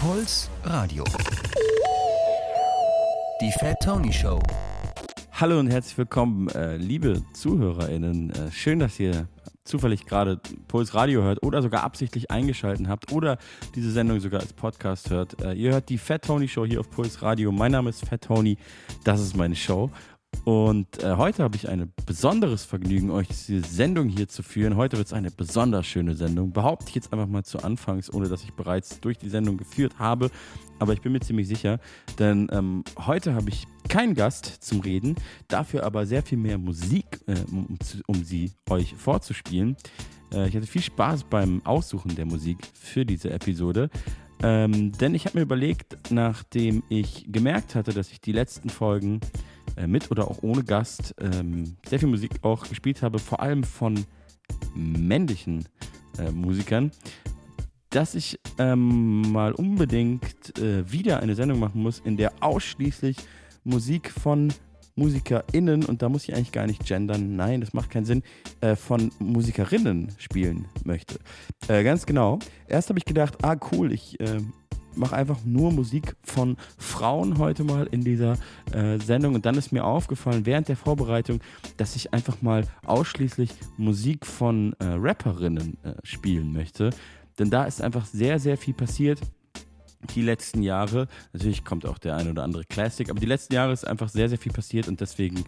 Puls 0.00 0.48
Radio. 0.62 1.02
Die 3.40 3.50
Fat 3.58 3.80
Tony 3.82 4.12
Show. 4.12 4.38
Hallo 5.32 5.58
und 5.58 5.68
herzlich 5.68 5.98
willkommen, 5.98 6.48
äh, 6.50 6.76
liebe 6.76 7.24
ZuhörerInnen. 7.32 8.30
Äh, 8.30 8.52
schön, 8.52 8.78
dass 8.78 9.00
ihr 9.00 9.26
zufällig 9.64 10.06
gerade 10.06 10.40
Puls 10.68 10.94
Radio 10.94 11.22
hört 11.22 11.42
oder 11.42 11.62
sogar 11.62 11.82
absichtlich 11.82 12.30
eingeschaltet 12.30 12.86
habt 12.86 13.10
oder 13.10 13.38
diese 13.74 13.90
Sendung 13.90 14.20
sogar 14.20 14.40
als 14.40 14.52
Podcast 14.52 15.10
hört. 15.10 15.42
Äh, 15.42 15.54
ihr 15.54 15.72
hört 15.72 15.88
die 15.88 15.98
Fat 15.98 16.24
Tony 16.24 16.46
Show 16.46 16.64
hier 16.64 16.78
auf 16.78 16.90
Puls 16.90 17.20
Radio. 17.22 17.50
Mein 17.50 17.72
Name 17.72 17.90
ist 17.90 18.06
Fat 18.06 18.22
Tony. 18.22 18.56
Das 19.02 19.20
ist 19.20 19.36
meine 19.36 19.56
Show. 19.56 19.90
Und 20.48 21.02
äh, 21.02 21.16
heute 21.16 21.42
habe 21.42 21.56
ich 21.56 21.68
ein 21.68 21.92
besonderes 22.06 22.64
Vergnügen, 22.64 23.10
euch 23.10 23.28
diese 23.28 23.60
Sendung 23.68 24.08
hier 24.08 24.28
zu 24.28 24.42
führen. 24.42 24.76
Heute 24.76 24.96
wird 24.96 25.08
es 25.08 25.12
eine 25.12 25.30
besonders 25.30 25.86
schöne 25.86 26.14
Sendung. 26.14 26.52
Behaupte 26.52 26.86
ich 26.88 26.94
jetzt 26.94 27.12
einfach 27.12 27.26
mal 27.26 27.44
zu 27.44 27.62
Anfangs, 27.62 28.10
ohne 28.10 28.30
dass 28.30 28.44
ich 28.44 28.54
bereits 28.54 28.98
durch 29.00 29.18
die 29.18 29.28
Sendung 29.28 29.58
geführt 29.58 29.98
habe. 29.98 30.30
Aber 30.78 30.94
ich 30.94 31.02
bin 31.02 31.12
mir 31.12 31.20
ziemlich 31.20 31.48
sicher, 31.48 31.80
denn 32.18 32.48
ähm, 32.50 32.82
heute 32.98 33.34
habe 33.34 33.50
ich 33.50 33.66
keinen 33.88 34.14
Gast 34.14 34.46
zum 34.46 34.80
Reden, 34.80 35.16
dafür 35.48 35.84
aber 35.84 36.06
sehr 36.06 36.22
viel 36.22 36.38
mehr 36.38 36.56
Musik, 36.56 37.20
äh, 37.26 37.34
um, 37.50 37.76
um, 38.06 38.24
sie 38.24 38.52
euch 38.70 38.94
vorzuspielen. 38.94 39.76
Äh, 40.32 40.48
ich 40.48 40.56
hatte 40.56 40.66
viel 40.66 40.80
Spaß 40.80 41.24
beim 41.24 41.60
Aussuchen 41.66 42.14
der 42.14 42.24
Musik 42.24 42.58
für 42.72 43.04
diese 43.04 43.30
Episode. 43.30 43.90
Ähm, 44.42 44.92
denn 44.92 45.14
ich 45.14 45.26
habe 45.26 45.38
mir 45.38 45.42
überlegt, 45.42 46.10
nachdem 46.10 46.84
ich 46.88 47.26
gemerkt 47.28 47.74
hatte, 47.74 47.92
dass 47.92 48.12
ich 48.12 48.20
die 48.20 48.32
letzten 48.32 48.70
Folgen 48.70 49.20
mit 49.86 50.10
oder 50.10 50.28
auch 50.28 50.42
ohne 50.42 50.64
Gast 50.64 51.14
ähm, 51.20 51.76
sehr 51.86 51.98
viel 51.98 52.08
Musik 52.08 52.30
auch 52.42 52.68
gespielt 52.68 53.02
habe, 53.02 53.18
vor 53.18 53.40
allem 53.40 53.64
von 53.64 54.04
männlichen 54.74 55.64
äh, 56.18 56.30
Musikern, 56.30 56.90
dass 57.90 58.14
ich 58.14 58.38
ähm, 58.58 59.32
mal 59.32 59.52
unbedingt 59.52 60.58
äh, 60.58 60.90
wieder 60.90 61.20
eine 61.20 61.34
Sendung 61.34 61.58
machen 61.58 61.82
muss, 61.82 62.00
in 62.00 62.16
der 62.16 62.32
ausschließlich 62.40 63.16
Musik 63.64 64.10
von 64.10 64.52
MusikerInnen, 64.96 65.84
und 65.84 66.02
da 66.02 66.08
muss 66.08 66.24
ich 66.24 66.34
eigentlich 66.34 66.52
gar 66.52 66.66
nicht 66.66 66.84
gendern, 66.84 67.36
nein, 67.36 67.60
das 67.60 67.72
macht 67.72 67.90
keinen 67.90 68.04
Sinn, 68.04 68.22
äh, 68.60 68.74
von 68.74 69.12
Musikerinnen 69.20 70.08
spielen 70.18 70.66
möchte. 70.84 71.18
Äh, 71.68 71.84
ganz 71.84 72.04
genau. 72.04 72.40
Erst 72.66 72.88
habe 72.88 72.98
ich 72.98 73.04
gedacht, 73.04 73.44
ah 73.44 73.56
cool, 73.72 73.92
ich 73.92 74.18
äh, 74.20 74.40
mache 74.98 75.16
einfach 75.16 75.38
nur 75.44 75.72
Musik 75.72 76.16
von 76.22 76.56
Frauen 76.76 77.38
heute 77.38 77.64
mal 77.64 77.86
in 77.90 78.02
dieser 78.02 78.36
äh, 78.72 78.98
Sendung. 78.98 79.34
Und 79.34 79.46
dann 79.46 79.56
ist 79.56 79.72
mir 79.72 79.84
aufgefallen 79.84 80.46
während 80.46 80.68
der 80.68 80.76
Vorbereitung, 80.76 81.40
dass 81.76 81.96
ich 81.96 82.12
einfach 82.12 82.42
mal 82.42 82.64
ausschließlich 82.84 83.50
Musik 83.76 84.26
von 84.26 84.74
äh, 84.78 84.84
Rapperinnen 84.84 85.78
äh, 85.82 85.94
spielen 86.02 86.52
möchte. 86.52 86.90
Denn 87.38 87.50
da 87.50 87.64
ist 87.64 87.80
einfach 87.80 88.04
sehr, 88.04 88.38
sehr 88.38 88.56
viel 88.56 88.74
passiert 88.74 89.20
die 90.14 90.22
letzten 90.22 90.62
Jahre. 90.62 91.08
Natürlich 91.32 91.64
kommt 91.64 91.84
auch 91.86 91.98
der 91.98 92.16
ein 92.16 92.30
oder 92.30 92.44
andere 92.44 92.64
Classic, 92.64 93.10
aber 93.10 93.18
die 93.20 93.26
letzten 93.26 93.54
Jahre 93.54 93.72
ist 93.72 93.86
einfach 93.86 94.08
sehr, 94.08 94.28
sehr 94.28 94.38
viel 94.38 94.52
passiert 94.52 94.88
und 94.88 95.00
deswegen 95.00 95.44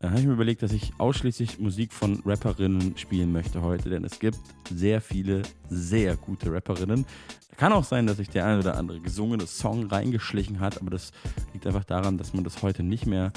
äh, 0.00 0.08
habe 0.08 0.20
ich 0.20 0.26
mir 0.26 0.32
überlegt, 0.32 0.62
dass 0.62 0.72
ich 0.72 0.92
ausschließlich 0.98 1.58
Musik 1.58 1.92
von 1.92 2.22
Rapperinnen 2.24 2.96
spielen 2.96 3.32
möchte 3.32 3.62
heute, 3.62 3.90
denn 3.90 4.04
es 4.04 4.18
gibt 4.18 4.38
sehr 4.70 5.00
viele 5.00 5.42
sehr 5.68 6.16
gute 6.16 6.52
Rapperinnen. 6.52 7.04
Kann 7.56 7.72
auch 7.74 7.84
sein, 7.84 8.06
dass 8.06 8.16
sich 8.16 8.30
der 8.30 8.46
ein 8.46 8.58
oder 8.58 8.78
andere 8.78 9.00
gesungene 9.00 9.46
Song 9.46 9.86
reingeschlichen 9.86 10.60
hat, 10.60 10.80
aber 10.80 10.90
das 10.90 11.12
liegt 11.52 11.66
einfach 11.66 11.84
daran, 11.84 12.16
dass 12.16 12.32
man 12.32 12.42
das 12.42 12.62
heute 12.62 12.82
nicht 12.82 13.04
mehr, 13.04 13.34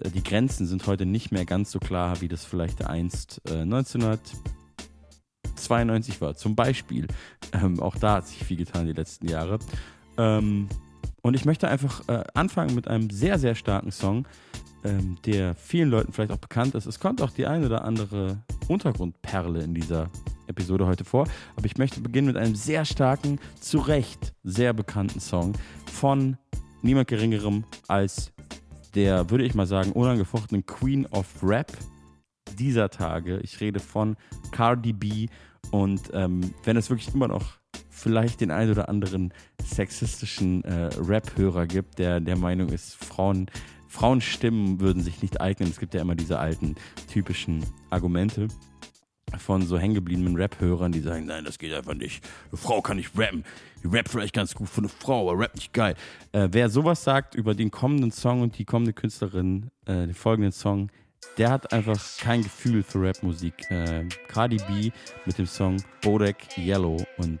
äh, 0.00 0.08
die 0.10 0.22
Grenzen 0.22 0.66
sind 0.66 0.86
heute 0.86 1.04
nicht 1.04 1.30
mehr 1.30 1.44
ganz 1.44 1.72
so 1.72 1.78
klar, 1.78 2.22
wie 2.22 2.28
das 2.28 2.46
vielleicht 2.46 2.86
einst 2.86 3.42
äh, 3.50 3.60
1992 3.60 6.22
war. 6.22 6.36
Zum 6.36 6.56
Beispiel. 6.56 7.06
Ähm, 7.52 7.80
auch 7.80 7.96
da 7.96 8.14
hat 8.14 8.28
sich 8.28 8.42
viel 8.42 8.56
getan 8.56 8.86
die 8.86 8.94
letzten 8.94 9.28
Jahre. 9.28 9.58
Ähm, 10.18 10.68
und 11.22 11.34
ich 11.34 11.44
möchte 11.44 11.68
einfach 11.68 12.08
äh, 12.08 12.22
anfangen 12.34 12.74
mit 12.74 12.88
einem 12.88 13.10
sehr, 13.10 13.38
sehr 13.38 13.54
starken 13.54 13.90
Song, 13.90 14.26
ähm, 14.84 15.16
der 15.24 15.54
vielen 15.54 15.90
Leuten 15.90 16.12
vielleicht 16.12 16.30
auch 16.30 16.38
bekannt 16.38 16.74
ist. 16.74 16.86
Es 16.86 17.00
kommt 17.00 17.20
auch 17.20 17.30
die 17.30 17.46
eine 17.46 17.66
oder 17.66 17.84
andere 17.84 18.42
Untergrundperle 18.68 19.62
in 19.62 19.74
dieser 19.74 20.10
Episode 20.46 20.86
heute 20.86 21.04
vor. 21.04 21.26
Aber 21.56 21.66
ich 21.66 21.78
möchte 21.78 22.00
beginnen 22.00 22.28
mit 22.28 22.36
einem 22.36 22.54
sehr 22.54 22.84
starken, 22.84 23.40
zu 23.60 23.78
Recht 23.78 24.34
sehr 24.44 24.72
bekannten 24.72 25.20
Song 25.20 25.54
von 25.92 26.36
niemand 26.82 27.08
Geringerem 27.08 27.64
als 27.88 28.32
der, 28.94 29.28
würde 29.30 29.44
ich 29.44 29.54
mal 29.54 29.66
sagen, 29.66 29.92
unangefochtenen 29.92 30.64
Queen 30.64 31.06
of 31.06 31.26
Rap 31.42 31.72
dieser 32.56 32.88
Tage. 32.88 33.38
Ich 33.40 33.60
rede 33.60 33.80
von 33.80 34.16
Cardi 34.52 34.92
B. 34.92 35.26
Und 35.70 36.10
ähm, 36.12 36.54
wenn 36.64 36.76
es 36.76 36.88
wirklich 36.88 37.12
immer 37.12 37.28
noch 37.28 37.58
vielleicht 37.96 38.40
den 38.40 38.50
einen 38.50 38.70
oder 38.70 38.88
anderen 38.88 39.32
sexistischen 39.64 40.62
äh, 40.64 40.90
Rap-Hörer 40.98 41.66
gibt, 41.66 41.98
der 41.98 42.20
der 42.20 42.36
Meinung 42.36 42.68
ist, 42.68 42.94
Frauen, 42.94 43.50
Frauenstimmen 43.88 44.80
würden 44.80 45.02
sich 45.02 45.22
nicht 45.22 45.40
eignen. 45.40 45.70
Es 45.70 45.80
gibt 45.80 45.94
ja 45.94 46.02
immer 46.02 46.14
diese 46.14 46.38
alten 46.38 46.74
typischen 47.10 47.64
Argumente 47.90 48.48
von 49.38 49.62
so 49.62 49.78
hängengebliebenen 49.78 50.36
Rap-Hörern, 50.36 50.92
die 50.92 51.00
sagen, 51.00 51.26
nein, 51.26 51.44
das 51.44 51.58
geht 51.58 51.72
einfach 51.72 51.94
nicht. 51.94 52.24
Eine 52.50 52.58
Frau 52.58 52.80
kann 52.80 52.98
nicht 52.98 53.18
rappen. 53.18 53.44
Die 53.82 53.88
rappt 53.88 54.10
vielleicht 54.10 54.34
ganz 54.34 54.54
gut 54.54 54.68
für 54.68 54.82
eine 54.82 54.88
Frau, 54.88 55.30
aber 55.30 55.40
rappt 55.40 55.56
nicht 55.56 55.72
geil. 55.72 55.94
Äh, 56.32 56.48
wer 56.52 56.68
sowas 56.68 57.02
sagt 57.02 57.34
über 57.34 57.54
den 57.54 57.70
kommenden 57.70 58.12
Song 58.12 58.42
und 58.42 58.58
die 58.58 58.64
kommende 58.64 58.92
Künstlerin, 58.92 59.70
äh, 59.86 60.06
den 60.06 60.14
folgenden 60.14 60.52
Song, 60.52 60.90
der 61.38 61.50
hat 61.50 61.72
einfach 61.72 62.00
kein 62.18 62.42
Gefühl 62.42 62.82
für 62.82 63.02
Rapmusik. 63.02 63.70
Äh, 63.70 64.06
Cardi 64.28 64.58
B 64.68 64.90
mit 65.24 65.38
dem 65.38 65.46
Song 65.46 65.82
Bodak 66.02 66.36
Yellow 66.56 67.04
und 67.18 67.40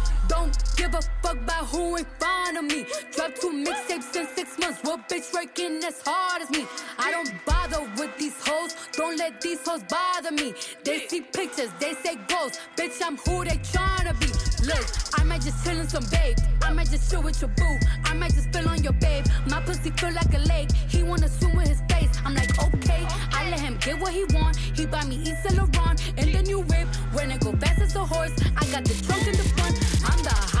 give 0.81 0.95
a 0.95 1.01
fuck 1.21 1.37
about 1.37 1.65
who 1.67 1.95
in 1.95 2.05
front 2.17 2.57
of 2.57 2.63
me. 2.63 2.85
Drop 3.15 3.35
two 3.35 3.51
mixtapes 3.65 4.15
in 4.15 4.25
six 4.35 4.57
months. 4.57 4.79
What 4.81 5.07
bitch 5.07 5.31
working 5.31 5.83
as 5.83 6.01
hard 6.03 6.41
as 6.41 6.49
me? 6.49 6.65
I 6.97 7.11
don't 7.11 7.31
bother 7.45 7.81
with 7.97 8.17
these 8.17 8.35
hoes. 8.47 8.75
Don't 8.93 9.15
let 9.17 9.41
these 9.41 9.59
hoes 9.63 9.83
bother 9.83 10.31
me. 10.31 10.53
They 10.83 10.97
see 11.07 11.21
pictures, 11.21 11.69
they 11.79 11.93
say 12.03 12.15
goals. 12.27 12.53
Bitch, 12.75 12.99
I'm 13.05 13.15
who 13.17 13.43
they 13.43 13.57
tryna 13.73 14.13
be. 14.19 14.29
Look, 14.65 14.85
I 15.19 15.23
might 15.23 15.41
just 15.41 15.63
chill 15.63 15.79
in 15.79 15.87
some 15.87 16.05
babe. 16.09 16.37
I 16.63 16.73
might 16.73 16.89
just 16.89 17.11
chill 17.11 17.21
with 17.21 17.39
your 17.41 17.51
boo. 17.59 17.77
I 18.05 18.13
might 18.15 18.33
just 18.33 18.47
spill 18.49 18.67
on 18.67 18.81
your 18.81 18.93
babe. 18.93 19.25
My 19.47 19.61
pussy 19.61 19.91
feel 19.91 20.13
like 20.13 20.33
a 20.33 20.39
lake. 20.53 20.71
He 20.89 21.03
wanna 21.03 21.27
swim 21.27 21.55
with 21.57 21.67
his 21.67 21.81
face. 21.91 22.11
I'm 22.25 22.33
like, 22.33 22.51
okay. 22.57 23.05
I 23.33 23.49
let 23.51 23.59
him 23.59 23.77
get 23.77 23.99
what 23.99 24.13
he 24.13 24.23
want. 24.33 24.57
He 24.57 24.87
buy 24.87 25.03
me 25.05 25.17
East 25.17 25.45
Laurent 25.55 26.01
and 26.17 26.33
the 26.33 26.41
new 26.41 26.61
whip. 26.61 26.87
When 27.13 27.29
it 27.29 27.41
go 27.41 27.51
fast 27.53 27.81
as 27.81 27.95
a 27.95 28.03
horse, 28.03 28.33
I 28.57 28.65
got 28.73 28.83
the 28.83 28.95
trunk 29.05 29.27
in 29.27 29.35
the 29.41 29.47
front. 29.55 29.75
I'm 30.09 30.23
the 30.23 30.60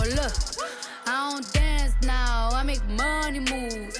Look, 0.00 0.32
I 1.06 1.30
don't 1.30 1.52
dance 1.52 1.94
now, 2.02 2.50
I 2.52 2.62
make 2.64 2.84
money 2.88 3.40
moves. 3.40 3.98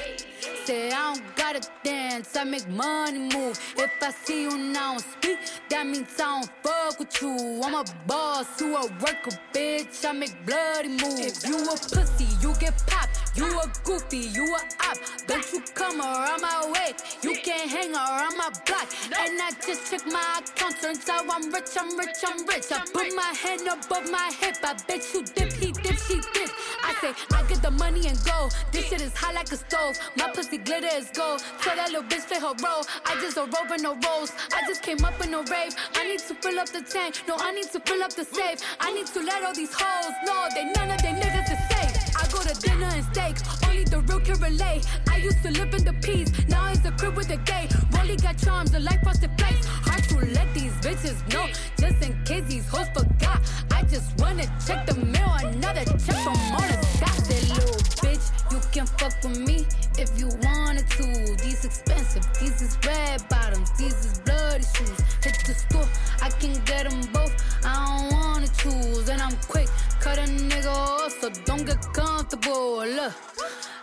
Say 0.65 0.91
I 0.91 1.13
don't 1.13 1.37
gotta 1.37 1.61
dance, 1.83 2.35
I 2.35 2.45
make 2.45 2.67
money 2.71 3.19
move. 3.19 3.61
If 3.77 3.91
I 4.03 4.11
see 4.11 4.45
you 4.45 4.57
now 4.57 4.97
speak, 4.97 5.39
that 5.69 5.87
means 5.87 6.19
I 6.19 6.41
don't 6.41 6.51
fuck 6.63 6.99
with 6.99 7.21
you. 7.21 7.61
I'm 7.63 7.75
a 7.75 7.85
boss, 8.07 8.59
you 8.63 8.75
a 8.75 8.87
worker, 8.87 9.37
bitch. 9.53 10.07
I 10.09 10.13
make 10.13 10.35
bloody 10.47 10.89
moves. 10.89 11.45
If 11.45 11.49
you 11.49 11.57
a 11.65 11.77
pussy, 11.77 12.29
you 12.41 12.55
get 12.61 12.83
popped. 12.87 13.11
You 13.37 13.47
a 13.61 13.71
goofy, 13.85 14.29
you 14.33 14.45
a 14.55 14.89
op. 14.89 14.97
Don't 15.27 15.45
you 15.53 15.61
come 15.75 16.01
around 16.01 16.41
my 16.41 16.73
way. 16.73 16.95
You 17.23 17.35
can't 17.43 17.69
hang 17.69 17.93
around 17.93 18.39
my 18.39 18.49
block. 18.65 18.89
And 19.19 19.41
I 19.43 19.51
just 19.67 19.91
check 19.91 20.07
my 20.07 20.41
account. 20.41 20.81
Turns 20.81 21.07
out 21.11 21.27
I'm 21.29 21.53
rich, 21.53 21.77
I'm 21.79 21.99
rich, 21.99 22.23
I'm 22.25 22.47
rich. 22.47 22.73
I 22.73 22.87
put 22.91 23.15
my 23.15 23.35
hand 23.43 23.63
above 23.63 24.11
my 24.11 24.33
hip. 24.41 24.57
I 24.63 24.75
bet 24.89 25.03
you 25.13 25.25
dip, 25.25 25.53
he 25.53 25.73
dip, 25.73 25.99
she 25.99 26.21
dip. 26.33 26.51
I 26.83 26.95
say, 27.01 27.13
I 27.35 27.43
get 27.49 27.61
the 27.61 27.73
money 27.73 28.07
and 28.07 28.19
go. 28.25 28.49
This 28.73 28.87
shit 28.87 29.03
is 29.03 29.15
hot 29.15 29.35
like 29.35 29.51
a 29.53 29.57
stove. 29.57 29.99
My 30.17 30.31
pussy 30.31 30.54
glitter 30.59 30.95
is 30.95 31.09
gold. 31.11 31.43
Tell 31.61 31.77
that 31.77 31.91
little 31.91 32.09
bitch 32.09 32.27
play 32.29 32.39
her 32.39 32.55
role. 32.63 32.85
I 33.07 33.15
just 33.21 33.37
a 33.37 33.43
rover, 33.43 33.79
no 33.79 33.95
rolls. 34.07 34.33
I 34.53 34.63
just 34.67 34.83
came 34.83 35.05
up 35.05 35.21
in 35.25 35.35
a 35.35 35.39
rave. 35.39 35.75
I 35.95 36.07
need 36.09 36.21
to 36.21 36.35
fill 36.35 36.59
up 36.59 36.69
the 36.69 36.83
tank. 36.83 37.23
No, 37.27 37.37
I 37.39 37.53
need 37.53 37.71
to 37.73 37.81
fill 37.81 38.03
up 38.03 38.13
the 38.13 38.25
safe. 38.25 38.61
I 38.81 38.93
need 38.93 39.07
to 39.09 39.21
let 39.21 39.43
all 39.43 39.55
these 39.55 39.73
hoes 39.73 40.15
know 40.25 40.49
they 40.55 40.65
none 40.73 40.91
of 40.91 41.03
they 41.03 41.13
niggas 41.13 41.53
is 41.53 41.63
safe. 41.71 41.95
I 42.17 42.27
go 42.33 42.41
to 42.43 42.55
dinner 42.61 42.91
and 42.93 43.05
steak. 43.13 43.37
Only 43.69 43.85
the 43.85 44.01
real 44.01 44.21
can 44.21 44.39
relate. 44.41 44.87
I 45.11 45.17
used 45.19 45.43
to 45.43 45.51
live 45.51 45.75
in 45.75 45.85
the 45.85 45.95
peace. 46.03 46.31
Now 46.49 46.71
it's 46.71 46.85
a 46.85 46.93
crib 46.93 47.17
with 47.17 47.31
a 47.31 47.37
gay. 47.39 47.69
Rolly 47.97 48.17
got 48.17 48.39
charms, 48.39 48.71
the 48.71 48.81
life 48.81 49.01
frosted 49.03 49.31
flakes. 49.39 49.67
Hard 49.67 50.05
to 50.11 50.17
let 50.33 50.53
these 50.55 50.73
bitches 50.85 51.19
know. 51.33 51.47
Just 51.79 52.03
in 52.03 52.13
case 52.25 52.45
these 52.49 52.69
hoes 52.69 52.89
forgot. 52.95 53.41
I 53.71 53.83
just 53.85 54.19
wanna 54.21 54.47
check 54.67 54.87
the 54.87 54.95
mail. 54.95 55.33
Another 55.43 55.85
check 55.85 56.17
from 56.23 56.39
all 56.53 56.67
the 56.69 56.79
that 57.01 57.49
little 57.49 57.81
bitch. 58.03 58.27
You 58.53 58.61
can 58.73 58.87
fuck 58.87 59.15
with 59.23 59.39
me 59.39 59.67
if 59.99 60.19
you 60.19 60.29
wanted 60.45 60.89
to. 60.91 61.37
These 61.43 61.65
expensive, 61.65 62.27
these 62.41 62.61
is 62.63 62.79
red 62.87 63.29
bottoms, 63.29 63.71
these 63.79 64.05
is 64.05 64.19
bloody 64.21 64.65
shoes. 64.65 65.01
Hit 65.23 65.37
the 65.47 65.55
store, 65.55 65.89
I 66.23 66.31
can 66.31 66.55
get 66.65 66.89
them 66.89 67.01
both. 67.13 67.35
I 67.65 67.75
don't 67.87 68.13
wanna 68.13 68.49
choose, 68.49 69.09
and 69.09 69.21
I'm 69.21 69.37
quick. 69.49 69.69
Cut 70.01 70.19
a 70.19 70.23
nigga 70.23 70.67
off, 70.67 71.13
so 71.21 71.31
don't 71.45 71.65
get 71.65 71.81
comfortable. 71.93 72.87
Look, 72.87 73.15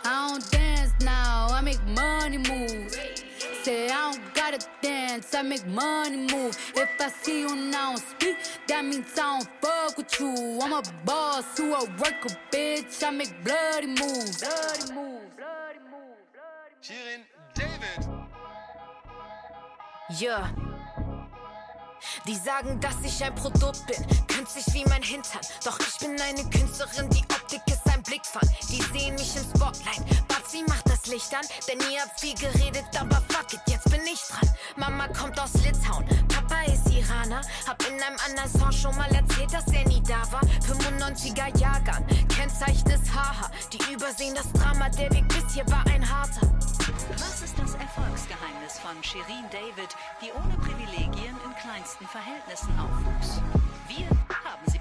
I 0.04 0.28
don't 0.28 0.50
dance 0.50 0.92
now, 1.00 1.48
I 1.50 1.60
make 1.60 1.82
money 1.88 2.38
moves. 2.38 2.96
Say 3.62 3.88
I 3.88 4.10
don't 4.10 4.34
gotta 4.34 4.58
dance, 4.82 5.34
I 5.34 5.42
make 5.42 5.66
money 5.66 6.26
move. 6.32 6.56
If 6.74 7.00
I 7.00 7.08
see 7.08 7.40
you 7.40 7.54
now 7.54 7.94
speak, 7.94 8.36
that 8.66 8.84
means 8.84 9.16
I 9.16 9.38
don't 9.38 9.48
fuck 9.60 9.96
with 9.96 10.20
you. 10.20 10.58
I'm 10.60 10.72
a 10.72 10.82
boss, 11.04 11.58
you 11.58 11.72
a 11.74 11.84
worker, 11.84 12.36
bitch. 12.50 13.04
I 13.04 13.10
make 13.10 13.32
bloody 13.44 13.86
moves. 13.86 14.40
Bloody 14.40 14.94
moves. 14.94 15.21
Shirin 16.82 17.24
David. 17.54 18.08
Ja. 20.18 20.50
Die 22.26 22.34
sagen, 22.34 22.80
dass 22.80 22.96
ich 23.04 23.22
ein 23.22 23.32
Produkt 23.36 23.86
bin, 23.86 24.04
künstlich 24.26 24.66
wie 24.72 24.84
mein 24.86 25.02
Hintern. 25.02 25.40
Doch 25.64 25.78
ich 25.78 25.96
bin 25.98 26.20
eine 26.20 26.42
Künstlerin, 26.50 27.08
die 27.10 27.22
Optik 27.22 27.60
ist 27.66 27.86
ein 27.86 28.02
Blickfang. 28.02 28.48
Die 28.68 28.82
sehen 28.82 29.14
mich 29.14 29.36
im 29.36 29.44
Spotlight. 29.44 30.26
Batzi 30.26 30.64
macht 30.66 30.88
das 30.88 31.06
Licht 31.06 31.32
an, 31.32 31.46
denn 31.68 31.78
ihr 31.88 32.00
habt 32.00 32.18
viel 32.18 32.34
geredet, 32.34 32.86
aber 32.98 33.22
fuck 33.28 33.52
it, 33.52 33.60
jetzt 33.68 33.81
bin 33.92 34.00
ich 34.06 34.22
dran. 34.26 34.48
Mama 34.76 35.06
kommt 35.08 35.38
aus 35.38 35.52
Litauen, 35.64 36.04
Papa 36.28 36.62
ist 36.64 36.88
Iraner. 36.90 37.42
Hab 37.68 37.82
in 37.86 37.94
einem 38.00 38.16
anderen 38.26 38.50
Song 38.50 38.72
schon 38.72 38.96
mal 38.96 39.10
erzählt, 39.14 39.52
dass 39.52 39.66
er 39.72 39.86
nie 39.86 40.02
da 40.02 40.20
war. 40.32 40.40
95er 40.64 41.56
Jahrgang, 41.58 42.04
Kennzeichen 42.28 42.90
ist 42.90 43.14
Haha. 43.14 43.50
Die 43.72 43.92
übersehen 43.92 44.34
das 44.34 44.50
Drama, 44.52 44.88
der 44.88 45.10
Weg 45.12 45.28
bis 45.28 45.54
hier 45.54 45.66
war 45.68 45.84
ein 45.86 46.02
harter. 46.08 46.50
Was 47.18 47.42
ist 47.42 47.58
das 47.58 47.74
Erfolgsgeheimnis 47.74 48.78
von 48.80 48.96
Shirin 49.02 49.44
David, 49.50 49.94
die 50.22 50.32
ohne 50.32 50.56
Privilegien 50.56 51.36
in 51.44 51.54
kleinsten 51.60 52.06
Verhältnissen 52.06 52.72
aufwuchs? 52.78 53.42
Wir 53.88 54.08
haben. 54.08 54.71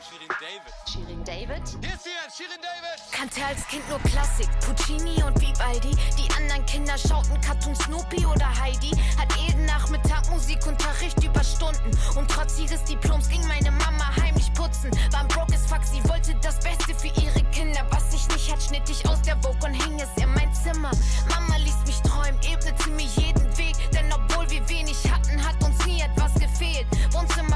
Shirin 0.00 0.28
David. 0.40 0.72
Shirin 0.88 1.24
David? 1.24 1.68
Hier 1.82 1.92
ist 1.92 2.04
sie, 2.04 2.10
Shirin 2.32 2.60
David. 2.62 3.12
Kannte 3.12 3.44
als 3.44 3.66
Kind 3.68 3.86
nur 3.90 3.98
Klassik, 4.00 4.48
Puccini 4.60 5.22
und 5.22 5.38
Vivaldi. 5.38 5.94
Die 6.16 6.32
anderen 6.34 6.64
Kinder 6.64 6.96
schauten 6.96 7.38
Cartoon 7.42 7.76
Snoopy 7.76 8.24
oder 8.24 8.48
Heidi. 8.58 8.90
Hat 9.18 9.30
jeden 9.36 9.66
Nachmittag 9.66 10.26
Musikunterricht 10.30 11.22
über 11.22 11.44
Stunden. 11.44 11.90
Und 12.16 12.30
trotz 12.30 12.58
ihres 12.58 12.82
Diploms 12.84 13.28
ging 13.28 13.46
meine 13.46 13.70
Mama 13.70 14.16
heimlich 14.16 14.50
putzen. 14.54 14.90
War 15.10 15.20
ein 15.20 15.28
brokes 15.28 15.66
Fuck, 15.66 15.84
sie 15.84 16.02
wollte 16.08 16.34
das 16.40 16.58
Beste 16.60 16.94
für 16.94 17.12
ihre 17.20 17.44
Kinder. 17.50 17.84
Was 17.90 18.14
ich 18.14 18.26
nicht 18.28 18.50
hat, 18.50 18.62
schnitt 18.62 18.88
ich 18.88 19.06
aus 19.06 19.20
der 19.20 19.36
Vogue 19.42 19.60
und 19.62 19.74
hing 19.74 20.00
es 20.00 20.22
in 20.22 20.32
mein 20.32 20.52
Zimmer. 20.54 20.92
Mama 21.28 21.56
ließ 21.58 21.84
mich 21.86 22.00
träumen, 22.00 22.40
ebnete 22.42 22.88
mir 22.90 23.08
jeden 23.20 23.58
Weg. 23.58 23.76
Denn 23.92 24.10
obwohl 24.10 24.48
wir 24.48 24.66
wenig 24.70 24.96
hatten, 25.12 25.36
hat 25.46 25.62
uns 25.62 25.84
nie 25.84 26.00
etwas 26.00 26.32
gefehlt. 26.34 26.86
Wohnzimmer 27.12 27.51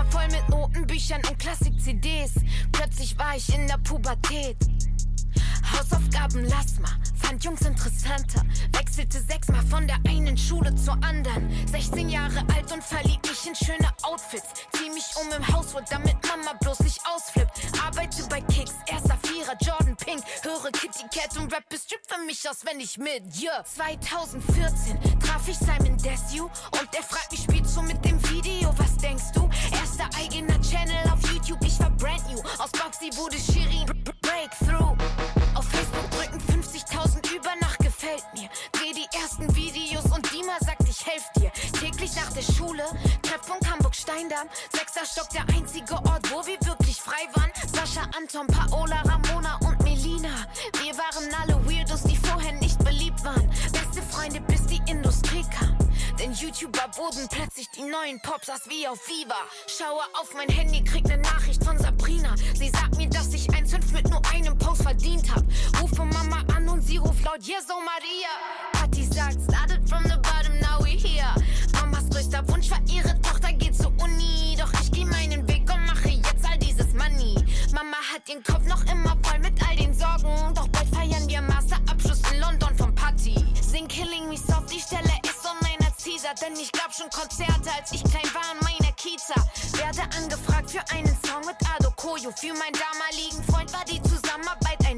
mit 0.47 0.51
Notenbüchern 0.51 1.23
und 1.29 1.39
Klassik-CDs. 1.39 2.33
Plötzlich 2.73 3.19
war 3.19 3.37
ich 3.37 3.55
in 3.55 3.67
der 3.67 3.79
Pubertät. 3.79 4.57
Hausaufgaben 5.73 6.45
lass 6.45 6.79
mal, 6.79 6.93
fand 7.17 7.45
Jungs 7.45 7.63
interessanter. 7.63 8.43
Wechselte 8.73 9.21
sechsmal 9.21 9.65
von 9.67 9.87
der 9.87 9.99
einen 10.09 10.37
Schule 10.37 10.75
zur 10.77 10.95
anderen. 11.03 11.51
16 11.71 12.09
Jahre 12.09 12.45
alt 12.55 12.73
und 12.73 12.83
verlieb 12.83 13.21
mich 13.23 13.47
in 13.47 13.55
schöne 13.55 13.91
Outfits. 14.03 14.47
Zieh 14.73 14.91
mich 14.91 15.05
um 15.21 15.33
im 15.33 15.47
Hauswood, 15.49 15.85
damit 15.91 16.17
Mama 16.27 16.53
bloß 16.61 16.81
nicht 16.81 17.01
ausflippt. 17.15 17.53
Arbeite 17.85 18.23
bei 18.29 18.41
Kicks, 18.43 18.75
erster 18.87 19.19
Vierer, 19.25 19.57
Jordan 19.61 19.97
Pink. 19.97 20.23
Höre 20.43 20.71
Kitty 20.71 21.05
Cat 21.13 21.37
und 21.37 21.53
rap 21.53 21.65
Strip 21.75 22.01
für 22.07 22.25
mich 22.25 22.49
auswendig 22.49 22.97
mit. 22.99 23.23
Yeah. 23.41 23.65
2014 23.65 25.19
traf 25.21 25.47
ich 25.49 25.59
Simon 25.59 25.99
Desue 25.99 26.45
und 26.45 26.89
er 26.95 27.03
fragt 27.03 27.33
mich, 27.33 27.43
spielst 27.43 27.77
du 27.77 27.83
mit 27.83 28.03
dem 28.05 28.23
Video? 28.31 28.73
Was 28.79 28.97
denkst 28.97 29.33
du? 29.35 29.49
Erster 29.97 30.19
eigener 30.19 30.61
Channel 30.61 31.11
auf 31.11 31.23
YouTube, 31.33 31.59
ich 31.65 31.79
war 31.81 31.91
brand 31.91 32.23
new. 32.31 32.39
Aus 32.59 32.71
Boxy 32.73 33.11
wurde 33.17 33.37
Shirin 33.39 33.87
Breakthrough. 34.21 34.95
Auf 35.55 35.65
Facebook 35.69 36.11
drücken 36.11 36.39
50.000 36.53 37.35
über 37.35 37.51
nach 37.61 37.79
gefällt 37.79 38.25
mir. 38.35 38.49
Dreh 38.73 38.93
die 38.93 39.07
ersten 39.17 39.55
Videos 39.57 40.05
und 40.05 40.31
Dima 40.33 40.59
sagt, 40.61 40.83
ich 40.87 41.07
helf 41.07 41.25
dir. 41.37 41.51
Täglich 41.81 42.15
nach 42.15 42.31
der 42.33 42.43
Schule, 42.43 42.85
Treffpunkt 43.23 43.71
Hamburg-Steindamm. 43.71 44.49
Sechster 44.75 45.07
Stock, 45.07 45.31
der 45.31 45.49
einzige 45.57 45.95
Ort, 45.95 46.31
wo 46.31 46.47
wir 46.47 46.59
wirklich 46.67 47.01
frei 47.01 47.25
waren. 47.33 47.51
Sascha, 47.73 48.03
Anton, 48.19 48.47
Paola, 48.49 49.01
Ramona 49.01 49.59
und 49.67 49.83
Melina. 49.83 50.45
Wir 50.83 50.93
waren 50.99 51.16
kam. 56.17 56.27
Denn 56.27 56.33
YouTuber 56.33 56.89
wurden 56.97 57.29
plötzlich 57.29 57.69
die 57.71 57.83
neuen 57.83 58.21
Popstars 58.21 58.69
wie 58.69 58.87
auf 58.89 58.99
Viva. 59.09 59.37
Schaue 59.67 60.03
auf 60.21 60.35
mein 60.35 60.49
Handy, 60.49 60.83
krieg 60.83 61.05
ne 61.07 61.19
Nachricht 61.19 61.63
von 61.65 61.79
Sabrina. 61.79 62.35
Sie 62.55 62.71
sagt 62.71 62.97
mir, 62.97 63.09
dass 63.09 63.33
ich 63.33 63.49
1,5 63.49 63.93
mit 63.93 64.11
nur 64.11 64.21
einem 64.33 64.57
Post 64.59 64.83
verdient 64.83 65.35
hab. 65.35 65.45
Rufe 65.81 66.05
Mama 66.05 66.43
an 66.55 66.69
und 66.69 66.83
sie 66.83 66.99
ruft 66.99 67.23
laut, 67.25 67.43
yes, 67.43 67.67
oh 67.71 67.81
Maria. 67.81 68.33
Patti 68.73 69.05
sagt, 69.05 69.39
started 69.43 69.89
from 69.89 70.03
the 70.05 70.17
bottom, 70.23 70.59
now 70.61 70.85
we 70.85 70.91
here. 70.91 71.35
Mamas 71.73 72.09
größter 72.11 72.47
Wunsch 72.49 72.71
war, 72.71 72.81
ihre 72.89 73.21
Tochter 73.21 73.53
geht 73.53 73.77
zur 73.77 73.93
Uni. 74.01 74.57
Doch 74.59 74.73
ich 74.81 74.91
geh 74.93 75.05
meinen 75.05 75.47
Weg 75.49 75.63
und 75.73 75.87
mache 75.87 76.09
jetzt 76.09 76.45
all 76.49 76.59
dieses 76.59 76.93
Money. 76.95 77.35
Mama 77.73 77.97
hat 78.13 78.29
ihren 78.29 78.43
Kopf 78.43 78.65
noch 78.67 78.85
immer 78.85 79.17
voll 79.23 79.39
mit 79.41 79.55
all 79.69 79.77
den 79.77 79.93
Sorgen. 79.95 80.55
Doch 80.55 80.69
bald 80.69 80.89
feiern 80.95 81.29
wir 81.29 81.43
Masterabschluss 81.43 82.23
in 82.33 82.41
London 82.41 82.77
vom 82.77 82.95
Party. 82.95 83.35
Sing 83.61 83.87
Killing 83.89 84.29
Me 84.29 84.37
Soft, 84.37 84.73
die 84.73 84.81
Stelle 84.81 85.26
Teaser. 86.27 86.35
Denn 86.35 86.59
ich 86.59 86.73
gab 86.73 86.93
schon 86.93 87.09
Konzerte, 87.11 87.71
als 87.77 87.93
ich 87.93 88.03
klein 88.05 88.29
war 88.35 88.53
in 88.53 88.59
meiner 88.65 88.93
Kita. 88.95 89.35
Werde 89.79 90.03
angefragt 90.17 90.71
für 90.71 90.83
einen 90.93 91.17
Song 91.25 91.45
mit 91.47 91.57
Ado 91.75 91.91
Koyo. 91.97 92.31
Für 92.33 92.55
meinen 92.55 92.75
damaligen 92.75 93.43
Freund 93.45 93.73
war 93.73 93.85
die 93.85 94.01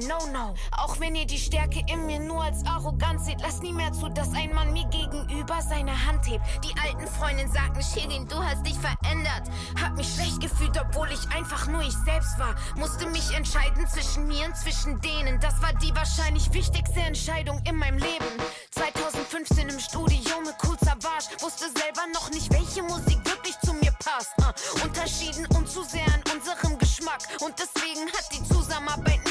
Ein 0.09 0.33
No-No. 0.33 0.55
Auch 0.73 1.01
wenn 1.01 1.15
ihr 1.15 1.27
die 1.27 1.39
Stärke 1.39 1.83
in 1.87 2.07
mir 2.07 2.19
nur 2.19 2.43
als 2.43 2.65
Arroganz 2.65 3.27
seht, 3.27 3.41
lasst 3.41 3.63
nie 3.63 3.73
mehr 3.73 3.93
zu, 3.93 4.09
dass 4.09 4.33
ein 4.33 4.55
Mann 4.55 4.73
mir 4.73 4.87
gegenüber 4.87 5.61
seine 5.61 5.93
Hand 6.07 6.27
hebt. 6.27 6.45
Die 6.65 6.75
alten 6.81 7.07
Freundinnen 7.07 7.53
sagten, 7.53 7.83
Shirin, 7.83 8.27
du 8.29 8.37
hast 8.37 8.65
dich 8.67 8.79
verändert. 8.79 9.43
Hab 9.81 9.97
mich 9.97 10.09
schlecht 10.15 10.41
gefühlt, 10.41 10.79
obwohl 10.81 11.11
ich 11.11 11.37
einfach 11.37 11.67
nur 11.69 11.83
ich 11.83 11.95
selbst 12.05 12.39
war. 12.39 12.55
Musste 12.77 13.07
mich 13.11 13.35
entscheiden 13.35 13.87
zwischen 13.87 14.27
mir 14.27 14.47
und 14.47 14.57
zwischen 14.57 15.01
denen. 15.01 15.41
Das 15.41 15.61
war 15.61 15.73
die 15.75 15.95
wahrscheinlich 15.95 16.53
wichtigste 16.53 17.01
Entscheidung 17.01 17.61
in 17.69 17.77
meinem 17.77 17.99
Leben. 17.99 18.27
2015 18.71 19.69
im 19.69 19.81
Studio 19.81 20.41
mit 20.45 20.55
Cool 20.65 20.77
Savage. 20.81 21.29
Wusste 21.41 21.67
selber 21.67 22.07
noch 22.15 22.31
nicht, 22.31 22.51
welche 22.53 22.83
Musik 22.83 23.19
wirklich 23.25 23.59
zu 23.61 23.75
mir 23.75 23.93
passt. 24.05 24.33
Uh, 24.39 24.85
unterschieden 24.85 25.47
und 25.57 25.69
zu 25.69 25.83
sehr 25.83 26.07
an 26.07 26.23
unserem 26.35 26.79
Geschmack. 26.79 27.21
Und 27.41 27.55
deswegen 27.59 28.07
hat 28.09 28.33
die 28.33 28.43
Zusammenarbeit 28.45 29.28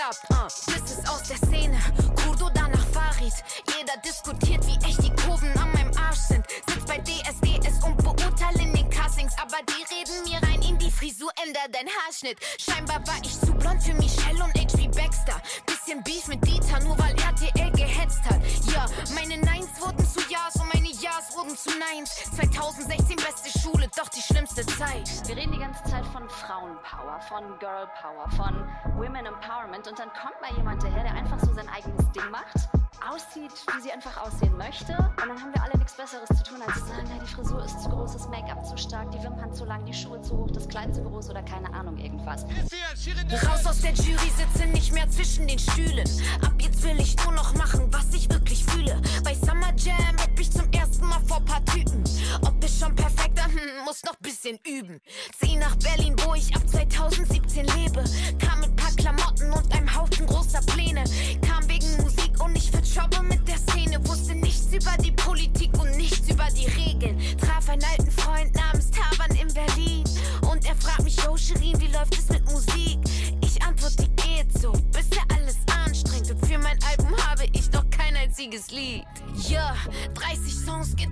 geklappt. 0.00 0.20
Uh, 0.30 0.72
das 0.72 0.90
ist 0.90 1.08
aus 1.08 1.22
der 1.24 1.36
Szene. 1.36 1.78
Kurdo 2.24 2.50
danach 2.54 2.86
Farid. 2.92 3.32
Jeder 3.76 3.96
diskutiert, 4.04 4.66
wie 4.66 4.78
echt 4.86 5.02
die 5.02 5.14
Kurven 5.22 5.56
an 5.58 5.72
meinem 5.72 5.92
Arsch 5.96 6.18
sind. 6.18 6.44
Sitzt 6.68 6.86
bei 6.86 6.98
DSDS 6.98 7.84
und 7.84 7.96
beurteilen 7.98 8.74
den 8.74 8.88
Castings. 8.90 9.32
Aber 9.40 9.58
die 9.68 9.94
reden 9.94 10.24
mir 10.24 10.48
rein 10.48 10.62
in 10.62 10.78
die 10.78 10.90
Frisur, 10.90 11.30
änder 11.44 11.60
dein 11.70 11.88
Haarschnitt. 11.88 12.38
Scheinbar 12.58 13.06
war 13.06 13.18
ich 13.22 13.38
zu 13.40 13.52
blond 13.52 13.82
für 13.82 13.94
Michelle 13.94 14.42
und 14.42 14.54
HB 14.54 14.88
Baxter. 14.96 15.40
Bisschen 15.66 16.02
Beef 16.02 16.26
mit 16.28 16.44
Dieter, 16.46 16.80
nur 16.80 16.98
weil 16.98 17.14
RTL 17.14 17.70
gehetzt 17.72 18.22
hat. 18.24 18.40
Ja, 18.72 18.86
meine 19.14 19.38
Neins 19.38 19.68
wurden 19.80 20.06
zu 20.08 20.20
Ja's 20.30 20.56
und 20.56 20.72
meine 20.72 20.79
Ja's 21.00 21.34
wurden 21.34 21.56
zu 21.56 21.70
Neins. 21.78 22.10
2016 22.36 23.16
beste 23.16 23.58
Schule, 23.58 23.88
doch 23.96 24.08
die 24.10 24.20
schlimmste 24.20 24.66
Zeit. 24.66 25.08
Wir 25.26 25.36
reden 25.36 25.52
die 25.52 25.58
ganze 25.58 25.82
Zeit 25.84 26.04
von 26.08 26.28
Frauenpower, 26.28 27.18
von 27.22 27.58
Girl 27.58 27.88
Power, 28.02 28.28
von 28.36 28.68
Women 28.96 29.24
Empowerment 29.24 29.88
und 29.88 29.98
dann 29.98 30.10
kommt 30.12 30.38
mal 30.42 30.54
jemand 30.54 30.82
daher, 30.82 31.04
der 31.04 31.14
einfach 31.14 31.40
so 31.40 31.54
sein 31.54 31.68
eigenes 31.70 32.10
Ding 32.12 32.30
macht, 32.30 32.68
aussieht, 33.08 33.52
wie 33.74 33.82
sie 33.82 33.92
einfach 33.92 34.16
aussehen 34.20 34.56
möchte 34.56 34.92
und 34.92 35.28
dann 35.28 35.40
haben 35.40 35.54
wir 35.54 35.62
alle 35.62 35.76
nichts 35.78 35.94
Besseres 35.94 36.28
zu 36.28 36.42
tun, 36.44 36.62
als 36.66 36.74
zu 36.80 36.86
sagen, 36.86 37.08
na, 37.08 37.24
die 37.24 37.32
Frisur 37.32 37.64
ist 37.64 37.80
zu 37.82 37.88
groß, 37.88 38.12
das 38.12 38.28
Make-up 38.28 38.64
zu 38.64 38.76
stark, 38.76 39.10
die 39.10 39.22
Wimpern 39.22 39.52
zu 39.54 39.64
lang, 39.64 39.84
die 39.84 39.94
Schuhe 39.94 40.20
zu 40.22 40.36
hoch, 40.36 40.50
das 40.50 40.68
Kleid 40.68 40.94
zu 40.94 41.02
groß 41.02 41.30
oder 41.30 41.42
keine 41.42 41.72
Ahnung, 41.72 41.96
irgendwas. 41.98 42.44
Raus 42.44 43.66
aus 43.66 43.80
der 43.80 43.92
Jury, 43.92 44.30
sitze 44.36 44.66
nicht 44.68 44.92
mehr 44.92 45.08
zwischen 45.10 45.46
den 45.46 45.58
Stühlen. 45.58 46.08
Ab 46.42 46.54
jetzt 46.58 46.82
will 46.82 47.00
ich 47.00 47.16
nur 47.24 47.32
noch 47.32 47.54
machen, 47.54 47.92
was 47.92 48.12
ich 48.12 48.28
wirklich 48.30 48.64
fühle. 48.64 49.00
Bei 49.24 49.34
Summer 49.34 49.72
Jam 49.76 50.16
hab 50.20 50.38
ich 50.38 50.50
zum 50.50 50.70
ersten 50.72 51.06
Mal 51.06 51.20
vor 51.26 51.40
paar 51.40 51.64
Typen. 51.66 52.04
Schon 52.80 52.96
perfekter, 52.96 53.44
hm, 53.44 53.84
muss 53.84 54.02
noch 54.04 54.16
bisschen 54.16 54.58
üben. 54.66 55.02
Zieh 55.38 55.56
nach 55.56 55.76
Berlin, 55.76 56.16
wo 56.24 56.34
ich 56.34 56.54
ab 56.56 56.62
2017 56.66 57.66
lebe. 57.76 58.02
Kam 58.38 58.60
mit 58.60 58.74
paar 58.74 58.92
Klamotten 58.92 59.52
und 59.52 59.70
einem 59.70 59.94
Haufen 59.94 60.26
großer 60.26 60.62
Pläne. 60.62 61.04
Kam 61.46 61.68
wegen 61.68 61.94
Musik 62.02 62.32
und 62.42 62.56
ich 62.56 62.70
Trouble 62.94 63.22
mit 63.22 63.46
der 63.46 63.58
Szene. 63.58 64.00
Wusste 64.08 64.34
nichts 64.34 64.72
über 64.72 64.96
die 65.02 65.12
Politik 65.12 65.78
und 65.78 65.94
nichts 65.98 66.26
über 66.30 66.48
die 66.56 66.66
Regeln. 66.66 67.20
Traf 67.38 67.68
einen 67.68 67.84
alten 67.84 68.10
Freund 68.10 68.54
namens 68.54 68.90
Taban 68.90 69.19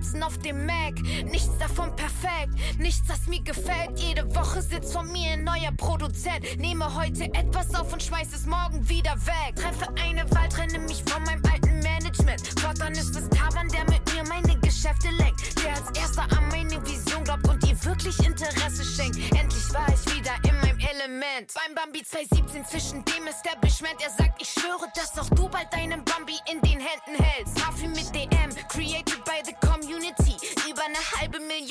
Songskizzen 0.09 0.23
auf 0.23 0.37
dem 0.39 0.65
Mac. 0.65 1.01
Nichts 1.25 1.57
davon 1.57 1.95
perfekt, 1.95 2.53
nichts, 2.79 3.07
das 3.07 3.27
mir 3.27 3.41
gefällt. 3.41 3.99
Jede 3.99 4.23
Woche 4.35 4.61
sitzt 4.61 4.93
vor 4.93 5.03
mir 5.03 5.31
ein 5.31 5.43
neuer 5.43 5.71
Produzent. 5.77 6.45
Nehme 6.57 6.93
heute 6.95 7.25
etwas 7.33 7.73
auf 7.75 7.91
und 7.93 8.01
schmeiß 8.01 8.33
es 8.33 8.45
morgen 8.45 8.87
wieder 8.87 9.15
weg. 9.25 9.55
Treffe 9.55 9.87
eine 10.03 10.29
Wahl, 10.31 10.49
trenne 10.49 10.79
mich 10.79 11.03
von 11.05 11.23
meinem 11.23 11.41
alten 11.51 11.79
Management. 11.79 12.59
Fortan 12.59 12.93
ist 12.93 13.15
es 13.15 13.29
Taban, 13.29 13.67
der 13.69 13.85
mit 13.85 14.13
mir 14.13 14.23
meine 14.25 14.59
Geschäfte 14.59 15.09
lenkt. 15.09 15.63
Der 15.63 15.75
als 15.75 15.99
erster 15.99 16.23
an 16.37 16.47
meine 16.49 16.83
Vision 16.85 17.23
glaubt 17.23 17.47
und 17.47 17.63
ihr 17.67 17.83
wirklich 17.83 18.17
Interesse 18.19 18.83
schenkt. 18.83 19.17
Endlich 19.37 19.73
war 19.73 19.87
ich 19.89 20.15
wieder 20.15 20.33
in 20.43 20.55
meinem 20.61 20.79
Element. 20.79 21.53
Beim 21.53 21.75
Bambi 21.75 22.03
2017 22.03 22.65
zwischen 22.65 23.05
dem 23.05 23.27
Establishment. 23.27 23.95
Er 24.01 24.09
sagt, 24.11 24.41
ich 24.41 24.49
schwöre, 24.49 24.89
dass 24.95 25.17
auch 25.19 25.29
du 25.35 25.49
bald 25.49 25.71
deinen 25.73 26.03
Bambi 26.03 26.37
in 26.51 26.61
den 26.61 26.79
Händen 26.79 27.23
hältst. 27.23 27.58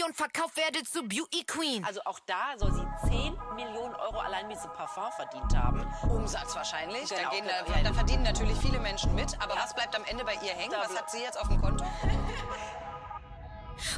Million 0.09 0.15
verkauft 0.15 0.57
werde 0.57 0.83
zu 0.85 1.03
Beauty 1.03 1.45
Queen. 1.45 1.85
Also 1.85 2.01
auch 2.05 2.19
da 2.21 2.57
soll 2.57 2.73
sie 2.73 2.87
10 3.11 3.37
Millionen 3.55 3.95
Euro 3.95 4.19
allein 4.19 4.47
mit 4.49 4.57
diesem 4.57 4.73
Parfum 4.73 5.11
verdient 5.13 5.57
haben. 5.57 5.87
Umsatz 6.09 6.55
wahrscheinlich. 6.55 7.09
Genau, 7.09 7.23
da, 7.23 7.31
gehen, 7.31 7.45
genau, 7.45 7.77
da, 7.83 7.89
da 7.89 7.95
verdienen 7.95 8.23
natürlich 8.23 8.57
viele 8.59 8.79
Menschen 8.81 9.15
mit. 9.15 9.35
Aber 9.41 9.55
Ja. 9.55 9.63
was 9.63 9.75
bleibt 9.75 9.95
am 9.97 10.05
Ende 10.05 10.25
bei 10.25 10.35
ihr 10.35 10.53
hängen? 10.55 10.73
Da 10.73 10.81
Was 10.81 10.97
hat 10.97 11.11
sie 11.11 11.19
jetzt 11.23 11.39
auf 11.39 11.49
dem 11.49 11.61
Konto? 11.61 11.85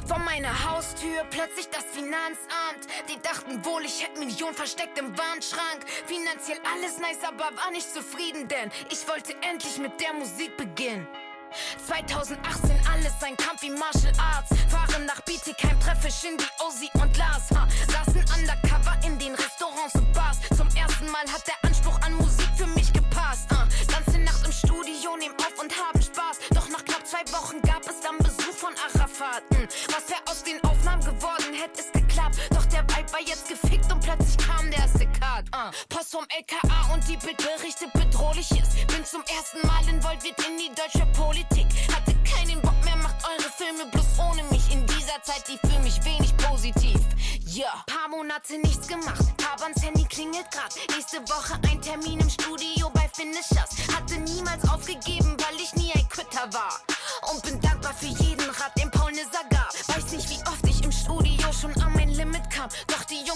Vor 0.05 0.19
meiner 0.19 0.69
Haustür 0.69 1.23
plötzlich 1.31 1.67
das 1.69 1.83
Finanzamt. 1.85 2.87
Die 3.09 3.19
dachten 3.21 3.65
wohl, 3.65 3.83
ich 3.83 4.03
hätte 4.03 4.19
Millionen 4.19 4.53
versteckt 4.53 4.97
im 4.99 5.17
Wandschrank. 5.17 5.89
Finanziell 6.05 6.59
alles 6.71 6.99
nice, 6.99 7.23
aber 7.27 7.45
war 7.45 7.71
nicht 7.71 7.91
zufrieden, 7.91 8.47
denn 8.47 8.71
ich 8.91 9.07
wollte 9.07 9.33
endlich 9.41 9.77
mit 9.79 9.99
der 9.99 10.13
Musik 10.13 10.55
beginnen. 10.57 11.07
2018 11.87 12.79
alles 12.91 13.13
ein 13.21 13.35
Kampf 13.37 13.61
wie 13.61 13.69
Martial 13.69 14.13
Arts. 14.17 14.49
Fahren 14.69 15.05
nach 15.05 15.21
Bietigheim, 15.21 15.79
treffe 15.79 16.11
Shindy, 16.11 16.45
Ozzy 16.59 16.89
und 17.01 17.15
Lars. 17.17 17.49
Ha, 17.55 17.67
saßen 17.87 18.23
undercover 18.37 18.97
in 19.05 19.17
den 19.19 19.35
Restaurants 19.35 19.95
und 19.95 20.11
Bars. 20.13 20.37
Zum 20.55 20.67
ersten 20.75 21.07
Mal 21.11 21.25
hat 21.31 21.45
der 21.47 21.55
Anspruch 21.63 21.99
an 22.01 22.13
Musik 22.15 22.49
für 22.55 22.67
mich 22.67 22.91
gepasst. 22.93 23.49
Ha, 23.51 23.67
ganze 23.87 24.19
Nacht 24.19 24.45
im 24.45 24.51
Studio, 24.51 25.17
nehmen 25.17 25.35
auf 25.37 25.59
und 25.61 25.71
haben 25.75 26.01
Spaß. 26.01 26.37
Doch 26.51 26.69
nach 26.69 26.83
knapp 26.85 27.05
zwei 27.05 27.23
Wochen 27.31 27.61
gab 27.61 27.81
es 27.87 27.99
dann 28.01 28.17
Besuch 28.19 28.55
von 28.55 28.73
Arafat. 28.77 29.00
Hm, 29.21 29.67
was 29.87 30.09
wäre 30.09 30.21
aus 30.25 30.43
den 30.43 30.59
Aufnahmen 30.63 31.03
geworden, 31.03 31.53
hätte 31.53 31.81
es 31.81 31.91
geklappt. 31.91 32.39
Doch 32.49 32.65
der 32.65 32.81
Vibe 32.89 33.13
war 33.13 33.21
jetzt 33.21 33.47
gefickt 33.47 33.91
und 33.91 33.99
plötzlich 34.01 34.35
kam 34.37 34.71
der 34.71 34.79
erste 34.79 35.05
Cut. 35.05 35.45
Uh, 35.53 35.69
Post 35.89 36.11
vom 36.11 36.25
LKA 36.35 36.91
und 36.91 37.07
die 37.07 37.17
Bild 37.17 37.37
berichtet 37.37 37.93
bedrohliches. 37.93 38.69
Bin 38.87 39.05
zum 39.05 39.21
ersten 39.29 39.61
Mal 39.67 39.87
involviert 39.87 40.35
in 40.49 40.57
die 40.57 40.71
deutsche 40.73 41.05
Politik. 41.13 41.67
Hatte 41.93 42.15
keinen 42.25 42.59
Bock 42.61 42.83
mehr, 42.83 42.95
macht 42.95 43.17
eure 43.23 43.51
Filme 43.51 43.85
bloß 43.91 44.17
ohne 44.27 44.41
mich. 44.49 44.73
In 44.73 44.87
dieser 44.87 45.21
Zeit 45.21 45.47
lief 45.49 45.59
für 45.61 45.79
mich 45.81 46.03
wenig 46.03 46.35
positiv. 46.37 46.99
Ja, 47.45 47.83
paar 47.85 48.09
Monate 48.09 48.57
nichts 48.57 48.87
gemacht. 48.87 49.21
Tabans 49.37 49.83
Handy 49.83 50.05
klingelt 50.05 50.49
grad. 50.49 50.73
Nächste 50.95 51.21
Woche 51.29 51.59
ein 51.69 51.79
Termin 51.79 52.19
im 52.19 52.29
Studio 52.29 52.89
bei 52.91 53.07
Finishers. 53.13 53.69
Hatte 53.93 54.17
niemals 54.19 54.67
aufgegeben, 54.67 55.37
weil 55.37 55.61
ich 55.61 55.75
nie 55.75 55.91
ein 55.93 56.09
Quitter 56.09 56.51
war. 56.53 56.81
Und 57.31 57.43
bin 57.43 57.59
dankbar 57.61 57.93
für 57.93 58.07
jeden 58.07 58.49
Rat, 58.49 58.80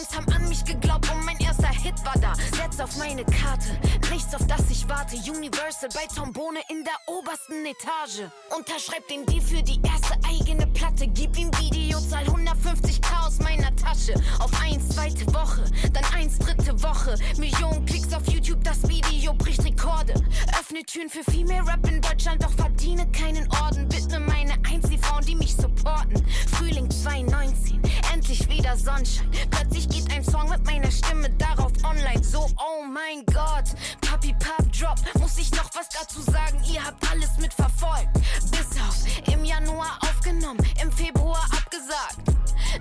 Jungs 0.06 0.16
haben 0.16 0.34
an 0.34 0.50
mich 0.50 0.64
geglaubt 0.64 1.10
und 1.12 1.26
mein 1.26 1.38
erster 1.40 1.64
Hit 1.86 2.04
war 2.04 2.20
da. 2.20 2.34
Setz 2.58 2.80
auf 2.80 2.98
meine 2.98 3.24
Karte, 3.25 3.80
nichts 4.10 4.34
auf 4.34 4.48
das 4.48 4.72
ich 4.72 4.89
warte. 4.89 5.18
Universal 5.18 5.89
bei 5.94 6.08
Tombone 6.15 6.60
in 6.70 6.84
der 6.84 6.96
obersten 7.06 7.63
Etage. 7.63 8.27
Unterschreib 8.58 9.08
den 9.08 9.24
Deal 9.27 9.39
für 9.39 9.62
die 9.62 9.80
erste 9.84 10.15
eigene 10.27 10.65
Platte. 10.65 11.06
Gib 11.08 11.38
ihm 11.38 11.51
Videozahl 11.60 12.24
150k 12.24 13.27
aus 13.27 13.38
meiner 13.38 13.75
Tasche. 13.75 14.15
Auf 14.39 14.50
eins, 14.63 14.89
zweite 14.96 15.32
Woche, 15.32 15.63
dann 15.94 16.06
eins, 16.15 16.39
dritte 16.39 16.82
Woche. 16.82 17.20
Millionen 17.38 17.86
Klicks 17.86 18.12
auf 18.15 18.27
YouTube, 18.34 18.63
das 18.63 18.82
Video 18.89 19.36
bricht 19.36 19.63
Rekorde. 19.63 20.15
Öffne 20.60 20.82
Türen 20.88 21.10
für 21.10 21.24
Female 21.30 21.68
Rap 21.68 21.88
in 21.88 22.01
Deutschland, 22.01 22.44
doch 22.44 22.54
verdiene 22.54 23.06
keinen 23.12 23.48
Orden. 23.62 23.92
Widme 23.94 24.22
meine 24.22 24.54
eins 24.68 24.89
die 24.89 24.98
Frauen, 24.98 25.24
die 25.24 25.36
mich 25.36 25.56
supporten. 25.56 26.25
Frühling 26.50 26.89
2019, 26.89 27.80
endlich 28.12 28.50
wieder 28.50 28.75
Sonnenschein. 28.75 29.30
Plötzlich 29.51 29.88
geht 29.88 30.12
ein 30.12 30.24
Song 30.24 30.50
mit 30.50 30.65
meiner 30.65 30.89
Stimme 30.89 31.30
darauf 31.38 31.75
online. 31.84 32.24
So, 32.24 32.50
oh 32.58 32.84
mein 32.84 33.25
Gott, 33.25 33.65
Papi 34.01 34.34
Pop 34.34 34.72
Drop. 34.72 34.98
Muss 35.20 35.38
ich 35.38 35.51
noch 35.51 35.70
was 35.74 35.89
dazu 35.89 36.22
sagen? 36.22 36.62
Ihr 36.72 36.84
habt 36.84 37.10
alles 37.12 37.38
mitverfolgt. 37.38 38.13
Bis 38.51 38.82
auf 38.82 39.34
im 39.34 39.44
Januar 39.44 39.98
aufgenommen, 40.01 40.60
im 40.82 40.91
Februar 40.91 41.44
abgesagt. 41.51 42.25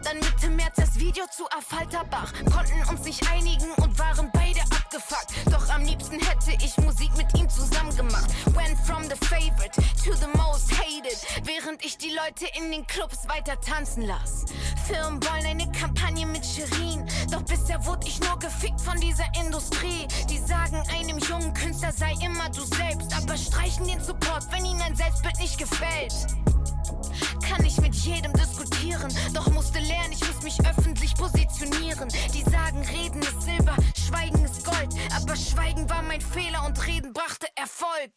Dann 0.03 0.19
Mitte 0.19 0.51
März 0.51 0.75
das 0.77 0.99
Video 0.99 1.25
zu 1.31 1.47
Affalterbach. 1.51 2.33
Konnten 2.53 2.83
uns 2.91 3.05
nicht 3.05 3.31
einigen 3.31 3.71
und 3.83 3.97
waren 3.99 4.29
beide 4.33 4.61
abgefuckt. 4.63 5.33
Doch 5.51 5.69
am 5.69 5.85
liebsten 5.85 6.19
hätte 6.21 6.53
ich 6.65 6.77
Musik 6.79 7.11
mit 7.17 7.27
ihm 7.39 7.49
zusammen 7.49 7.95
gemacht. 7.97 8.31
Went 8.47 8.79
from 8.85 9.05
the 9.05 9.17
favorite 9.27 9.71
to 10.05 10.13
the 10.15 10.27
most 10.37 10.73
hated. 10.73 11.17
Während 11.45 11.85
ich 11.85 11.97
die 11.97 12.11
Leute 12.11 12.47
in 12.59 12.73
den 12.73 12.87
Clubs 12.87 13.29
weiter 13.29 13.61
tanzen 13.61 14.03
lass. 14.03 14.45
Firmen 14.87 15.23
wollen 15.23 15.47
eine 15.47 15.71
Kampagne 15.73 16.27
mit 16.27 16.45
Shirin. 16.45 17.07
Doch 17.31 17.43
bisher 17.43 17.85
wurde 17.87 18.07
ich 18.07 18.21
nur 18.21 18.39
gefickt 18.39 18.81
von 18.81 18.99
dieser 19.01 19.27
Industrie. 19.45 20.09
Die 20.29 20.39
sagen, 20.39 20.83
einem 20.99 21.19
jungen 21.19 21.55
Künstler 21.55 21.93
sei 21.93 22.15
immer 22.25 22.49
du 22.51 22.63
selbst. 22.63 23.15
Aber 23.17 23.37
streichen 23.37 23.87
den 23.87 24.03
Support, 24.03 24.51
wenn 24.51 24.65
ihnen 24.65 24.83
ein 24.83 24.97
Selbstbild 24.97 25.39
nicht 25.39 25.59
gefällt. 25.59 26.15
Kann 27.49 27.65
ich 27.65 27.81
mit 27.81 27.95
jedem 27.95 28.33
diskutieren, 28.33 29.13
doch 29.33 29.51
musste 29.51 29.79
lernen, 29.79 30.13
ich 30.13 30.27
muss 30.27 30.43
mich 30.43 30.59
öffentlich 30.67 31.15
positionieren. 31.15 32.09
Die 32.33 32.43
sagen, 32.43 32.83
Reden 32.87 33.21
ist 33.21 33.43
Silber, 33.43 33.77
Schweigen 33.97 34.45
ist 34.45 34.65
Gold. 34.65 34.95
Aber 35.17 35.37
Schweigen 35.37 35.89
war 35.89 36.03
mein 36.03 36.21
Fehler 36.21 36.65
und 36.67 36.87
Reden 36.87 37.13
brachte 37.13 37.47
Erfolg. 37.57 38.13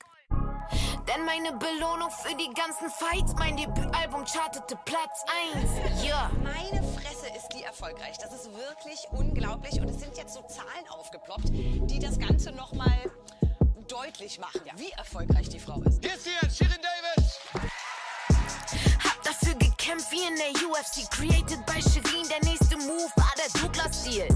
Denn 1.07 1.25
meine 1.25 1.53
Belohnung 1.53 2.09
für 2.11 2.35
die 2.35 2.49
ganzen 2.53 2.89
Fights, 2.89 3.33
mein 3.37 3.55
Debütalbum 3.55 4.25
chartete 4.25 4.77
Platz 4.83 5.23
1. 5.53 6.05
Ja. 6.05 6.29
Meine 6.43 6.83
Fresse 6.83 7.27
ist 7.35 7.49
die 7.55 7.63
erfolgreich. 7.63 8.17
Das 8.17 8.33
ist 8.33 8.49
wirklich 8.53 9.07
unglaublich. 9.11 9.79
Und 9.79 9.89
es 9.89 9.99
sind 9.99 10.17
jetzt 10.17 10.33
so 10.33 10.41
Zahlen 10.41 10.87
aufgeploppt, 10.89 11.49
die 11.49 11.99
das 11.99 12.19
Ganze 12.19 12.51
nochmal 12.51 13.11
deutlich 13.87 14.39
machen, 14.39 14.61
wie 14.75 14.91
erfolgreich 14.91 15.47
die 15.47 15.59
Frau 15.59 15.81
ist. 15.83 16.01
Christian, 16.01 16.51
Shirin 16.51 16.81
David. 16.81 17.86
Gekämpft 19.87 20.11
wie 20.11 20.27
in 20.27 20.35
der 20.35 20.51
UFC. 20.67 21.09
Created 21.09 21.65
by 21.65 21.81
Shirin, 21.81 22.27
der 22.27 22.43
nächste 22.43 22.75
Move 22.75 23.09
war 23.15 23.31
der 23.37 23.61
Douglas-Stil. 23.61 24.27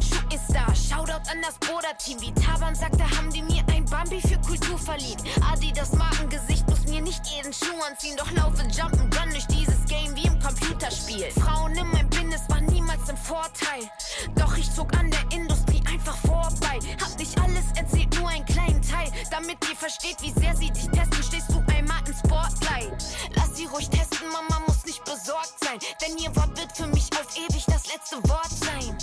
Shooting 0.00 0.38
Star, 0.48 0.72
Shoutout 0.72 1.28
an 1.32 1.42
das 1.42 1.58
Bruder-Team. 1.58 2.20
Wie 2.20 2.32
Taban 2.34 2.76
sagte, 2.76 3.02
haben 3.02 3.28
die 3.32 3.42
mir 3.42 3.64
ein 3.72 3.84
Bambi 3.86 4.20
für 4.20 4.38
Kultur 4.38 4.78
verliehen. 4.78 5.18
Adi, 5.50 5.72
das 5.72 5.94
Markengesicht, 5.94 6.68
muss 6.68 6.86
mir 6.86 7.00
nicht 7.00 7.26
jeden 7.26 7.52
Schuh 7.52 7.82
anziehen. 7.90 8.16
Doch 8.16 8.30
laufe 8.30 8.62
Jumpen 8.68 9.10
Run 9.18 9.30
durch 9.30 9.46
dieses 9.48 9.84
Game 9.86 10.14
wie 10.14 10.28
im 10.28 10.38
Computerspiel. 10.38 11.28
Frauen 11.32 11.74
in 11.74 11.88
meinem 11.88 12.08
Business 12.10 12.42
waren 12.48 12.66
niemals 12.66 13.08
im 13.08 13.16
Vorteil. 13.16 13.90
Doch 14.36 14.56
ich 14.56 14.72
zog 14.72 14.96
an 14.96 15.10
der 15.10 15.36
Industrie 15.36 15.73
einfach 16.04 16.16
vorbei. 16.18 16.78
Hab 17.00 17.18
nicht 17.18 17.38
alles 17.40 17.64
erzählt, 17.76 18.14
nur 18.18 18.28
einen 18.28 18.44
kleinen 18.44 18.82
Teil. 18.82 19.10
Damit 19.30 19.56
ihr 19.68 19.76
versteht, 19.76 20.16
wie 20.20 20.32
sehr 20.32 20.54
sie 20.56 20.70
dich 20.70 20.88
testen, 20.88 21.22
stehst 21.22 21.50
du 21.50 21.62
einmal 21.72 22.00
im 22.06 22.14
Spotlight. 22.14 22.92
Lass 23.34 23.56
sie 23.56 23.66
ruhig 23.66 23.88
testen, 23.88 24.28
Mama 24.28 24.60
muss 24.66 24.84
nicht 24.84 25.04
besorgt 25.04 25.54
sein. 25.60 25.78
Denn 26.02 26.18
ihr 26.18 26.34
Wort 26.36 26.56
wird 26.58 26.76
für 26.76 26.86
mich 26.88 27.08
auf 27.18 27.36
ewig 27.36 27.64
das 27.66 27.86
letzte 27.92 28.16
Wort 28.28 28.50
sein. 28.50 28.96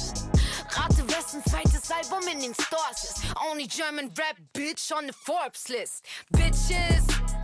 Rate, 0.69 1.07
wessen 1.07 1.43
zweites 1.49 1.89
Album 1.91 2.27
in 2.31 2.39
den 2.39 2.53
Stores 2.53 3.03
ist. 3.03 3.17
Only 3.49 3.67
German 3.67 4.11
Rap 4.17 4.37
Bitch 4.53 4.91
on 4.91 5.07
the 5.07 5.13
Forbes 5.25 5.67
List. 5.69 6.05
Bitches. 6.31 7.40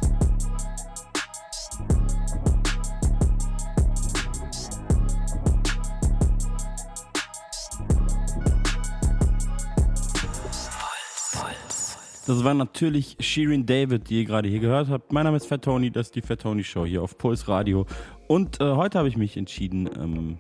Das 12.28 12.44
war 12.44 12.54
natürlich 12.54 13.16
Shirin 13.22 13.66
David, 13.66 14.10
die 14.10 14.20
ihr 14.20 14.26
gerade 14.26 14.50
hier 14.50 14.60
gehört 14.60 14.90
habt. 14.90 15.14
Mein 15.14 15.24
Name 15.24 15.38
ist 15.38 15.46
Fat 15.46 15.62
Tony, 15.62 15.90
das 15.90 16.08
ist 16.08 16.16
die 16.16 16.22
Fat 16.22 16.42
Tony 16.42 16.62
Show 16.62 16.86
hier 16.86 17.02
auf 17.02 17.18
Puls 17.18 17.48
Radio. 17.48 17.86
Und 18.28 18.60
äh, 18.60 18.74
heute 18.74 18.98
habe 18.98 19.08
ich 19.08 19.16
mich 19.16 19.38
entschieden, 19.38 19.90
ähm, 19.98 20.38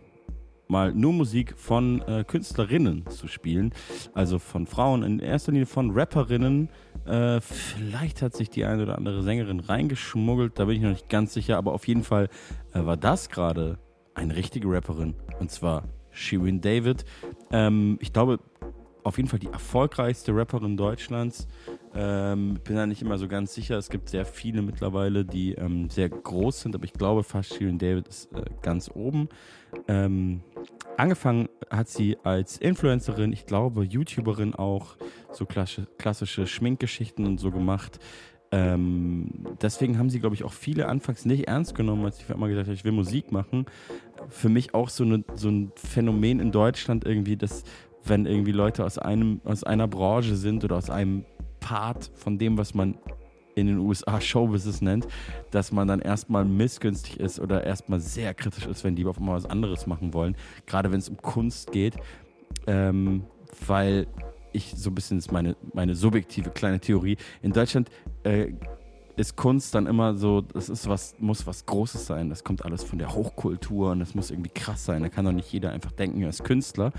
mal 0.67 0.93
nur 0.93 1.13
Musik 1.13 1.53
von 1.55 2.01
äh, 2.01 2.25
Künstlerinnen 2.27 3.07
zu 3.07 3.29
spielen. 3.29 3.73
Also 4.13 4.37
von 4.37 4.67
Frauen, 4.67 5.01
in 5.01 5.19
erster 5.19 5.53
Linie 5.53 5.65
von 5.65 5.91
Rapperinnen. 5.91 6.67
Äh, 7.05 7.39
vielleicht 7.39 8.21
hat 8.21 8.35
sich 8.35 8.49
die 8.49 8.65
eine 8.65 8.83
oder 8.83 8.97
andere 8.97 9.23
Sängerin 9.23 9.61
reingeschmuggelt, 9.61 10.59
da 10.59 10.65
bin 10.65 10.75
ich 10.75 10.81
noch 10.81 10.89
nicht 10.89 11.07
ganz 11.07 11.33
sicher. 11.33 11.57
Aber 11.57 11.71
auf 11.71 11.87
jeden 11.87 12.03
Fall 12.03 12.27
äh, 12.73 12.83
war 12.83 12.97
das 12.97 13.29
gerade 13.29 13.79
eine 14.13 14.35
richtige 14.35 14.69
Rapperin. 14.69 15.15
Und 15.39 15.51
zwar 15.51 15.85
Shirin 16.11 16.59
David. 16.59 17.05
Ähm, 17.49 17.97
ich 18.01 18.11
glaube, 18.11 18.39
auf 19.07 19.15
jeden 19.15 19.29
Fall 19.29 19.39
die 19.39 19.47
erfolgreichste 19.47 20.35
Rapperin 20.35 20.75
Deutschlands. 20.75 21.47
Ähm, 21.99 22.59
bin 22.63 22.75
da 22.75 22.85
nicht 22.85 23.01
immer 23.01 23.17
so 23.17 23.27
ganz 23.27 23.55
sicher. 23.55 23.75
Es 23.75 23.89
gibt 23.89 24.09
sehr 24.09 24.23
viele 24.23 24.61
mittlerweile, 24.61 25.25
die 25.25 25.53
ähm, 25.53 25.89
sehr 25.89 26.09
groß 26.09 26.61
sind, 26.61 26.75
aber 26.75 26.85
ich 26.85 26.93
glaube 26.93 27.23
fast 27.23 27.55
Shirin 27.55 27.79
David 27.79 28.07
ist 28.07 28.31
äh, 28.33 28.43
ganz 28.61 28.91
oben. 28.93 29.29
Ähm, 29.87 30.41
angefangen 30.95 31.49
hat 31.71 31.89
sie 31.89 32.15
als 32.23 32.59
Influencerin, 32.59 33.33
ich 33.33 33.47
glaube 33.47 33.83
YouTuberin 33.83 34.53
auch, 34.53 34.95
so 35.31 35.47
klassische, 35.47 35.87
klassische 35.97 36.45
Schminkgeschichten 36.45 37.25
und 37.25 37.39
so 37.39 37.49
gemacht. 37.49 37.97
Ähm, 38.51 39.47
deswegen 39.59 39.97
haben 39.97 40.11
sie, 40.11 40.19
glaube 40.19 40.35
ich, 40.35 40.43
auch 40.43 40.53
viele 40.53 40.87
anfangs 40.87 41.25
nicht 41.25 41.47
ernst 41.47 41.73
genommen, 41.73 42.05
als 42.05 42.19
ich 42.19 42.29
immer 42.29 42.47
gesagt 42.47 42.67
habe, 42.67 42.75
ich 42.75 42.85
will 42.85 42.91
Musik 42.91 43.31
machen. 43.31 43.65
Für 44.29 44.49
mich 44.49 44.75
auch 44.75 44.89
so, 44.89 45.03
eine, 45.03 45.23
so 45.33 45.49
ein 45.49 45.71
Phänomen 45.75 46.39
in 46.39 46.51
Deutschland 46.51 47.05
irgendwie, 47.05 47.37
dass 47.37 47.63
wenn 48.03 48.27
irgendwie 48.27 48.51
Leute 48.51 48.85
aus 48.85 48.99
einem, 48.99 49.41
aus 49.43 49.63
einer 49.63 49.87
Branche 49.87 50.35
sind 50.35 50.63
oder 50.63 50.77
aus 50.77 50.91
einem 50.91 51.25
Part 51.67 52.11
von 52.15 52.37
dem, 52.37 52.57
was 52.57 52.73
man 52.73 52.97
in 53.55 53.67
den 53.67 53.77
USA 53.79 54.21
Showbusiness 54.21 54.79
nennt, 54.79 55.05
dass 55.51 55.73
man 55.73 55.85
dann 55.85 55.99
erstmal 55.99 56.45
missgünstig 56.45 57.19
ist 57.19 57.41
oder 57.41 57.65
erstmal 57.65 57.99
sehr 57.99 58.33
kritisch 58.33 58.65
ist, 58.67 58.85
wenn 58.85 58.95
die 58.95 59.05
auf 59.05 59.17
einmal 59.17 59.35
was 59.35 59.45
anderes 59.45 59.85
machen 59.85 60.13
wollen. 60.13 60.37
Gerade 60.65 60.93
wenn 60.93 60.99
es 60.99 61.09
um 61.09 61.17
Kunst 61.17 61.73
geht. 61.73 61.97
Ähm, 62.67 63.25
weil 63.65 64.07
ich 64.53 64.73
so 64.77 64.89
ein 64.89 64.95
bisschen 64.95 65.17
ist 65.17 65.33
meine, 65.33 65.57
meine 65.73 65.93
subjektive 65.93 66.51
kleine 66.51 66.79
Theorie. 66.79 67.17
In 67.41 67.51
Deutschland 67.51 67.89
äh, 68.23 68.53
ist 69.17 69.35
Kunst 69.35 69.73
dann 69.73 69.87
immer 69.87 70.13
so, 70.13 70.41
das 70.41 70.69
ist 70.69 70.87
was, 70.87 71.15
muss 71.17 71.47
was 71.47 71.65
Großes 71.65 72.05
sein. 72.05 72.29
Das 72.29 72.43
kommt 72.43 72.63
alles 72.63 72.83
von 72.83 72.99
der 72.99 73.13
Hochkultur 73.13 73.91
und 73.91 73.99
das 73.99 74.13
muss 74.13 74.29
irgendwie 74.29 74.51
krass 74.51 74.85
sein. 74.85 75.01
Da 75.01 75.09
kann 75.09 75.25
doch 75.25 75.31
nicht 75.31 75.51
jeder 75.51 75.71
einfach 75.71 75.91
denken, 75.91 76.21
er 76.21 76.29
ist 76.29 76.43
Künstler. 76.43 76.93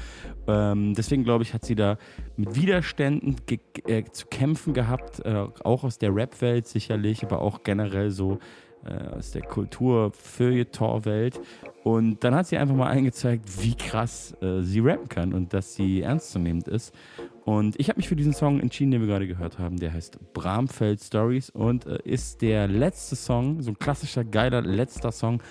Ähm, 0.48 0.94
deswegen 0.94 1.22
glaube 1.22 1.44
ich, 1.44 1.54
hat 1.54 1.64
sie 1.64 1.76
da 1.76 1.96
mit 2.36 2.56
Widerständen 2.56 3.36
äh, 3.86 4.02
zu 4.10 4.26
kämpfen 4.26 4.74
gehabt, 4.74 5.24
äh, 5.24 5.46
auch 5.62 5.84
aus 5.84 5.98
der 5.98 6.14
Rap-Welt 6.14 6.66
sicherlich, 6.66 7.22
aber 7.24 7.40
auch 7.40 7.62
generell 7.62 8.10
so 8.10 8.40
äh, 8.84 9.16
aus 9.16 9.30
der 9.30 9.42
Kultur-Feuilleton-Welt. 9.42 11.40
Und 11.84 12.22
dann 12.24 12.34
hat 12.34 12.48
sie 12.48 12.58
einfach 12.58 12.74
mal 12.74 12.88
eingezeigt, 12.88 13.62
wie 13.62 13.74
krass 13.74 14.36
äh, 14.42 14.62
sie 14.62 14.80
rappen 14.80 15.08
kann 15.08 15.32
und 15.32 15.54
dass 15.54 15.74
sie 15.74 16.02
ernstzunehmend 16.02 16.68
ist. 16.68 16.94
Und 17.48 17.80
ich 17.80 17.88
habe 17.88 17.96
mich 17.96 18.10
für 18.10 18.14
diesen 18.14 18.34
Song 18.34 18.60
entschieden, 18.60 18.90
den 18.90 19.00
wir 19.00 19.08
gerade 19.08 19.26
gehört 19.26 19.58
haben. 19.58 19.78
Der 19.78 19.94
heißt 19.94 20.18
Bramfeld 20.34 21.00
Stories 21.00 21.48
und 21.48 21.86
äh, 21.86 21.98
ist 22.04 22.42
der 22.42 22.68
letzte 22.68 23.16
Song, 23.16 23.62
so 23.62 23.70
ein 23.70 23.78
klassischer, 23.78 24.22
geiler 24.22 24.60
letzter 24.60 25.10
Song 25.10 25.42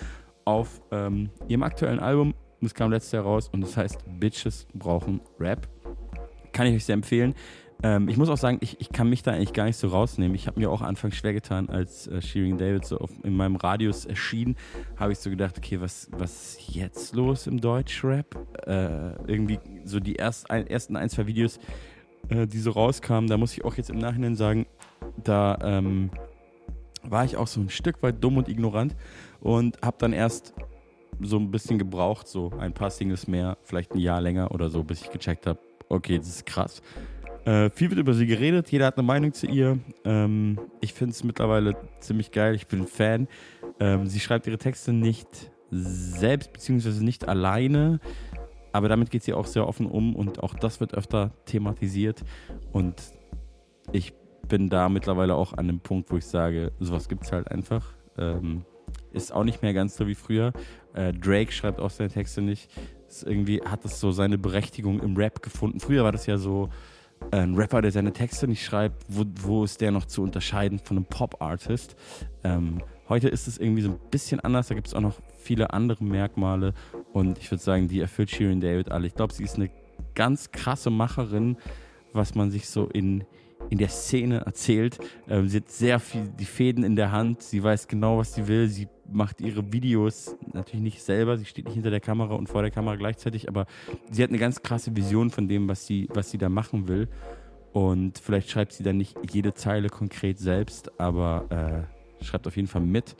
auf 0.44 0.80
ähm, 0.92 1.28
ihrem 1.48 1.64
aktuellen 1.64 1.98
Album. 1.98 2.34
Das 2.60 2.72
kam 2.72 2.92
letztes 2.92 3.10
Jahr 3.10 3.24
raus 3.24 3.48
und 3.48 3.62
das 3.62 3.76
heißt 3.76 4.04
Bitches 4.20 4.68
brauchen 4.74 5.20
Rap. 5.40 5.66
Kann 6.52 6.68
ich 6.68 6.76
euch 6.76 6.84
sehr 6.84 6.94
empfehlen. 6.94 7.34
Ähm, 7.82 8.08
ich 8.08 8.16
muss 8.16 8.28
auch 8.28 8.36
sagen, 8.36 8.58
ich, 8.60 8.80
ich 8.80 8.90
kann 8.90 9.08
mich 9.08 9.22
da 9.22 9.32
eigentlich 9.32 9.52
gar 9.52 9.64
nicht 9.64 9.76
so 9.76 9.88
rausnehmen. 9.88 10.34
Ich 10.34 10.46
habe 10.46 10.58
mir 10.58 10.70
auch 10.70 10.82
anfangs 10.82 11.16
schwer 11.16 11.32
getan, 11.32 11.68
als 11.68 12.08
äh, 12.08 12.20
Shearing 12.20 12.58
David 12.58 12.84
so 12.84 12.98
auf, 12.98 13.10
in 13.22 13.36
meinem 13.36 13.56
Radius 13.56 14.04
erschien, 14.04 14.56
habe 14.96 15.12
ich 15.12 15.18
so 15.18 15.30
gedacht, 15.30 15.56
okay, 15.58 15.80
was, 15.80 16.08
was 16.10 16.56
ist 16.58 16.74
jetzt 16.74 17.14
los 17.14 17.46
im 17.46 17.60
Deutschrap? 17.60 18.36
Äh, 18.66 19.30
irgendwie 19.30 19.60
so 19.84 20.00
die 20.00 20.14
erst, 20.14 20.50
ein, 20.50 20.66
ersten 20.66 20.96
ein, 20.96 21.08
zwei 21.08 21.26
Videos, 21.26 21.60
äh, 22.28 22.46
die 22.46 22.58
so 22.58 22.72
rauskamen, 22.72 23.30
da 23.30 23.36
muss 23.36 23.52
ich 23.52 23.64
auch 23.64 23.76
jetzt 23.76 23.90
im 23.90 23.98
Nachhinein 23.98 24.34
sagen, 24.34 24.66
da 25.22 25.58
ähm, 25.62 26.10
war 27.02 27.24
ich 27.24 27.36
auch 27.36 27.46
so 27.46 27.60
ein 27.60 27.70
Stück 27.70 28.02
weit 28.02 28.22
dumm 28.22 28.38
und 28.38 28.48
ignorant 28.48 28.96
und 29.40 29.80
habe 29.82 29.96
dann 30.00 30.12
erst 30.12 30.52
so 31.20 31.36
ein 31.36 31.50
bisschen 31.50 31.78
gebraucht, 31.78 32.26
so 32.26 32.52
ein 32.58 32.72
paar 32.72 32.90
Singles 32.90 33.28
mehr, 33.28 33.56
vielleicht 33.62 33.94
ein 33.94 33.98
Jahr 33.98 34.20
länger 34.20 34.52
oder 34.52 34.68
so, 34.68 34.82
bis 34.82 35.02
ich 35.02 35.10
gecheckt 35.10 35.46
habe, 35.46 35.58
okay, 35.88 36.18
das 36.18 36.28
ist 36.28 36.46
krass. 36.46 36.82
Äh, 37.44 37.70
viel 37.70 37.90
wird 37.90 38.00
über 38.00 38.14
sie 38.14 38.26
geredet, 38.26 38.70
jeder 38.70 38.86
hat 38.86 38.98
eine 38.98 39.06
Meinung 39.06 39.32
zu 39.32 39.46
ihr. 39.46 39.78
Ähm, 40.04 40.58
ich 40.80 40.92
finde 40.92 41.12
es 41.12 41.24
mittlerweile 41.24 41.76
ziemlich 42.00 42.30
geil, 42.30 42.54
ich 42.54 42.66
bin 42.66 42.86
Fan. 42.86 43.28
Ähm, 43.80 44.06
sie 44.06 44.20
schreibt 44.20 44.46
ihre 44.46 44.58
Texte 44.58 44.92
nicht 44.92 45.28
selbst, 45.70 46.52
beziehungsweise 46.52 47.04
nicht 47.04 47.28
alleine, 47.28 48.00
aber 48.72 48.88
damit 48.88 49.10
geht 49.10 49.22
sie 49.22 49.32
auch 49.32 49.46
sehr 49.46 49.66
offen 49.66 49.86
um 49.86 50.14
und 50.16 50.42
auch 50.42 50.54
das 50.54 50.80
wird 50.80 50.94
öfter 50.94 51.32
thematisiert. 51.46 52.22
Und 52.72 52.94
ich 53.92 54.12
bin 54.48 54.68
da 54.68 54.88
mittlerweile 54.88 55.34
auch 55.34 55.52
an 55.52 55.66
dem 55.66 55.80
Punkt, 55.80 56.10
wo 56.10 56.16
ich 56.16 56.26
sage, 56.26 56.72
sowas 56.80 57.08
gibt 57.08 57.24
es 57.24 57.32
halt 57.32 57.50
einfach. 57.50 57.94
Ähm, 58.16 58.64
ist 59.12 59.32
auch 59.32 59.44
nicht 59.44 59.62
mehr 59.62 59.74
ganz 59.74 59.96
so 59.96 60.06
wie 60.06 60.14
früher. 60.14 60.52
Äh, 60.94 61.12
Drake 61.12 61.52
schreibt 61.52 61.80
auch 61.80 61.90
seine 61.90 62.10
Texte 62.10 62.42
nicht. 62.42 62.70
Ist 63.06 63.24
irgendwie 63.24 63.60
hat 63.62 63.84
das 63.84 64.00
so 64.00 64.10
seine 64.10 64.38
Berechtigung 64.38 65.00
im 65.00 65.16
Rap 65.16 65.42
gefunden. 65.42 65.80
Früher 65.80 66.04
war 66.04 66.12
das 66.12 66.26
ja 66.26 66.38
so, 66.38 66.68
ein 67.30 67.54
Rapper, 67.54 67.82
der 67.82 67.92
seine 67.92 68.12
Texte 68.12 68.48
nicht 68.48 68.64
schreibt, 68.64 69.04
wo, 69.08 69.24
wo 69.42 69.64
ist 69.64 69.80
der 69.80 69.90
noch 69.90 70.06
zu 70.06 70.22
unterscheiden 70.22 70.78
von 70.78 70.96
einem 70.96 71.06
Pop-Artist? 71.06 71.96
Ähm, 72.44 72.82
heute 73.08 73.28
ist 73.28 73.48
es 73.48 73.58
irgendwie 73.58 73.82
so 73.82 73.90
ein 73.90 73.98
bisschen 74.10 74.40
anders, 74.40 74.68
da 74.68 74.74
gibt 74.74 74.86
es 74.86 74.94
auch 74.94 75.00
noch 75.00 75.16
viele 75.38 75.72
andere 75.72 76.02
Merkmale 76.02 76.74
und 77.12 77.38
ich 77.38 77.50
würde 77.50 77.62
sagen, 77.62 77.88
die 77.88 78.00
erfüllt 78.00 78.30
Shirin 78.30 78.60
David 78.60 78.90
alle. 78.90 79.06
Ich 79.06 79.14
glaube, 79.14 79.32
sie 79.32 79.44
ist 79.44 79.56
eine 79.56 79.70
ganz 80.14 80.50
krasse 80.50 80.90
Macherin, 80.90 81.56
was 82.12 82.34
man 82.34 82.50
sich 82.50 82.68
so 82.68 82.86
in, 82.86 83.24
in 83.70 83.78
der 83.78 83.88
Szene 83.88 84.38
erzählt. 84.38 84.98
Ähm, 85.28 85.48
sie 85.48 85.58
hat 85.58 85.70
sehr 85.70 86.00
viel 86.00 86.28
die 86.38 86.44
Fäden 86.44 86.84
in 86.84 86.96
der 86.96 87.12
Hand, 87.12 87.42
sie 87.42 87.62
weiß 87.62 87.88
genau, 87.88 88.18
was 88.18 88.34
sie 88.34 88.46
will, 88.48 88.68
sie 88.68 88.88
macht 89.10 89.40
ihre 89.40 89.72
Videos 89.72 90.36
natürlich 90.52 90.82
nicht 90.82 91.02
selber, 91.02 91.36
sie 91.36 91.44
steht 91.44 91.64
nicht 91.66 91.74
hinter 91.74 91.90
der 91.90 92.00
Kamera 92.00 92.34
und 92.34 92.48
vor 92.48 92.62
der 92.62 92.70
Kamera 92.70 92.96
gleichzeitig, 92.96 93.48
aber 93.48 93.66
sie 94.10 94.22
hat 94.22 94.30
eine 94.30 94.38
ganz 94.38 94.62
krasse 94.62 94.94
Vision 94.94 95.30
von 95.30 95.48
dem, 95.48 95.68
was 95.68 95.86
sie, 95.86 96.08
was 96.12 96.30
sie 96.30 96.38
da 96.38 96.48
machen 96.48 96.88
will. 96.88 97.08
Und 97.72 98.18
vielleicht 98.18 98.50
schreibt 98.50 98.72
sie 98.72 98.82
dann 98.82 98.96
nicht 98.96 99.16
jede 99.30 99.54
Zeile 99.54 99.88
konkret 99.88 100.38
selbst, 100.38 100.98
aber 101.00 101.86
äh, 102.20 102.24
schreibt 102.24 102.46
auf 102.46 102.56
jeden 102.56 102.68
Fall 102.68 102.82
mit. 102.82 103.14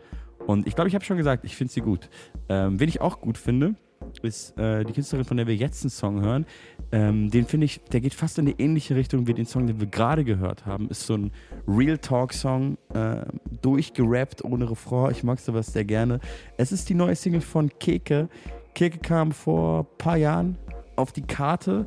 Und 0.47 0.67
ich 0.67 0.75
glaube, 0.75 0.89
ich 0.89 0.95
habe 0.95 1.05
schon 1.05 1.17
gesagt, 1.17 1.45
ich 1.45 1.57
finde 1.57 1.73
sie 1.73 1.81
gut. 1.81 2.09
Ähm, 2.49 2.81
wen 2.81 2.89
ich 2.89 3.01
auch 3.01 3.21
gut 3.21 3.37
finde, 3.37 3.75
ist 4.23 4.59
äh, 4.59 4.85
die 4.85 4.93
Künstlerin, 4.93 5.25
von 5.25 5.37
der 5.37 5.47
wir 5.47 5.55
jetzt 5.55 5.83
einen 5.83 5.91
Song 5.91 6.21
hören. 6.23 6.47
Ähm, 6.93 7.31
den 7.31 7.45
finde 7.45 7.67
ich, 7.67 7.81
der 7.93 8.01
geht 8.01 8.15
fast 8.15 8.39
in 8.39 8.47
die 8.47 8.55
ähnliche 8.59 8.97
Richtung 8.97 9.27
wie 9.27 9.35
den 9.35 9.47
Song, 9.47 9.67
den 9.67 9.81
wir 9.81 9.87
gerade 9.87 10.25
gehört 10.25 10.67
haben. 10.67 10.89
Ist 10.89 11.07
so 11.07 11.15
ein 11.15 11.33
Real 11.67 11.99
Talk-Song, 11.99 12.79
äh, 12.95 13.23
durchgerappt, 13.63 14.45
ohne 14.45 14.71
Refrain. 14.71 15.11
Ich 15.13 15.23
mag 15.25 15.39
sowas 15.41 15.73
sehr 15.73 15.85
gerne. 15.85 16.21
Es 16.57 16.73
ist 16.73 16.89
die 16.89 16.95
neue 16.95 17.15
Single 17.15 17.41
von 17.41 17.71
Keke. 17.79 18.29
Keke 18.75 18.99
kam 18.99 19.33
vor 19.33 19.81
ein 19.81 19.99
paar 19.99 20.17
Jahren 20.17 20.57
auf 20.97 21.13
die 21.13 21.23
Karte. 21.23 21.87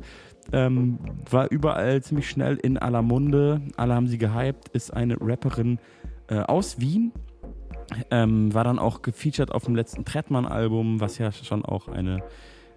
Ähm, 0.52 0.98
war 1.30 1.50
überall 1.50 2.02
ziemlich 2.02 2.28
schnell 2.28 2.56
in 2.56 2.78
aller 2.78 3.02
Munde. 3.02 3.60
Alle 3.76 3.94
haben 3.94 4.06
sie 4.06 4.18
gehypt. 4.18 4.68
Ist 4.68 4.92
eine 4.92 5.16
Rapperin 5.20 5.78
äh, 6.28 6.38
aus 6.38 6.80
Wien 6.80 7.12
ähm, 8.10 8.52
war 8.54 8.64
dann 8.64 8.78
auch 8.78 9.02
gefeatured 9.02 9.52
auf 9.52 9.64
dem 9.64 9.76
letzten 9.76 10.04
Trettmann-Album, 10.04 11.00
was 11.00 11.18
ja 11.18 11.32
schon 11.32 11.64
auch 11.64 11.88
eine, 11.88 12.22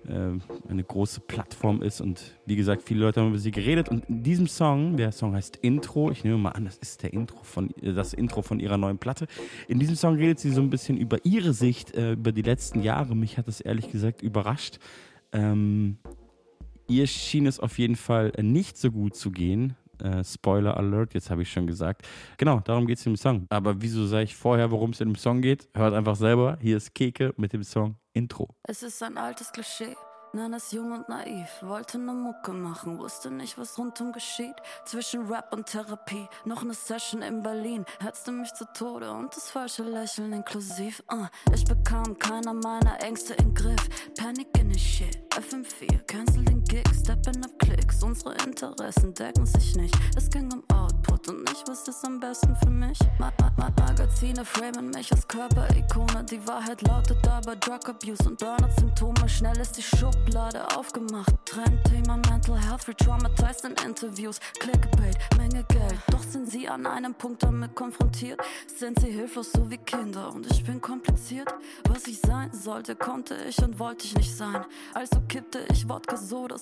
äh, 0.08 0.32
eine 0.69 0.84
große 0.84 1.21
Plattform 1.21 1.82
ist. 1.82 2.01
Und 2.01 2.36
wie 2.45 2.56
gesagt, 2.56 2.84
viele 2.84 3.01
Leute 3.01 3.21
haben 3.21 3.30
über 3.30 3.38
sie 3.38 3.51
geredet. 3.51 3.89
Und 3.89 4.06
in 4.10 4.23
diesem 4.23 4.47
Song, 4.47 4.97
der 4.97 5.12
Song 5.12 5.34
heißt 5.34 5.58
Intro, 5.58 6.12
ich 6.12 6.23
nehme 6.23 6.38
mal 6.38 6.51
an, 6.51 6.65
das 6.65 6.78
ist 6.78 7.04
der 7.04 7.13
Intro 7.13 7.43
von, 7.43 7.73
das 7.82 8.13
Intro 8.13 8.41
von 8.41 8.60
ihrer 8.60 8.78
neuen 8.78 8.97
Platte. 8.97 9.28
In 9.67 9.80
diesem 9.80 9.95
Song 9.95 10.15
redet 10.15 10.39
sie 10.39 10.51
so 10.51 10.62
ein 10.62 10.69
bisschen 10.69 10.97
über 10.97 11.23
ihre 11.23 11.54
Sicht, 11.54 11.95
äh, 11.95 12.13
über 12.13 12.32
die 12.32 12.43
letzten 12.43 12.82
Jahre. 12.82 13.15
Mich 13.15 13.38
hat 13.38 13.47
das 13.47 13.62
ehrlich 13.62 13.91
gesagt 13.91 14.21
überrascht. 14.21 14.80
Ähm, 15.32 15.97
ihr 16.88 17.08
schien 17.08 17.47
es 17.47 17.60
auf 17.60 17.78
jeden 17.80 17.95
Fall 17.95 18.32
nicht 18.41 18.78
so 18.78 18.91
gut 18.91 19.15
zu 19.15 19.32
gehen 19.32 19.75
Äh, 20.01 20.23
Spoiler 20.23 20.77
Alert, 20.77 21.13
jetzt 21.13 21.29
habe 21.29 21.41
ich 21.41 21.51
schon 21.51 21.67
gesagt. 21.67 22.08
Genau, 22.38 22.60
darum 22.60 22.88
geht 22.88 22.97
es 22.97 23.05
im 23.05 23.15
Song. 23.15 23.45
Aber 23.49 23.81
wieso 23.81 24.05
sage 24.05 24.23
ich 24.23 24.36
vorher, 24.36 24.71
worum 24.71 24.91
es 24.91 25.01
in 25.01 25.10
dem 25.10 25.15
Song 25.15 25.41
geht? 25.41 25.69
Hört 25.75 25.93
einfach 25.93 26.15
selber. 26.15 26.58
Hier 26.62 26.77
ist 26.77 26.93
Keke 26.93 27.34
mit 27.38 27.53
dem 27.53 27.63
Song 27.63 27.95
Intro. 28.13 28.49
Es 28.63 28.84
ist 28.84 29.01
ein 29.03 29.17
altes 29.17 29.51
Klischee. 29.51 29.95
Nenn 30.36 30.53
es 30.53 30.73
jung 30.73 30.91
und 30.91 31.08
naiv, 31.08 31.47
wollte 31.62 31.97
ne 31.97 32.12
Mucke 32.12 32.51
machen, 32.51 32.99
wusste 32.99 33.31
nicht, 33.31 33.58
was 33.58 33.77
rundum 33.77 34.12
geschieht. 34.12 34.55
Zwischen 34.84 35.27
Rap 35.31 35.53
und 35.53 35.65
Therapie, 35.65 36.27
noch 36.43 36.62
ne 36.62 36.73
Session 36.73 37.21
in 37.21 37.41
Berlin, 37.41 37.86
herzte 38.01 38.34
mich 38.34 38.53
zu 38.53 38.65
Tode 38.73 39.10
und 39.12 39.34
das 39.34 39.49
falsche 39.49 39.84
Lächeln 39.84 40.34
inklusiv. 40.34 41.01
Uh, 41.10 41.27
ich 41.53 41.63
bekam 41.63 42.19
keiner 42.19 42.53
meiner 42.53 43.01
Ängste 43.01 43.34
in 43.36 43.53
Griff. 43.53 43.88
Panic 44.17 44.47
in 44.60 44.73
the 44.73 44.77
shit, 44.77 45.17
FM4, 45.31 45.99
cancel 46.05 46.43
den 46.43 46.54
Gig, 46.75 46.93
stepping 46.93 47.41
up 47.41 47.57
Klicks. 47.59 48.03
Unsere 48.03 48.33
Interessen 48.45 49.13
decken 49.13 49.45
sich 49.45 49.77
nicht. 49.77 49.95
Es 50.17 50.29
ging 50.29 50.51
um 50.51 50.61
Output 50.75 51.29
und 51.29 51.45
nicht, 51.47 51.63
was 51.67 51.88
ist 51.88 52.03
am 52.03 52.19
besten 52.19 52.53
für 52.57 52.69
mich. 52.69 52.99
Ma 53.17 53.31
Ma 53.39 53.49
Ma 53.55 53.71
Magazine 53.79 54.43
framen 54.43 54.89
mich 54.89 55.09
als 55.13 55.25
Körperikone. 55.25 56.25
Die 56.29 56.45
Wahrheit 56.45 56.81
lautet 56.81 57.25
aber 57.29 57.55
Drug 57.55 57.88
Abuse 57.88 58.27
und 58.27 58.39
Burnout-Symptome. 58.39 59.29
Schnell 59.29 59.57
ist 59.57 59.77
die 59.77 59.83
Schublade 59.83 60.67
aufgemacht. 60.75 61.33
Trendthema 61.45 62.17
Mental 62.29 62.59
Health, 62.59 62.89
re-traumatized 62.89 63.63
in 63.63 63.75
Interviews. 63.85 64.41
Clickbait, 64.59 65.17
Menge 65.38 65.63
Geld. 65.69 65.99
Doch 66.11 66.23
sind 66.23 66.49
sie 66.49 66.67
an 66.67 66.85
einem 66.85 67.13
Punkt 67.13 67.41
damit 67.41 67.73
konfrontiert. 67.73 68.41
Sind 68.67 68.99
sie 68.99 69.11
hilflos, 69.11 69.53
so 69.53 69.69
wie 69.69 69.77
Kinder. 69.77 70.29
Und 70.33 70.51
ich 70.51 70.61
bin 70.65 70.81
kompliziert. 70.81 71.55
Was 71.88 72.05
ich 72.07 72.19
sein 72.19 72.51
sollte, 72.51 72.97
konnte 72.97 73.35
ich 73.47 73.57
und 73.63 73.79
wollte 73.79 74.05
ich 74.05 74.15
nicht 74.17 74.35
sein. 74.35 74.65
Also 74.93 75.21
kippte 75.29 75.59
ich 75.71 75.88
Wodka 75.88 76.17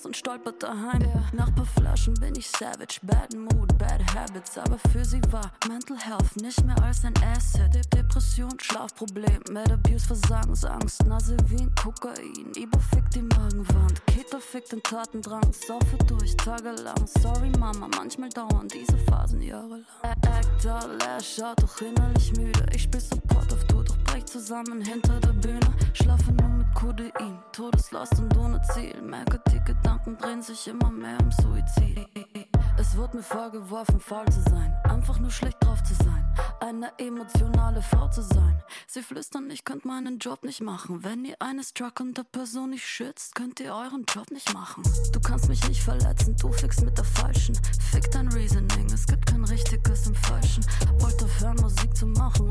Und 0.05 0.17
stolperte 0.17 0.67
heim. 0.67 1.01
Yeah. 1.01 1.23
Nach 1.33 1.53
paar 1.55 1.65
Flaschen 1.65 2.13
bin 2.15 2.35
ich 2.35 2.49
savage. 2.49 2.99
Bad 3.03 3.33
Mood, 3.33 3.77
bad 3.77 4.01
habits. 4.13 4.57
Aber 4.57 4.77
für 4.91 5.05
sie 5.05 5.21
war 5.31 5.51
Mental 5.67 5.97
Health 5.97 6.35
nicht 6.41 6.63
mehr 6.65 6.81
als 6.83 7.05
ein 7.05 7.13
Asset. 7.23 7.73
De 7.73 7.81
Depression, 7.93 8.51
Schlafproblem, 8.59 9.41
Mad 9.51 9.71
Abuse, 9.71 10.05
Versagensangst. 10.07 11.05
Nase 11.05 11.37
Wien, 11.47 11.71
Kokain, 11.75 12.51
Ibo 12.55 12.79
fickt 12.79 13.15
die 13.15 13.21
Magen. 13.21 13.67
Wand. 13.69 14.05
Keter 14.07 14.39
fickt 14.39 14.71
den 14.71 14.83
Tatendrang, 14.83 15.53
saufe 15.53 15.97
durch, 16.07 16.35
tagelang. 16.37 17.07
Sorry 17.21 17.49
Mama, 17.59 17.87
manchmal 17.95 18.29
dauern 18.29 18.67
diese 18.67 18.97
Phasen 19.09 19.41
jahrelang. 19.41 19.85
Actor, 20.01 20.87
Lash 20.99 21.41
out, 21.41 21.61
doch 21.61 21.81
innerlich 21.81 22.31
müde. 22.33 22.65
Ich 22.73 22.83
spiel 22.83 22.99
Support 22.99 23.53
auf 23.53 23.63
Brech 24.13 24.25
zusammen 24.25 24.79
hinter 24.81 25.19
der 25.19 25.33
Bühne. 25.33 25.59
Schlafe 25.93 26.31
nur 26.33 26.49
mit 26.49 26.71
Codein, 26.75 27.39
Todeslast 27.51 28.19
und 28.19 28.37
ohne 28.37 28.61
Ziel. 28.61 29.01
Merke, 29.01 29.41
die 29.51 29.59
Gedanken 29.65 30.15
drehen 30.19 30.43
sich 30.43 30.67
immer 30.67 30.91
mehr 30.91 31.17
um 31.19 31.31
Suizid. 31.31 32.07
Es 32.77 32.95
wird 32.95 33.15
mir 33.15 33.23
vorgeworfen, 33.23 33.99
faul 33.99 34.25
zu 34.29 34.41
sein, 34.41 34.75
einfach 34.83 35.19
nur 35.19 35.31
schlecht 35.31 35.57
drauf 35.63 35.81
zu 35.83 35.95
sein, 35.95 36.25
eine 36.59 36.91
emotionale 36.99 37.81
Frau 37.81 38.07
zu 38.09 38.21
sein. 38.21 38.61
Sie 38.87 39.01
flüstern, 39.01 39.49
ich 39.49 39.63
könnt 39.63 39.85
meinen 39.85 40.19
Job 40.19 40.43
nicht 40.43 40.61
machen. 40.61 41.03
Wenn 41.03 41.25
ihr 41.25 41.35
eine 41.39 41.63
struckelnde 41.63 42.23
Person 42.23 42.71
nicht 42.71 42.85
schützt, 42.85 43.33
könnt 43.33 43.59
ihr 43.59 43.73
euren 43.73 44.05
Job 44.13 44.29
nicht 44.31 44.53
machen. 44.53 44.83
Du 45.11 45.19
kannst 45.19 45.49
mich 45.49 45.67
nicht 45.67 45.81
verletzen, 45.81 46.35
du 46.37 46.51
fixst 46.51 46.83
mit 46.83 46.97
der 46.97 47.05
falschen. 47.05 47.55
Fick 47.91 48.11
dein 48.11 48.27
Reasoning, 48.27 48.87
es 48.93 49.07
gibt 49.07 49.25
kein 49.25 49.43
richtiges 49.43 50.07
im 50.07 50.15
Falschen. 50.15 50.63
Wollte 50.99 51.25
aufhören, 51.25 51.57
Musik 51.57 51.95
zu 51.95 52.05
machen 52.07 52.42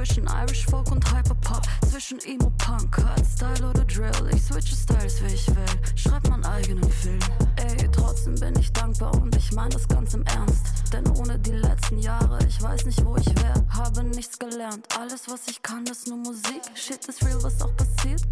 zwischen 0.00 0.26
Irish 0.28 0.64
Folk 0.64 0.90
und 0.90 1.04
Hyperpop. 1.12 1.60
Zwischen 1.90 2.18
Emo 2.20 2.50
Punk, 2.56 2.96
Hardstyle 3.04 3.68
oder 3.68 3.84
Drill. 3.84 4.30
Ich 4.34 4.42
switche 4.42 4.74
Styles, 4.74 5.22
wie 5.22 5.34
ich 5.34 5.46
will. 5.48 5.94
Schreib 5.94 6.26
meinen 6.30 6.44
eigenen 6.46 6.90
Film. 6.90 7.18
Ey, 7.56 7.86
trotzdem 7.92 8.34
bin 8.36 8.58
ich 8.58 8.72
dankbar 8.72 9.12
und 9.20 9.36
ich 9.36 9.52
mein 9.52 9.68
das 9.68 9.86
ganz 9.88 10.14
im 10.14 10.24
Ernst. 10.24 10.66
Denn 10.90 11.06
ohne 11.18 11.38
die 11.38 11.52
letzten 11.52 11.98
Jahre, 11.98 12.38
ich 12.48 12.62
weiß 12.62 12.86
nicht, 12.86 13.04
wo 13.04 13.14
ich 13.16 13.26
wär, 13.42 13.54
habe 13.76 14.02
nichts 14.04 14.38
gelernt. 14.38 14.86
Alles, 14.98 15.28
was 15.28 15.48
ich 15.48 15.60
kann, 15.62 15.84
ist 15.84 16.06
nur 16.06 16.16
Musik. 16.16 16.62
Shit 16.74 17.04
ist 17.06 17.22
real, 17.22 17.42
was 17.42 17.60
auch 17.60 17.76
passiert. 17.76 18.22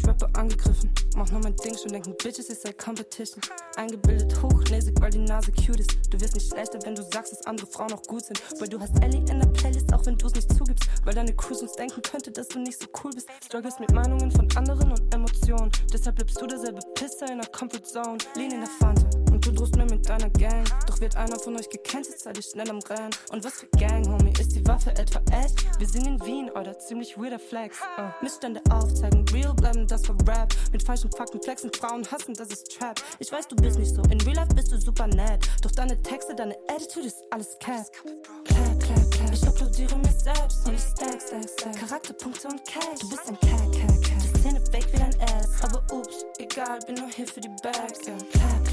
Sich 0.00 0.08
Rapper 0.08 0.28
angegriffen. 0.38 0.90
Mach 1.16 1.30
nur 1.30 1.40
mein 1.40 1.56
Ding 1.56 1.76
schon, 1.76 1.92
denken 1.92 2.14
Bitches, 2.22 2.50
ich 2.50 2.58
sei 2.58 2.72
Competition. 2.72 3.42
Eingebildet, 3.76 4.40
hochnäsig, 4.42 4.94
weil 5.00 5.10
die 5.10 5.18
Nase 5.18 5.52
cute 5.52 5.80
ist. 5.80 5.90
Du 6.10 6.20
wirst 6.20 6.34
nicht 6.34 6.48
schlechter, 6.48 6.78
wenn 6.84 6.94
du 6.94 7.02
sagst, 7.02 7.32
dass 7.32 7.46
andere 7.46 7.66
Frauen 7.66 7.92
auch 7.92 8.02
gut 8.02 8.24
sind. 8.24 8.40
Weil 8.58 8.68
du 8.68 8.80
hast 8.80 9.02
Ellie 9.02 9.20
in 9.30 9.40
der 9.40 9.48
Playlist, 9.48 9.92
auch 9.92 10.04
wenn 10.06 10.16
du 10.16 10.26
es 10.26 10.34
nicht 10.34 10.52
zugibst. 10.52 10.88
Weil 11.04 11.14
deine 11.14 11.34
Crew 11.34 11.54
sonst 11.54 11.78
denken 11.78 12.02
könnte, 12.02 12.30
dass 12.30 12.48
du 12.48 12.58
nicht 12.58 12.80
so 12.80 12.86
cool 13.02 13.10
bist. 13.14 13.28
Struggles 13.44 13.78
mit 13.78 13.92
Meinungen 13.92 14.30
von 14.30 14.48
anderen 14.56 14.90
und 14.90 15.14
Emotionen. 15.14 15.70
Deshalb 15.92 16.16
bleibst 16.16 16.40
du 16.40 16.46
derselbe 16.46 16.80
Pisser 16.94 17.30
in 17.30 17.38
der 17.38 17.48
Comfort 17.48 17.84
Zone. 17.84 18.18
Lean 18.36 18.52
in 18.52 18.60
der 18.60 18.70
Fante 18.78 19.19
drohst 19.60 19.76
mir 19.76 19.84
mit 19.84 20.08
deiner 20.08 20.30
Gang. 20.30 20.64
Doch 20.86 21.00
wird 21.00 21.16
einer 21.16 21.38
von 21.38 21.54
euch 21.56 21.68
gecancelt, 21.68 22.18
sei 22.18 22.32
ich 22.38 22.46
schnell 22.46 22.70
am 22.70 22.78
Rennen. 22.78 23.10
Und 23.30 23.44
was 23.44 23.60
für 23.60 23.66
Gang, 23.78 24.06
Homie, 24.08 24.32
ist 24.40 24.54
die 24.54 24.66
Waffe 24.66 24.90
etwa 24.90 25.20
echt? 25.36 25.78
Wir 25.78 25.86
sind 25.86 26.06
in 26.06 26.20
Wien, 26.24 26.50
oder 26.50 26.78
ziemlich 26.78 27.18
weirder 27.18 27.38
Flex. 27.38 27.76
Uh, 27.98 28.08
Missstände 28.22 28.62
aufzeigen, 28.70 29.26
real 29.28 29.52
bleiben, 29.54 29.86
das 29.86 30.08
war 30.08 30.16
Rap. 30.26 30.54
Mit 30.72 30.82
falschen 30.82 31.10
Fakten 31.12 31.42
flexen, 31.42 31.70
Frauen 31.74 32.10
hassen, 32.10 32.32
das 32.34 32.48
ist 32.48 32.78
Trap. 32.78 33.00
Ich 33.18 33.30
weiß, 33.30 33.48
du 33.48 33.56
bist 33.56 33.78
nicht 33.78 33.94
so, 33.94 34.02
in 34.02 34.20
Real 34.22 34.36
Life 34.36 34.54
bist 34.54 34.72
du 34.72 34.80
super 34.80 35.06
nett. 35.06 35.46
Doch 35.62 35.72
deine 35.72 36.00
Texte, 36.02 36.34
deine 36.34 36.56
Attitude 36.68 37.06
ist 37.06 37.22
alles 37.30 37.58
Cap. 37.60 37.84
Clap, 38.44 38.80
clap, 38.80 39.10
clap. 39.10 39.32
Ich 39.32 39.46
applaudiere 39.46 39.96
mir 39.98 40.12
selbst 40.12 40.66
und 40.66 40.74
ich 40.74 40.80
stack, 40.80 41.20
stack, 41.20 41.44
stack. 41.58 41.76
Charakterpunkte 41.76 42.48
und 42.48 42.64
Cash. 42.64 43.00
Du 43.00 43.08
bist 43.10 43.28
ein 43.28 43.38
Cat, 43.40 43.72
Cat, 43.72 44.02
Cat. 44.02 44.22
Die 44.22 44.38
Szene 44.40 44.60
fake 44.72 44.92
wie 44.92 44.98
dein 44.98 45.20
Ass. 45.20 45.50
Aber 45.62 45.82
ups, 45.92 46.24
egal, 46.38 46.78
bin 46.86 46.94
nur 46.94 47.10
hier 47.10 47.26
für 47.26 47.40
die 47.40 47.54
Bags. 47.62 48.06
Yeah. 48.06 48.16
Clap. 48.32 48.69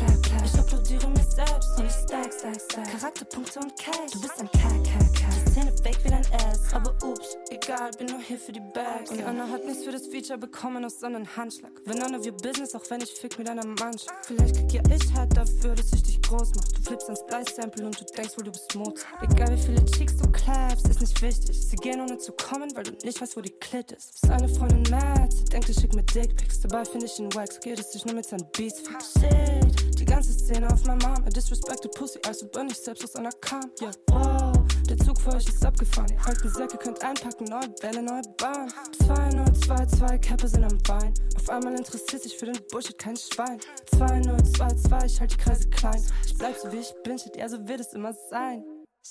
Ich 0.48 0.58
applaudiere 0.58 1.10
mir 1.10 1.24
selbst 1.24 1.78
und 1.78 1.86
ich 1.86 1.92
stack, 1.92 2.32
stack, 2.32 2.56
stack. 2.72 2.92
Charakterpunkte 2.92 3.60
und 3.60 3.76
Cash. 3.76 4.12
Du 4.14 4.22
bist 4.22 4.40
ein 4.40 4.50
Cat, 4.52 4.72
Cat, 4.86 5.14
Cat. 5.14 5.34
Die 5.46 5.52
Szene 5.52 5.74
fake 5.84 6.06
wie 6.06 6.10
dein 6.10 6.26
Ass. 6.34 6.74
Aber 6.74 6.96
ups, 7.04 7.38
egal, 7.50 7.92
bin 7.98 8.08
nur 8.08 8.22
hier 8.22 8.40
für 8.40 8.54
die 8.54 8.62
Bags. 8.74 9.12
Und 9.12 9.24
Anna 9.24 9.50
hat 9.50 9.66
nichts 9.66 9.84
für 9.84 9.92
das 9.92 10.08
Feature 10.08 10.38
bekommen, 10.40 10.86
aus 10.86 11.02
sondern 11.02 11.28
Handschlag. 11.36 11.72
Wenn 11.84 11.98
none 11.98 12.18
of 12.18 12.26
your 12.26 12.32
business, 12.32 12.74
auch 12.76 12.90
wenn 12.90 13.02
ich 13.02 13.12
fick 13.12 13.38
mit 13.38 13.50
einer 13.50 13.66
Mannschaft. 13.66 14.14
Vielleicht 14.26 14.56
krieg 14.56 14.74
ja 14.74 14.82
ich 14.90 15.14
halt 15.14 15.36
dafür, 15.36 15.76
dass 15.76 15.92
ich 15.92 16.04
dich 16.04 16.22
groß 16.22 16.52
mach. 16.56 16.68
Du 16.70 16.82
flippst 16.82 17.10
ein 17.10 17.18
Splice-Sample 17.18 17.86
und 17.86 18.00
du 18.00 18.06
denkst 18.06 18.38
wohl, 18.38 18.46
du 18.46 18.52
bist 18.52 18.74
Mozart. 18.74 19.24
Egal 19.24 19.52
wie 19.52 19.62
viele 19.62 19.86
Chicks 19.86 20.16
du 20.16 20.32
clapst, 20.32 20.88
ist 20.88 21.02
nicht 21.02 21.22
wichtig. 21.22 21.62
Sie 21.62 21.76
gehen 21.76 22.00
ohne 22.00 22.18
zu 22.20 22.32
kommen, 22.32 22.74
weil 22.74 22.84
du 22.84 22.92
nicht 23.06 23.20
weißt, 23.20 23.36
wo 23.36 23.42
die 23.42 23.52
Klit 23.52 23.92
ist. 23.92 24.24
Ist 24.24 24.30
eine 24.30 24.48
Freundin 24.48 24.84
mad, 24.90 25.28
sie 25.30 25.44
denkt, 25.44 25.68
ich 25.68 25.78
schick 25.78 25.94
mit 25.94 26.14
Dickpics. 26.16 26.62
Dabei 26.62 26.86
find 26.86 27.04
ich 27.04 27.20
ihn 27.20 27.34
wax, 27.36 27.60
geht 27.60 27.80
es 27.80 27.92
sich 27.92 28.06
nur 28.06 28.16
mit 28.16 28.26
seinen 28.26 28.48
Beats 28.56 28.80
fix. 28.80 29.14
Shit, 29.20 29.67
ganze 30.08 30.34
Szene 30.34 30.68
auf 30.72 30.84
meinem 30.86 31.06
Arm. 31.06 31.26
I 31.28 31.30
disrespected 31.30 31.92
Pussy, 31.92 32.20
als 32.26 32.44
ob 32.44 32.56
er 32.56 32.64
nicht 32.64 32.84
selbst 32.84 33.04
aus 33.04 33.16
einer 33.16 33.32
kam. 33.42 33.70
Ja, 33.80 33.92
wow, 34.08 34.54
der 34.90 34.98
Zug 34.98 35.20
für 35.20 35.34
euch 35.34 35.48
ist 35.48 35.64
abgefahren. 35.64 36.12
Ihr 36.12 36.26
alten 36.26 36.50
Säcke 36.50 36.78
könnt 36.78 37.04
einpacken, 37.04 37.46
neue 37.46 37.70
Welle, 37.82 38.02
neue 38.02 38.22
Bahn. 38.38 38.72
2022, 39.06 40.22
Capper 40.22 40.48
sind 40.48 40.64
am 40.64 40.78
Bein. 40.88 41.14
Auf 41.36 41.50
einmal 41.50 41.76
interessiert 41.76 42.24
sich 42.24 42.38
für 42.38 42.46
den 42.46 42.60
Bullshit 42.72 42.98
kein 42.98 43.16
Schwein. 43.16 43.60
2022, 43.96 45.14
ich 45.14 45.20
halt 45.20 45.32
die 45.32 45.38
Kreise 45.38 45.70
klein. 45.70 46.04
Ich 46.26 46.38
bleib 46.38 46.58
so 46.58 46.72
wie 46.72 46.78
ich 46.78 46.94
bin, 47.04 47.20
shit, 47.20 47.36
ja, 47.36 47.48
so 47.50 47.68
wird 47.68 47.82
es 47.82 47.94
immer 47.94 48.14
sein. 48.30 48.64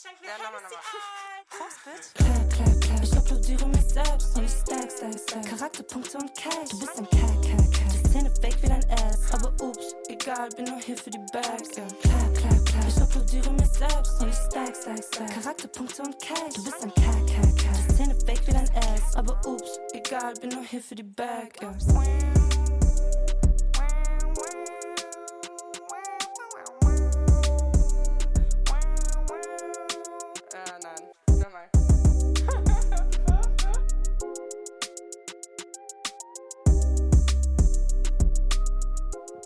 Ja, 0.04 0.42
nochmal, 0.42 0.62
nochmal. 0.62 1.16
Prost, 1.48 1.84
bitch. 1.84 2.12
Clap, 2.14 2.50
clap, 2.50 2.80
clap. 2.80 3.02
Ich 3.02 3.16
applaudiere 3.16 3.68
mich 3.68 3.84
selbst 3.86 4.36
und 4.36 4.44
ich 4.44 4.50
stack, 4.50 4.90
stack, 4.90 5.18
stack. 5.18 5.46
Charakterpunkte 5.46 6.18
und 6.18 6.34
Cash. 6.34 6.70
Du 6.70 6.78
bist 6.80 6.98
ein 6.98 7.08
Cat, 7.08 7.42
Cat, 7.42 7.72
Cat. 7.72 7.92
Die 7.94 8.08
Szene 8.08 8.32
fake 8.40 8.62
wie 8.62 8.68
dein 8.68 8.84
Ass. 8.90 9.20
Aber 9.32 9.52
ups, 9.64 9.94
egal, 10.26 10.48
bin 10.56 10.64
nur 10.64 10.78
hier 10.80 10.96
für 10.96 11.10
die 11.10 11.18
Bags. 11.32 11.76
Yeah. 11.76 11.86
Clap, 12.02 12.34
clap, 12.34 12.64
clap. 12.64 12.88
Ich 12.88 13.00
applaudiere 13.00 13.52
mich 13.52 13.68
selbst 13.68 14.20
und 14.20 14.28
ich 14.28 14.34
stack, 14.34 14.76
stack, 14.76 15.04
stack. 15.04 15.30
Charakterpunkte 15.30 16.02
und 16.02 16.18
Cash. 16.20 16.54
Du 16.54 16.64
bist 16.64 16.82
ein 16.82 16.94
Cat, 16.94 17.26
Cat, 17.26 17.56
Cat. 17.56 17.76
Die 17.88 17.94
Szene 17.94 18.16
fake 18.26 18.46
wie 18.46 18.52
dein 18.52 18.68
Ass. 18.76 19.14
Aber 19.14 19.40
ups, 19.46 19.78
egal, 19.92 20.34
bin 20.40 20.50
nur 20.50 20.64
hier 20.64 20.82
für 20.82 20.94
die 20.94 21.02
Bags. 21.02 21.60
Yeah. 21.62 22.45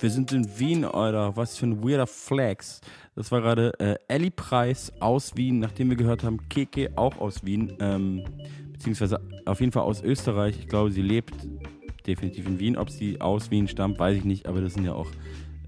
Wir 0.01 0.09
sind 0.09 0.33
in 0.33 0.59
Wien, 0.59 0.87
Alter. 0.87 1.37
Was 1.37 1.59
für 1.59 1.67
ein 1.67 1.85
weirder 1.85 2.07
Flex. 2.07 2.81
Das 3.15 3.31
war 3.31 3.43
gerade 3.43 3.79
äh, 3.79 3.97
Ellie 4.09 4.31
Preis 4.31 4.91
aus 4.99 5.37
Wien, 5.37 5.59
nachdem 5.59 5.91
wir 5.91 5.97
gehört 5.97 6.25
haben, 6.25 6.49
Keke 6.49 6.91
auch 6.97 7.19
aus 7.19 7.45
Wien. 7.45 7.75
Ähm, 7.81 8.25
beziehungsweise 8.73 9.21
auf 9.45 9.61
jeden 9.61 9.73
Fall 9.73 9.83
aus 9.83 10.03
Österreich. 10.03 10.57
Ich 10.59 10.69
glaube, 10.69 10.91
sie 10.91 11.03
lebt 11.03 11.35
definitiv 12.07 12.47
in 12.47 12.59
Wien. 12.59 12.79
Ob 12.79 12.89
sie 12.89 13.21
aus 13.21 13.51
Wien 13.51 13.69
stammt, 13.69 13.99
weiß 13.99 14.17
ich 14.17 14.25
nicht, 14.25 14.47
aber 14.47 14.63
das 14.63 14.73
sind 14.73 14.87
ja 14.87 14.95
auch 14.95 15.11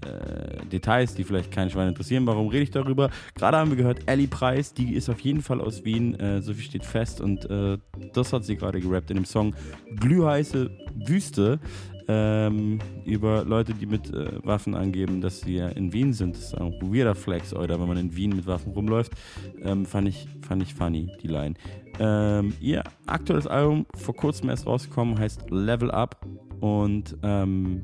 äh, 0.03 0.65
Details, 0.65 1.13
die 1.13 1.23
vielleicht 1.23 1.51
kein 1.51 1.69
Schwein 1.69 1.89
interessieren. 1.89 2.25
Warum 2.25 2.47
rede 2.47 2.63
ich 2.63 2.71
darüber? 2.71 3.11
Gerade 3.35 3.57
haben 3.57 3.69
wir 3.69 3.77
gehört, 3.77 3.99
Ellie 4.07 4.27
Preis, 4.27 4.73
die 4.73 4.95
ist 4.95 5.09
auf 5.09 5.19
jeden 5.19 5.43
Fall 5.43 5.61
aus 5.61 5.85
Wien, 5.85 6.15
äh, 6.19 6.41
so 6.41 6.55
viel 6.55 6.63
steht 6.63 6.85
fest 6.85 7.21
und 7.21 7.47
äh, 7.51 7.77
das 8.13 8.33
hat 8.33 8.45
sie 8.45 8.55
gerade 8.55 8.81
gerappt 8.81 9.11
in 9.11 9.17
dem 9.17 9.25
Song 9.25 9.55
Glühheiße 9.95 10.71
Wüste. 11.05 11.59
Ähm, 12.07 12.79
über 13.05 13.45
Leute, 13.45 13.73
die 13.73 13.85
mit 13.85 14.13
äh, 14.13 14.45
Waffen 14.45 14.75
angeben, 14.75 15.21
dass 15.21 15.41
sie 15.41 15.55
ja 15.55 15.69
in 15.69 15.93
Wien 15.93 16.13
sind. 16.13 16.35
Das 16.35 16.45
ist 16.45 16.55
ein 16.55 16.73
weirder 16.81 17.15
Flex, 17.15 17.53
oder 17.53 17.79
wenn 17.79 17.87
man 17.87 17.97
in 17.97 18.15
Wien 18.15 18.35
mit 18.35 18.45
Waffen 18.45 18.73
rumläuft. 18.73 19.13
Ähm, 19.61 19.85
fand, 19.85 20.09
ich, 20.09 20.27
fand 20.45 20.61
ich 20.61 20.73
funny, 20.73 21.11
die 21.21 21.27
Line. 21.27 21.55
Ähm, 21.99 22.53
ihr 22.59 22.83
aktuelles 23.05 23.47
Album, 23.47 23.85
vor 23.95 24.15
kurzem 24.15 24.49
erst 24.49 24.67
rausgekommen, 24.67 25.17
heißt 25.17 25.49
Level 25.49 25.91
Up. 25.91 26.25
Und 26.59 27.17
ähm, 27.23 27.83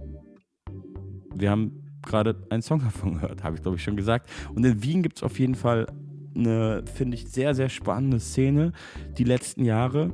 wir 1.36 1.52
haben 1.52 1.84
gerade 2.02 2.36
einen 2.50 2.62
Song 2.62 2.80
davon 2.84 3.16
gehört, 3.16 3.44
habe 3.44 3.56
ich 3.56 3.62
glaube 3.62 3.78
ich 3.78 3.84
schon 3.84 3.96
gesagt. 3.96 4.30
Und 4.54 4.66
in 4.66 4.84
Wien 4.84 5.04
gibt 5.04 5.18
es 5.18 5.24
auf 5.24 5.40
jeden 5.40 5.56
Fall 5.56 5.88
eine, 6.36 6.84
finde 6.94 7.16
ich, 7.16 7.30
sehr, 7.30 7.54
sehr 7.56 7.70
spannende 7.70 8.20
Szene 8.20 8.72
die 9.18 9.24
letzten 9.24 9.66
Jahre. 9.66 10.12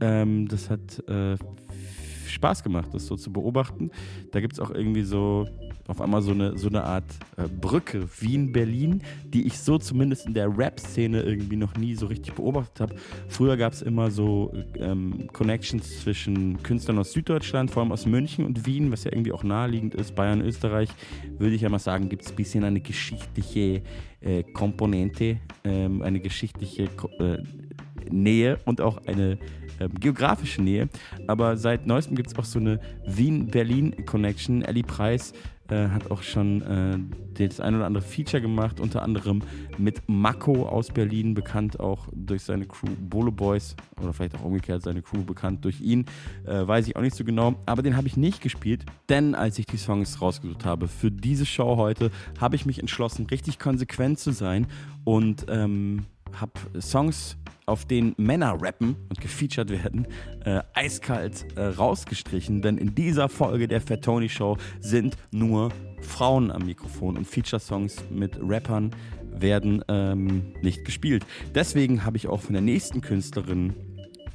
Ähm, 0.00 0.48
das 0.48 0.70
hat 0.70 1.02
äh, 1.08 1.36
Spaß 2.30 2.62
gemacht, 2.62 2.88
das 2.92 3.06
so 3.06 3.16
zu 3.16 3.32
beobachten. 3.32 3.90
Da 4.32 4.40
gibt 4.40 4.54
es 4.54 4.60
auch 4.60 4.70
irgendwie 4.70 5.02
so 5.02 5.46
auf 5.86 6.00
einmal 6.00 6.22
so 6.22 6.30
eine, 6.30 6.56
so 6.56 6.68
eine 6.68 6.84
Art 6.84 7.04
äh, 7.36 7.48
Brücke 7.48 8.08
Wien-Berlin, 8.20 9.02
die 9.24 9.46
ich 9.46 9.58
so 9.58 9.76
zumindest 9.78 10.26
in 10.26 10.34
der 10.34 10.56
Rap-Szene 10.56 11.22
irgendwie 11.22 11.56
noch 11.56 11.76
nie 11.76 11.94
so 11.94 12.06
richtig 12.06 12.34
beobachtet 12.34 12.80
habe. 12.80 12.94
Früher 13.28 13.56
gab 13.56 13.72
es 13.72 13.82
immer 13.82 14.10
so 14.10 14.52
ähm, 14.76 15.28
Connections 15.32 16.00
zwischen 16.00 16.62
Künstlern 16.62 16.98
aus 16.98 17.12
Süddeutschland, 17.12 17.70
vor 17.70 17.82
allem 17.82 17.92
aus 17.92 18.06
München 18.06 18.44
und 18.44 18.66
Wien, 18.66 18.92
was 18.92 19.04
ja 19.04 19.12
irgendwie 19.12 19.32
auch 19.32 19.42
naheliegend 19.42 19.94
ist. 19.94 20.14
Bayern, 20.14 20.40
Österreich, 20.40 20.90
würde 21.38 21.54
ich 21.54 21.62
ja 21.62 21.68
mal 21.68 21.78
sagen, 21.78 22.08
gibt 22.08 22.22
es 22.22 22.30
ein 22.30 22.36
bisschen 22.36 22.62
eine 22.64 22.80
geschichtliche 22.80 23.82
äh, 24.20 24.42
Komponente, 24.44 25.38
ähm, 25.64 26.02
eine 26.02 26.20
geschichtliche 26.20 26.84
äh, 26.84 27.38
Nähe 28.12 28.58
und 28.64 28.80
auch 28.80 28.98
eine 29.06 29.38
ähm, 29.80 29.94
geografische 29.98 30.62
Nähe. 30.62 30.88
Aber 31.26 31.56
seit 31.56 31.86
neuestem 31.86 32.16
gibt 32.16 32.30
es 32.30 32.38
auch 32.38 32.44
so 32.44 32.58
eine 32.58 32.80
Wien-Berlin-Connection. 33.06 34.62
Ellie 34.62 34.82
Preis 34.82 35.32
äh, 35.70 35.88
hat 35.88 36.10
auch 36.10 36.22
schon 36.22 36.62
äh, 36.62 36.98
das 37.34 37.60
ein 37.60 37.76
oder 37.76 37.86
andere 37.86 38.02
Feature 38.02 38.42
gemacht, 38.42 38.80
unter 38.80 39.02
anderem 39.02 39.42
mit 39.78 40.02
Mako 40.08 40.66
aus 40.66 40.88
Berlin, 40.88 41.34
bekannt 41.34 41.78
auch 41.78 42.08
durch 42.12 42.42
seine 42.42 42.66
Crew 42.66 42.88
Bolo 42.98 43.30
Boys 43.30 43.76
oder 44.02 44.12
vielleicht 44.12 44.34
auch 44.34 44.44
umgekehrt 44.44 44.82
seine 44.82 45.00
Crew 45.00 45.22
bekannt 45.22 45.64
durch 45.64 45.80
ihn. 45.80 46.06
Äh, 46.44 46.66
weiß 46.66 46.88
ich 46.88 46.96
auch 46.96 47.02
nicht 47.02 47.14
so 47.14 47.24
genau, 47.24 47.54
aber 47.66 47.82
den 47.82 47.96
habe 47.96 48.08
ich 48.08 48.16
nicht 48.16 48.42
gespielt, 48.42 48.84
denn 49.08 49.34
als 49.34 49.58
ich 49.58 49.66
die 49.66 49.76
Songs 49.76 50.20
rausgesucht 50.20 50.64
habe 50.64 50.88
für 50.88 51.10
diese 51.10 51.46
Show 51.46 51.76
heute, 51.76 52.10
habe 52.40 52.56
ich 52.56 52.66
mich 52.66 52.80
entschlossen, 52.80 53.26
richtig 53.26 53.58
konsequent 53.58 54.18
zu 54.18 54.32
sein 54.32 54.66
und 55.04 55.46
ähm, 55.48 56.04
habe 56.32 56.52
Songs 56.80 57.36
auf 57.70 57.84
denen 57.84 58.14
Männer 58.16 58.58
rappen 58.60 58.96
und 59.08 59.20
gefeatured 59.20 59.70
werden, 59.70 60.06
äh, 60.44 60.60
eiskalt 60.74 61.46
äh, 61.56 61.62
rausgestrichen, 61.62 62.62
denn 62.62 62.78
in 62.78 62.94
dieser 62.96 63.28
Folge 63.28 63.68
der 63.68 63.80
Fat 63.80 64.02
Tony 64.02 64.28
Show 64.28 64.58
sind 64.80 65.16
nur 65.30 65.70
Frauen 66.00 66.50
am 66.50 66.66
Mikrofon 66.66 67.16
und 67.16 67.26
Feature-Songs 67.26 68.04
mit 68.10 68.36
Rappern 68.42 68.90
werden 69.32 69.84
ähm, 69.88 70.52
nicht 70.62 70.84
gespielt. 70.84 71.24
Deswegen 71.54 72.04
habe 72.04 72.16
ich 72.16 72.26
auch 72.26 72.40
von 72.40 72.54
der 72.54 72.62
nächsten 72.62 73.00
Künstlerin 73.00 73.74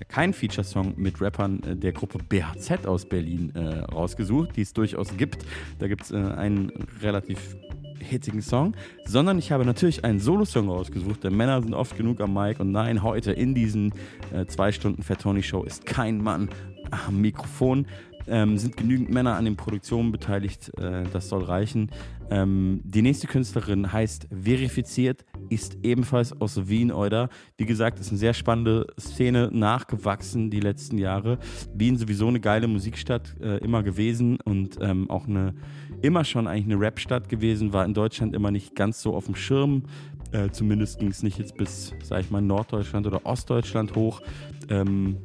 keinen 0.08 0.34
Feature-Song 0.34 0.94
mit 0.96 1.20
Rappern 1.20 1.62
äh, 1.64 1.76
der 1.76 1.92
Gruppe 1.92 2.20
BHZ 2.20 2.86
aus 2.86 3.06
Berlin 3.06 3.52
äh, 3.56 3.80
rausgesucht, 3.80 4.56
die 4.56 4.62
es 4.62 4.72
durchaus 4.72 5.16
gibt. 5.18 5.46
Da 5.80 5.88
gibt 5.88 6.04
es 6.04 6.12
äh, 6.12 6.16
einen 6.16 6.72
relativ 7.02 7.58
hittigen 8.00 8.42
Song, 8.42 8.76
sondern 9.06 9.40
ich 9.40 9.52
habe 9.52 9.66
natürlich 9.66 10.04
einen 10.04 10.20
Solo-Song 10.20 10.70
rausgesucht, 10.70 11.24
denn 11.24 11.36
Männer 11.36 11.62
sind 11.62 11.74
oft 11.74 11.98
genug 11.98 12.22
am 12.22 12.34
Mic 12.34 12.60
und 12.60 12.72
nein, 12.72 13.04
heute 13.04 13.32
in 13.32 13.56
diesen 13.56 13.94
äh, 14.34 14.46
zwei 14.46 14.72
Stunden 14.72 15.04
Fat 15.04 15.22
Tony 15.22 15.44
Show 15.44 15.64
ist 15.64 15.86
kein 15.86 16.22
Mann 16.22 16.50
am 16.92 17.22
Mikrofon. 17.22 17.88
Ähm, 18.28 18.58
sind 18.58 18.78
genügend 18.78 19.10
Männer 19.10 19.36
an 19.36 19.46
den 19.46 19.56
Produktionen 19.56 20.12
beteiligt, 20.12 20.72
äh, 20.80 21.04
das 21.14 21.30
soll 21.30 21.44
reichen. 21.44 21.92
Ähm, 22.30 22.82
die 22.84 23.02
nächste 23.02 23.28
Künstlerin 23.28 23.92
heißt 23.92 24.28
Verifiziert, 24.32 25.26
ist 25.50 25.78
ebenfalls 25.84 26.40
aus 26.42 26.68
Wien, 26.68 26.92
oder? 26.92 27.30
Wie 27.58 27.66
gesagt, 27.66 28.00
ist 28.00 28.10
eine 28.10 28.18
sehr 28.18 28.34
spannende 28.34 28.88
Szene 29.00 29.50
nachgewachsen 29.52 30.50
die 30.50 30.60
letzten 30.60 30.98
Jahre. 30.98 31.38
Wien 31.74 31.98
sowieso 31.98 32.28
eine 32.28 32.40
geile 32.40 32.68
Musikstadt 32.68 33.36
äh, 33.40 33.58
immer 33.58 33.84
gewesen 33.84 34.40
und 34.44 34.78
ähm, 34.82 35.10
auch 35.10 35.28
eine 35.28 35.54
immer 36.02 36.24
schon 36.24 36.48
eigentlich 36.48 36.66
eine 36.66 36.80
Rap-Stadt 36.80 37.30
gewesen, 37.30 37.74
war 37.74 37.86
in 37.86 37.94
Deutschland 37.94 38.36
immer 38.36 38.52
nicht 38.52 38.76
ganz 38.76 39.02
so 39.02 39.16
auf 39.16 39.26
dem 39.26 39.36
Schirm. 39.36 39.84
Äh, 40.32 40.50
zumindest 40.50 41.00
ging 41.00 41.10
es 41.10 41.24
nicht 41.24 41.38
jetzt 41.38 41.56
bis, 41.56 41.94
sag 42.04 42.22
ich 42.22 42.32
mal, 42.32 42.42
Norddeutschland 42.42 43.08
oder 43.08 43.26
Ostdeutschland 43.26 43.96
hoch. 43.96 44.22
Ähm, 44.70 45.18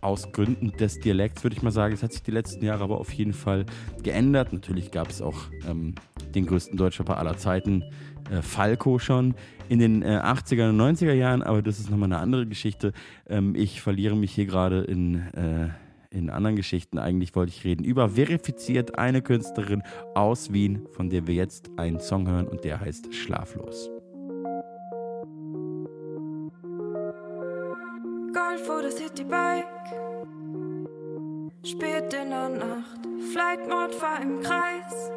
aus 0.00 0.32
Gründen 0.32 0.72
des 0.72 0.98
Dialekts 1.00 1.42
würde 1.42 1.56
ich 1.56 1.62
mal 1.62 1.70
sagen. 1.70 1.94
Es 1.94 2.02
hat 2.02 2.12
sich 2.12 2.22
die 2.22 2.30
letzten 2.30 2.64
Jahre 2.64 2.84
aber 2.84 2.98
auf 2.98 3.12
jeden 3.12 3.32
Fall 3.32 3.66
geändert. 4.02 4.52
Natürlich 4.52 4.90
gab 4.90 5.10
es 5.10 5.20
auch 5.20 5.44
ähm, 5.68 5.94
den 6.34 6.46
größten 6.46 6.76
Deutschrapper 6.76 7.18
aller 7.18 7.36
Zeiten, 7.36 7.84
äh, 8.30 8.42
Falco 8.42 8.98
schon 8.98 9.34
in 9.68 9.78
den 9.78 10.02
äh, 10.02 10.20
80er 10.22 10.70
und 10.70 10.80
90er 10.80 11.12
Jahren, 11.12 11.42
aber 11.42 11.62
das 11.62 11.78
ist 11.78 11.90
nochmal 11.90 12.08
eine 12.08 12.18
andere 12.18 12.46
Geschichte. 12.46 12.92
Ähm, 13.28 13.54
ich 13.54 13.80
verliere 13.80 14.16
mich 14.16 14.32
hier 14.32 14.46
gerade 14.46 14.82
in 14.82 15.16
äh, 15.34 15.68
in 16.10 16.28
anderen 16.28 16.56
Geschichten. 16.56 16.98
Eigentlich 16.98 17.34
wollte 17.36 17.50
ich 17.50 17.64
reden 17.64 17.84
über 17.84 18.10
verifiziert 18.10 18.98
eine 18.98 19.22
Künstlerin 19.22 19.82
aus 20.14 20.52
Wien, 20.52 20.86
von 20.90 21.08
der 21.08 21.26
wir 21.26 21.34
jetzt 21.34 21.70
einen 21.76 22.00
Song 22.00 22.28
hören 22.28 22.48
und 22.48 22.64
der 22.64 22.80
heißt 22.80 23.14
Schlaflos. 23.14 23.90
Golf 28.50 28.68
oder 28.68 28.90
Citybike, 28.90 29.64
spät 31.62 32.12
in 32.12 32.30
der 32.30 32.48
Nacht, 32.48 33.00
Flightmode 33.32 33.92
fahr 33.92 34.20
im 34.20 34.42
Kreis, 34.42 35.12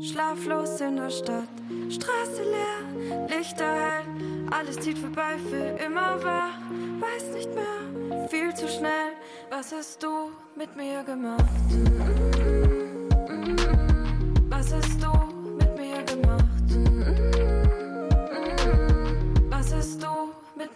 schlaflos 0.00 0.80
in 0.80 0.96
der 0.96 1.10
Stadt, 1.10 1.48
Straße 1.90 2.42
leer, 2.42 3.28
Lichter 3.28 3.66
hell, 3.66 4.04
alles 4.50 4.80
zieht 4.80 4.96
vorbei, 4.96 5.36
für 5.50 5.84
immer 5.84 6.22
wach, 6.24 6.58
weiß 7.00 7.34
nicht 7.34 7.50
mehr, 7.54 8.28
viel 8.28 8.54
zu 8.54 8.66
schnell. 8.66 9.12
Was 9.50 9.72
hast 9.72 10.02
du 10.02 10.30
mit 10.56 10.74
mir 10.74 11.04
gemacht? 11.04 11.44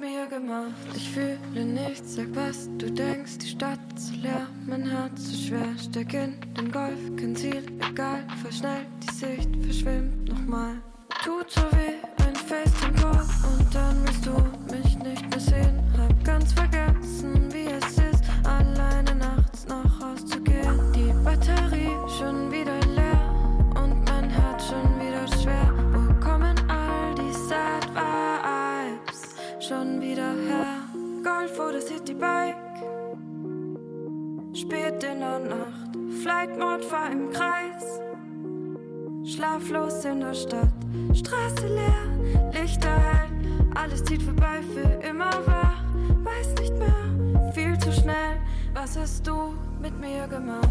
Mir 0.00 0.26
gemacht? 0.26 0.72
Ich 0.94 1.10
fühle 1.10 1.64
nichts, 1.64 2.14
sag 2.14 2.34
was 2.34 2.68
du 2.78 2.90
denkst. 2.90 3.38
Die 3.38 3.48
Stadt 3.48 3.78
zu 3.96 4.14
leer, 4.14 4.48
mein 4.66 4.88
Herz 4.88 5.30
zu 5.30 5.36
schwer. 5.36 5.74
Steig 5.78 6.14
in 6.14 6.34
den 6.56 6.72
Golf, 6.72 6.98
kein 7.16 7.36
Ziel, 7.36 7.62
egal. 7.90 8.26
Fahr 8.42 8.52
schnell, 8.52 8.86
die 9.02 9.14
Sicht 9.14 9.50
verschwimmt 9.62 10.28
nochmal. 10.28 10.76
Tut 11.22 11.50
so 11.50 11.60
weh, 11.72 12.24
ein 12.24 12.34
FaceTime-Call 12.34 13.26
und 13.58 13.74
dann 13.74 13.96
willst 14.06 14.26
du 14.26 14.74
mich 14.74 14.89
Der 40.30 40.36
Stadt, 40.36 40.68
Straße 41.12 41.66
leer, 41.66 42.52
Lichter 42.52 42.88
hell, 42.88 43.28
alles 43.74 44.04
zieht 44.04 44.22
vorbei, 44.22 44.60
für 44.72 45.04
immer 45.04 45.32
wach, 45.44 45.82
weiß 46.22 46.54
nicht 46.60 46.72
mehr, 46.78 47.52
viel 47.52 47.76
zu 47.80 47.90
schnell. 47.90 48.38
Was 48.72 48.96
hast 48.96 49.26
du 49.26 49.54
mit 49.82 49.98
mir 49.98 50.28
gemacht? 50.28 50.69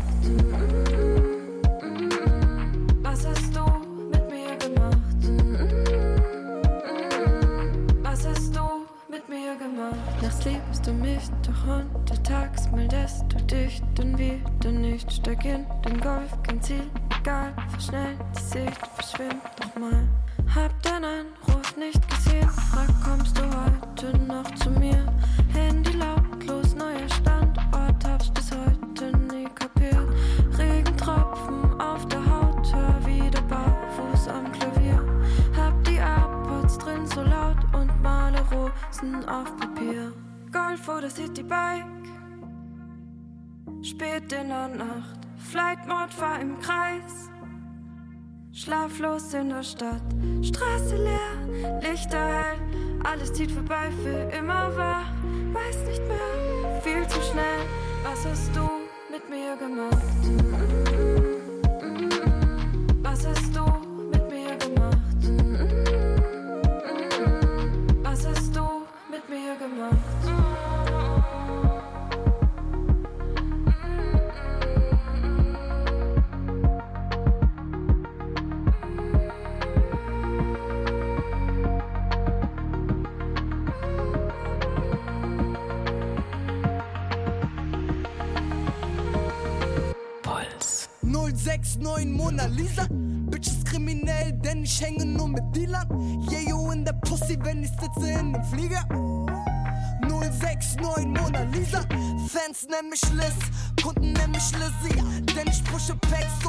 Nennen 102.79 102.89
mich 102.89 103.01
Liz, 103.13 103.83
Kunden 103.83 104.13
nennen 104.13 104.31
mich 104.31 104.51
Lizzie. 104.53 105.03
Denn 105.35 105.47
ich 105.47 105.63
pushe 105.65 105.95
Packs 105.95 106.48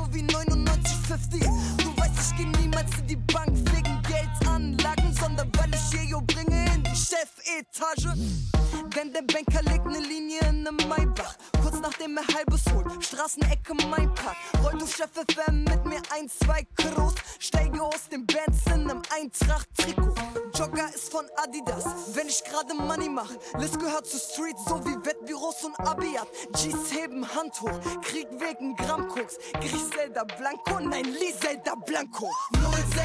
Abiat. 26.21 26.53
G's 26.53 26.93
heben 26.93 27.25
Hand 27.35 27.61
hoch, 27.61 27.81
Krieg 28.03 28.29
wegen 28.39 28.77
Grammkoks. 28.77 29.39
Griselda 29.61 30.25
Blanco, 30.25 30.81
nein, 30.81 31.05
Liselda 31.05 31.75
Blanco. 31.75 32.31
069 32.53 33.00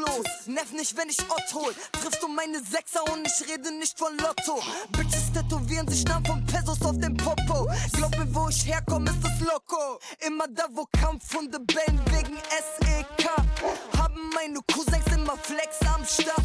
Gottlos, 0.00 0.46
nerv 0.46 0.72
nicht, 0.72 0.96
wenn 0.96 1.08
ich 1.08 1.18
Ott 1.30 1.54
hol. 1.54 1.74
Triffst 1.92 2.22
du 2.22 2.28
meine 2.28 2.60
Sechser 2.60 3.02
und 3.12 3.26
ich 3.26 3.48
rede 3.48 3.72
nicht 3.78 3.98
von 3.98 4.16
Lotto. 4.18 4.62
Bitches 4.92 5.32
tätowieren 5.32 5.88
sich 5.88 6.04
Namen 6.04 6.24
von 6.26 6.46
Pesos 6.46 6.80
auf 6.82 6.98
dem 6.98 7.16
Popo. 7.16 7.68
Glaub 7.92 8.16
mir, 8.16 8.34
wo 8.34 8.48
ich 8.48 8.66
herkomme, 8.66 9.10
ist 9.10 9.22
das 9.22 9.40
Loco. 9.40 9.98
Immer 10.26 10.48
da, 10.48 10.64
wo 10.72 10.86
Kampfhunde 10.92 11.60
bellen 11.60 12.00
wegen 12.06 12.36
SEK. 12.80 13.49
Haben 13.96 14.30
meine 14.34 14.58
Cousins 14.72 15.06
immer 15.14 15.36
Flex 15.36 15.78
am 15.94 16.04
Start. 16.04 16.40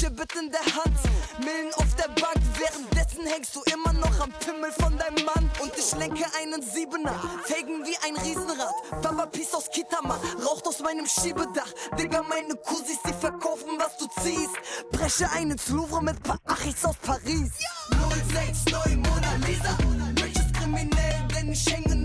Gibbet 0.00 0.32
in 0.36 0.50
der 0.50 0.60
Hand, 0.60 0.98
Millen 1.40 1.72
auf 1.74 1.94
der 1.96 2.08
Bank. 2.20 2.38
Währenddessen 2.58 3.26
hängst 3.26 3.54
du 3.54 3.62
immer 3.72 3.92
noch 3.92 4.20
am 4.20 4.32
Pimmel 4.40 4.70
von 4.72 4.96
deinem 4.96 5.24
Mann. 5.24 5.50
Und 5.60 5.72
ich 5.76 5.92
lenke 5.96 6.24
einen 6.40 6.62
Siebener, 6.62 7.14
fegen 7.44 7.84
wie 7.84 7.96
ein 8.06 8.16
Riesenrad. 8.16 8.74
Papa 9.02 9.26
Piece 9.26 9.54
aus 9.54 9.68
Kitama, 9.70 10.18
raucht 10.44 10.66
aus 10.66 10.80
meinem 10.80 11.06
Schiebedach. 11.06 11.72
Digga, 11.98 12.22
meine 12.22 12.54
Cousins, 12.56 13.00
die 13.06 13.12
verkaufen, 13.12 13.78
was 13.78 13.96
du 13.98 14.06
ziehst. 14.22 14.54
Breche 14.92 15.28
ein 15.32 15.50
ins 15.50 15.68
Louvre 15.68 16.02
mit 16.02 16.22
paar 16.22 16.38
Achis 16.46 16.84
aus 16.84 16.96
Paris. 17.02 17.50
069 17.90 18.96
Mona 18.96 19.34
Lisa, 19.46 19.76
Bitch 20.14 20.36
ist 20.36 20.54
kriminell, 20.54 21.28
denn 21.34 21.52
ich 21.52 21.66
hänge 21.72 21.97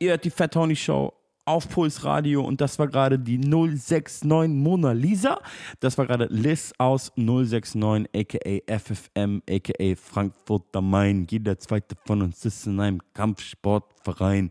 Ihr 0.00 0.10
hört 0.10 0.24
die 0.24 0.30
Fat 0.30 0.52
Tony 0.52 0.76
Show 0.76 1.12
auf 1.44 1.68
Puls 1.68 2.04
Radio 2.04 2.44
und 2.44 2.60
das 2.60 2.78
war 2.78 2.86
gerade 2.86 3.18
die 3.18 3.36
069 3.36 4.22
Mona 4.48 4.92
Lisa. 4.92 5.40
Das 5.80 5.98
war 5.98 6.06
gerade 6.06 6.28
Liz 6.30 6.72
aus 6.78 7.10
069 7.16 8.08
aka 8.14 8.78
FFM 8.78 9.42
aka 9.50 9.94
Frankfurt 9.96 10.76
am 10.76 10.90
Main. 10.90 11.26
Jeder 11.28 11.58
zweite 11.58 11.96
von 12.06 12.22
uns 12.22 12.44
ist 12.44 12.64
in 12.68 12.78
einem 12.78 13.00
Kampfsportverein. 13.12 14.50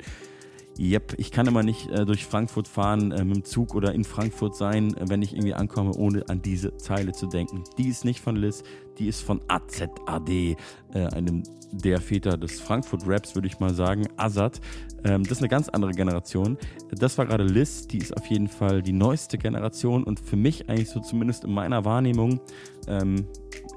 Yep, 0.79 1.15
ich 1.17 1.31
kann 1.31 1.47
immer 1.47 1.63
nicht 1.63 1.89
äh, 1.89 2.05
durch 2.05 2.25
Frankfurt 2.25 2.67
fahren 2.67 3.11
äh, 3.11 3.23
mit 3.23 3.37
dem 3.37 3.43
Zug 3.43 3.73
oder 3.73 3.93
in 3.93 4.03
Frankfurt 4.03 4.55
sein, 4.55 4.95
äh, 4.95 5.09
wenn 5.09 5.21
ich 5.21 5.33
irgendwie 5.33 5.53
ankomme, 5.53 5.93
ohne 5.95 6.27
an 6.29 6.41
diese 6.41 6.77
Zeile 6.77 7.13
zu 7.13 7.27
denken. 7.27 7.63
Die 7.77 7.87
ist 7.87 8.05
nicht 8.05 8.21
von 8.21 8.35
Liz, 8.35 8.63
die 8.99 9.07
ist 9.07 9.21
von 9.21 9.41
AZAD, 9.47 10.29
äh, 10.29 10.55
einem 10.93 11.43
der 11.71 11.99
Väter 11.99 12.37
des 12.37 12.61
Frankfurt-Raps, 12.61 13.35
würde 13.35 13.47
ich 13.47 13.59
mal 13.59 13.73
sagen, 13.73 14.07
Azad. 14.17 14.61
Ähm, 15.03 15.23
das 15.23 15.33
ist 15.33 15.39
eine 15.39 15.49
ganz 15.49 15.69
andere 15.69 15.91
Generation. 15.91 16.57
Das 16.91 17.17
war 17.17 17.25
gerade 17.25 17.43
Liz, 17.43 17.87
die 17.87 17.97
ist 17.97 18.15
auf 18.15 18.25
jeden 18.27 18.47
Fall 18.47 18.81
die 18.81 18.93
neueste 18.93 19.37
Generation 19.37 20.03
und 20.03 20.19
für 20.19 20.37
mich 20.37 20.69
eigentlich 20.69 20.89
so 20.89 20.99
zumindest 20.99 21.43
in 21.43 21.53
meiner 21.53 21.85
Wahrnehmung, 21.85 22.39
ähm, 22.87 23.25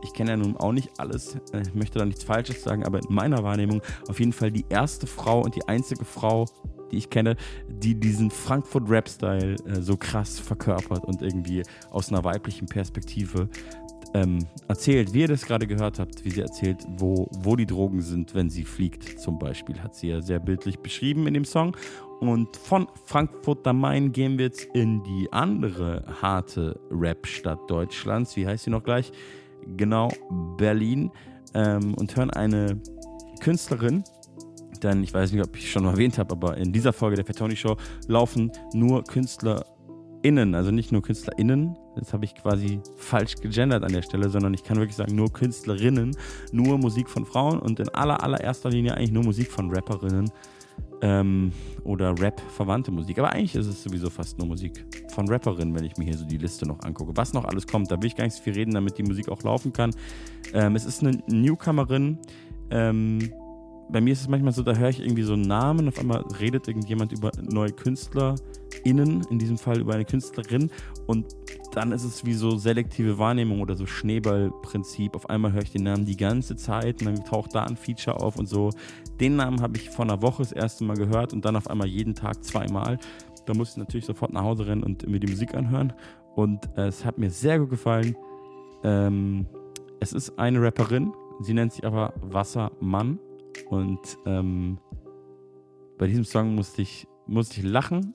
ich 0.03 0.13
kenne 0.13 0.31
ja 0.31 0.37
nun 0.37 0.57
auch 0.57 0.73
nicht 0.73 0.91
alles, 0.99 1.37
äh, 1.53 1.63
ich 1.63 1.75
möchte 1.75 1.99
da 1.99 2.05
nichts 2.05 2.25
Falsches 2.25 2.63
sagen, 2.63 2.85
aber 2.85 2.99
in 2.99 3.15
meiner 3.15 3.43
Wahrnehmung 3.43 3.83
auf 4.09 4.19
jeden 4.19 4.33
Fall 4.33 4.51
die 4.51 4.65
erste 4.69 5.07
Frau 5.07 5.43
und 5.43 5.57
die 5.57 5.67
einzige 5.67 6.05
Frau, 6.05 6.47
die 6.91 6.99
ich 6.99 7.11
kenne, 7.11 7.37
die 7.69 7.95
diesen 7.95 8.31
Frankfurt-Rap-Style 8.31 9.57
äh, 9.67 9.81
so 9.81 9.97
krass 9.97 10.39
verkörpert 10.39 11.05
und 11.05 11.23
irgendwie 11.23 11.63
aus 11.91 12.11
einer 12.11 12.25
weiblichen 12.25 12.67
Perspektive 12.67 13.49
ähm, 14.15 14.47
erzählt, 14.69 15.13
wie 15.13 15.21
ihr 15.21 15.29
das 15.29 15.45
gerade 15.45 15.67
gehört 15.67 15.99
habt, 15.99 16.25
wie 16.25 16.31
sie 16.31 16.41
erzählt, 16.41 16.79
wo, 16.97 17.29
wo 17.31 17.57
die 17.57 17.67
Drogen 17.67 18.03
sind, 18.03 18.35
wenn 18.35 18.51
sie 18.51 18.65
fliegt, 18.65 19.21
zum 19.21 19.39
Beispiel, 19.39 19.81
hat 19.81 19.95
sie 19.95 20.09
ja 20.09 20.21
sehr 20.21 20.41
bildlich 20.41 20.81
beschrieben 20.81 21.27
in 21.27 21.35
dem 21.35 21.45
Song. 21.45 21.77
Und 22.21 22.57
von 22.57 22.89
Frankfurt 23.07 23.67
am 23.67 23.81
Main 23.81 24.13
gehen 24.13 24.37
wir 24.37 24.47
jetzt 24.47 24.69
in 24.75 25.03
die 25.05 25.33
andere 25.33 26.05
harte 26.21 26.79
Rap-Stadt 26.91 27.71
Deutschlands. 27.71 28.37
Wie 28.37 28.47
heißt 28.47 28.65
sie 28.65 28.71
noch 28.71 28.85
gleich? 28.85 29.13
Genau, 29.77 30.11
Berlin. 30.59 31.11
Ähm, 31.55 31.95
und 31.95 32.15
hören 32.17 32.31
eine 32.31 32.81
Künstlerin, 33.41 34.05
denn 34.83 35.03
ich 35.03 35.13
weiß 35.13 35.33
nicht, 35.33 35.45
ob 35.45 35.57
ich 35.57 35.71
schon 35.71 35.85
mal 35.85 35.93
erwähnt 35.93 36.19
habe, 36.19 36.33
aber 36.33 36.57
in 36.57 36.73
dieser 36.73 36.93
Folge 36.93 37.17
der 37.17 37.25
Fatoni 37.25 37.57
Show 37.57 37.77
laufen 38.09 38.51
nur 38.73 39.05
KünstlerInnen, 39.05 40.55
also 40.55 40.71
nicht 40.71 40.93
nur 40.93 41.03
KünstlerInnen, 41.03 41.77
das 41.97 42.13
habe 42.13 42.25
ich 42.25 42.35
quasi 42.35 42.81
falsch 42.97 43.37
gegendert 43.37 43.85
an 43.85 43.93
der 43.93 44.03
Stelle, 44.03 44.31
sondern 44.31 44.55
ich 44.55 44.65
kann 44.65 44.79
wirklich 44.79 44.97
sagen, 44.97 45.15
nur 45.15 45.33
Künstlerinnen, 45.33 46.17
nur 46.53 46.79
Musik 46.79 47.09
von 47.09 47.27
Frauen 47.27 47.59
und 47.59 47.81
in 47.81 47.89
aller, 47.91 48.23
allererster 48.23 48.71
Linie 48.71 48.95
eigentlich 48.95 49.13
nur 49.13 49.25
Musik 49.25 49.51
von 49.51 49.71
Rapperinnen 49.71 50.31
ähm, 51.03 51.53
oder 51.85 52.19
Rap-verwandte 52.19 52.91
Musik. 52.91 53.19
Aber 53.19 53.33
eigentlich 53.33 53.55
ist 53.55 53.67
es 53.67 53.83
sowieso 53.83 54.11
fast 54.11 54.39
nur 54.39 54.47
Musik 54.47 54.85
von 55.09 55.29
Rapperinnen, 55.29 55.75
wenn 55.75 55.85
ich 55.85 55.97
mir 55.97 56.05
hier 56.05 56.17
so 56.17 56.25
die 56.25 56.39
Liste 56.39 56.67
noch 56.67 56.81
angucke. 56.81 57.13
Was 57.17 57.33
noch 57.33 57.45
alles 57.45 57.67
kommt, 57.67 57.91
da 57.91 58.01
will 58.01 58.07
ich 58.07 58.17
gar 58.17 58.25
nicht 58.25 58.37
so 58.37 58.43
viel 58.43 58.55
reden, 58.55 58.75
damit 58.75 58.99
die 58.99 59.03
Musik 59.03 59.29
auch 59.29 59.43
laufen 59.43 59.73
kann. 59.73 59.91
Ähm, 60.53 60.77
es 60.77 60.85
ist 60.85 61.03
eine 61.03 61.19
Newcomerin, 61.27 62.19
ähm, 62.71 63.33
bei 63.93 64.01
mir 64.01 64.13
ist 64.13 64.23
es 64.23 64.29
manchmal 64.29 64.53
so, 64.53 64.63
da 64.63 64.75
höre 64.75 64.89
ich 64.89 65.01
irgendwie 65.01 65.23
so 65.23 65.33
einen 65.33 65.43
Namen, 65.43 65.89
auf 65.89 65.99
einmal 65.99 66.25
redet 66.39 66.69
irgendjemand 66.69 67.13
über 67.13 67.31
neue 67.43 67.73
KünstlerInnen, 67.73 69.27
in 69.31 69.39
diesem 69.39 69.59
Fall 69.59 69.81
über 69.81 69.95
eine 69.95 70.05
Künstlerin 70.05 70.71
und 71.07 71.27
dann 71.73 71.93
ist 71.93 72.05
es 72.05 72.25
wie 72.25 72.35
so 72.35 72.57
selektive 72.57 73.19
Wahrnehmung 73.19 73.61
oder 73.61 73.77
so 73.77 73.87
Schneeballprinzip. 73.87 75.15
Auf 75.15 75.31
einmal 75.31 75.53
höre 75.53 75.63
ich 75.63 75.73
den 75.73 75.85
Namen 75.85 76.05
die 76.05 76.17
ganze 76.17 76.57
Zeit 76.57 77.01
und 77.01 77.07
dann 77.07 77.25
taucht 77.25 77.55
da 77.55 77.65
ein 77.65 77.77
Feature 77.77 78.21
auf 78.21 78.37
und 78.37 78.49
so. 78.49 78.71
Den 79.21 79.37
Namen 79.37 79.61
habe 79.61 79.77
ich 79.77 79.91
vor 79.91 80.05
einer 80.05 80.23
Woche 80.23 80.43
das 80.43 80.53
erste 80.53 80.85
Mal 80.85 80.97
gehört 80.97 81.33
und 81.33 81.45
dann 81.45 81.57
auf 81.57 81.69
einmal 81.69 81.87
jeden 81.87 82.15
Tag 82.15 82.43
zweimal. 82.45 82.99
Da 83.47 83.55
musste 83.55 83.81
ich 83.81 83.87
natürlich 83.87 84.07
sofort 84.07 84.33
nach 84.33 84.43
Hause 84.43 84.67
rennen 84.67 84.83
und 84.83 85.09
mir 85.09 85.21
die 85.21 85.31
Musik 85.31 85.55
anhören. 85.55 85.93
Und 86.35 86.69
äh, 86.77 86.87
es 86.87 87.05
hat 87.05 87.19
mir 87.19 87.31
sehr 87.31 87.59
gut 87.59 87.71
gefallen. 87.71 88.17
Ähm, 88.83 89.47
es 90.01 90.13
ist 90.13 90.39
eine 90.39 90.63
Rapperin, 90.63 91.13
sie 91.41 91.55
nennt 91.55 91.73
sich 91.73 91.85
aber 91.85 92.15
Wassermann. 92.21 93.19
Und 93.69 94.19
ähm, 94.27 94.79
bei 95.99 96.07
diesem 96.07 96.25
Song 96.25 96.55
musste 96.55 96.83
ich, 96.83 97.07
musste 97.27 97.61
ich 97.61 97.67
lachen, 97.67 98.15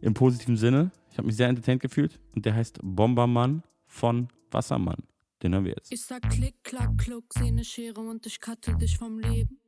im 0.00 0.14
positiven 0.14 0.56
Sinne. 0.56 0.90
Ich 1.10 1.18
habe 1.18 1.26
mich 1.26 1.36
sehr 1.36 1.48
entertained 1.48 1.82
gefühlt. 1.82 2.18
Und 2.34 2.44
der 2.44 2.54
heißt 2.54 2.80
Bombermann 2.82 3.62
von 3.86 4.28
Wassermann. 4.50 5.02
Den 5.42 5.54
hören 5.54 5.64
wir 5.64 5.72
jetzt. 5.72 5.92
Ich 5.92 6.02
sag 6.02 6.22
klick, 6.30 6.54
klack, 6.62 6.96
kluck, 6.98 7.24
seh 7.34 7.50
ne 7.50 7.64
Schere 7.64 8.00
und 8.00 8.24
ich 8.26 8.40
cutte 8.40 8.76
dich 8.76 8.96
vom 8.96 9.18
Leben. 9.18 9.58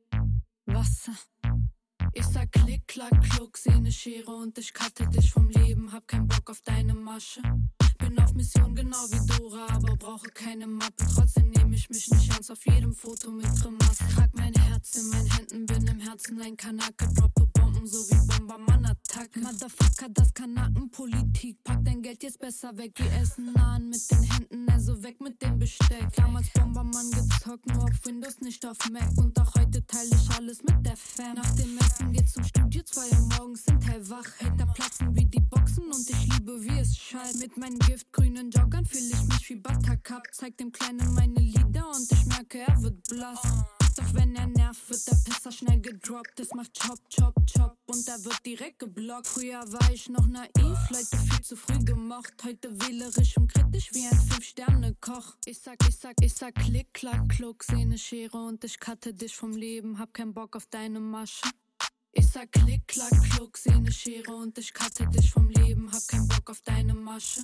Wasser. 0.65 1.13
Ich 2.13 2.25
sag 2.25 2.51
klick, 2.51 2.87
klack, 2.87 3.11
kluck, 3.29 3.57
seh 3.57 3.79
ne 3.79 3.91
Schere 3.91 4.31
und 4.31 4.57
ich 4.57 4.73
cutte 4.73 5.07
dich 5.09 5.31
vom 5.31 5.49
Leben. 5.49 5.91
Hab 5.91 6.07
keinen 6.07 6.27
Bock 6.27 6.49
auf 6.49 6.61
deine 6.61 6.93
Masche. 6.93 7.41
Bin 7.97 8.19
auf 8.19 8.33
Mission 8.33 8.75
genau 8.75 9.05
wie 9.09 9.25
Dora, 9.27 9.67
aber 9.75 9.95
brauche 9.95 10.29
keine 10.29 10.67
Mappe. 10.67 11.05
Trotzdem 11.13 11.49
nehme 11.49 11.75
ich 11.75 11.89
mich 11.89 12.09
nicht 12.09 12.29
ernst 12.31 12.51
auf 12.51 12.65
jedem 12.65 12.93
Foto 12.93 13.31
mit 13.31 13.45
Grimasse. 13.61 14.03
Trag 14.13 14.29
mein 14.33 14.53
Herz 14.53 14.95
in 14.95 15.09
meinen 15.09 15.31
Händen, 15.31 15.65
bin 15.65 15.87
im 15.87 15.99
Herzen 15.99 16.41
ein 16.41 16.57
Kanake. 16.57 17.07
Droppe 17.13 17.47
Bomben 17.53 17.87
so 17.87 17.97
wie 18.09 18.27
Bombermann-Attacke. 18.27 19.39
Motherfucker, 19.39 20.09
das 20.09 20.33
Kanakenpolitik. 20.33 21.63
Pack 21.63 21.74
Geld 22.05 22.21
jetzt 22.21 22.39
besser 22.39 22.77
weg. 22.77 22.91
Wir 22.97 23.11
essen 23.19 23.51
nahen 23.53 23.89
mit 23.89 24.11
den 24.11 24.21
Händen, 24.21 24.69
also 24.69 25.01
weg 25.01 25.19
mit 25.21 25.41
dem 25.41 25.57
Besteck. 25.57 26.05
Damals 26.15 26.47
Bombermann 26.53 27.09
gezockt, 27.09 27.65
nur 27.65 27.83
auf 27.83 28.05
Windows, 28.05 28.41
nicht 28.41 28.63
auf 28.63 28.77
Mac. 28.91 29.09
Und 29.17 29.35
auch 29.39 29.51
heute 29.55 29.83
teile 29.87 30.11
ich 30.11 30.29
alles 30.37 30.61
mit 30.61 30.85
der 30.85 30.95
Fam. 30.95 31.33
Nach 31.33 31.55
dem 31.55 31.75
Essen 31.79 32.11
geht's 32.11 32.33
zum 32.33 32.43
Studio, 32.43 32.83
zwei 32.83 33.09
Uhr 33.09 33.27
morgens 33.39 33.65
sind 33.65 33.83
hellwach. 33.89 34.27
Hater 34.39 34.67
platzen 34.67 35.15
wie 35.15 35.25
die 35.25 35.39
Boxen 35.39 35.85
und 35.85 36.07
ich 36.07 36.31
liebe, 36.31 36.63
wie 36.63 36.79
es 36.79 36.95
schallt. 36.95 37.39
Mit 37.39 37.57
meinen 37.57 37.79
giftgrünen 37.79 38.51
Joggern 38.51 38.85
fühle 38.85 39.09
ich 39.11 39.23
mich 39.23 39.49
wie 39.49 39.55
Buttercup. 39.55 40.27
Zeig 40.31 40.57
dem 40.57 40.71
Kleinen 40.71 41.11
meine 41.15 41.39
Lieder 41.39 41.89
und 41.89 42.11
ich 42.11 42.25
merke, 42.27 42.59
er 42.59 42.83
wird 42.83 43.01
blass. 43.09 43.41
Doch 43.95 44.13
wenn 44.13 44.35
er 44.35 44.47
nervt, 44.47 44.89
wird 44.89 45.07
der 45.07 45.15
Pisser 45.23 45.51
schnell 45.51 45.79
gedroppt. 45.79 46.39
Es 46.39 46.53
macht 46.53 46.71
Chop, 46.77 46.99
Chop, 47.09 47.33
Chop 47.51 47.77
und 47.85 48.07
er 48.07 48.23
wird 48.25 48.45
direkt 48.45 48.79
geblockt. 48.79 49.27
Früher 49.27 49.63
war 49.71 49.91
ich 49.93 50.09
noch 50.09 50.27
naiv, 50.27 50.77
Leute 50.89 51.17
viel 51.17 51.41
zu 51.41 51.55
früh 51.55 51.79
gemocht. 51.79 52.33
Heute 52.43 52.69
wählerisch 52.81 53.37
und 53.37 53.53
kritisch 53.53 53.89
wie 53.93 54.05
ein 54.05 54.19
Fünf-Sterne-Koch. 54.19 55.37
Ich 55.45 55.59
sag, 55.59 55.77
ich 55.87 55.95
sag, 55.95 56.15
ich 56.21 56.33
sag 56.33 56.55
klick, 56.55 56.93
klack, 56.93 57.29
kluck, 57.29 57.63
seh 57.63 57.85
ne 57.85 57.97
Schere 57.97 58.37
und 58.37 58.63
ich 58.65 58.79
cutte 58.79 59.13
dich 59.13 59.35
vom 59.35 59.51
Leben. 59.51 59.97
Hab 59.97 60.13
keinen 60.13 60.33
Bock 60.33 60.55
auf 60.57 60.65
deine 60.65 60.99
Masche. 60.99 61.47
Ich 62.17 62.27
sag 62.27 62.49
klick, 62.51 62.87
klack, 62.87 63.11
kluck, 63.29 63.57
seh 63.57 63.77
ne 63.77 63.91
Schere 63.91 64.33
und 64.33 64.57
ich 64.57 64.73
cutte 64.73 65.05
dich 65.07 65.31
vom 65.31 65.49
Leben. 65.49 65.91
Hab 65.91 66.07
keinen 66.07 66.27
Bock 66.29 66.49
auf 66.49 66.61
deine 66.61 66.93
Masche. 66.93 67.41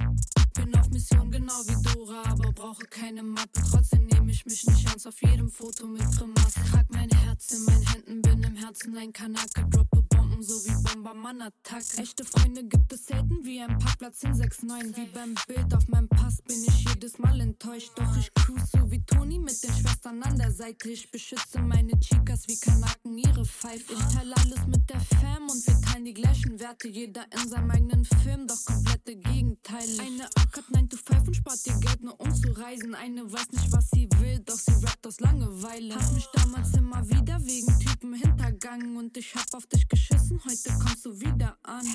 Bin 0.54 0.74
auf 0.76 0.90
Mission 0.90 1.30
genau 1.30 1.62
wie 1.68 1.84
Dora, 1.84 2.24
aber 2.32 2.54
brauche 2.54 2.86
keine 2.86 3.22
Mappe. 3.22 3.62
Trotzdem 3.70 4.06
nehme 4.06 4.32
ich 4.32 4.46
mich 4.46 4.66
nicht 4.66 4.88
ernst 4.88 5.08
auf 5.08 5.22
jedem 5.22 5.50
Foto 5.50 5.86
mit 5.88 6.04
Grimasse. 6.18 6.62
Trag 6.72 6.86
mein 6.90 7.10
Herz 7.10 7.52
in 7.52 7.66
meinen 7.66 7.86
Händen, 7.86 8.22
bin 8.22 8.44
im 8.44 8.56
Herzen 8.56 8.98
ein 8.98 9.12
Kanake. 9.12 9.68
Droppe 9.70 10.11
So 10.42 10.56
wie 10.66 10.74
Bombermann-Attacke. 10.84 12.02
Echte 12.02 12.26
Freunde 12.26 12.64
gibt 12.64 12.92
es 12.92 13.06
selten 13.06 13.46
wie 13.46 13.62
ein 13.62 13.78
Parkplatz 13.78 14.24
in 14.24 14.34
6-9. 14.34 14.98
Wie 14.98 15.06
beim 15.14 15.36
Bild 15.46 15.72
auf 15.72 15.88
meinem 15.88 16.10
Pass 16.10 16.42
bin 16.42 16.58
ich 16.68 16.84
jedes 16.90 17.20
Mal 17.20 17.40
enttäuscht. 17.42 17.92
Doch 17.96 18.18
ich 18.18 18.34
cruise 18.34 18.66
so 18.74 18.90
wie 18.90 19.04
Toni 19.06 19.38
mit 19.38 19.62
den 19.62 19.72
Schwestern 19.72 20.24
an 20.24 20.40
der 20.40 20.52
Seite. 20.52 20.90
Ich 20.90 21.12
beschütze 21.12 21.62
meine 21.62 21.92
Chicas 22.00 22.48
wie 22.48 22.58
Kanaken 22.58 23.20
ihre 23.20 23.46
Pfeife. 23.46 23.94
Ich 23.94 24.16
teile 24.16 24.36
alles 24.36 24.66
mit 24.66 24.90
der 24.90 25.00
Fam 25.00 25.48
und 25.48 25.68
wir 25.68 25.80
teilen 25.80 26.06
die 26.06 26.14
gleichen 26.16 26.60
Werte. 26.60 26.88
Jeder 26.88 27.24
in 27.32 27.48
seinem 27.48 27.70
eigenen 27.70 28.04
Film, 28.04 28.48
doch 28.48 28.66
komplette 28.66 29.18
Gegenteile. 29.18 30.00
Eine 30.02 30.26
ackert 30.38 30.72
9 30.72 30.90
to 30.90 30.98
5 30.98 31.28
und 31.28 31.36
spart 31.36 31.60
ihr 31.68 31.80
Geld 31.82 32.02
nur 32.02 32.20
um 32.20 32.34
zu 32.34 32.52
reisen. 32.54 32.96
Eine 32.96 33.32
weiß 33.32 33.52
nicht, 33.52 33.72
was 33.72 33.92
sie 33.92 34.10
will, 34.18 34.40
doch 34.40 34.58
sie 34.58 34.74
rappt 34.84 35.06
aus 35.06 35.20
Langeweile. 35.20 35.96
Hast 35.96 36.14
mich 36.14 36.28
damals 36.34 36.74
immer 36.74 37.08
wieder 37.08 37.40
wegen 37.46 37.80
Typen 37.80 38.16
hintergangen 38.16 38.98
und 38.98 39.16
ich 39.18 39.36
hab 39.36 39.54
auf 39.54 39.68
dich 39.68 39.88
geschissen. 39.88 40.31
Heute 40.40 40.70
kommst 40.80 41.06
du 41.06 41.20
wieder 41.20 41.58
an. 41.64 41.86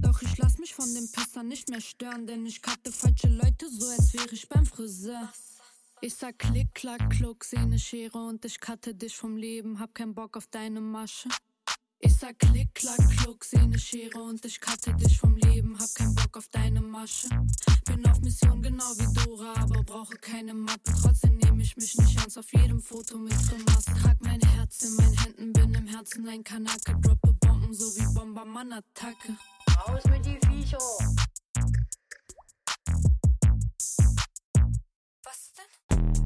Doch 0.00 0.20
ich 0.20 0.36
lass 0.38 0.58
mich 0.58 0.74
von 0.74 0.92
dem 0.94 1.10
Pisser 1.10 1.44
nicht 1.44 1.68
mehr 1.70 1.80
stören, 1.80 2.26
denn 2.26 2.44
ich 2.44 2.60
cutte 2.60 2.90
falsche 2.90 3.28
Leute 3.28 3.68
so, 3.70 3.86
als 3.88 4.12
wäre 4.14 4.30
ich 4.32 4.48
beim 4.48 4.66
Friseur. 4.66 5.32
Ich 6.00 6.14
sag 6.14 6.38
klick, 6.40 6.74
klack, 6.74 7.08
kluck, 7.10 7.44
seh 7.44 7.64
ne 7.64 7.78
Schere 7.78 8.18
und 8.18 8.44
ich 8.44 8.60
cutte 8.60 8.94
dich 8.94 9.16
vom 9.16 9.36
Leben. 9.36 9.78
Hab 9.78 9.94
keinen 9.94 10.12
Bock 10.14 10.36
auf 10.36 10.48
deine 10.48 10.80
Masche. 10.80 11.28
Ich 12.00 12.14
sag 12.14 12.36
klick, 12.40 12.74
klack, 12.74 12.98
kluck, 13.18 13.44
seh 13.44 13.64
ne 13.64 13.78
Schere 13.78 14.20
und 14.20 14.44
ich 14.44 14.60
cutte 14.60 14.92
dich 14.94 15.16
vom 15.18 15.36
Leben. 15.36 15.78
Hab 15.78 15.94
keinen 15.94 16.16
Bock 16.16 16.36
auf 16.36 16.48
deine 16.48 16.80
Masche. 16.80 17.28
Bin 17.84 18.04
auf 18.06 18.20
Mission 18.20 18.60
genau 18.60 18.92
wie 18.96 19.24
Dora, 19.24 19.54
aber 19.54 19.84
brauche 19.84 20.16
keine 20.16 20.52
Mappe. 20.52 20.92
Trotzdem 21.00 21.36
nehme 21.36 21.62
ich 21.62 21.76
mich 21.76 21.96
nicht 21.96 22.16
ernst 22.18 22.38
auf 22.38 22.52
jedem 22.52 22.80
Foto 22.80 23.18
mit 23.18 23.34
Grimasse. 23.48 23.92
Trag 24.02 24.16
mein 24.20 24.40
Herz 24.40 24.82
in 24.82 24.96
meinen 24.96 25.18
Händen, 25.18 25.52
bin 25.52 25.74
im 25.74 25.86
Herzen 25.86 26.28
ein 26.28 26.42
Kanake. 26.42 26.96
Droppe 27.00 27.34
Bomben 27.72 27.74
so 27.74 27.96
wie 27.96 28.14
Bombermann-Attacke. 28.14 29.36
Raus 29.86 30.02
mit 30.10 30.26
die 30.26 30.38
Viecher! 30.46 30.78
Was 35.22 35.52
denn? 35.54 36.21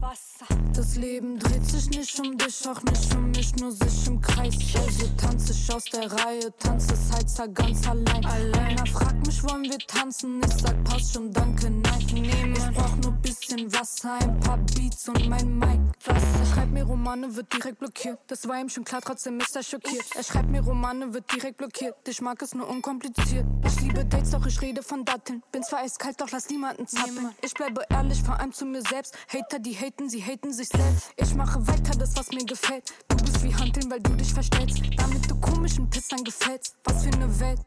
Wasser. 0.00 0.46
Das 0.74 0.96
Leben 0.96 1.38
dreht 1.38 1.64
sich 1.64 1.90
nicht 1.90 2.20
um 2.20 2.38
dich, 2.38 2.68
auch 2.68 2.82
nicht 2.82 3.14
um 3.14 3.30
mich, 3.30 3.56
nur 3.56 3.72
sich 3.72 4.06
im 4.06 4.20
Kreis. 4.20 4.54
Also 4.76 5.08
tanze 5.16 5.52
ich 5.52 5.74
aus 5.74 5.84
der 5.86 6.10
Reihe, 6.10 6.52
tanze 6.58 6.94
halt 7.12 7.54
ganz 7.54 7.88
allein. 7.88 8.24
Alleiner 8.24 8.86
fragt 8.86 9.26
mich, 9.26 9.42
wollen 9.42 9.64
wir 9.64 9.78
tanzen? 9.78 10.40
Ich 10.44 10.62
sag, 10.62 10.84
passt 10.84 11.14
schon, 11.14 11.32
danke, 11.32 11.70
nein. 11.70 11.98
Nehmen, 12.12 12.54
ich 12.54 12.76
brauch 12.76 12.96
nur 12.96 13.12
bisschen 13.12 13.72
Wasser, 13.72 14.14
ein 14.20 14.38
paar 14.40 14.58
Beats 14.58 15.08
und 15.08 15.28
mein 15.28 15.58
Mic. 15.58 15.80
Wasser. 16.04 16.54
Schreibt 16.54 16.72
mir 16.72 16.84
Romane, 16.84 17.34
wird 17.34 17.52
direkt 17.52 17.78
blockiert. 17.78 18.18
Das 18.28 18.46
war 18.48 18.60
ihm 18.60 18.68
schon 18.68 18.84
klar, 18.84 19.00
trotzdem 19.04 19.38
ist 19.40 19.54
er 19.54 19.62
schockiert. 19.62 20.04
Er 20.14 20.22
schreibt 20.22 20.48
mir 20.48 20.62
Romane, 20.62 21.12
wird 21.12 21.32
direkt 21.32 21.58
blockiert. 21.58 21.96
Ich 22.06 22.20
mag 22.20 22.40
es 22.42 22.54
nur 22.54 22.68
unkompliziert. 22.68 23.44
Ich 23.64 23.80
liebe 23.80 24.04
Dates, 24.04 24.30
doch 24.30 24.46
ich 24.46 24.60
rede 24.60 24.82
von 24.82 25.04
Datteln. 25.04 25.42
Bin 25.52 25.62
zwar 25.62 25.80
eiskalt, 25.80 26.20
doch 26.20 26.30
lass 26.30 26.48
niemanden 26.48 26.86
zappeln. 26.86 27.30
Ich 27.42 27.54
bleibe 27.54 27.82
ehrlich, 27.90 28.22
vor 28.22 28.38
allem 28.38 28.52
zu 28.52 28.64
mir 28.64 28.82
selbst. 28.82 29.16
Hater, 29.28 29.58
die 29.58 29.72
haten, 29.88 30.08
sie 30.08 30.22
haten 30.22 30.52
sich 30.52 30.68
selbst. 30.68 31.12
Ich 31.16 31.34
mache 31.34 31.66
weiter 31.66 31.96
das, 31.98 32.16
was 32.16 32.30
mir 32.30 32.44
gefällt. 32.44 32.92
Du 33.08 33.16
bist 33.16 33.42
wie 33.42 33.54
Hanteln, 33.54 33.90
weil 33.90 34.00
du 34.00 34.14
dich 34.14 34.32
verstellst. 34.32 34.80
Damit 34.96 35.30
du 35.30 35.34
komischen 35.40 35.88
Pissern 35.88 36.24
gefällst. 36.24 36.76
Was 36.84 37.04
für 37.04 37.12
eine 37.12 37.40
Welt. 37.40 37.60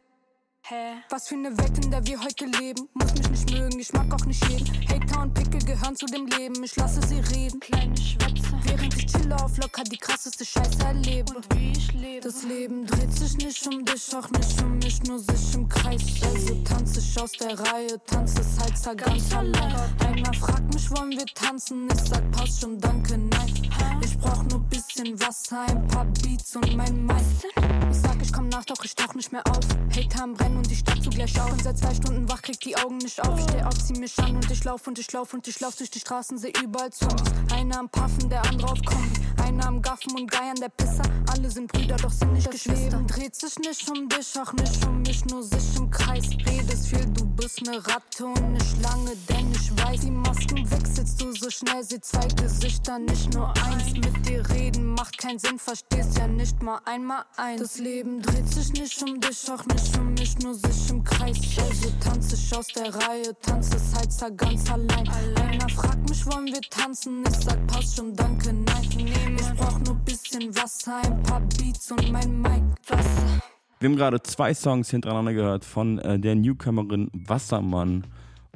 Hä? 0.64 1.02
Was 1.10 1.26
für 1.26 1.34
eine 1.34 1.58
Welt, 1.58 1.84
in 1.84 1.90
der 1.90 2.06
wir 2.06 2.22
heute 2.22 2.44
leben. 2.44 2.88
Muss 2.94 3.12
mich 3.14 3.28
nicht 3.30 3.50
mögen, 3.50 3.80
ich 3.80 3.92
mag 3.92 4.14
auch 4.14 4.24
nicht 4.24 4.48
jeden. 4.48 4.66
Hater 4.88 5.22
und 5.22 5.34
Pickel 5.34 5.60
gehören 5.64 5.96
zu 5.96 6.06
dem 6.06 6.26
Leben. 6.26 6.62
Ich 6.62 6.76
lasse 6.76 7.04
sie 7.08 7.18
reden. 7.34 7.58
Kleine 7.58 7.96
Schwätze. 7.96 8.52
Während 8.62 8.96
ich 8.96 9.06
chille 9.06 9.34
auf 9.42 9.56
locker 9.58 9.82
die 9.82 9.96
krasseste 9.96 10.44
Scheiße 10.44 10.78
erlebe. 10.84 11.34
Und 11.34 11.52
wie 11.56 11.72
ich 11.72 11.92
lebe. 11.94 12.20
Das 12.20 12.44
Leben 12.44 12.86
dreht 12.86 13.12
sich 13.12 13.36
nicht 13.38 13.66
um 13.66 13.84
dich, 13.84 14.14
auch 14.14 14.30
nicht 14.30 14.62
um 14.62 14.78
mich, 14.78 15.02
nur 15.02 15.18
sich 15.18 15.54
im 15.56 15.68
Kreis. 15.68 16.02
Also 16.22 16.54
tanze 16.62 17.00
ich 17.00 17.20
aus 17.20 17.32
der 17.32 17.58
Reihe, 17.58 18.00
tanze 18.06 18.40
es 18.40 18.60
halt 18.60 18.78
sag 18.78 18.98
ganz 18.98 19.34
allein. 19.34 19.74
Einer 20.06 20.32
fragt 20.34 20.72
mich, 20.72 20.88
wollen 20.92 21.10
wir 21.10 21.26
tanzen? 21.26 21.88
Ich 21.92 22.08
sag, 22.08 22.30
passt 22.30 22.60
schon, 22.60 22.78
danke, 22.78 23.18
nein. 23.18 23.70
Ich 24.00 24.16
brauch 24.16 24.44
nur 24.44 24.60
bisschen 24.60 25.20
Wasser, 25.20 25.62
ein 25.66 25.86
paar 25.88 26.04
Beats 26.04 26.54
und 26.54 26.76
mein 26.76 27.04
Meister. 27.04 27.48
Ich 27.90 27.98
sag, 27.98 28.22
ich 28.22 28.32
komm 28.32 28.48
nach, 28.48 28.64
doch 28.64 28.84
ich 28.84 28.94
tauch 28.94 29.14
nicht 29.14 29.32
mehr 29.32 29.42
auf. 29.48 29.66
Hater 29.94 30.22
am 30.22 30.34
Brennen 30.52 30.58
und 30.58 30.70
die 30.70 30.76
Stadt 30.76 31.02
zugleich 31.02 31.40
auf. 31.40 31.50
Bin 31.50 31.62
seit 31.62 31.78
zwei 31.78 31.94
Stunden 31.94 32.28
wach, 32.28 32.42
krieg 32.42 32.60
die 32.60 32.76
Augen 32.76 32.98
nicht 32.98 33.20
auf. 33.20 33.40
Steh 33.40 33.62
auf, 33.62 33.74
zieh 33.78 33.98
mich 33.98 34.18
an 34.18 34.36
und 34.36 34.50
ich 34.50 34.64
lauf 34.64 34.86
und 34.86 34.98
ich 34.98 35.10
lauf 35.12 35.34
und 35.34 35.48
ich 35.48 35.60
lauf 35.60 35.76
durch 35.76 35.90
die 35.90 36.00
Straßen, 36.00 36.38
seh 36.38 36.52
überall 36.62 36.92
Zombies. 36.92 37.32
Einer 37.52 37.78
am 37.78 37.88
Paffen, 37.88 38.28
der 38.28 38.42
andere 38.44 38.72
auf 38.72 38.82
Kombi. 38.84 39.22
Am 39.60 39.82
Gaffen 39.82 40.14
und 40.18 40.30
Geiern, 40.30 40.56
der 40.56 40.68
Pisser. 40.68 41.02
Alle 41.32 41.50
sind 41.50 41.70
Brüder, 41.70 41.96
doch 41.96 42.10
sind 42.10 42.32
nicht 42.32 42.46
das 42.46 42.54
Geschwister. 42.54 42.96
Leben 42.96 43.06
dreht 43.06 43.34
sich 43.34 43.58
nicht 43.58 43.90
um 43.90 44.08
dich, 44.08 44.38
auch 44.38 44.52
nicht 44.52 44.86
um 44.86 45.02
mich, 45.02 45.24
nur 45.26 45.42
sich 45.42 45.76
im 45.76 45.90
Kreis. 45.90 46.28
Redest 46.46 46.88
viel, 46.88 47.06
du 47.06 47.24
bist 47.24 47.62
ne 47.62 47.76
Ratte 47.86 48.26
und 48.26 48.52
ne 48.52 48.58
Schlange, 48.60 49.12
denn 49.28 49.50
ich 49.52 49.70
weiß, 49.84 50.00
die 50.00 50.10
Masken 50.10 50.70
wechselst 50.70 51.20
du 51.20 51.32
so 51.32 51.50
schnell. 51.50 51.82
Seh 51.82 52.00
zwei 52.00 52.26
Gesichter, 52.28 52.98
nicht 52.98 53.34
nur 53.34 53.52
eins. 53.64 53.92
Mit 53.92 54.28
dir 54.28 54.48
reden, 54.50 54.94
macht 54.94 55.18
keinen 55.18 55.38
Sinn, 55.38 55.58
verstehst 55.58 56.18
ja 56.18 56.26
nicht 56.26 56.62
mal 56.62 56.80
einmal 56.84 57.24
ein. 57.36 57.58
Das 57.58 57.78
Leben 57.78 58.22
dreht 58.22 58.48
sich 58.48 58.72
nicht 58.72 59.02
um 59.02 59.20
dich, 59.20 59.50
auch 59.50 59.64
nicht 59.66 59.96
um 59.98 60.14
mich, 60.14 60.38
nur 60.38 60.54
sich 60.54 60.90
im 60.90 61.04
Kreis. 61.04 61.38
Also 61.58 61.92
tanze 62.00 62.36
ich 62.36 62.56
aus 62.56 62.66
der 62.68 62.94
Reihe, 62.94 63.34
tanze 63.42 63.76
halt 63.94 64.38
ganz 64.38 64.70
allein. 64.70 65.08
Einer 65.08 65.68
fragt 65.68 66.08
mich, 66.08 66.24
wollen 66.26 66.46
wir 66.46 66.60
tanzen? 66.62 67.24
Ich 67.26 67.44
sag, 67.44 67.66
passt 67.66 67.96
schon, 67.96 68.14
danke, 68.14 68.52
nein. 68.52 69.41
Ich 69.42 69.58
brauch 69.58 69.80
nur 69.80 69.96
bisschen 69.96 70.54
Wasser, 70.54 71.00
ein 71.02 71.22
paar 71.24 71.40
Beats 71.40 71.90
und 71.90 72.12
mein 72.12 72.40
Mic. 72.40 72.62
Wasser. 72.86 73.42
Wir 73.80 73.88
haben 73.88 73.96
gerade 73.96 74.22
zwei 74.22 74.54
Songs 74.54 74.90
hintereinander 74.90 75.34
gehört 75.34 75.64
von 75.64 75.98
äh, 75.98 76.16
der 76.16 76.36
Newcomerin 76.36 77.10
Wassermann 77.12 78.06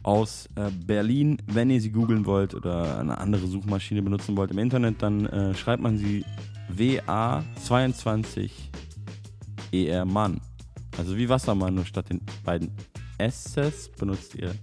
aus 0.05 0.49
äh, 0.55 0.71
Berlin. 0.71 1.39
Wenn 1.47 1.71
ihr 1.71 1.81
sie 1.81 1.91
googeln 1.91 2.25
wollt 2.27 2.55
oder 2.55 3.01
eine 3.01 3.19
andere 3.19 3.49
Suchmaschine 3.49 4.03
benutzen 4.03 4.37
wollt 4.37 4.53
im 4.53 4.59
Internet, 4.59 5.03
dann 5.03 5.27
äh, 5.27 5.55
schreibt 5.55 5.83
man 5.83 5.99
sie 5.99 6.25
WA22 6.73 8.51
ER 9.73 10.05
Mann. 10.05 10.41
Also 10.97 11.17
wie 11.17 11.29
Wassermann, 11.29 11.75
nur 11.75 11.85
statt 11.85 12.09
den 12.11 12.21
beiden 12.45 12.71
S's 13.19 13.91
benutzt 13.99 14.37
ihr 14.37 14.55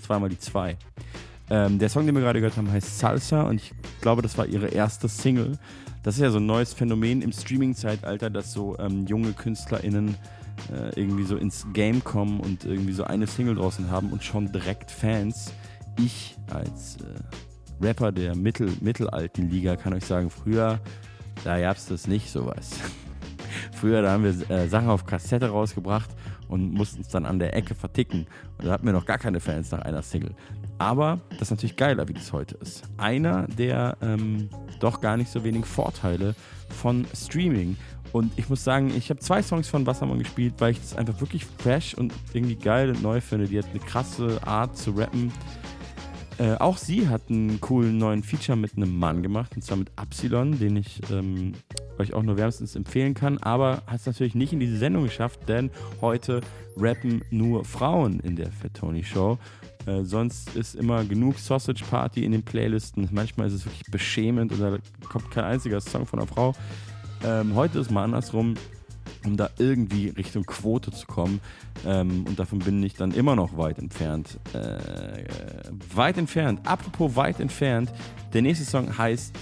zweimal 0.00 0.30
die 0.30 0.38
zwei. 0.38 0.78
Ähm, 1.50 1.78
der 1.78 1.88
Song, 1.88 2.06
den 2.06 2.14
wir 2.14 2.22
gerade 2.22 2.40
gehört 2.40 2.56
haben, 2.56 2.70
heißt 2.70 2.98
Salsa 2.98 3.42
und 3.42 3.56
ich 3.56 3.72
glaube, 4.00 4.22
das 4.22 4.36
war 4.36 4.46
ihre 4.46 4.68
erste 4.68 5.08
Single. 5.08 5.58
Das 6.02 6.16
ist 6.16 6.20
ja 6.20 6.30
so 6.30 6.38
ein 6.38 6.46
neues 6.46 6.74
Phänomen 6.74 7.22
im 7.22 7.32
Streaming-Zeitalter, 7.32 8.30
dass 8.30 8.52
so 8.52 8.78
ähm, 8.78 9.06
junge 9.06 9.32
KünstlerInnen 9.32 10.16
äh, 10.72 11.00
irgendwie 11.00 11.24
so 11.24 11.36
ins 11.36 11.66
Game 11.72 12.04
kommen 12.04 12.40
und 12.40 12.64
irgendwie 12.64 12.92
so 12.92 13.04
eine 13.04 13.26
Single 13.26 13.54
draußen 13.54 13.90
haben 13.90 14.10
und 14.10 14.22
schon 14.22 14.52
direkt 14.52 14.90
Fans. 14.90 15.52
Ich 15.98 16.36
als 16.50 16.96
äh, 16.96 17.84
Rapper 17.84 18.12
der 18.12 18.36
mittel, 18.36 18.72
mittelalten 18.80 19.50
Liga 19.50 19.76
kann 19.76 19.94
euch 19.94 20.04
sagen, 20.04 20.30
früher, 20.30 20.80
da 21.44 21.60
gab 21.60 21.76
es 21.76 21.86
das 21.86 22.06
nicht 22.06 22.30
sowas. 22.30 22.70
früher, 23.72 24.02
da 24.02 24.12
haben 24.12 24.24
wir 24.24 24.50
äh, 24.50 24.68
Sachen 24.68 24.88
auf 24.88 25.06
Kassette 25.06 25.48
rausgebracht 25.48 26.10
und 26.48 26.72
mussten 26.72 27.02
es 27.02 27.08
dann 27.08 27.26
an 27.26 27.38
der 27.38 27.54
Ecke 27.54 27.74
verticken. 27.74 28.26
Und 28.58 28.66
da 28.66 28.72
hatten 28.72 28.86
wir 28.86 28.92
noch 28.92 29.06
gar 29.06 29.18
keine 29.18 29.40
Fans 29.40 29.70
nach 29.70 29.82
einer 29.82 30.02
Single. 30.02 30.34
Aber 30.78 31.20
das 31.30 31.42
ist 31.42 31.50
natürlich 31.50 31.76
geiler, 31.76 32.08
wie 32.08 32.14
das 32.14 32.32
heute 32.32 32.56
ist. 32.56 32.82
Einer 32.96 33.46
der 33.48 33.96
ähm, 34.00 34.48
doch 34.80 35.00
gar 35.00 35.16
nicht 35.16 35.30
so 35.30 35.44
wenig 35.44 35.66
Vorteile 35.66 36.34
von 36.68 37.06
Streaming. 37.14 37.76
Und 38.12 38.32
ich 38.36 38.48
muss 38.48 38.64
sagen, 38.64 38.92
ich 38.96 39.10
habe 39.10 39.20
zwei 39.20 39.42
Songs 39.42 39.68
von 39.68 39.86
Wassermann 39.86 40.18
gespielt, 40.18 40.54
weil 40.58 40.72
ich 40.72 40.80
das 40.80 40.96
einfach 40.96 41.20
wirklich 41.20 41.44
fresh 41.44 41.94
und 41.94 42.12
irgendwie 42.32 42.56
geil 42.56 42.90
und 42.90 43.02
neu 43.02 43.20
finde. 43.20 43.48
Die 43.48 43.58
hat 43.58 43.66
eine 43.70 43.80
krasse 43.80 44.40
Art 44.46 44.76
zu 44.78 44.92
rappen. 44.92 45.32
Äh, 46.38 46.54
auch 46.54 46.76
sie 46.76 47.08
hat 47.08 47.22
einen 47.28 47.60
coolen 47.60 47.98
neuen 47.98 48.22
Feature 48.22 48.56
mit 48.56 48.76
einem 48.76 48.96
Mann 48.96 49.22
gemacht, 49.22 49.56
und 49.56 49.62
zwar 49.62 49.76
mit 49.76 49.90
Absilon, 49.96 50.56
den 50.58 50.76
ich 50.76 51.00
ähm, 51.10 51.54
euch 51.98 52.14
auch 52.14 52.22
nur 52.22 52.36
wärmstens 52.36 52.76
empfehlen 52.76 53.14
kann, 53.14 53.38
aber 53.38 53.82
hat 53.86 53.96
es 53.96 54.06
natürlich 54.06 54.36
nicht 54.36 54.52
in 54.52 54.60
diese 54.60 54.78
Sendung 54.78 55.02
geschafft, 55.02 55.40
denn 55.48 55.70
heute 56.00 56.40
rappen 56.76 57.22
nur 57.30 57.64
Frauen 57.64 58.20
in 58.20 58.36
der 58.36 58.52
Fat 58.52 58.74
Tony 58.74 59.02
Show. 59.02 59.36
Äh, 59.88 60.04
sonst 60.04 60.54
ist 60.54 60.74
immer 60.74 61.04
genug 61.04 61.38
Sausage 61.38 61.82
Party 61.88 62.24
in 62.24 62.32
den 62.32 62.42
Playlisten. 62.42 63.08
Manchmal 63.10 63.46
ist 63.46 63.54
es 63.54 63.64
wirklich 63.64 63.90
beschämend 63.90 64.52
oder 64.52 64.78
kommt 65.08 65.30
kein 65.30 65.44
einziger 65.44 65.80
Song 65.80 66.04
von 66.04 66.18
einer 66.18 66.28
Frau. 66.28 66.52
Ähm, 67.24 67.54
heute 67.54 67.78
ist 67.78 67.90
mal 67.90 68.04
andersrum, 68.04 68.54
um 69.24 69.36
da 69.36 69.48
irgendwie 69.58 70.08
Richtung 70.10 70.44
Quote 70.44 70.90
zu 70.90 71.06
kommen. 71.06 71.40
Ähm, 71.86 72.26
und 72.26 72.38
davon 72.38 72.58
bin 72.58 72.82
ich 72.82 72.94
dann 72.94 73.12
immer 73.12 73.34
noch 73.34 73.56
weit 73.56 73.78
entfernt. 73.78 74.38
Äh, 74.52 75.24
weit 75.94 76.18
entfernt. 76.18 76.60
Apropos 76.64 77.16
weit 77.16 77.40
entfernt. 77.40 77.90
Der 78.34 78.42
nächste 78.42 78.66
Song 78.66 78.98
heißt 78.98 79.34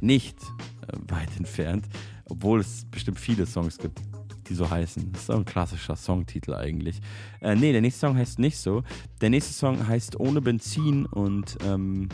nicht 0.00 0.36
äh, 0.42 0.96
weit 1.06 1.36
entfernt, 1.36 1.86
obwohl 2.28 2.60
es 2.60 2.84
bestimmt 2.90 3.20
viele 3.20 3.46
Songs 3.46 3.78
gibt, 3.78 4.00
die 4.48 4.54
so 4.54 4.68
heißen. 4.70 5.12
Das 5.12 5.22
ist 5.22 5.30
auch 5.30 5.38
ein 5.38 5.44
klassischer 5.44 5.96
Songtitel 5.96 6.54
eigentlich. 6.54 7.00
Äh, 7.40 7.54
nee, 7.54 7.72
der 7.72 7.80
nächste 7.80 8.06
Song 8.06 8.16
heißt 8.16 8.38
nicht 8.38 8.58
so. 8.58 8.82
Der 9.20 9.30
nächste 9.30 9.52
Song 9.52 9.86
heißt 9.86 10.18
Ohne 10.18 10.40
Benzin 10.40 11.06
und 11.06 11.58
ähm, 11.64 12.08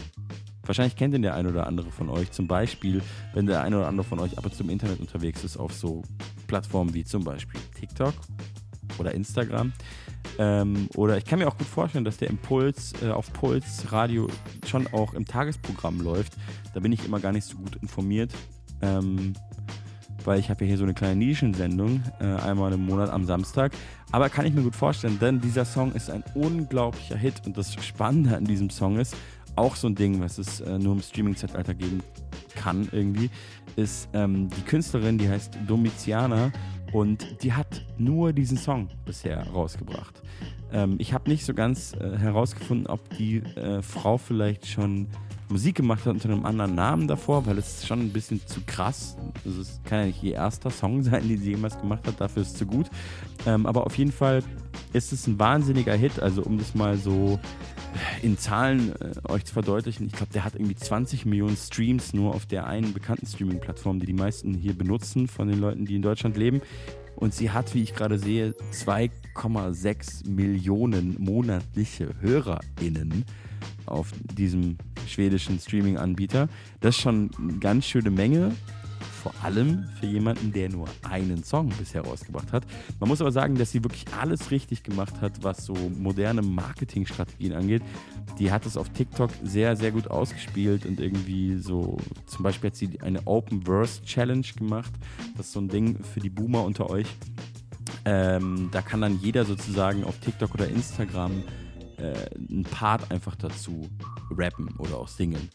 wahrscheinlich 0.64 0.96
kennt 0.96 1.14
ihn 1.14 1.22
der 1.22 1.34
ein 1.34 1.46
oder 1.46 1.66
andere 1.66 1.90
von 1.90 2.08
euch. 2.08 2.30
Zum 2.32 2.48
Beispiel, 2.48 3.02
wenn 3.32 3.46
der 3.46 3.62
ein 3.62 3.74
oder 3.74 3.88
andere 3.88 4.04
von 4.06 4.20
euch 4.20 4.36
ab 4.38 4.44
und 4.44 4.54
zu 4.54 4.62
im 4.62 4.70
Internet 4.70 5.00
unterwegs 5.00 5.44
ist, 5.44 5.56
auf 5.56 5.72
so 5.72 6.02
Plattformen 6.46 6.94
wie 6.94 7.04
zum 7.04 7.24
Beispiel 7.24 7.60
TikTok 7.78 8.14
oder 8.98 9.12
Instagram. 9.12 9.72
Ähm, 10.38 10.88
oder 10.96 11.16
ich 11.16 11.24
kann 11.24 11.38
mir 11.38 11.46
auch 11.46 11.56
gut 11.56 11.66
vorstellen, 11.66 12.04
dass 12.04 12.16
der 12.16 12.28
Impuls 12.28 12.92
äh, 13.02 13.10
auf 13.10 13.32
Puls 13.32 13.92
Radio 13.92 14.28
schon 14.66 14.86
auch 14.88 15.14
im 15.14 15.24
Tagesprogramm 15.24 16.00
läuft. 16.00 16.32
Da 16.72 16.80
bin 16.80 16.92
ich 16.92 17.04
immer 17.04 17.20
gar 17.20 17.32
nicht 17.32 17.44
so 17.44 17.56
gut 17.56 17.76
informiert. 17.76 18.32
Ähm, 18.82 19.34
weil 20.26 20.38
ich 20.38 20.50
habe 20.50 20.64
ja 20.64 20.68
hier 20.68 20.78
so 20.78 20.84
eine 20.84 20.94
kleine 20.94 21.16
Nischensendung, 21.16 22.02
äh, 22.20 22.24
einmal 22.24 22.72
im 22.72 22.86
Monat 22.86 23.10
am 23.10 23.24
Samstag. 23.24 23.72
Aber 24.12 24.28
kann 24.28 24.46
ich 24.46 24.54
mir 24.54 24.62
gut 24.62 24.76
vorstellen, 24.76 25.18
denn 25.20 25.40
dieser 25.40 25.64
Song 25.64 25.92
ist 25.92 26.10
ein 26.10 26.24
unglaublicher 26.34 27.16
Hit 27.16 27.42
und 27.46 27.56
das 27.56 27.74
Spannende 27.84 28.36
an 28.36 28.44
diesem 28.44 28.70
Song 28.70 28.98
ist, 28.98 29.16
auch 29.56 29.76
so 29.76 29.88
ein 29.88 29.94
Ding, 29.94 30.20
was 30.20 30.38
es 30.38 30.60
äh, 30.60 30.78
nur 30.78 30.94
im 30.94 31.00
Streaming-Zeitalter 31.00 31.74
geben 31.74 32.02
kann 32.56 32.88
irgendwie, 32.92 33.30
ist 33.76 34.08
ähm, 34.12 34.48
die 34.50 34.62
Künstlerin, 34.62 35.18
die 35.18 35.28
heißt 35.28 35.58
Domitiana 35.66 36.52
und 36.92 37.42
die 37.42 37.52
hat 37.52 37.84
nur 37.98 38.32
diesen 38.32 38.56
Song 38.56 38.88
bisher 39.04 39.46
rausgebracht. 39.48 40.22
Ähm, 40.72 40.96
ich 40.98 41.12
habe 41.12 41.28
nicht 41.30 41.44
so 41.44 41.54
ganz 41.54 41.92
äh, 41.94 42.18
herausgefunden, 42.18 42.86
ob 42.86 43.08
die 43.16 43.38
äh, 43.38 43.82
Frau 43.82 44.18
vielleicht 44.18 44.66
schon 44.66 45.08
Musik 45.48 45.76
gemacht 45.76 46.06
hat 46.06 46.14
unter 46.14 46.30
einem 46.30 46.46
anderen 46.46 46.74
Namen 46.74 47.06
davor, 47.06 47.46
weil 47.46 47.58
es 47.58 47.78
ist 47.78 47.86
schon 47.86 48.00
ein 48.00 48.12
bisschen 48.12 48.44
zu 48.46 48.60
krass. 48.66 49.16
Also 49.44 49.60
es 49.60 49.80
kann 49.84 50.00
ja 50.00 50.06
nicht 50.06 50.22
ihr 50.22 50.34
erster 50.34 50.70
Song 50.70 51.02
sein, 51.04 51.28
den 51.28 51.38
sie 51.38 51.50
jemals 51.50 51.78
gemacht 51.78 52.06
hat, 52.06 52.20
dafür 52.20 52.42
ist 52.42 52.52
es 52.52 52.54
zu 52.54 52.66
gut. 52.66 52.88
Ähm, 53.46 53.66
aber 53.66 53.86
auf 53.86 53.96
jeden 53.98 54.12
Fall 54.12 54.42
ist 54.92 55.12
es 55.12 55.26
ein 55.26 55.38
wahnsinniger 55.38 55.94
Hit. 55.94 56.20
Also 56.20 56.42
um 56.42 56.58
das 56.58 56.74
mal 56.74 56.96
so 56.96 57.38
in 58.22 58.38
Zahlen 58.38 58.92
äh, 59.00 59.12
euch 59.28 59.44
zu 59.44 59.52
verdeutlichen, 59.52 60.06
ich 60.06 60.12
glaube, 60.12 60.32
der 60.32 60.44
hat 60.44 60.54
irgendwie 60.54 60.76
20 60.76 61.26
Millionen 61.26 61.56
Streams 61.56 62.12
nur 62.14 62.34
auf 62.34 62.46
der 62.46 62.66
einen 62.66 62.92
bekannten 62.92 63.26
Streaming-Plattform, 63.26 64.00
die 64.00 64.06
die 64.06 64.12
meisten 64.12 64.54
hier 64.54 64.76
benutzen 64.76 65.28
von 65.28 65.48
den 65.48 65.60
Leuten, 65.60 65.84
die 65.84 65.96
in 65.96 66.02
Deutschland 66.02 66.36
leben. 66.36 66.60
Und 67.16 67.32
sie 67.32 67.50
hat, 67.50 67.74
wie 67.74 67.82
ich 67.82 67.94
gerade 67.94 68.18
sehe, 68.18 68.54
2,6 68.72 70.28
Millionen 70.28 71.16
monatliche 71.22 72.10
HörerInnen 72.20 73.24
auf 73.86 74.12
diesem 74.36 74.76
schwedischen 75.06 75.58
Streaming-Anbieter. 75.58 76.48
Das 76.80 76.96
ist 76.96 77.02
schon 77.02 77.30
eine 77.38 77.58
ganz 77.58 77.86
schöne 77.86 78.10
Menge 78.10 78.52
vor 79.24 79.32
allem 79.42 79.86
für 79.98 80.04
jemanden, 80.04 80.52
der 80.52 80.68
nur 80.68 80.86
einen 81.02 81.42
Song 81.44 81.70
bisher 81.78 82.02
rausgebracht 82.02 82.52
hat. 82.52 82.62
Man 83.00 83.08
muss 83.08 83.22
aber 83.22 83.32
sagen, 83.32 83.54
dass 83.54 83.72
sie 83.72 83.82
wirklich 83.82 84.04
alles 84.20 84.50
richtig 84.50 84.82
gemacht 84.82 85.14
hat, 85.22 85.42
was 85.42 85.64
so 85.64 85.72
moderne 85.72 86.42
Marketingstrategien 86.42 87.54
angeht. 87.54 87.82
Die 88.38 88.52
hat 88.52 88.66
es 88.66 88.76
auf 88.76 88.90
TikTok 88.90 89.30
sehr, 89.42 89.76
sehr 89.76 89.92
gut 89.92 90.08
ausgespielt 90.08 90.84
und 90.84 91.00
irgendwie 91.00 91.56
so, 91.56 91.96
zum 92.26 92.42
Beispiel 92.42 92.68
hat 92.68 92.76
sie 92.76 93.00
eine 93.00 93.26
Open 93.26 93.62
Verse 93.62 94.02
Challenge 94.04 94.46
gemacht. 94.58 94.92
Das 95.38 95.46
ist 95.46 95.52
so 95.52 95.60
ein 95.60 95.68
Ding 95.68 96.04
für 96.04 96.20
die 96.20 96.28
Boomer 96.28 96.62
unter 96.62 96.90
euch. 96.90 97.06
Ähm, 98.04 98.68
da 98.72 98.82
kann 98.82 99.00
dann 99.00 99.18
jeder 99.22 99.46
sozusagen 99.46 100.04
auf 100.04 100.18
TikTok 100.18 100.52
oder 100.52 100.68
Instagram 100.68 101.32
äh, 101.98 102.14
einen 102.36 102.64
Part 102.64 103.10
einfach 103.10 103.36
dazu 103.36 103.88
rappen 104.30 104.74
oder 104.78 104.96
auch 104.98 105.08
singen. 105.08 105.50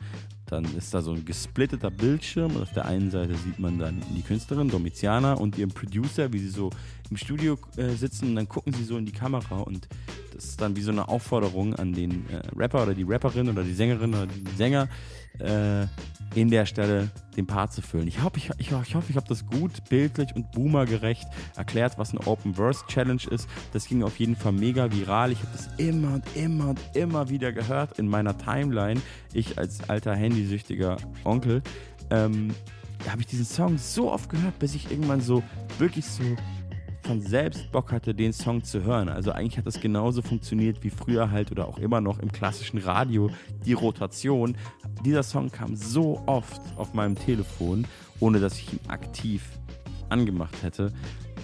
Dann 0.46 0.66
ist 0.76 0.94
da 0.94 1.02
so 1.02 1.12
ein 1.12 1.26
gesplitteter 1.26 1.92
Bildschirm 1.92 2.56
und 2.56 2.64
auf 2.64 2.74
der 2.74 2.86
einen 2.86 3.12
Seite 3.12 3.36
sieht 3.36 3.60
man 3.60 3.78
dann 3.78 4.02
die 4.16 4.22
Künstlerin 4.22 4.68
Domitiana 4.68 5.34
und 5.34 5.58
ihren 5.58 5.70
Producer, 5.70 6.34
wie 6.34 6.40
sie 6.40 6.50
so 6.50 6.72
im 7.12 7.18
Studio 7.18 7.58
äh, 7.78 7.90
sitzen 7.90 8.30
und 8.30 8.36
dann 8.36 8.50
gucken 8.50 8.74
sie 8.74 8.84
so 8.84 8.98
in 8.98 9.06
die 9.06 9.12
Kamera 9.12 9.60
und 9.60 9.88
das 10.34 10.46
ist 10.46 10.62
dann 10.62 10.76
wie 10.76 10.82
so 10.82 10.92
eine 10.92 11.08
Aufforderung 11.08 11.76
an 11.76 11.94
den 11.94 12.28
äh, 12.30 12.42
Rapper 12.56 12.84
oder 12.84 12.94
die 12.94 13.04
Rapperin 13.04 13.50
oder 13.50 13.64
die 13.64 13.74
Sängerin 13.74 14.14
oder 14.14 14.28
den 14.28 14.58
Sänger, 14.58 14.88
äh, 15.40 15.88
in 16.36 16.50
der 16.50 16.66
Stelle 16.66 17.10
den 17.36 17.48
Part 17.48 17.74
zu 17.74 17.82
füllen. 17.82 18.08
Ich 18.08 18.22
hoffe, 18.22 18.38
ich, 18.38 18.50
ich, 18.58 18.72
ich, 18.72 18.96
hoffe, 18.96 19.08
ich 19.10 19.16
habe 19.16 19.28
das 19.28 19.46
gut, 19.46 19.72
bildlich 19.90 20.36
und 20.36 20.52
boomergerecht 20.52 21.28
erklärt, 21.56 21.98
was 21.98 22.12
eine 22.12 22.26
Open 22.28 22.54
Verse 22.54 22.86
Challenge 22.88 23.22
ist. 23.30 23.48
Das 23.74 23.88
ging 23.88 24.04
auf 24.04 24.20
jeden 24.20 24.36
Fall 24.36 24.52
mega 24.52 24.92
viral. 24.92 25.32
Ich 25.32 25.40
habe 25.40 25.50
das 25.54 25.70
immer 25.78 26.16
und 26.16 26.36
immer 26.36 26.70
und 26.70 26.80
immer 26.94 27.30
wieder 27.30 27.52
gehört 27.52 27.98
in 27.98 28.08
meiner 28.08 28.38
Timeline. 28.38 29.02
Ich 29.34 29.58
als 29.58 29.90
alter 29.90 30.16
handysüchtiger 30.16 30.98
Onkel. 31.24 31.64
Ähm, 32.12 32.54
da 33.06 33.12
habe 33.12 33.22
ich 33.22 33.28
diesen 33.28 33.46
Song 33.46 33.78
so 33.78 34.12
oft 34.12 34.30
gehört, 34.30 34.60
bis 34.60 34.76
ich 34.76 34.92
irgendwann 34.92 35.22
so 35.22 35.42
wirklich 35.78 36.06
so 36.06 36.24
von 37.04 37.22
selbst 37.22 37.72
Bock 37.72 37.92
hatte, 37.92 38.14
den 38.14 38.34
Song 38.34 38.64
zu 38.64 38.84
hören. 38.84 39.10
Also 39.10 39.32
eigentlich 39.32 39.58
hat 39.58 39.66
das 39.66 39.80
genauso 39.80 40.22
funktioniert 40.22 40.84
wie 40.84 40.90
früher 40.90 41.32
halt 41.32 41.52
oder 41.52 41.68
auch 41.68 41.78
immer 41.80 42.02
noch 42.02 42.20
im 42.20 42.32
klassischen 42.32 42.80
Radio, 42.80 43.30
die 43.66 43.74
Rotation. 43.74 44.56
Dieser 45.06 45.24
Song 45.24 45.52
kam 45.52 45.76
so 45.76 46.22
oft 46.26 46.62
auf 46.78 46.94
meinem 46.94 47.16
Telefon, 47.16 47.86
ohne 48.20 48.40
dass 48.40 48.58
ich 48.60 48.74
ihn 48.74 48.80
aktiv 48.88 49.44
angemacht 50.10 50.64
hätte, 50.64 50.92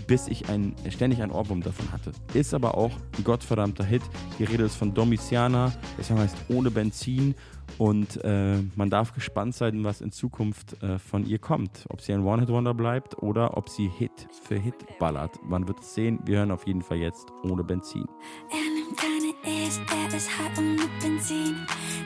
bis 0.08 0.28
ich 0.28 0.50
ein, 0.50 0.76
ständig 0.90 1.22
einen 1.22 1.32
Ohrwurm 1.32 1.62
davon 1.62 1.92
hatte. 1.92 2.12
Ist 2.34 2.54
aber 2.54 2.78
auch 2.78 2.92
ein 3.18 3.24
gottverdammter 3.24 3.84
Hit. 3.84 4.02
Die 4.38 4.44
Rede 4.44 4.64
ist 4.64 4.76
von 4.76 4.94
Domitiana, 4.94 5.72
der 5.98 6.04
Song 6.04 6.20
heißt 6.20 6.36
Ohne 6.50 6.70
Benzin 6.72 7.36
und 7.78 8.24
äh, 8.24 8.58
man 8.76 8.90
darf 8.90 9.14
gespannt 9.14 9.56
sein, 9.56 9.84
was 9.84 10.02
in 10.02 10.12
Zukunft 10.12 10.82
äh, 10.82 10.98
von 10.98 11.26
ihr 11.26 11.40
kommt. 11.40 11.86
Ob 11.90 12.02
sie 12.02 12.14
ein 12.14 12.24
One-Hit-Wonder 12.24 12.74
bleibt 12.74 13.22
oder 13.22 13.58
ob 13.58 13.70
sie 13.70 13.90
Hit 13.90 14.28
für 14.44 14.56
Hit 14.56 14.76
ballert. 15.00 15.40
Man 15.44 15.68
wird 15.68 15.80
es 15.82 15.94
sehen. 15.94 16.20
Wir 16.26 16.40
hören 16.40 16.52
auf 16.52 16.66
jeden 16.66 16.82
Fall 16.82 16.98
jetzt 16.98 17.28
Ohne 17.44 17.64
Benzin. 17.64 18.06
Er 18.50 18.58
nimmt 18.58 18.98
keine 18.98 19.34
E's, 19.44 19.80
er 19.92 20.16
ist 20.16 20.30
high 20.38 20.58
und 20.58 20.76
mit 20.76 21.00
Benzin. 21.02 21.56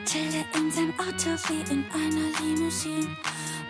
Chille 0.04 0.44
in 0.56 0.70
seinem 0.70 0.92
Auto 0.98 1.30
wie 1.48 1.72
in 1.72 1.84
einer 1.92 2.26
Limousine. 2.40 3.06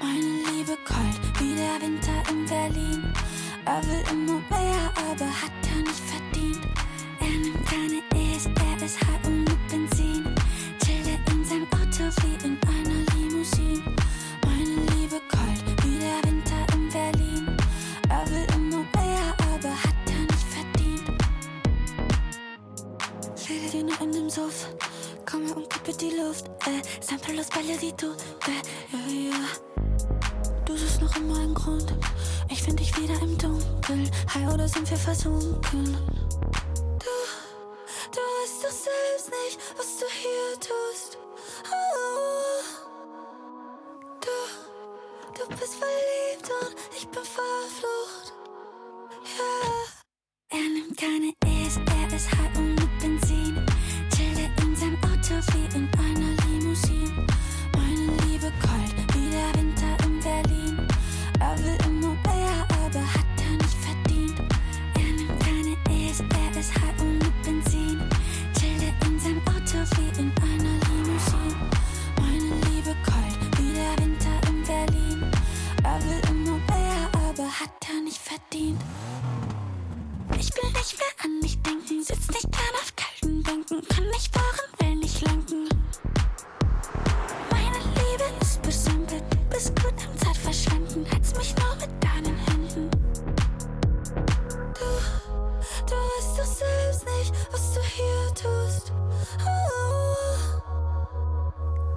Meine 0.00 0.56
Liebe 0.56 0.76
kalt 0.84 1.20
wie 1.38 1.54
der 1.54 1.86
Winter 1.86 2.30
in 2.30 2.46
Berlin. 2.46 3.12
Er 3.66 3.82
will 3.84 4.02
immer 4.10 4.40
mehr, 4.48 4.90
aber 4.96 5.26
hat 5.26 5.52
er 5.70 5.82
nicht 5.82 6.00
verdient. 6.00 6.66
Er 7.20 7.26
nimmt 7.26 7.66
keine 7.66 8.02
E's, 8.14 8.46
er 8.46 8.84
ist 8.84 8.98
high 9.00 9.26
und 9.26 9.44
mit 9.44 9.68
Benzin. 9.68 10.29
Filipino 23.80 24.04
in 24.04 24.12
dem 24.12 24.30
Suff. 24.30 24.68
Komm 25.24 25.46
her 25.46 25.56
und 25.56 25.70
kippe 25.70 25.92
die 25.92 26.10
Luft. 26.10 26.46
Äh, 26.66 26.82
Sample 27.00 27.34
los 27.34 27.48
Ballerito. 27.48 28.08
Äh, 28.46 28.60
ja, 28.92 29.30
ja. 29.30 29.46
Du 30.66 30.76
suchst 30.76 31.00
noch 31.00 31.16
immer 31.16 31.38
einen 31.38 31.54
Grund. 31.54 31.94
Ich 32.50 32.62
find 32.62 32.78
dich 32.78 32.94
wieder 32.96 33.14
im 33.22 33.38
Dunkeln. 33.38 34.10
High 34.34 34.52
oder 34.52 34.68
sind 34.68 34.88
wir 34.90 34.98
versunken? 34.98 35.96
Du, 36.98 37.14
du 38.12 38.20
weißt 38.20 38.64
doch 38.64 38.70
selbst 38.70 39.30
nicht, 39.30 39.58
was 39.76 39.98
du 39.98 40.06
hier 40.10 40.60
tust. 40.60 41.18
Oh. 41.64 42.62
Du, 44.20 45.42
du 45.42 45.48
bist 45.56 45.74
verliebt 45.76 46.50
und 46.60 46.76
ich 46.96 47.08
bin 47.08 47.24
verflucht. 47.24 48.34
Ja. 49.38 50.58
Er 50.58 50.68
nimmt 50.68 50.96
keine 50.98 51.32
E's, 51.46 51.76
er 51.76 52.14
ist 52.16 52.30
high 52.32 52.58
und 52.58 52.69
in 55.74 55.88
einer 55.98 56.36
Limousine. 56.44 57.26
Meine 57.72 58.12
Liebe 58.24 58.52
kalt 58.60 58.94
wie 59.14 59.30
der 59.30 59.48
Winter 59.54 59.96
in 60.04 60.20
Berlin. 60.20 60.86
Er 61.40 61.58
will 61.58 61.78
immer 61.86 62.14
mehr, 62.28 62.66
aber 62.68 63.00
hat 63.00 63.24
er 63.38 63.56
nicht 63.56 63.78
verdient. 63.80 64.38
Er 64.94 65.12
nimmt 65.16 65.40
keine 65.40 65.76
und 67.00 67.42
Benzin. 67.42 68.02
Chille 68.58 68.92
in 69.06 69.18
seinem 69.18 69.40
Auto 69.46 69.78
wie 69.96 70.20
in 70.20 70.30
einer 70.42 70.76
Limousine. 70.88 71.70
Meine 72.18 72.54
Liebe 72.68 72.94
kalt 73.02 73.40
wie 73.56 73.72
der 73.72 74.04
Winter 74.04 74.36
in 74.48 74.62
Berlin. 74.64 75.30
Er 75.84 75.98
will 76.04 76.20
immer 76.28 76.58
mehr, 76.68 77.08
aber 77.14 77.48
hat 77.48 77.88
er 77.88 78.02
nicht 78.04 78.18
verdient. 78.18 78.80
Ich 80.60 80.66
will 80.66 80.72
nicht 80.72 80.98
mehr 80.98 81.24
an 81.24 81.40
mich 81.40 81.62
denken, 81.62 82.02
sitz 82.02 82.28
nicht 82.28 82.52
gern 82.52 82.74
auf 82.74 82.92
kalten 82.94 83.42
Bänken, 83.42 83.80
kann 83.88 84.04
nicht 84.08 84.32
fahren, 84.34 84.70
will 84.80 84.96
nicht 84.96 85.20
lenken. 85.22 85.68
Meine 87.50 87.78
Liebe 87.78 88.24
ist 88.42 88.60
besimpelt, 88.60 89.24
bist 89.48 89.74
gut 89.82 89.94
am 90.06 90.18
Zeitverschwenden, 90.18 91.06
hältst 91.06 91.36
mich 91.38 91.54
nur 91.56 91.74
mit 91.76 91.88
deinen 92.04 92.36
Händen. 92.46 92.90
Du, 94.74 94.86
du 95.86 95.94
weißt 95.94 96.38
doch 96.38 96.44
selbst 96.44 97.06
nicht, 97.06 97.34
was 97.52 97.74
du 97.74 97.80
hier 97.82 98.34
tust. 98.34 98.92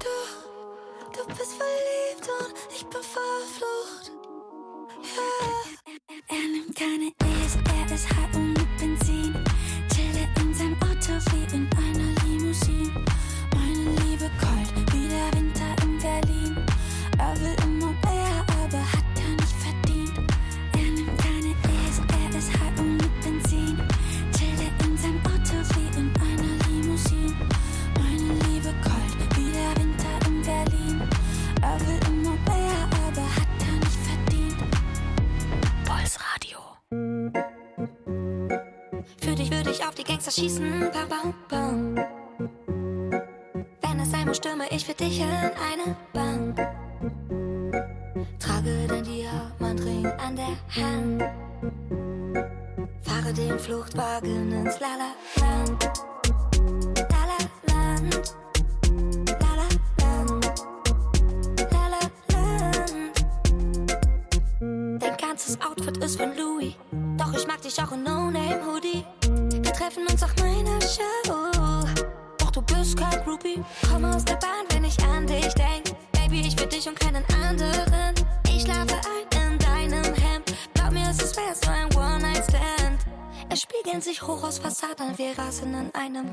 Du, 0.00 0.16
du 1.12 1.26
bist 1.36 1.52
verliebt 1.54 2.28
und 2.40 2.54
ich 2.74 2.86
bin 2.86 3.02
verflucht. 3.02 4.10
Ja. 5.02 5.22
Er 6.28 6.48
nimmt 6.48 6.74
keine 6.74 7.12
E's, 7.44 7.58
er 7.90 7.94
ist 7.94 8.08
high 8.08 8.63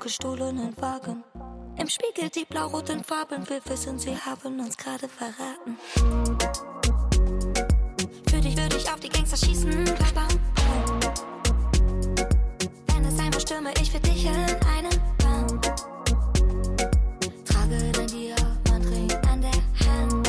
gestohlenen 0.02 0.76
Wagen. 0.82 1.24
Im 1.78 1.88
Spiegel 1.88 2.30
die 2.30 2.45
blau-roten 2.45 3.04
Farben. 3.04 3.47
Wir 3.47 3.62
wissen, 3.66 3.99
sie 3.99 4.18
haben 4.18 4.60
uns 4.60 4.76
gerade 4.76 5.08
verraten. 5.08 5.78
Für 8.28 8.41
dich 8.41 8.58
würde 8.58 8.78
ich 8.78 8.91
auf 8.91 8.99
die 8.99 9.10
Gangster 9.10 9.38
schießen. 9.38 9.86
Bam. 10.16 10.28
Wenn 12.88 13.06
es 13.06 13.16
sein 13.16 13.30
muss, 13.32 13.43
stürme 13.43 13.72
ich 13.80 13.91
für 13.91 13.99
dich 13.99 14.26
in 14.26 14.34
eine 14.34 14.89
Bank. 15.20 15.62
Trage 17.45 17.91
dein 17.93 18.08
Diamantring 18.08 19.12
an 19.30 19.41
der 19.41 19.88
Hand. 19.88 20.28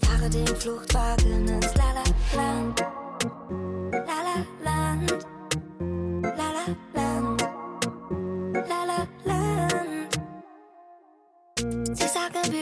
Fahre 0.00 0.30
den 0.30 0.46
Fluchtwagen 0.46 1.46
ins 1.46 1.74
Lala-Land. 1.74 1.81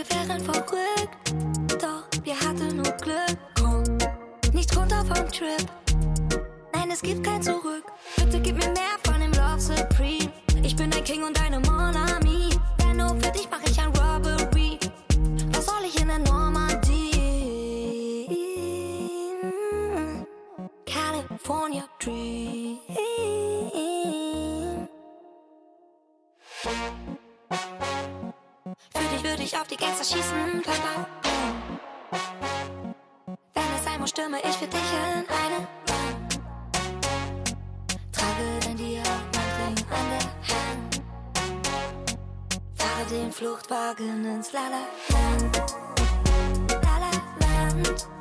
Wir 0.00 0.16
wären 0.16 0.40
verrückt. 0.40 1.34
Doch 1.80 2.04
wir 2.24 2.38
hatten 2.38 2.76
nur 2.76 2.92
Glück. 2.92 3.38
Komm, 3.54 3.84
nicht 4.52 4.74
runter 4.76 5.04
vom 5.04 5.28
Trip. 5.30 5.66
Nein, 6.72 6.90
es 6.90 7.02
gibt 7.02 7.24
kein 7.24 7.42
Zurück. 7.42 7.84
Bitte 8.16 8.40
gib 8.40 8.56
mir 8.56 8.70
mehr 8.70 8.96
von 9.04 9.20
dem 9.20 9.32
Love 9.32 9.60
Supreme. 9.60 10.32
Ich 10.62 10.76
bin 10.76 10.90
dein 10.90 11.04
King 11.04 11.24
und 11.24 11.38
deine 11.38 11.60
Monami. 11.60 12.50
Denn 12.82 12.96
nur 12.96 13.16
für 13.16 13.30
dich 13.30 13.48
mach 13.50 13.62
ich 13.62 13.78
ein 13.78 13.88
Robbery. 13.88 14.78
Was 15.52 15.66
soll 15.66 15.84
ich 15.86 16.00
in 16.00 16.08
der 16.08 16.18
Normandie? 16.18 17.10
California 20.86 21.84
Dream. 21.98 22.78
Für 28.94 29.04
dich 29.14 29.22
würde 29.22 29.42
ich 29.42 29.56
auf 29.56 29.66
die 29.68 29.76
Gangster 29.76 30.04
schießen. 30.04 30.62
Bam. 30.62 31.06
Wenn 33.54 33.62
es 33.76 33.84
sein 33.84 34.00
muss, 34.00 34.10
stürme 34.10 34.38
ich 34.38 34.56
für 34.56 34.66
dich 34.66 34.80
in 34.92 35.24
eine 35.28 35.66
Bank. 35.86 36.44
Trage 38.12 38.58
dein 38.64 38.76
Diamantring 38.76 39.86
an 39.90 40.06
der 40.10 40.24
Hand. 40.54 41.02
Fahre 42.74 43.04
den 43.10 43.32
Fluchtwagen 43.32 44.24
ins. 44.24 44.52
Lala-Land. 44.52 45.74
Lala-Land. 46.70 48.19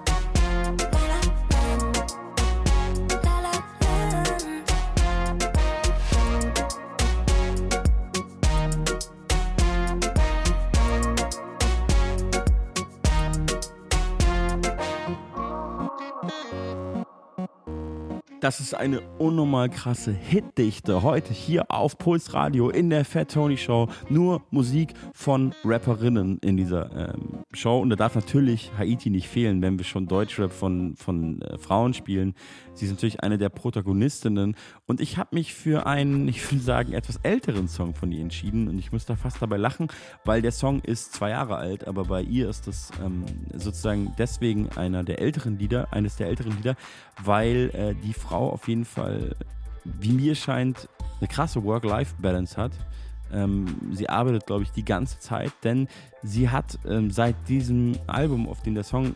Das 18.41 18.61
ist 18.61 18.73
eine 18.73 19.01
unnormal 19.17 19.69
krasse 19.69 20.13
Hitdichte. 20.13 21.03
Heute 21.03 21.33
hier 21.33 21.69
auf 21.69 21.97
Puls 21.97 22.33
Radio 22.33 22.69
in 22.69 22.89
der 22.89 23.03
Fat 23.03 23.31
Tony 23.31 23.57
Show. 23.57 23.89
Nur 24.09 24.43
Musik 24.49 24.93
von 25.13 25.53
Rapperinnen 25.65 26.39
in 26.39 26.55
dieser 26.55 27.15
ähm, 27.15 27.43
Show. 27.51 27.79
Und 27.79 27.89
da 27.89 27.97
darf 27.97 28.15
natürlich 28.15 28.71
Haiti 28.77 29.09
nicht 29.09 29.27
fehlen, 29.27 29.61
wenn 29.61 29.77
wir 29.77 29.83
schon 29.83 30.07
Deutschrap 30.07 30.53
von, 30.53 30.95
von 30.95 31.41
äh, 31.41 31.57
Frauen 31.57 31.93
spielen. 31.93 32.33
Sie 32.73 32.85
ist 32.85 32.91
natürlich 32.91 33.21
eine 33.21 33.37
der 33.37 33.49
Protagonistinnen. 33.49 34.55
Und 34.87 35.01
ich 35.01 35.17
habe 35.17 35.35
mich 35.35 35.53
für 35.53 35.85
einen, 35.85 36.25
ich 36.29 36.49
würde 36.49 36.63
sagen, 36.63 36.93
etwas 36.93 37.17
älteren 37.23 37.67
Song 37.67 37.93
von 37.93 38.09
ihr 38.13 38.21
entschieden. 38.21 38.69
Und 38.69 38.79
ich 38.79 38.93
muss 38.93 39.05
da 39.05 39.17
fast 39.17 39.41
dabei 39.41 39.57
lachen, 39.57 39.89
weil 40.23 40.41
der 40.41 40.53
Song 40.53 40.79
ist 40.79 41.11
zwei 41.11 41.31
Jahre 41.31 41.57
alt, 41.57 41.89
aber 41.89 42.05
bei 42.05 42.21
ihr 42.21 42.47
ist 42.47 42.67
das 42.67 42.91
ähm, 43.03 43.25
sozusagen 43.53 44.13
deswegen 44.17 44.69
einer 44.77 45.03
der 45.03 45.19
älteren 45.19 45.59
Lieder, 45.59 45.91
eines 45.91 46.15
der 46.15 46.27
älteren 46.27 46.55
Lieder, 46.55 46.77
weil 47.23 47.71
äh, 47.73 47.95
die 47.95 48.13
Frau 48.13 48.51
auf 48.51 48.67
jeden 48.67 48.85
Fall, 48.85 49.35
wie 49.83 50.11
mir 50.11 50.35
scheint, 50.35 50.87
eine 51.19 51.27
krasse 51.27 51.63
Work-Life-Balance 51.63 52.57
hat. 52.57 52.71
Ähm, 53.31 53.65
sie 53.91 54.09
arbeitet, 54.09 54.47
glaube 54.47 54.63
ich, 54.63 54.71
die 54.71 54.85
ganze 54.85 55.19
Zeit, 55.19 55.51
denn 55.63 55.87
sie 56.23 56.49
hat 56.49 56.79
ähm, 56.87 57.11
seit 57.11 57.35
diesem 57.47 57.97
Album, 58.07 58.47
auf 58.47 58.61
dem 58.63 58.73
der 58.73 58.83
Song 58.83 59.15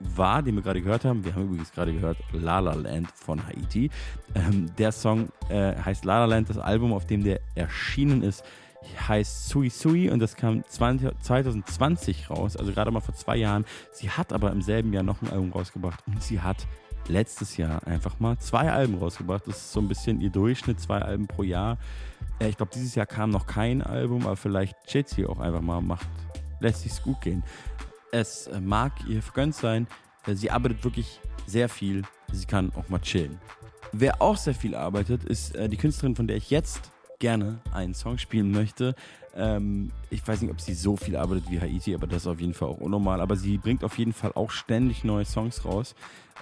war, 0.00 0.42
den 0.42 0.54
wir 0.54 0.62
gerade 0.62 0.80
gehört 0.80 1.04
haben, 1.04 1.24
wir 1.24 1.34
haben 1.34 1.44
übrigens 1.44 1.72
gerade 1.72 1.92
gehört 1.92 2.18
La 2.32 2.60
La 2.60 2.74
Land 2.74 3.10
von 3.12 3.44
Haiti. 3.46 3.90
Ähm, 4.34 4.70
der 4.76 4.92
Song 4.92 5.28
äh, 5.48 5.74
heißt 5.74 6.04
La 6.04 6.20
La 6.20 6.24
Land, 6.26 6.50
das 6.50 6.58
Album, 6.58 6.92
auf 6.92 7.06
dem 7.06 7.24
der 7.24 7.40
erschienen 7.54 8.22
ist, 8.22 8.44
heißt 9.08 9.48
Sui 9.48 9.70
Sui 9.70 10.10
und 10.10 10.20
das 10.20 10.36
kam 10.36 10.64
20, 10.64 11.10
2020 11.20 12.30
raus, 12.30 12.56
also 12.56 12.72
gerade 12.72 12.90
mal 12.90 13.00
vor 13.00 13.14
zwei 13.14 13.36
Jahren. 13.36 13.64
Sie 13.92 14.10
hat 14.10 14.32
aber 14.32 14.52
im 14.52 14.62
selben 14.62 14.92
Jahr 14.92 15.02
noch 15.02 15.20
ein 15.22 15.30
Album 15.30 15.52
rausgebracht 15.52 16.02
und 16.06 16.22
sie 16.22 16.40
hat 16.40 16.66
letztes 17.08 17.56
Jahr 17.56 17.86
einfach 17.86 18.20
mal 18.20 18.38
zwei 18.38 18.70
Alben 18.70 18.96
rausgebracht. 18.96 19.42
Das 19.46 19.56
ist 19.56 19.72
so 19.72 19.80
ein 19.80 19.88
bisschen 19.88 20.20
ihr 20.20 20.30
Durchschnitt, 20.30 20.80
zwei 20.80 21.00
Alben 21.00 21.26
pro 21.26 21.42
Jahr. 21.42 21.78
Äh, 22.38 22.48
ich 22.48 22.56
glaube, 22.56 22.72
dieses 22.74 22.94
Jahr 22.94 23.06
kam 23.06 23.30
noch 23.30 23.46
kein 23.46 23.82
Album, 23.82 24.26
aber 24.26 24.36
vielleicht 24.36 24.76
sie 24.86 25.26
auch 25.26 25.40
einfach 25.40 25.62
mal, 25.62 25.80
macht, 25.80 26.06
lässt 26.60 26.82
sich's 26.82 27.02
gut 27.02 27.20
gehen. 27.20 27.42
Es 28.12 28.46
äh, 28.46 28.60
mag 28.60 28.92
ihr 29.08 29.22
vergönnt 29.22 29.54
sein. 29.54 29.86
Äh, 30.26 30.34
sie 30.34 30.50
arbeitet 30.50 30.84
wirklich 30.84 31.20
sehr 31.46 31.68
viel. 31.68 32.02
Sie 32.32 32.46
kann 32.46 32.72
auch 32.76 32.88
mal 32.88 33.00
chillen. 33.00 33.38
Wer 33.92 34.20
auch 34.20 34.36
sehr 34.36 34.54
viel 34.54 34.74
arbeitet, 34.74 35.24
ist 35.24 35.56
die 35.56 35.76
Künstlerin, 35.78 36.14
von 36.14 36.26
der 36.26 36.36
ich 36.36 36.50
jetzt 36.50 36.92
gerne 37.18 37.60
einen 37.72 37.94
Song 37.94 38.18
spielen 38.18 38.50
möchte. 38.50 38.94
Ähm, 39.34 39.92
ich 40.10 40.26
weiß 40.26 40.42
nicht, 40.42 40.50
ob 40.50 40.60
sie 40.60 40.74
so 40.74 40.96
viel 40.96 41.16
arbeitet 41.16 41.50
wie 41.50 41.60
Haiti, 41.60 41.94
aber 41.94 42.06
das 42.06 42.22
ist 42.22 42.26
auf 42.26 42.40
jeden 42.40 42.54
Fall 42.54 42.68
auch 42.68 42.78
unnormal. 42.78 43.20
Aber 43.20 43.36
sie 43.36 43.56
bringt 43.56 43.84
auf 43.84 43.98
jeden 43.98 44.12
Fall 44.12 44.32
auch 44.34 44.50
ständig 44.50 45.04
neue 45.04 45.24
Songs 45.24 45.64
raus. 45.64 45.94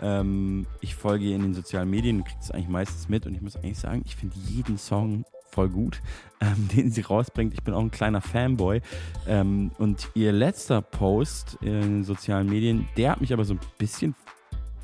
Ähm, 0.03 0.67
ich 0.81 0.95
folge 0.95 1.25
ihr 1.25 1.37
in 1.37 1.43
den 1.43 1.55
sozialen 1.55 1.91
Medien 1.91 2.19
und 2.19 2.25
kriege 2.25 2.41
es 2.41 2.51
eigentlich 2.51 2.69
meistens 2.69 3.09
mit. 3.09 3.27
Und 3.27 3.35
ich 3.35 3.43
muss 3.43 3.57
eigentlich 3.57 3.79
sagen, 3.79 4.03
ich 4.05 4.17
finde 4.17 4.37
jeden 4.47 4.79
Song 4.79 5.25
voll 5.51 5.69
gut, 5.69 6.03
ähm, 6.41 6.69
den 6.75 6.91
sie 6.91 7.03
rausbringt. 7.03 7.55
Ich 7.55 7.63
bin 7.63 7.75
auch 7.75 7.81
ein 7.81 7.91
kleiner 7.91 8.21
Fanboy. 8.21 8.81
Ähm, 9.27 9.71
und 9.79 10.11
ihr 10.15 10.33
letzter 10.33 10.83
Post 10.83 11.59
in 11.61 11.81
den 11.81 12.05
sozialen 12.05 12.49
Medien, 12.49 12.89
der 12.97 13.13
hat 13.13 13.21
mich 13.21 13.33
aber 13.33 13.45
so 13.45 13.55
ein 13.55 13.61
bisschen, 13.79 14.15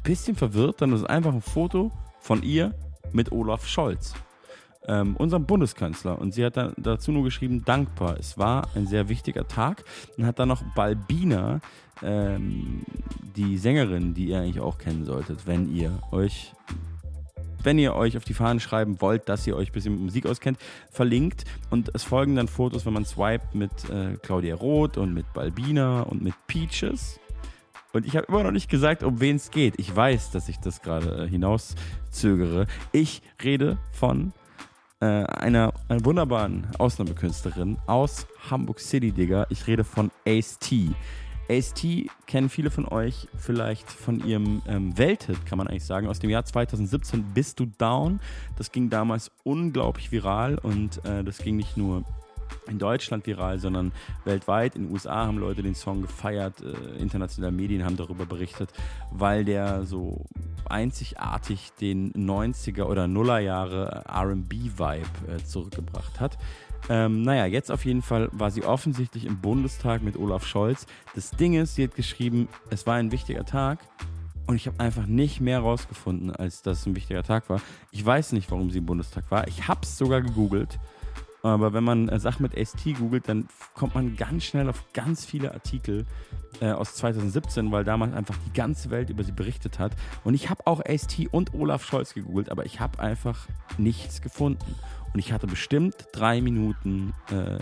bisschen 0.02 0.36
verwirrt. 0.36 0.80
Dann 0.80 0.92
ist 0.92 1.04
einfach 1.04 1.32
ein 1.32 1.42
Foto 1.42 1.90
von 2.20 2.42
ihr 2.42 2.74
mit 3.12 3.32
Olaf 3.32 3.66
Scholz 3.66 4.14
ähm, 4.88 5.16
unserem 5.16 5.46
Bundeskanzler. 5.46 6.18
Und 6.18 6.32
sie 6.34 6.44
hat 6.44 6.56
dann 6.56 6.74
dazu 6.76 7.12
nur 7.12 7.24
geschrieben, 7.24 7.64
dankbar. 7.64 8.16
Es 8.18 8.38
war 8.38 8.68
ein 8.74 8.86
sehr 8.86 9.08
wichtiger 9.08 9.46
Tag. 9.46 9.84
Und 10.16 10.26
hat 10.26 10.38
dann 10.38 10.48
noch 10.48 10.62
Balbina, 10.74 11.60
ähm, 12.02 12.82
die 13.36 13.58
Sängerin, 13.58 14.14
die 14.14 14.26
ihr 14.26 14.40
eigentlich 14.40 14.60
auch 14.60 14.78
kennen 14.78 15.04
solltet, 15.04 15.46
wenn 15.46 15.74
ihr 15.74 15.98
euch 16.10 16.52
wenn 17.64 17.78
ihr 17.78 17.94
euch 17.94 18.16
auf 18.16 18.24
die 18.24 18.34
Fahnen 18.34 18.58
schreiben 18.58 19.00
wollt, 19.00 19.28
dass 19.28 19.46
ihr 19.46 19.56
euch 19.56 19.70
ein 19.70 19.72
bisschen 19.72 19.92
mit 19.92 20.02
Musik 20.02 20.26
auskennt, 20.26 20.58
verlinkt. 20.90 21.44
Und 21.70 21.90
es 21.94 22.02
folgen 22.02 22.34
dann 22.34 22.48
Fotos, 22.48 22.84
wenn 22.86 22.92
man 22.92 23.04
swiped, 23.04 23.54
mit 23.54 23.70
äh, 23.88 24.16
Claudia 24.20 24.56
Roth 24.56 24.96
und 24.96 25.14
mit 25.14 25.32
Balbina 25.32 26.02
und 26.02 26.22
mit 26.22 26.34
Peaches. 26.48 27.20
Und 27.92 28.06
ich 28.06 28.16
habe 28.16 28.26
immer 28.28 28.42
noch 28.42 28.50
nicht 28.50 28.70
gesagt, 28.70 29.02
um 29.02 29.20
wen 29.20 29.36
es 29.36 29.50
geht. 29.50 29.74
Ich 29.78 29.94
weiß, 29.94 30.30
dass 30.30 30.48
ich 30.48 30.58
das 30.58 30.82
gerade 30.82 31.24
äh, 31.24 31.28
hinauszögere. 31.28 32.66
Ich 32.90 33.22
rede 33.42 33.78
von 33.92 34.32
einer, 35.06 35.72
einer 35.88 36.04
wunderbaren 36.04 36.66
Ausnahmekünstlerin 36.78 37.78
aus 37.86 38.26
Hamburg 38.50 38.80
City, 38.80 39.12
Digga. 39.12 39.46
Ich 39.50 39.66
rede 39.66 39.84
von 39.84 40.10
Ace 40.26 40.58
T. 40.58 40.90
Ace 41.48 41.74
T 41.74 42.08
kennen 42.26 42.48
viele 42.48 42.70
von 42.70 42.86
euch 42.86 43.28
vielleicht 43.36 43.90
von 43.90 44.24
ihrem 44.26 44.62
ähm, 44.66 44.96
Welthit, 44.96 45.44
kann 45.44 45.58
man 45.58 45.66
eigentlich 45.66 45.84
sagen, 45.84 46.08
aus 46.08 46.18
dem 46.18 46.30
Jahr 46.30 46.44
2017, 46.44 47.34
Bist 47.34 47.60
du 47.60 47.66
down? 47.66 48.20
Das 48.56 48.72
ging 48.72 48.90
damals 48.90 49.30
unglaublich 49.42 50.12
viral 50.12 50.58
und 50.58 51.04
äh, 51.04 51.24
das 51.24 51.38
ging 51.38 51.56
nicht 51.56 51.76
nur 51.76 52.04
in 52.68 52.78
Deutschland 52.78 53.26
viral, 53.26 53.58
sondern 53.58 53.92
weltweit. 54.24 54.76
In 54.76 54.86
den 54.86 54.92
USA 54.92 55.26
haben 55.26 55.38
Leute 55.38 55.62
den 55.62 55.74
Song 55.74 56.02
gefeiert, 56.02 56.62
äh, 56.62 57.00
internationale 57.00 57.52
Medien 57.52 57.84
haben 57.84 57.96
darüber 57.96 58.26
berichtet, 58.26 58.70
weil 59.10 59.44
der 59.44 59.84
so 59.84 60.24
einzigartig 60.68 61.72
den 61.80 62.12
90er 62.12 62.84
oder 62.84 63.08
Nuller 63.08 63.40
Jahre 63.40 64.04
RB-Vibe 64.08 65.06
äh, 65.28 65.44
zurückgebracht 65.44 66.20
hat. 66.20 66.38
Ähm, 66.88 67.22
naja, 67.22 67.46
jetzt 67.46 67.70
auf 67.70 67.84
jeden 67.84 68.02
Fall 68.02 68.28
war 68.32 68.50
sie 68.50 68.64
offensichtlich 68.64 69.24
im 69.24 69.40
Bundestag 69.40 70.02
mit 70.02 70.16
Olaf 70.16 70.46
Scholz. 70.46 70.86
Das 71.14 71.30
Ding 71.30 71.54
ist, 71.54 71.76
sie 71.76 71.84
hat 71.84 71.94
geschrieben, 71.94 72.48
es 72.70 72.86
war 72.86 72.94
ein 72.96 73.12
wichtiger 73.12 73.44
Tag. 73.44 73.78
Und 74.46 74.56
ich 74.56 74.66
habe 74.66 74.80
einfach 74.80 75.06
nicht 75.06 75.40
mehr 75.40 75.60
rausgefunden, 75.60 76.34
als 76.34 76.62
dass 76.62 76.80
es 76.80 76.86
ein 76.86 76.96
wichtiger 76.96 77.22
Tag 77.22 77.48
war. 77.48 77.60
Ich 77.92 78.04
weiß 78.04 78.32
nicht, 78.32 78.50
warum 78.50 78.70
sie 78.70 78.78
im 78.78 78.86
Bundestag 78.86 79.30
war. 79.30 79.46
Ich 79.46 79.68
habe 79.68 79.80
es 79.84 79.96
sogar 79.96 80.20
gegoogelt. 80.20 80.80
Aber 81.42 81.72
wenn 81.72 81.82
man 81.82 82.08
äh, 82.08 82.20
Sachen 82.20 82.42
mit 82.42 82.54
ST 82.54 82.96
googelt, 82.98 83.28
dann 83.28 83.48
kommt 83.74 83.94
man 83.94 84.16
ganz 84.16 84.44
schnell 84.44 84.68
auf 84.68 84.84
ganz 84.92 85.24
viele 85.24 85.52
Artikel 85.52 86.06
äh, 86.60 86.70
aus 86.70 86.94
2017, 86.94 87.72
weil 87.72 87.84
damals 87.84 88.14
einfach 88.14 88.36
die 88.46 88.52
ganze 88.52 88.90
Welt 88.90 89.10
über 89.10 89.24
sie 89.24 89.32
berichtet 89.32 89.78
hat. 89.78 89.92
Und 90.22 90.34
ich 90.34 90.50
habe 90.50 90.66
auch 90.66 90.80
ST 90.86 91.26
und 91.32 91.52
Olaf 91.54 91.84
Scholz 91.84 92.14
gegoogelt, 92.14 92.50
aber 92.50 92.64
ich 92.64 92.78
habe 92.80 93.00
einfach 93.00 93.48
nichts 93.76 94.22
gefunden. 94.22 94.74
Und 95.12 95.18
ich 95.18 95.32
hatte 95.32 95.46
bestimmt 95.46 96.06
drei 96.12 96.40
Minuten 96.40 97.12
äh, 97.30 97.58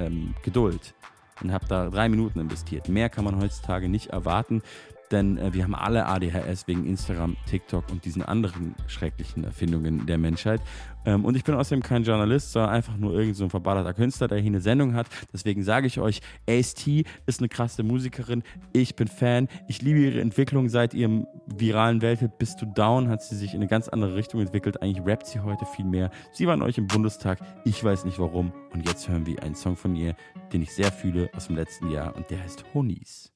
ähm, 0.00 0.34
Geduld 0.42 0.94
und 1.42 1.52
habe 1.52 1.66
da 1.68 1.88
drei 1.88 2.08
Minuten 2.08 2.40
investiert. 2.40 2.88
Mehr 2.88 3.08
kann 3.08 3.24
man 3.24 3.40
heutzutage 3.40 3.88
nicht 3.88 4.08
erwarten 4.08 4.62
denn 5.10 5.38
äh, 5.38 5.52
wir 5.52 5.64
haben 5.64 5.74
alle 5.74 6.06
ADHS 6.06 6.66
wegen 6.66 6.86
Instagram, 6.86 7.36
TikTok 7.46 7.90
und 7.90 8.04
diesen 8.04 8.22
anderen 8.22 8.74
schrecklichen 8.86 9.44
Erfindungen 9.44 10.06
der 10.06 10.18
Menschheit. 10.18 10.60
Ähm, 11.04 11.24
und 11.24 11.36
ich 11.36 11.44
bin 11.44 11.54
außerdem 11.54 11.82
kein 11.82 12.02
Journalist, 12.02 12.52
sondern 12.52 12.72
einfach 12.72 12.96
nur 12.96 13.14
irgend 13.14 13.36
so 13.36 13.44
ein 13.44 13.50
verballerter 13.50 13.94
Künstler, 13.94 14.28
der 14.28 14.38
hier 14.38 14.50
eine 14.50 14.60
Sendung 14.60 14.94
hat. 14.94 15.06
Deswegen 15.32 15.62
sage 15.62 15.86
ich 15.86 16.00
euch, 16.00 16.20
AST 16.48 16.88
ist 17.26 17.40
eine 17.40 17.48
krasse 17.48 17.82
Musikerin. 17.82 18.42
Ich 18.72 18.96
bin 18.96 19.08
Fan. 19.08 19.48
Ich 19.68 19.82
liebe 19.82 20.00
ihre 20.00 20.20
Entwicklung 20.20 20.68
seit 20.68 20.92
ihrem 20.94 21.26
viralen 21.46 22.02
Welthit 22.02 22.38
Bist 22.38 22.60
du 22.60 22.66
down 22.66 23.08
hat 23.08 23.22
sie 23.22 23.36
sich 23.36 23.54
in 23.54 23.60
eine 23.60 23.68
ganz 23.68 23.88
andere 23.88 24.16
Richtung 24.16 24.40
entwickelt. 24.40 24.82
Eigentlich 24.82 25.06
rappt 25.06 25.26
sie 25.26 25.40
heute 25.40 25.64
viel 25.64 25.84
mehr. 25.84 26.10
Sie 26.32 26.46
war 26.46 26.60
euch 26.60 26.78
im 26.78 26.86
Bundestag. 26.86 27.38
Ich 27.64 27.82
weiß 27.82 28.04
nicht 28.04 28.18
warum. 28.18 28.52
Und 28.72 28.86
jetzt 28.86 29.08
hören 29.08 29.26
wir 29.26 29.42
einen 29.42 29.54
Song 29.54 29.76
von 29.76 29.94
ihr, 29.94 30.16
den 30.52 30.62
ich 30.62 30.74
sehr 30.74 30.90
fühle 30.90 31.30
aus 31.34 31.46
dem 31.46 31.56
letzten 31.56 31.90
Jahr 31.90 32.16
und 32.16 32.30
der 32.30 32.42
heißt 32.42 32.64
Honis. 32.74 33.35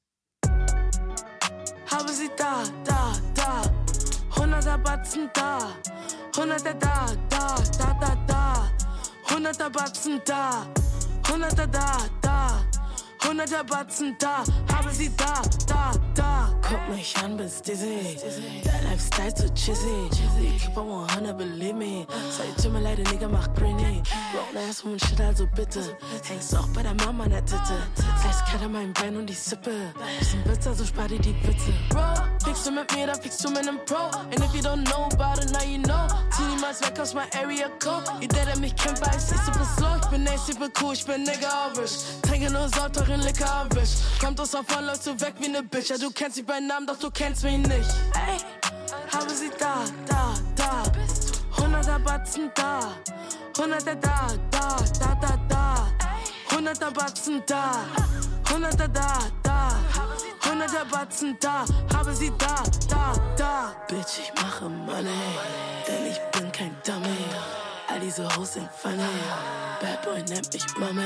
Da, 2.51 2.63
da, 2.83 3.13
da. 3.33 3.61
Hunderter 4.35 4.77
Batzen 4.77 5.29
da. 5.33 5.71
Hunderter 6.35 6.73
da, 6.73 7.05
da, 7.29 7.55
da, 7.77 7.93
da, 8.01 8.15
da. 8.27 8.67
Hunderter 9.29 9.69
Batzen 9.69 10.19
da. 10.25 10.65
Hunderter 11.29 11.67
da, 11.67 11.95
da. 12.21 12.70
Hunderter 13.27 13.63
Batzen 13.63 14.15
da, 14.19 14.43
habe 14.73 14.91
sie 14.91 15.11
da, 15.15 15.41
da, 15.67 15.91
da. 16.15 16.49
Guck 16.61 16.95
mich 16.95 17.15
an, 17.23 17.37
bist 17.37 17.67
dizzy. 17.67 18.17
Dein 18.63 18.83
Lifestyle 18.85 19.33
zu 19.33 19.53
cheesy. 19.53 20.09
We 20.37 20.57
keep 20.57 20.77
on 20.77 21.05
100, 21.07 21.37
believe 21.37 21.75
me. 21.75 22.05
Sag, 22.29 22.55
tut 22.61 22.73
mir 22.73 22.79
leid, 22.81 22.99
Nigga 23.11 23.27
macht 23.27 23.55
Greenie. 23.55 24.01
Broke 24.31 24.65
ass 24.69 24.81
und 24.83 24.99
shit, 25.01 25.19
also 25.21 25.47
bitte. 25.55 25.97
Hängst 26.27 26.55
auch 26.55 26.67
bei 26.69 26.83
der 26.83 26.93
Mama 27.05 27.25
an 27.25 27.31
der 27.31 27.45
Titte. 27.45 27.77
Cut 28.51 28.63
an 28.63 28.73
meinem 28.73 28.93
Bein 28.93 29.15
und 29.15 29.27
die 29.27 29.33
Sippe. 29.33 29.71
Bisschen 30.19 30.43
Witz, 30.45 30.67
also 30.67 30.83
spar 30.85 31.07
dir 31.07 31.19
die 31.19 31.35
Witze. 31.47 31.73
Bro, 31.89 32.01
fliegst 32.43 32.67
du 32.67 32.71
mit 32.71 32.93
mir, 32.93 33.07
dann 33.07 33.21
fliegst 33.21 33.43
du 33.45 33.49
mit 33.49 33.63
nem 33.63 33.79
Pro. 33.85 34.09
And 34.29 34.39
if 34.39 34.53
you 34.53 34.61
don't 34.61 34.83
know 34.83 35.07
about 35.13 35.41
it, 35.41 35.51
now 35.51 35.63
you 35.63 35.81
know. 35.81 36.07
Zieh 36.31 36.43
niemals 36.53 36.81
weg 36.81 36.99
aus 36.99 37.13
my 37.13 37.23
area 37.41 37.69
code. 37.79 38.03
Jeder, 38.19 38.43
der 38.45 38.57
mich 38.59 38.75
kennt, 38.75 38.99
weiß, 38.99 39.31
ich 39.31 39.41
super 39.41 39.65
slow. 39.77 39.95
Ich 40.01 40.07
bin 40.09 40.27
echt 40.27 40.47
super 40.47 40.67
cool, 40.81 40.93
ich 40.93 41.05
bin 41.05 41.23
Nigga 41.23 41.47
Average. 41.67 41.95
Trinke 42.23 42.51
nur 42.51 42.67
sauter 42.67 43.07
in 43.13 43.21
Liquor 43.21 43.67
erwischt. 43.69 43.97
Kommt 44.19 44.39
aus 44.39 44.55
Aufwand, 44.55 44.87
läufst 44.87 45.07
du 45.07 45.19
weg 45.19 45.33
wie 45.39 45.49
ne 45.49 45.63
Bitch. 45.63 45.89
Ja, 45.89 45.97
du 45.97 46.11
kennst 46.11 46.35
sie 46.35 46.43
bei 46.43 46.59
Namen, 46.59 46.87
doch 46.87 46.97
du 46.97 47.09
kennst 47.11 47.43
mich 47.43 47.57
nicht. 47.57 47.89
Ey, 48.13 48.37
habe 49.13 49.29
sie 49.29 49.51
da, 49.59 49.83
da, 50.07 50.33
da. 50.55 50.83
Hunderter 51.61 51.99
Batzen 51.99 52.51
da. 52.55 52.93
Hunderter 53.57 53.95
da, 53.95 54.27
da, 54.51 54.75
da, 54.99 55.15
da, 55.15 55.37
da. 55.49 55.87
Hunderter 56.55 56.91
Batzen 56.91 57.43
da. 57.45 57.85
Hunderter 58.51 58.87
da, 58.87 59.19
da. 59.43 59.71
hunderte 60.45 60.85
Batzen 60.91 61.37
da, 61.39 61.65
habe 61.93 62.13
sie 62.13 62.31
da, 62.37 62.63
da, 62.89 63.13
da. 63.37 63.75
Bitch, 63.87 64.19
ich 64.19 64.33
mache 64.35 64.69
Money, 64.69 65.09
denn 65.87 66.11
ich 66.11 66.19
bin 66.31 66.51
kein 66.51 66.75
Dummy. 66.85 67.25
All 67.87 67.99
diese 67.99 68.27
Hoes 68.35 68.53
sind 68.53 68.69
funny. 68.71 69.03
Bad 69.81 70.01
Boy 70.03 70.21
nennt 70.23 70.53
mich 70.53 70.65
Mami. 70.77 71.03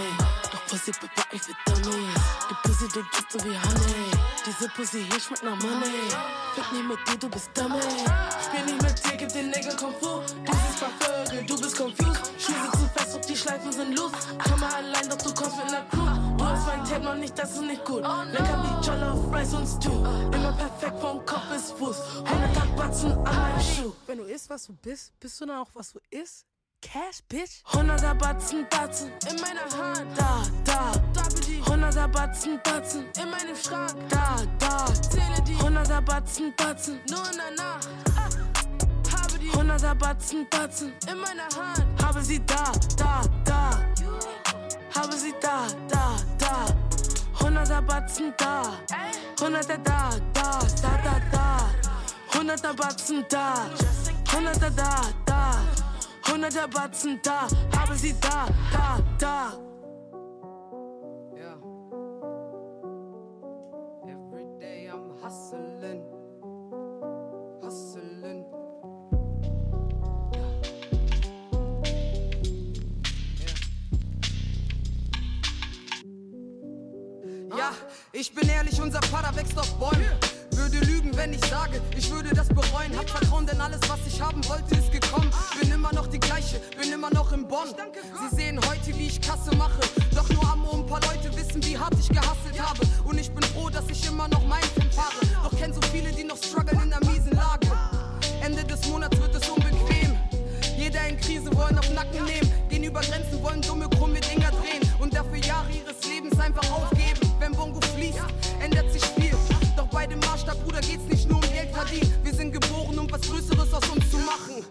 Pussy 0.68 0.92
bewahrt 0.92 1.28
ich 1.32 1.42
für 1.42 1.54
Dummies. 1.66 2.22
Die 2.50 2.68
Pussy, 2.68 2.88
du 2.88 3.04
gibst 3.04 3.32
so 3.32 3.40
wie 3.40 3.58
Honey. 3.58 4.12
Diese 4.46 4.70
Pussy 4.70 5.06
hier 5.10 5.20
schmeckt 5.20 5.44
nach 5.44 5.62
Money. 5.62 6.10
Fick 6.56 6.72
nicht 6.72 6.88
mit 6.88 6.98
dir, 7.08 7.18
du 7.18 7.30
bist 7.30 7.50
Dummy. 7.54 7.80
Spiel 7.82 8.66
nicht 8.66 8.82
mit 8.82 9.06
dir, 9.06 9.18
gib 9.18 9.30
den 9.34 9.50
Nigga 9.52 9.76
Kung 9.76 9.94
Fu. 10.00 10.22
Paar 10.46 10.90
Vögel, 11.00 11.46
du 11.46 11.62
bist 11.62 11.78
confused. 11.78 12.32
Schuhe 12.38 12.56
sitzen 12.72 12.90
fest, 12.96 13.16
doch 13.16 13.22
die 13.22 13.38
Schleifen 13.38 13.72
sind 13.72 13.98
los. 13.98 14.12
Komm 14.44 14.60
mal 14.60 14.74
allein, 14.74 15.10
doch 15.10 15.18
du 15.18 15.34
kommst 15.34 15.58
mit 15.58 15.72
ner 15.72 15.86
Crew. 15.92 16.38
Du 16.38 16.44
hast 16.44 16.66
mein 16.68 16.84
Tape 16.84 17.04
noch 17.04 17.16
nicht, 17.16 17.38
das 17.38 17.52
ist 17.54 17.62
nicht 17.62 17.86
gut. 17.86 18.02
Lecker 18.02 18.64
wie 18.64 18.86
Jollof, 18.86 19.34
Rice 19.34 19.54
und 19.54 19.68
Stew. 19.68 20.04
Immer 20.34 20.52
perfekt 20.54 21.00
vom 21.00 21.26
Kopf 21.26 21.48
bis 21.52 21.72
Fuß. 21.72 21.98
100 22.26 22.76
Batzen 22.76 23.12
an 23.12 23.24
meinem 23.24 23.62
Schuh. 23.62 23.94
Wenn 24.08 24.18
du 24.18 24.24
isst, 24.26 24.50
was 24.50 24.66
du 24.66 24.74
bist, 24.74 25.18
bist 25.20 25.40
du 25.40 25.46
dann 25.46 25.58
auch, 25.60 25.70
was 25.74 25.94
du 25.94 26.00
isst? 26.10 26.46
Cash, 26.86 27.24
bitch. 27.28 27.64
Hunderter 27.74 28.14
Batzen, 28.14 28.68
Batzen 28.70 29.12
in 29.28 29.42
meiner 29.42 29.66
Hand. 29.76 30.08
Da, 30.16 30.44
da, 30.64 30.92
Hunderter 31.68 32.08
Batzen, 32.08 32.60
Batzen 32.64 33.06
in 33.22 33.30
meinem 33.32 33.56
Schrank. 33.56 33.96
Da, 34.08 34.36
da, 34.60 34.86
zähle 34.94 35.42
die. 35.48 35.58
Hunderter 35.58 36.02
Batzen, 36.02 36.54
Batzen 36.56 37.00
nur 37.10 37.26
in 37.32 37.38
der 37.38 37.52
Nacht. 37.58 37.90
Ah, 38.16 39.18
habe 39.18 39.40
die. 39.40 39.52
Hunderter 39.52 39.96
Batzen, 39.96 40.46
Batzen 40.52 40.94
in 41.08 41.18
meiner 41.18 41.50
Hand. 41.58 42.04
Habe 42.04 42.22
sie 42.22 42.40
da, 42.46 42.72
da, 42.98 43.24
da. 43.44 43.70
Habe 44.94 45.18
sie 45.18 45.34
da, 45.42 45.66
da, 45.90 46.16
da. 46.38 47.44
Hunderter 47.44 47.82
Batzen 47.82 48.32
da. 48.38 48.78
Hunderter 49.42 49.78
da, 49.80 50.10
da, 50.34 50.60
da, 50.82 50.98
da, 51.04 51.22
da. 51.32 52.38
Hunderter 52.38 52.74
Batzen 52.76 53.26
da. 53.28 53.70
Hunderter 54.32 54.70
da, 54.70 55.02
da. 55.26 55.75
Hunderte 56.32 56.68
Batzen 56.68 57.20
da, 57.24 57.48
habe 57.78 57.96
sie 57.96 58.14
da, 58.20 58.48
da, 58.72 59.00
da. 59.20 59.54
Yeah. 61.36 61.56
Every 64.08 64.46
day 64.60 64.90
I'm 64.92 65.12
hustling, 65.22 66.04
hustling. 67.62 68.46
Ja, 77.58 77.72
ich 78.12 78.34
bin 78.34 78.50
ehrlich, 78.50 78.82
unser 78.82 79.02
Vater 79.04 79.36
wächst 79.36 79.58
auf 79.58 79.74
Bäumen. 79.80 80.35
Würde 80.66 80.80
lügen, 80.80 81.16
wenn 81.16 81.32
ich 81.32 81.46
sage, 81.46 81.80
ich 81.96 82.10
würde 82.10 82.30
das 82.34 82.48
bereuen. 82.48 82.98
Hab 82.98 83.08
Vertrauen, 83.08 83.46
denn 83.46 83.62
alles, 83.62 83.80
was 83.88 84.00
ich 84.08 84.20
haben 84.20 84.44
wollte, 84.48 84.74
ist 84.74 84.92
gekommen. 84.92 85.30
Bin 85.62 85.72
immer 85.72 85.94
noch 85.94 86.08
die 86.08 86.20
gleiche, 86.20 86.60
bin 86.76 86.92
immer 86.92 87.12
noch 87.12 87.32
im 87.34 87.48
Bonn. 87.48 87.68
Sie 87.68 88.36
sehen 88.36 88.60
heute, 88.68 88.98
wie 88.98 89.06
ich 89.06 89.22
Kasse 89.22 89.56
mache. 89.58 89.80
Doch 90.16 90.28
nur 90.30 90.44
am 90.52 90.66
ein 90.74 90.84
paar 90.88 91.02
Leute 91.02 91.30
wissen, 91.38 91.64
wie 91.64 91.78
hart 91.78 91.94
ich 92.00 92.10
gehasselt 92.10 92.60
habe. 92.60 92.80
Und 93.04 93.20
ich 93.20 93.30
bin 93.30 93.44
froh, 93.44 93.70
dass 93.70 93.88
ich 93.92 94.08
immer 94.08 94.28
noch 94.28 94.44
mein 94.48 94.64
Film 94.74 94.90
fahre. 94.90 95.14
Doch 95.44 95.56
kenn 95.56 95.72
so 95.72 95.82
viele, 95.92 96.12
die 96.12 96.24
noch 96.24 96.38
strugglen 96.38 96.82
in 96.82 96.92
einer 96.92 97.12
miesen 97.12 97.34
Lage. 97.34 97.68
Ende 98.42 98.64
des 98.64 98.88
Monats 98.88 99.16
wird 99.20 99.36
es 99.36 99.48
unbequem. 99.48 100.18
Jeder 100.76 101.08
in 101.08 101.20
Krise 101.20 101.56
wollen 101.56 101.78
auf 101.78 101.92
Nacken 101.92 102.26
nehmen. 102.26 102.52
Gehen 102.70 102.84
über 102.84 103.02
Grenzen, 103.02 103.40
wollen 103.44 103.62
dumme, 103.62 103.88
krumme 103.88 104.20
Dinger 104.20 104.50
drehen. 104.50 104.82
Und 104.98 105.14
dafür 105.14 105.38
Jahre 105.38 105.70
ihres 105.70 106.04
Lebens 106.10 106.40
einfach 106.40 106.68
aufgeben. 106.72 107.22
Wenn 107.38 107.52
Bongo 107.52 107.80
fließt, 107.82 108.18
ändert 108.60 108.92
sich 108.92 109.04
bei 110.06 110.12
dem 110.12 110.20
Maßstab, 110.20 110.64
Bruder, 110.64 110.82
geht's 110.82 111.06
nicht 111.10 111.28
nur 111.28 111.38
um 111.38 111.50
Geld 111.52 111.70
verdienen. 111.74 112.14
Wir 112.24 112.34
sind 112.34 112.52
geboren, 112.52 113.00
um 113.00 113.12
was 113.12 113.22
Größeres 113.22 113.74
aus 113.74 113.90
uns 113.90 114.12
zu 114.12 114.18
machen. 114.20 114.64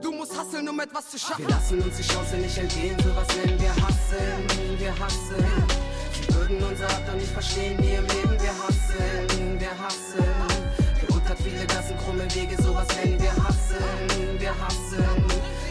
Du 0.00 0.12
musst 0.12 0.36
hasseln, 0.36 0.66
um 0.68 0.80
etwas 0.80 1.10
zu 1.10 1.18
schaffen. 1.18 1.46
Wir 1.46 1.54
lassen 1.54 1.80
uns 1.82 1.96
die 1.96 2.02
Chance 2.02 2.36
nicht 2.36 2.56
entgehen, 2.56 2.96
sowas 3.04 3.28
nennen 3.36 3.60
wir 3.60 3.74
hasseln, 3.84 4.78
wir 4.78 4.92
hasseln. 4.98 5.64
Sie 6.16 6.34
würden 6.34 6.56
unser 6.56 6.88
doch 7.06 7.14
nicht 7.14 7.32
verstehen, 7.32 7.76
nie 7.80 7.94
im 7.94 8.06
Leben 8.06 8.36
wir 8.40 8.54
hasseln, 8.62 9.60
wir 9.60 9.74
hasseln. 9.78 10.24
Der 11.00 11.14
Hut 11.14 11.28
hat 11.28 11.38
viele 11.38 11.66
Gassen, 11.66 11.96
krumme 11.98 12.26
Wege, 12.34 12.62
sowas 12.62 12.88
nennen 12.96 13.20
wir 13.20 13.34
hasseln, 13.44 14.40
wir 14.40 14.54
hasseln. 14.58 15.24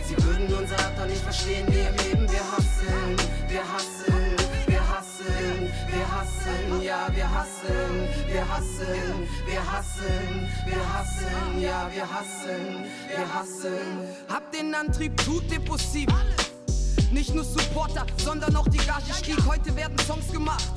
Sie 0.07 0.23
würden 0.23 0.53
unser 0.53 0.77
doch 0.95 1.07
nicht 1.07 1.23
verstehen, 1.23 1.65
nie 1.69 1.85
im 1.89 1.97
Leben 2.05 2.31
wir 2.31 2.45
hasseln, 2.53 3.17
wir 3.47 3.63
hasseln, 3.73 4.20
wir 5.01 5.25
hasseln, 5.25 5.73
wir 5.89 6.11
hasseln, 6.11 6.81
ja, 6.81 7.07
wir 7.11 7.29
hasseln, 7.29 8.07
wir 8.27 8.47
hasseln, 8.47 9.27
wir 9.47 9.71
hasseln, 9.71 10.47
wir 10.65 10.93
hasseln, 10.93 11.61
ja, 11.61 11.89
wir 11.91 12.03
hasseln, 12.03 12.85
wir 13.09 13.33
hasseln. 13.33 14.07
Hab 14.31 14.51
den 14.51 14.75
Antrieb, 14.75 15.17
tut 15.17 15.49
depressiv. 15.49 16.07
Nicht 17.11 17.33
nur 17.33 17.43
Supporter, 17.43 18.05
sondern 18.17 18.55
auch 18.55 18.67
die 18.67 18.77
Gage 18.77 19.13
stieg. 19.17 19.37
Heute 19.45 19.75
werden 19.75 19.97
Songs 19.99 20.31
gemacht. 20.31 20.71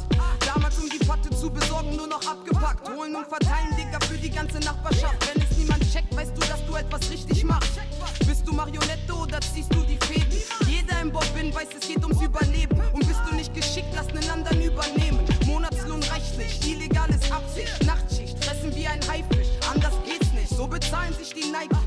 Damals, 0.45 0.79
um 0.79 0.89
die 0.89 1.05
Patte 1.05 1.31
zu 1.31 1.51
besorgen, 1.51 1.95
nur 1.95 2.07
noch 2.07 2.27
abgepackt. 2.27 2.89
Holen 2.89 3.15
und 3.15 3.27
verteilen, 3.27 3.77
Digga, 3.77 4.01
für 4.07 4.17
die 4.17 4.31
ganze 4.31 4.59
Nachbarschaft. 4.59 5.17
Wenn 5.33 5.43
es 5.43 5.57
niemand 5.57 5.93
checkt, 5.93 6.15
weißt 6.17 6.33
du, 6.35 6.41
dass 6.41 6.65
du 6.67 6.75
etwas 6.75 7.11
richtig 7.11 7.45
machst. 7.45 7.79
Bist 8.27 8.49
du 8.49 8.53
Marionette 8.53 9.13
oder 9.13 9.41
ziehst 9.41 9.73
du 9.73 9.81
die 9.81 9.99
Fäden? 10.07 10.39
Jeder 10.67 11.01
im 11.01 11.13
Bobbin 11.13 11.55
weiß, 11.55 11.69
es 11.79 11.87
geht 11.87 12.03
ums 12.03 12.21
Überleben. 12.21 12.81
Und 12.93 13.07
bist 13.07 13.21
du 13.29 13.35
nicht 13.37 13.44
geschickt, 13.75 13.95
lass 13.95 14.09
einen 14.09 14.31
anderen 14.31 14.63
übernehmen. 14.63 15.25
Monatslohn 15.47 16.03
reicht 16.05 16.39
nicht, 16.39 16.65
illegales 16.65 17.31
Absicht. 17.31 17.85
Nachtschicht, 17.85 18.43
fressen 18.45 18.75
wie 18.75 18.87
ein 18.87 19.01
Haifisch. 19.09 19.49
Anders 19.73 19.95
geht's 20.05 20.33
nicht, 20.33 20.49
so 20.49 20.67
bezahlen 20.67 21.13
sich 21.15 21.35
die 21.35 21.51
Nikes. 21.51 21.79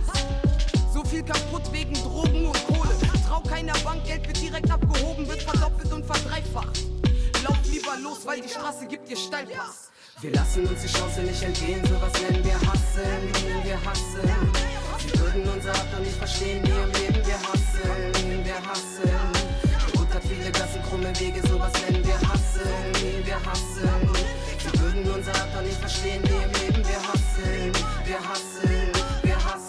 So 0.93 1.03
viel 1.03 1.23
kaputt 1.23 1.71
wegen 1.71 1.93
Drogen 1.93 2.45
und 2.47 2.67
Kohle. 2.67 2.95
Trau 3.27 3.39
keiner 3.41 3.77
Bank, 3.85 4.03
Geld 4.05 4.27
wird 4.27 4.41
direkt 4.41 4.69
abgehoben, 4.69 5.27
wird 5.27 5.41
verdoppelt 5.41 5.93
und 5.93 6.05
verdreifacht. 6.05 6.79
Lauf 7.43 7.57
lieber 7.71 7.97
los, 8.03 8.19
weil 8.25 8.41
die 8.41 8.49
Straße 8.49 8.85
gibt 8.87 9.09
dir 9.09 9.17
Steilpass. 9.17 9.91
Wir 10.19 10.31
lassen 10.31 10.65
uns 10.65 10.81
die 10.81 10.87
Chance 10.87 11.21
nicht 11.21 11.43
entgehen, 11.43 11.85
sowas 11.85 12.11
nennen 12.21 12.43
wir 12.43 12.55
hasseln, 12.55 13.63
wir 13.63 13.79
hasseln. 13.85 14.51
Sie 14.99 15.19
würden 15.19 15.47
unser 15.55 15.71
Art 15.71 15.99
nicht 15.99 16.17
verstehen, 16.17 16.63
nie 16.63 16.69
im 16.69 16.91
Leben 16.91 17.25
wir 17.25 17.37
hasseln, 17.37 18.43
wir 18.45 18.55
hasseln. 18.55 19.66
Hat 20.17 20.23
viele 20.23 20.51
Gassen, 20.51 20.81
krumme 20.81 21.13
Wege, 21.19 21.47
sowas 21.47 21.71
nennen 21.73 22.03
wir 22.03 22.15
hasseln, 22.15 23.23
wir 23.23 23.35
hasseln. 23.35 24.09
Sie 24.57 24.79
würden 24.79 25.11
unser 25.11 25.31
doch 25.31 25.61
nicht 25.61 25.77
verstehen, 25.77 26.23
nie 26.23 26.43
im 26.43 26.51
Leben 26.59 26.83
wir 26.87 27.01
hasseln, 27.07 27.71
wir 28.03 28.17
hasseln, 28.27 28.91
wir 28.95 29.06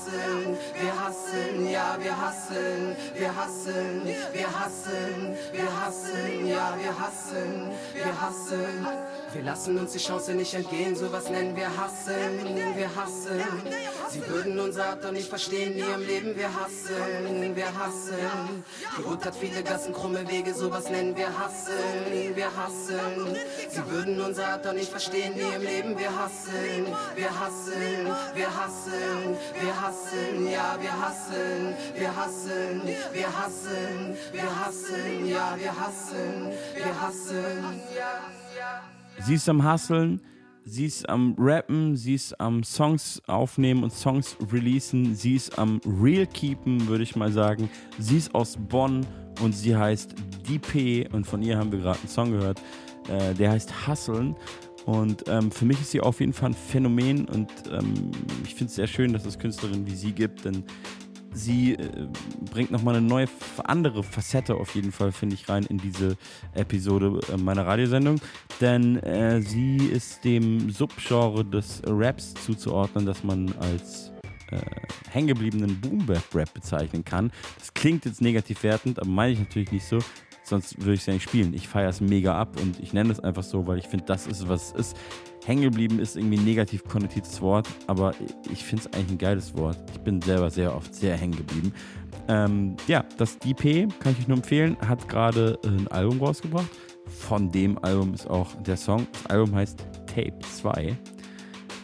hasseln, 0.08 0.56
wir 0.80 1.00
hasseln, 1.00 1.70
ja, 1.70 1.96
wir 2.00 2.16
hasseln, 2.16 2.96
wir 3.14 3.36
hasseln, 3.36 4.02
wir 4.32 4.60
hasseln, 4.60 5.36
wir 5.52 5.80
hasseln, 5.80 6.46
ja, 6.46 6.74
wir 6.80 6.98
hasseln, 6.98 7.70
wir 7.94 8.20
hasseln. 8.20 8.86
Wir 9.32 9.42
lassen 9.42 9.78
uns 9.78 9.92
die 9.92 9.98
Chance 9.98 10.32
nicht 10.34 10.54
entgehen, 10.54 10.96
sowas 10.96 11.28
nennen 11.28 11.54
wir 11.54 11.68
hasseln, 11.68 12.56
wir 12.76 12.96
hasseln. 12.96 13.44
Sie 14.08 14.26
würden 14.26 14.58
unser 14.58 14.86
Art 14.86 15.04
doch 15.04 15.12
nicht 15.12 15.28
verstehen, 15.28 15.74
nie 15.74 15.82
im 15.82 16.06
Leben 16.06 16.36
wir 16.36 16.48
hasseln, 16.48 17.54
wir 17.54 17.78
hasseln. 17.78 18.64
Die 18.96 19.04
Hut 19.04 19.24
hat 19.24 19.34
viele 19.34 19.62
Gassen, 19.62 19.92
krumme 19.92 20.26
Wege, 20.30 20.54
sowas 20.54 20.88
nennen 20.88 21.14
wir 21.16 21.28
hasseln, 21.38 22.34
wir 22.34 22.56
hasseln. 22.56 23.36
Sie 23.68 23.90
würden 23.90 24.20
unser 24.20 24.48
Art 24.48 24.64
doch 24.64 24.72
nicht 24.72 24.90
verstehen, 24.90 25.34
nie 25.34 25.54
im 25.54 25.62
Leben 25.62 25.98
wir 25.98 26.10
hasseln, 26.10 26.86
wir 27.14 27.40
hasseln, 27.40 28.06
wir 28.34 28.56
hasseln, 28.56 29.36
wir 29.60 29.80
hasseln, 29.80 29.97
ja, 30.50 30.76
wir 30.80 30.92
hasseln, 30.92 31.74
wir 31.94 32.16
hasseln, 32.16 32.82
wir 33.12 33.38
hasseln, 33.38 34.16
wir 34.32 34.64
hasseln, 34.64 35.26
ja, 35.26 35.56
wir 35.58 35.80
hasseln, 35.80 36.52
wir 36.74 37.00
hasseln. 37.00 37.80
Sie 39.26 39.34
ist 39.34 39.48
am 39.48 39.70
Hustlen, 39.70 40.20
sie 40.64 40.86
ist 40.86 41.08
am 41.08 41.34
Rappen, 41.38 41.96
sie 41.96 42.14
ist 42.14 42.38
am 42.40 42.62
Songs 42.62 43.20
aufnehmen 43.26 43.82
und 43.82 43.92
Songs 43.92 44.36
releasen, 44.52 45.14
sie 45.14 45.34
ist 45.36 45.58
am 45.58 45.80
Real 46.00 46.26
Keepen, 46.26 46.86
würde 46.86 47.02
ich 47.02 47.16
mal 47.16 47.32
sagen. 47.32 47.68
Sie 47.98 48.16
ist 48.16 48.34
aus 48.34 48.56
Bonn 48.56 49.04
und 49.42 49.52
sie 49.52 49.76
heißt 49.76 50.14
DP 50.48 51.08
und 51.12 51.26
von 51.26 51.42
ihr 51.42 51.58
haben 51.58 51.72
wir 51.72 51.80
gerade 51.80 51.98
einen 51.98 52.08
Song 52.08 52.30
gehört, 52.30 52.62
äh, 53.08 53.34
der 53.34 53.50
heißt 53.50 53.86
Hustlen. 53.86 54.36
Und 54.88 55.24
ähm, 55.28 55.50
für 55.50 55.66
mich 55.66 55.78
ist 55.82 55.90
sie 55.90 56.00
auf 56.00 56.18
jeden 56.20 56.32
Fall 56.32 56.48
ein 56.48 56.54
Phänomen 56.54 57.26
und 57.26 57.50
ähm, 57.70 58.10
ich 58.42 58.54
finde 58.54 58.70
es 58.70 58.76
sehr 58.76 58.86
schön, 58.86 59.12
dass 59.12 59.26
es 59.26 59.38
Künstlerinnen 59.38 59.86
wie 59.86 59.94
sie 59.94 60.12
gibt, 60.12 60.46
denn 60.46 60.64
sie 61.30 61.74
äh, 61.74 62.08
bringt 62.50 62.70
nochmal 62.70 62.96
eine 62.96 63.06
neue, 63.06 63.26
andere 63.64 64.02
Facette 64.02 64.54
auf 64.54 64.74
jeden 64.74 64.90
Fall, 64.90 65.12
finde 65.12 65.34
ich, 65.34 65.46
rein 65.50 65.64
in 65.64 65.76
diese 65.76 66.16
Episode 66.54 67.20
äh, 67.30 67.36
meiner 67.36 67.66
Radiosendung. 67.66 68.18
Denn 68.62 68.96
äh, 69.02 69.42
sie 69.42 69.76
ist 69.76 70.24
dem 70.24 70.70
Subgenre 70.70 71.44
des 71.44 71.82
Raps 71.86 72.32
zuzuordnen, 72.46 73.04
das 73.04 73.22
man 73.22 73.52
als 73.60 74.10
äh, 74.50 74.58
hängengebliebenen 75.10 75.78
Boom-Bap-Rap 75.82 76.54
bezeichnen 76.54 77.04
kann. 77.04 77.30
Das 77.58 77.74
klingt 77.74 78.06
jetzt 78.06 78.22
negativ 78.22 78.62
wertend, 78.62 78.98
aber 78.98 79.10
meine 79.10 79.34
ich 79.34 79.38
natürlich 79.38 79.70
nicht 79.70 79.84
so. 79.84 79.98
Sonst 80.48 80.78
würde 80.78 80.94
ich 80.94 81.00
es 81.00 81.06
ja 81.06 81.12
nicht 81.12 81.24
spielen. 81.24 81.52
Ich 81.54 81.68
feiere 81.68 81.90
es 81.90 82.00
mega 82.00 82.34
ab 82.34 82.58
und 82.60 82.80
ich 82.80 82.92
nenne 82.92 83.12
es 83.12 83.20
einfach 83.20 83.42
so, 83.42 83.66
weil 83.66 83.78
ich 83.78 83.86
finde, 83.86 84.06
das 84.06 84.26
ist, 84.26 84.48
was 84.48 84.72
es 84.72 84.92
ist. 84.92 84.96
hängen 85.44 85.62
geblieben 85.62 85.98
ist 85.98 86.16
irgendwie 86.16 86.38
ein 86.38 86.44
negativ 86.44 86.84
konnotiertes 86.84 87.40
Wort, 87.40 87.68
aber 87.86 88.14
ich 88.50 88.64
finde 88.64 88.84
es 88.84 88.92
eigentlich 88.92 89.10
ein 89.12 89.18
geiles 89.18 89.56
Wort. 89.56 89.78
Ich 89.92 90.00
bin 90.00 90.22
selber 90.22 90.50
sehr 90.50 90.74
oft 90.74 90.94
sehr 90.94 91.16
hängen 91.16 91.36
geblieben. 91.36 91.72
Ähm, 92.28 92.76
ja, 92.86 93.04
das 93.16 93.38
DP 93.38 93.88
kann 94.00 94.12
ich 94.12 94.20
euch 94.20 94.28
nur 94.28 94.38
empfehlen, 94.38 94.76
hat 94.86 95.08
gerade 95.08 95.58
ein 95.64 95.88
Album 95.88 96.18
rausgebracht. 96.20 96.70
Von 97.06 97.50
dem 97.50 97.82
Album 97.82 98.14
ist 98.14 98.28
auch 98.28 98.54
der 98.62 98.76
Song. 98.76 99.06
Das 99.12 99.26
Album 99.26 99.54
heißt 99.54 99.78
Tape 100.06 100.38
2. 100.40 100.96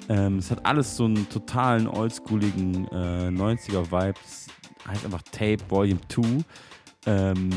Ähm, 0.08 0.38
es 0.38 0.50
hat 0.50 0.64
alles 0.64 0.96
so 0.96 1.04
einen 1.04 1.28
totalen 1.28 1.86
oldschooligen 1.86 2.86
äh, 2.88 3.28
90er-Vibe. 3.28 4.18
Es 4.24 4.46
heißt 4.86 5.04
einfach 5.04 5.22
Tape 5.22 5.58
Volume 5.68 6.00
2. 6.08 6.22
Ähm, 7.06 7.50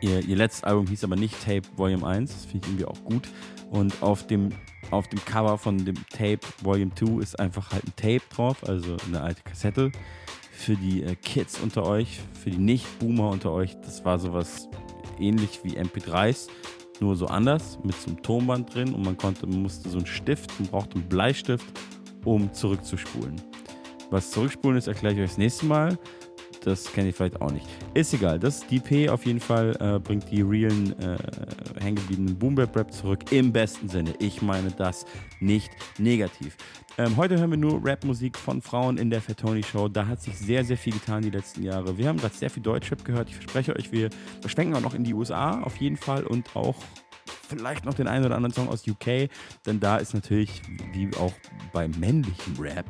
ihr, 0.00 0.20
ihr 0.26 0.36
letztes 0.36 0.64
Album 0.64 0.86
hieß 0.86 1.04
aber 1.04 1.16
nicht 1.16 1.34
Tape 1.44 1.62
Volume 1.76 2.06
1. 2.06 2.32
Das 2.32 2.44
finde 2.44 2.66
ich 2.66 2.72
irgendwie 2.72 2.84
auch 2.86 3.04
gut. 3.04 3.28
Und 3.70 4.02
auf 4.02 4.26
dem, 4.26 4.50
auf 4.90 5.08
dem 5.08 5.24
Cover 5.24 5.58
von 5.58 5.84
dem 5.84 5.96
Tape 6.10 6.40
Volume 6.62 6.92
2 6.94 7.22
ist 7.22 7.38
einfach 7.38 7.70
halt 7.72 7.84
ein 7.84 7.94
Tape 7.96 8.22
drauf, 8.34 8.66
also 8.66 8.96
eine 9.06 9.20
alte 9.20 9.42
Kassette. 9.42 9.92
Für 10.52 10.76
die 10.76 11.02
äh, 11.02 11.14
Kids 11.14 11.58
unter 11.60 11.86
euch, 11.86 12.20
für 12.42 12.50
die 12.50 12.58
Nicht-Boomer 12.58 13.30
unter 13.30 13.52
euch, 13.52 13.76
das 13.80 14.04
war 14.04 14.18
sowas 14.18 14.68
ähnlich 15.18 15.60
wie 15.62 15.78
MP3s, 15.78 16.48
nur 17.00 17.16
so 17.16 17.26
anders, 17.26 17.78
mit 17.82 17.94
so 17.94 18.08
einem 18.08 18.22
Tonband 18.22 18.74
drin 18.74 18.94
und 18.94 19.04
man 19.04 19.16
konnte, 19.16 19.46
man 19.46 19.62
musste 19.62 19.88
so 19.88 19.98
einen 19.98 20.06
Stift, 20.06 20.50
man 20.60 20.68
brauchte 20.68 20.96
einen 20.96 21.08
Bleistift, 21.08 21.66
um 22.24 22.52
zurückzuspulen. 22.52 23.40
Was 24.10 24.32
zurückspulen 24.32 24.76
ist, 24.76 24.88
erkläre 24.88 25.14
ich 25.14 25.20
euch 25.20 25.30
das 25.30 25.38
nächste 25.38 25.66
Mal. 25.66 25.98
Das 26.62 26.92
kenne 26.92 27.08
ich 27.08 27.16
vielleicht 27.16 27.40
auch 27.40 27.50
nicht. 27.50 27.66
Ist 27.94 28.12
egal. 28.12 28.38
Das 28.38 28.66
DP 28.66 29.08
auf 29.08 29.24
jeden 29.24 29.40
Fall 29.40 29.76
äh, 29.80 29.98
bringt 29.98 30.30
die 30.30 30.42
realen, 30.42 30.98
äh, 31.00 31.16
hängengebliebenen 31.80 32.38
Boom 32.38 32.54
Bap 32.54 32.76
Rap 32.76 32.92
zurück. 32.92 33.32
Im 33.32 33.52
besten 33.52 33.88
Sinne. 33.88 34.12
Ich 34.18 34.42
meine 34.42 34.70
das 34.70 35.06
nicht 35.40 35.70
negativ. 35.98 36.56
Ähm, 36.98 37.16
heute 37.16 37.38
hören 37.38 37.50
wir 37.50 37.56
nur 37.56 37.82
Rap-Musik 37.82 38.36
von 38.36 38.60
Frauen 38.60 38.98
in 38.98 39.08
der 39.08 39.22
Fatoni 39.22 39.62
Show. 39.62 39.88
Da 39.88 40.06
hat 40.06 40.20
sich 40.20 40.36
sehr, 40.36 40.64
sehr 40.64 40.76
viel 40.76 40.92
getan 40.92 41.22
die 41.22 41.30
letzten 41.30 41.62
Jahre. 41.62 41.96
Wir 41.96 42.08
haben 42.08 42.18
gerade 42.18 42.34
sehr 42.34 42.50
viel 42.50 42.62
Deutschrap 42.62 43.04
gehört. 43.04 43.30
Ich 43.30 43.36
verspreche 43.36 43.74
euch, 43.74 43.90
wir 43.90 44.10
schwenken 44.44 44.74
auch 44.74 44.82
noch 44.82 44.94
in 44.94 45.04
die 45.04 45.14
USA 45.14 45.62
auf 45.62 45.76
jeden 45.76 45.96
Fall 45.96 46.24
und 46.24 46.54
auch 46.54 46.76
vielleicht 47.48 47.84
noch 47.84 47.94
den 47.94 48.06
einen 48.06 48.26
oder 48.26 48.36
anderen 48.36 48.54
Song 48.54 48.68
aus 48.68 48.86
UK, 48.86 49.28
denn 49.66 49.80
da 49.80 49.96
ist 49.96 50.14
natürlich, 50.14 50.62
wie 50.92 51.10
auch 51.16 51.32
beim 51.72 51.90
männlichen 51.98 52.56
Rap, 52.58 52.86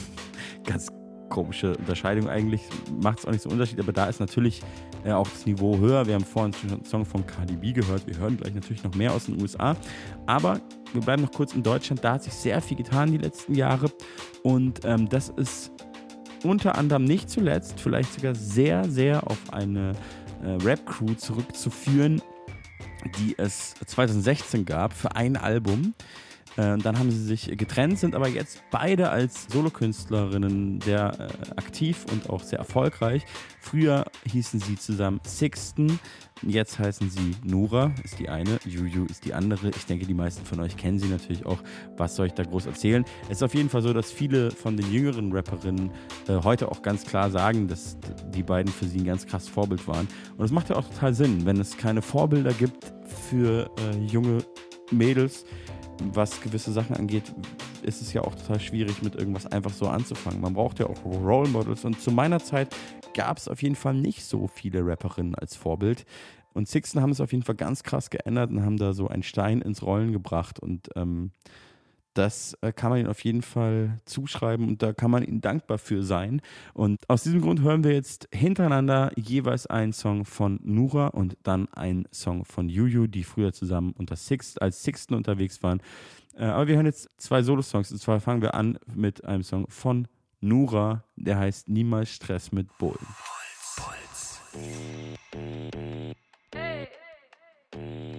ganz 0.64 0.88
komische 1.28 1.76
Unterscheidung 1.76 2.28
eigentlich, 2.28 2.62
macht 3.00 3.20
es 3.20 3.26
auch 3.26 3.30
nicht 3.30 3.42
so 3.42 3.48
einen 3.48 3.58
Unterschied, 3.58 3.80
aber 3.80 3.92
da 3.92 4.06
ist 4.06 4.20
natürlich 4.20 4.60
äh, 5.04 5.12
auch 5.12 5.28
das 5.28 5.46
Niveau 5.46 5.78
höher. 5.78 6.06
Wir 6.06 6.14
haben 6.14 6.24
vorhin 6.24 6.52
schon 6.52 6.70
einen 6.70 6.84
Song 6.84 7.04
von 7.04 7.26
Cardi 7.26 7.56
B 7.56 7.72
gehört, 7.72 8.06
wir 8.06 8.16
hören 8.16 8.36
gleich 8.36 8.54
natürlich 8.54 8.82
noch 8.84 8.94
mehr 8.94 9.12
aus 9.12 9.26
den 9.26 9.40
USA, 9.40 9.76
aber 10.26 10.60
wir 10.92 11.02
bleiben 11.02 11.22
noch 11.22 11.32
kurz 11.32 11.54
in 11.54 11.62
Deutschland, 11.62 12.02
da 12.02 12.14
hat 12.14 12.22
sich 12.22 12.32
sehr 12.32 12.60
viel 12.60 12.76
getan 12.76 13.12
die 13.12 13.18
letzten 13.18 13.54
Jahre. 13.54 13.90
Und 14.42 14.80
ähm, 14.84 15.08
das 15.08 15.28
ist 15.30 15.72
unter 16.44 16.76
anderem 16.76 17.04
nicht 17.04 17.28
zuletzt, 17.30 17.80
vielleicht 17.80 18.14
sogar 18.14 18.34
sehr, 18.34 18.88
sehr 18.88 19.28
auf 19.28 19.52
eine 19.52 19.92
äh, 20.42 20.50
Rap-Crew 20.64 21.14
zurückzuführen, 21.14 22.22
die 23.18 23.34
es 23.38 23.74
2016 23.86 24.64
gab 24.64 24.92
für 24.92 25.14
ein 25.16 25.36
Album. 25.36 25.94
Äh, 26.58 26.76
dann 26.78 26.98
haben 26.98 27.10
sie 27.10 27.24
sich 27.24 27.56
getrennt, 27.56 28.00
sind 28.00 28.16
aber 28.16 28.28
jetzt 28.28 28.62
beide 28.72 29.10
als 29.10 29.46
Solokünstlerinnen 29.48 30.80
sehr 30.80 31.12
äh, 31.18 31.50
aktiv 31.56 32.04
und 32.10 32.28
auch 32.28 32.42
sehr 32.42 32.58
erfolgreich. 32.58 33.24
Früher 33.60 34.04
hießen 34.24 34.58
sie 34.58 34.74
zusammen 34.74 35.20
Sixten, 35.24 36.00
jetzt 36.42 36.80
heißen 36.80 37.10
sie 37.10 37.36
Nura, 37.44 37.92
ist 38.02 38.18
die 38.18 38.28
eine, 38.28 38.58
Juju 38.64 39.04
ist 39.04 39.24
die 39.24 39.34
andere. 39.34 39.68
Ich 39.70 39.86
denke, 39.86 40.04
die 40.04 40.14
meisten 40.14 40.44
von 40.44 40.58
euch 40.58 40.76
kennen 40.76 40.98
sie 40.98 41.06
natürlich 41.06 41.46
auch. 41.46 41.58
Was 41.96 42.16
soll 42.16 42.26
ich 42.26 42.34
da 42.34 42.42
groß 42.42 42.66
erzählen? 42.66 43.04
Es 43.24 43.38
ist 43.38 43.42
auf 43.44 43.54
jeden 43.54 43.68
Fall 43.68 43.82
so, 43.82 43.92
dass 43.92 44.10
viele 44.10 44.50
von 44.50 44.76
den 44.76 44.92
jüngeren 44.92 45.32
Rapperinnen 45.32 45.92
äh, 46.26 46.42
heute 46.42 46.72
auch 46.72 46.82
ganz 46.82 47.04
klar 47.04 47.30
sagen, 47.30 47.68
dass 47.68 47.98
die 48.34 48.42
beiden 48.42 48.72
für 48.72 48.86
sie 48.86 48.98
ein 48.98 49.04
ganz 49.04 49.26
krasses 49.26 49.48
Vorbild 49.48 49.86
waren. 49.86 50.08
Und 50.36 50.44
es 50.44 50.50
macht 50.50 50.70
ja 50.70 50.76
auch 50.76 50.88
total 50.88 51.14
Sinn, 51.14 51.46
wenn 51.46 51.60
es 51.60 51.76
keine 51.76 52.02
Vorbilder 52.02 52.52
gibt 52.52 52.92
für 53.30 53.70
äh, 53.78 53.98
junge 54.06 54.38
Mädels, 54.90 55.44
was 56.00 56.40
gewisse 56.40 56.72
Sachen 56.72 56.96
angeht, 56.96 57.32
ist 57.82 58.02
es 58.02 58.12
ja 58.12 58.22
auch 58.22 58.34
total 58.34 58.60
schwierig, 58.60 59.02
mit 59.02 59.14
irgendwas 59.14 59.46
einfach 59.46 59.72
so 59.72 59.88
anzufangen. 59.88 60.40
Man 60.40 60.54
braucht 60.54 60.78
ja 60.78 60.86
auch 60.86 61.04
Role 61.04 61.48
Models. 61.48 61.84
Und 61.84 62.00
zu 62.00 62.10
meiner 62.10 62.40
Zeit 62.40 62.74
gab 63.14 63.38
es 63.38 63.48
auf 63.48 63.62
jeden 63.62 63.76
Fall 63.76 63.94
nicht 63.94 64.24
so 64.24 64.46
viele 64.46 64.84
Rapperinnen 64.86 65.34
als 65.34 65.56
Vorbild. 65.56 66.04
Und 66.54 66.68
Sixten 66.68 67.00
haben 67.00 67.10
es 67.10 67.20
auf 67.20 67.32
jeden 67.32 67.44
Fall 67.44 67.54
ganz 67.54 67.82
krass 67.82 68.10
geändert 68.10 68.50
und 68.50 68.64
haben 68.64 68.78
da 68.78 68.92
so 68.92 69.08
einen 69.08 69.22
Stein 69.22 69.60
ins 69.60 69.82
Rollen 69.82 70.12
gebracht. 70.12 70.58
Und 70.58 70.88
ähm, 70.96 71.30
das 72.18 72.54
äh, 72.62 72.72
kann 72.72 72.90
man 72.90 72.98
ihnen 72.98 73.08
auf 73.08 73.22
jeden 73.22 73.42
Fall 73.42 74.00
zuschreiben 74.04 74.66
und 74.66 74.82
da 74.82 74.92
kann 74.92 75.10
man 75.10 75.22
ihnen 75.22 75.40
dankbar 75.40 75.78
für 75.78 76.02
sein. 76.02 76.42
Und 76.74 77.08
aus 77.08 77.22
diesem 77.22 77.40
Grund 77.40 77.62
hören 77.62 77.84
wir 77.84 77.92
jetzt 77.92 78.28
hintereinander 78.32 79.12
jeweils 79.14 79.68
einen 79.68 79.92
Song 79.92 80.24
von 80.24 80.58
Nura 80.64 81.06
und 81.08 81.36
dann 81.44 81.72
einen 81.72 82.06
Song 82.12 82.44
von 82.44 82.68
Juju, 82.68 83.06
die 83.06 83.22
früher 83.22 83.52
zusammen 83.52 83.94
unter 83.96 84.16
Sixt, 84.16 84.60
als 84.60 84.82
Sixten 84.82 85.14
unterwegs 85.14 85.62
waren. 85.62 85.80
Äh, 86.34 86.46
aber 86.46 86.66
wir 86.66 86.74
hören 86.74 86.86
jetzt 86.86 87.08
zwei 87.18 87.42
Solo-Songs. 87.42 87.92
Und 87.92 87.98
zwar 87.98 88.18
fangen 88.20 88.42
wir 88.42 88.54
an 88.54 88.78
mit 88.92 89.24
einem 89.24 89.44
Song 89.44 89.66
von 89.68 90.08
Nura, 90.40 91.04
der 91.14 91.38
heißt 91.38 91.68
Niemals 91.68 92.10
Stress 92.10 92.50
mit 92.50 92.66
Bullen. 92.78 92.98
Puls. 93.76 94.40
Hey. 97.72 98.17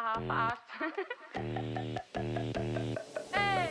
Haha, 0.00 0.20
verarscht. 0.26 0.62
Ey. 3.32 3.68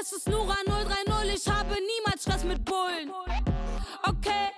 Es 0.00 0.12
ist 0.12 0.28
Nura 0.28 0.56
030, 0.66 1.34
ich 1.34 1.48
habe 1.50 1.70
niemals 1.70 2.22
Stress 2.22 2.44
mit 2.44 2.62
Bullen. 2.62 3.10
Okay, 4.02 4.50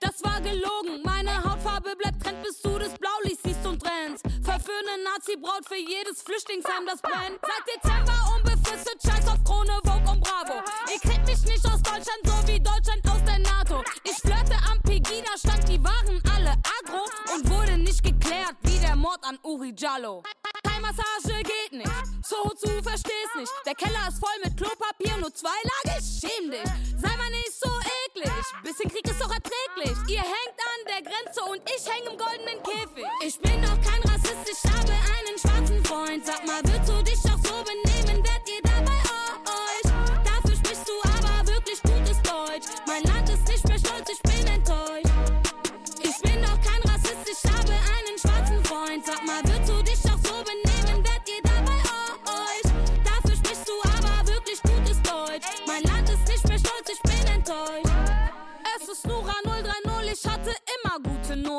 das 0.00 0.24
war 0.24 0.40
gelogen. 0.40 1.02
Meine 1.04 1.36
Hautfarbe 1.44 1.94
bleibt 1.94 2.22
trend, 2.24 2.42
bis 2.42 2.60
du 2.62 2.78
das 2.78 2.94
Blaulicht 2.98 3.40
siehst 3.44 3.64
und 3.64 3.80
rennst. 3.84 4.24
Verführende 4.42 5.04
Nazi-Braut 5.04 5.68
für 5.68 5.76
jedes 5.76 6.22
Flüchtlingsheim, 6.22 6.84
das 6.84 7.00
brennt. 7.00 7.38
Seit 7.42 7.64
Dezember 7.70 8.18
unbefristet, 8.36 9.00
scheiß 9.06 9.28
auf 9.28 9.44
Krone, 9.44 9.78
Vogue 9.84 10.10
und 10.10 10.20
Bravo. 10.20 10.62
Ihr 10.92 11.00
kriegt 11.00 11.26
mich 11.26 11.44
nicht 11.44 11.64
aus 11.66 11.80
Deutschland, 11.80 12.22
so 12.24 12.48
wie 12.48 12.58
Deutschland 12.58 13.08
aus 13.08 13.22
der 13.24 13.38
NATO. 13.38 13.84
Ich 14.02 14.16
flirte 14.16 14.56
am 14.68 14.80
Pegida-Stand, 14.82 15.68
die 15.68 15.84
waren 15.84 16.20
alle 16.34 16.54
agro 16.80 17.04
und 17.36 17.48
wurde 17.48 17.78
nicht 17.78 18.02
geklärt, 18.02 18.56
Mord 19.00 19.24
an 19.24 19.38
Uri 19.42 19.72
Jallo. 19.74 20.22
Thai-Massage 20.62 21.42
geht 21.42 21.72
nicht, 21.72 21.90
so 22.22 22.50
zu 22.50 22.68
verstehst 22.82 23.34
nicht. 23.34 23.50
Der 23.64 23.74
Keller 23.74 24.08
ist 24.08 24.18
voll 24.20 24.38
mit 24.44 24.54
Klopapier, 24.58 25.16
nur 25.16 25.32
zweilagig, 25.32 26.04
schäm 26.20 26.50
dich. 26.50 26.70
Sei 27.00 27.16
mal 27.16 27.30
nicht 27.30 27.52
so 27.58 27.70
eklig, 28.04 28.44
bisschen 28.62 28.90
Krieg 28.90 29.08
ist 29.08 29.18
doch 29.18 29.32
erträglich. 29.32 29.96
Ihr 30.06 30.20
hängt 30.20 30.58
an 30.72 30.80
der 30.86 31.00
Grenze 31.00 31.40
und 31.44 31.62
ich 31.64 31.82
häng 31.88 32.12
im 32.12 32.18
goldenen 32.18 32.62
Käfig. 32.62 33.06
Ich 33.24 33.38
bin 33.40 33.62
doch 33.62 33.80
kein 33.80 34.02
Rassist, 34.02 34.50
ich 34.52 34.70
habe 34.70 34.92
einen 34.92 35.38
schwarzen 35.38 35.82
Freund. 35.82 36.26
Sag 36.26 36.46
mal, 36.46 36.60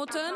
Noten. 0.02 0.34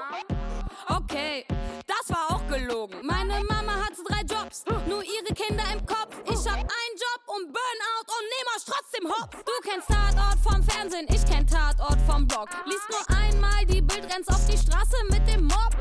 Okay, 0.89 1.43
das 1.87 2.15
war 2.15 2.35
auch 2.35 2.47
gelogen. 2.47 2.99
Meine 3.01 3.43
Mama 3.45 3.73
hatte 3.83 4.03
drei 4.07 4.21
Jobs, 4.21 4.63
nur 4.87 5.01
ihre 5.01 5.33
Kinder 5.33 5.63
im 5.73 5.83
Kopf. 5.87 6.15
Ich 6.25 6.45
hab 6.45 6.59
einen 6.59 6.95
Job 7.01 7.21
und 7.25 7.51
Burnout 7.51 8.05
und 8.05 8.25
nehm 8.29 8.47
euch 8.55 8.63
trotzdem 8.63 9.09
hopp. 9.09 9.43
Du 9.43 9.51
kennst 9.67 9.87
Tatort 9.87 10.37
vom 10.43 10.61
Fernsehen, 10.61 11.07
ich 11.09 11.25
kenn 11.25 11.47
Tatort 11.47 11.99
vom 12.07 12.27
Blog. 12.27 12.47
Lies 12.65 12.81
nur 12.91 13.17
einmal 13.17 13.65
die 13.65 13.81
Bild, 13.81 14.03
rennst 14.13 14.29
auf 14.29 14.45
die 14.45 14.57
Straße 14.57 14.97
mit 15.09 15.27
dem 15.27 15.45
Mob. 15.45 15.75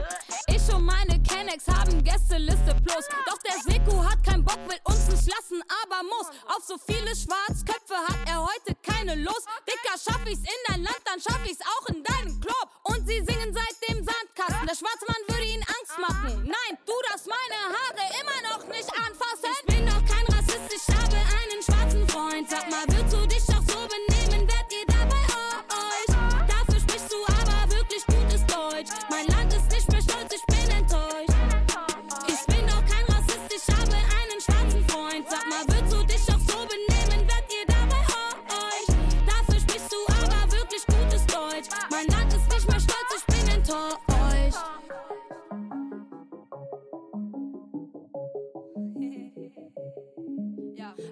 Kennex 1.55 1.68
haben 1.68 2.02
Gästeliste 2.02 2.74
plus. 2.84 3.05
Doch 3.26 3.38
der 3.38 3.61
Seku 3.62 4.02
hat 4.05 4.22
keinen 4.24 4.44
Bock, 4.44 4.59
will 4.68 4.78
uns 4.84 5.09
nicht 5.09 5.28
lassen, 5.28 5.62
aber 5.82 6.02
muss. 6.02 6.28
Auf 6.46 6.64
so 6.64 6.76
viele 6.78 7.14
Schwarzköpfe 7.14 7.94
hat 7.94 8.28
er 8.28 8.42
heute 8.42 8.74
keine 8.82 9.14
Lust. 9.14 9.46
Dicker, 9.66 9.96
schaff 9.98 10.20
ich's 10.26 10.40
in 10.40 10.61
dein 10.68 10.82
Land, 10.82 11.00
dann 11.05 11.20
schaff 11.20 11.40
ich's 11.44 11.61
auch 11.61 11.86
in 11.88 12.02
deinen 12.02 12.40
Club. 12.40 12.68
Und 12.84 13.07
sie 13.07 13.22
singen 13.24 13.55
seit 13.55 13.88
dem 13.88 14.05
Sandkasten. 14.05 14.66
Der 14.66 14.76
schwarze 14.76 15.07
Mann 15.07 15.22
würde 15.28 15.44
ihnen 15.44 15.62
Angst 15.62 15.98
machen. 15.98 16.42
Nein, 16.44 16.78
du 16.86 16.92
darfst 17.09 17.28
meine 17.28 17.62
Haare 17.62 18.05
immer 18.20 18.57
noch 18.57 18.66
nicht 18.66 18.90
anfassen. 18.92 19.74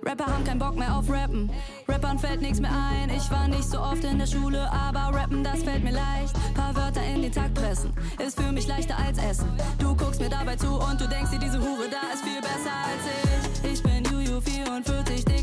Rapper 0.04 0.26
haben 0.26 0.44
keinen 0.44 0.58
Bock 0.58 0.76
mehr 0.76 0.96
auf 0.96 1.08
Rappen. 1.08 1.50
Rappern 1.88 2.18
fällt 2.18 2.42
nichts 2.42 2.60
mehr 2.60 2.72
ein. 2.72 3.10
Ich 3.10 3.30
war 3.30 3.46
nicht 3.48 3.64
so 3.64 3.80
oft 3.80 4.02
in 4.04 4.18
der 4.18 4.26
Schule, 4.26 4.70
aber 4.72 5.16
Rappen, 5.16 5.44
das 5.44 5.62
fällt 5.62 5.84
mir 5.84 5.92
leicht. 5.92 6.34
Paar 6.54 6.74
Wörter 6.74 7.02
in 7.04 7.22
den 7.22 7.32
Takt 7.32 7.54
pressen, 7.54 7.92
ist 8.24 8.40
für 8.40 8.50
mich 8.52 8.66
leichter 8.66 8.96
als 8.98 9.18
Essen. 9.18 9.48
Du 9.78 9.94
guckst 9.94 10.20
mir 10.20 10.28
dabei 10.28 10.56
zu 10.56 10.68
und 10.68 11.00
du 11.00 11.08
denkst 11.08 11.30
dir, 11.30 11.38
diese 11.38 11.60
Hure 11.60 11.88
da 11.90 12.12
ist 12.12 12.24
viel 12.24 12.40
besser 12.40 12.74
als 12.84 13.62
ich. 13.64 13.72
Ich 13.72 13.82
bin 13.82 14.04
Juju 14.04 14.40
44, 14.40 15.24
Dicker, 15.24 15.41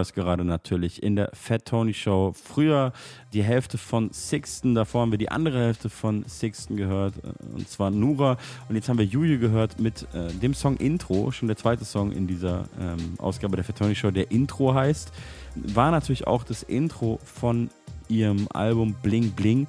Es 0.00 0.14
gerade 0.14 0.44
natürlich 0.44 1.02
in 1.02 1.16
der 1.16 1.30
Fat 1.32 1.64
Tony 1.64 1.94
Show. 1.94 2.32
Früher 2.32 2.92
die 3.32 3.42
Hälfte 3.42 3.78
von 3.78 4.10
Sixten, 4.12 4.74
davor 4.74 5.02
haben 5.02 5.10
wir 5.10 5.18
die 5.18 5.30
andere 5.30 5.58
Hälfte 5.58 5.88
von 5.88 6.24
Sixten 6.28 6.76
gehört, 6.76 7.14
äh, 7.18 7.54
und 7.54 7.68
zwar 7.68 7.90
Nura. 7.90 8.36
Und 8.68 8.76
jetzt 8.76 8.88
haben 8.88 8.98
wir 8.98 9.04
Juju 9.04 9.38
gehört 9.38 9.78
mit 9.80 10.06
äh, 10.14 10.32
dem 10.32 10.54
Song 10.54 10.76
Intro, 10.76 11.30
schon 11.30 11.48
der 11.48 11.56
zweite 11.56 11.84
Song 11.84 12.12
in 12.12 12.26
dieser 12.26 12.64
ähm, 12.80 13.14
Ausgabe 13.18 13.56
der 13.56 13.64
Fat 13.64 13.76
Tony 13.76 13.94
Show, 13.94 14.10
der 14.10 14.30
Intro 14.30 14.74
heißt. 14.74 15.12
War 15.54 15.90
natürlich 15.90 16.26
auch 16.26 16.44
das 16.44 16.62
Intro 16.62 17.18
von 17.24 17.70
ihrem 18.08 18.48
Album 18.52 18.94
Bling 19.02 19.30
Bling 19.30 19.66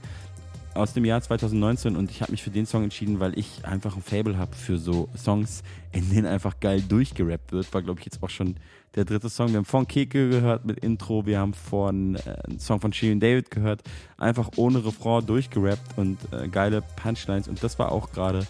aus 0.73 0.93
dem 0.93 1.05
Jahr 1.05 1.21
2019 1.21 1.95
und 1.95 2.11
ich 2.11 2.21
habe 2.21 2.31
mich 2.31 2.43
für 2.43 2.49
den 2.49 2.65
Song 2.65 2.83
entschieden, 2.83 3.19
weil 3.19 3.37
ich 3.37 3.65
einfach 3.65 3.95
ein 3.95 4.01
Fable 4.01 4.37
habe 4.37 4.55
für 4.55 4.77
so 4.77 5.09
Songs, 5.17 5.63
in 5.91 6.09
denen 6.09 6.25
einfach 6.25 6.59
geil 6.59 6.81
durchgerappt 6.81 7.51
wird. 7.51 7.73
War, 7.73 7.81
glaube 7.81 7.99
ich, 7.99 8.05
jetzt 8.05 8.23
auch 8.23 8.29
schon 8.29 8.55
der 8.95 9.05
dritte 9.05 9.29
Song. 9.29 9.49
Wir 9.49 9.57
haben 9.57 9.65
von 9.65 9.87
Keke 9.87 10.29
gehört 10.29 10.65
mit 10.65 10.79
Intro, 10.79 11.25
wir 11.25 11.39
haben 11.39 11.53
von 11.53 12.15
äh, 12.15 12.19
einen 12.47 12.59
Song 12.59 12.79
von 12.79 12.91
Shirin 12.93 13.19
David 13.19 13.51
gehört, 13.51 13.81
einfach 14.17 14.51
ohne 14.57 14.83
Refrain 14.85 15.25
durchgerappt 15.25 15.97
und 15.97 16.17
äh, 16.31 16.47
geile 16.47 16.83
Punchlines 17.01 17.47
und 17.47 17.63
das 17.63 17.79
war 17.79 17.91
auch 17.91 18.11
gerade 18.11 18.45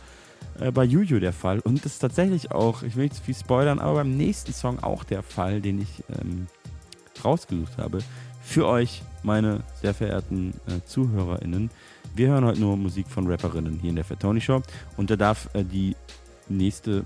äh, 0.60 0.72
bei 0.72 0.84
Juju 0.84 1.20
der 1.20 1.34
Fall 1.34 1.60
und 1.60 1.86
das 1.86 1.94
ist 1.94 2.00
tatsächlich 2.00 2.52
auch, 2.52 2.84
ich 2.84 2.96
will 2.96 3.04
nicht 3.04 3.16
zu 3.16 3.24
viel 3.24 3.36
spoilern, 3.36 3.80
aber 3.80 3.96
beim 3.96 4.18
nächsten 4.18 4.54
Song 4.54 4.80
auch 4.80 5.04
der 5.04 5.24
Fall, 5.24 5.62
den 5.62 5.82
ich 5.82 6.04
ähm, 6.20 6.48
rausgesucht 7.24 7.78
habe. 7.78 8.00
Für 8.44 8.68
euch, 8.68 9.04
meine 9.22 9.62
sehr 9.82 9.94
verehrten 9.94 10.54
äh, 10.66 10.84
ZuhörerInnen. 10.84 11.70
Wir 12.16 12.30
hören 12.30 12.44
heute 12.44 12.60
nur 12.60 12.76
Musik 12.76 13.08
von 13.08 13.28
Rapperinnen 13.28 13.78
hier 13.80 13.92
in 13.92 13.96
der 13.96 14.04
Fat 14.04 14.20
Tony 14.20 14.42
Show 14.42 14.64
und 14.98 15.12
da 15.12 15.16
darf 15.16 15.48
äh, 15.54 15.64
die 15.64 15.96
nächste 16.58 17.06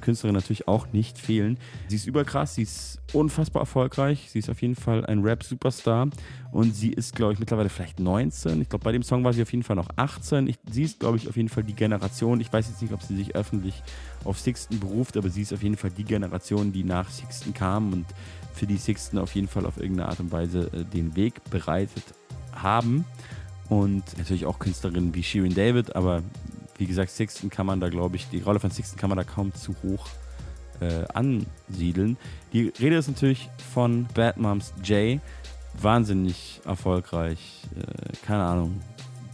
Künstlerin 0.00 0.34
natürlich 0.34 0.68
auch 0.68 0.86
nicht 0.92 1.18
fehlen. 1.18 1.58
Sie 1.88 1.96
ist 1.96 2.06
überkrass, 2.06 2.54
sie 2.54 2.62
ist 2.62 3.00
unfassbar 3.12 3.62
erfolgreich, 3.62 4.28
sie 4.30 4.38
ist 4.40 4.50
auf 4.50 4.62
jeden 4.62 4.74
Fall 4.74 5.06
ein 5.06 5.20
Rap-Superstar 5.20 6.08
und 6.52 6.74
sie 6.74 6.90
ist, 6.90 7.14
glaube 7.14 7.32
ich, 7.32 7.38
mittlerweile 7.38 7.68
vielleicht 7.68 8.00
19. 8.00 8.62
Ich 8.62 8.68
glaube, 8.68 8.84
bei 8.84 8.92
dem 8.92 9.02
Song 9.02 9.24
war 9.24 9.32
sie 9.32 9.42
auf 9.42 9.52
jeden 9.52 9.62
Fall 9.62 9.76
noch 9.76 9.88
18. 9.96 10.46
Ich, 10.48 10.58
sie 10.70 10.82
ist, 10.82 11.00
glaube 11.00 11.16
ich, 11.16 11.28
auf 11.28 11.36
jeden 11.36 11.48
Fall 11.48 11.62
die 11.62 11.74
Generation. 11.74 12.40
Ich 12.40 12.52
weiß 12.52 12.68
jetzt 12.68 12.82
nicht, 12.82 12.92
ob 12.92 13.02
sie 13.02 13.16
sich 13.16 13.34
öffentlich 13.34 13.82
auf 14.24 14.38
Sixten 14.38 14.80
beruft, 14.80 15.16
aber 15.16 15.28
sie 15.30 15.42
ist 15.42 15.52
auf 15.52 15.62
jeden 15.62 15.76
Fall 15.76 15.90
die 15.90 16.04
Generation, 16.04 16.72
die 16.72 16.84
nach 16.84 17.10
Sixten 17.10 17.54
kam 17.54 17.92
und 17.92 18.06
für 18.54 18.66
die 18.66 18.78
Sixten 18.78 19.18
auf 19.18 19.34
jeden 19.34 19.48
Fall 19.48 19.66
auf 19.66 19.76
irgendeine 19.76 20.08
Art 20.08 20.20
und 20.20 20.32
Weise 20.32 20.70
äh, 20.72 20.84
den 20.84 21.14
Weg 21.14 21.42
bereitet 21.50 22.04
haben. 22.52 23.04
Und 23.68 24.04
natürlich 24.16 24.46
auch 24.46 24.58
Künstlerinnen 24.58 25.14
wie 25.14 25.22
Shirin 25.22 25.54
David, 25.54 25.96
aber 25.96 26.22
wie 26.78 26.86
gesagt, 26.86 27.10
Sixten 27.10 27.50
kann 27.50 27.66
man 27.66 27.80
da, 27.80 27.88
glaube 27.88 28.16
ich, 28.16 28.28
die 28.28 28.40
Rolle 28.40 28.60
von 28.60 28.70
Sixten 28.70 28.98
kann 28.98 29.10
man 29.10 29.16
da 29.16 29.24
kaum 29.24 29.54
zu 29.54 29.74
hoch 29.82 30.08
äh, 30.80 31.04
ansiedeln. 31.14 32.16
Die 32.52 32.72
Rede 32.80 32.96
ist 32.96 33.08
natürlich 33.08 33.48
von 33.72 34.06
Bad 34.14 34.36
Moms 34.36 34.72
J. 34.82 35.20
Wahnsinnig 35.80 36.60
erfolgreich, 36.64 37.62
äh, 37.76 38.26
keine 38.26 38.44
Ahnung, 38.44 38.80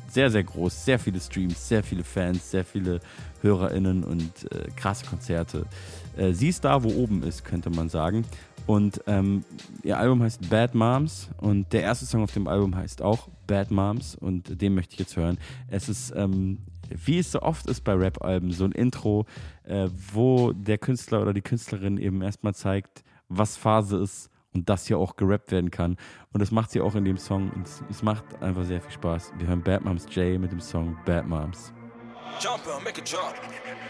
sehr, 0.09 0.31
sehr 0.31 0.45
groß, 0.45 0.85
sehr 0.85 0.99
viele 0.99 1.21
Streams, 1.21 1.69
sehr 1.69 1.83
viele 1.83 2.05
Fans, 2.05 2.51
sehr 2.51 2.65
viele 2.65 3.01
HörerInnen 3.41 4.05
und 4.05 4.53
äh, 4.53 4.69
krasse 4.77 5.07
Konzerte. 5.07 5.67
Äh, 6.17 6.33
sie 6.33 6.49
ist 6.49 6.65
da, 6.65 6.83
wo 6.83 6.89
oben 6.91 7.23
ist, 7.23 7.45
könnte 7.45 7.71
man 7.71 7.89
sagen. 7.89 8.25
Und 8.67 9.03
ähm, 9.07 9.45
ihr 9.83 9.99
Album 9.99 10.23
heißt 10.23 10.49
Bad 10.49 10.75
Moms 10.75 11.29
und 11.39 11.73
der 11.73 11.83
erste 11.83 12.07
Song 12.07 12.23
auf 12.23 12.33
dem 12.33 12.47
Album 12.47 12.77
heißt 12.77 13.03
auch 13.03 13.29
Bad 13.47 13.71
Moms 13.71 14.15
und 14.15 14.61
den 14.61 14.75
möchte 14.75 14.95
ich 14.95 15.01
jetzt 15.01 15.17
hören. 15.17 15.39
Es 15.69 15.89
ist, 15.89 16.13
ähm, 16.15 16.59
wie 17.05 17.19
es 17.19 17.33
so 17.33 17.43
oft 17.43 17.67
ist 17.67 17.83
bei 17.83 17.95
Rap-Alben, 17.95 18.51
so 18.51 18.65
ein 18.65 18.73
Intro, 18.73 19.27
äh, 19.65 19.89
wo 20.13 20.53
der 20.53 20.79
Künstler 20.79 21.23
oder 21.23 21.33
die 21.33 21.43
Künstlerin 21.43 21.99
eben 21.99 22.23
erstmal 22.23 22.55
zeigt, 22.55 23.05
was 23.29 23.57
Phase 23.57 23.99
ist 23.99 24.31
und 24.55 24.69
das 24.69 24.87
hier 24.87 24.99
auch 24.99 25.17
gerappt 25.17 25.51
werden 25.51 25.71
kann. 25.71 25.97
Und 26.33 26.41
das 26.41 26.51
macht 26.51 26.71
sie 26.71 26.81
auch 26.81 26.95
in 26.95 27.05
dem 27.05 27.17
Song. 27.17 27.51
Und 27.51 27.67
es, 27.67 27.83
es 27.91 28.03
macht 28.03 28.43
einfach 28.43 28.65
sehr 28.65 28.81
viel 28.81 28.93
Spaß. 28.93 29.33
Wir 29.39 29.47
hören 29.47 29.63
Bad 29.63 29.85
Moms 29.85 30.07
J 30.15 30.39
mit 30.41 30.53
dem 30.53 30.61
Song 30.61 30.97
Bad 31.05 31.27
Moms. 31.27 31.73
Jumper, 32.41 32.81
make 32.81 32.99
a 32.99 33.05
jump. 33.05 33.35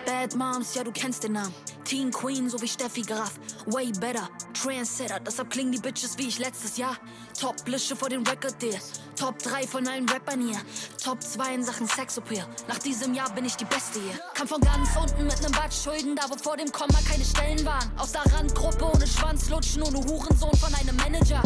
Bad 0.05 0.35
Moms, 0.35 0.75
ja, 0.75 0.85
du 0.85 0.93
kennst 0.93 1.25
den 1.25 1.33
Namen. 1.33 1.55
Teen 1.85 2.11
Queen, 2.11 2.49
so 2.49 2.61
wie 2.61 2.69
Steffi 2.69 3.03
Graf. 3.03 3.39
Way 3.67 3.93
better, 4.01 4.29
Trendsetter, 4.53 5.21
deshalb 5.21 5.51
klingen 5.51 5.73
die 5.73 5.79
Bitches 5.79 6.17
wie 6.19 6.29
ich 6.29 6.39
letztes 6.39 6.77
Jahr. 6.77 6.97
Top 7.39 7.65
Blische 7.65 7.97
vor 7.97 8.09
dem 8.09 8.23
Record 8.25 8.61
Deal. 8.61 8.79
Top 9.17 9.39
3 9.39 9.67
von 9.67 9.87
allen 9.87 10.09
Rappern 10.09 10.47
hier. 10.47 10.61
Top 11.03 11.23
2 11.23 11.55
in 11.55 11.65
Sachen 11.65 11.87
Sexappeal. 11.87 12.47
Nach 12.69 12.79
diesem 12.79 13.15
Jahr 13.15 13.31
bin 13.35 13.45
ich 13.45 13.57
die 13.57 13.65
Beste 13.65 14.01
hier. 14.01 14.19
Kam 14.35 14.49
von 14.49 14.61
ganz 14.61 14.89
unten 15.01 15.27
mit 15.27 15.41
nem 15.43 15.53
Bad 15.53 15.73
Schulden, 15.73 16.17
da 16.17 16.23
wo 16.29 16.37
vor 16.37 16.57
dem 16.57 16.71
Komma 16.73 16.99
keine 17.09 17.25
Stellen 17.25 17.65
waren. 17.65 17.91
Aus 17.99 18.13
der 18.13 18.23
Randgruppe 18.33 18.85
ohne 18.85 19.07
Schwanzlutschen, 19.07 19.83
ohne 19.83 19.99
Hurensohn 19.99 20.57
von 20.57 20.75
einem 20.75 20.97
Manager. 20.97 21.43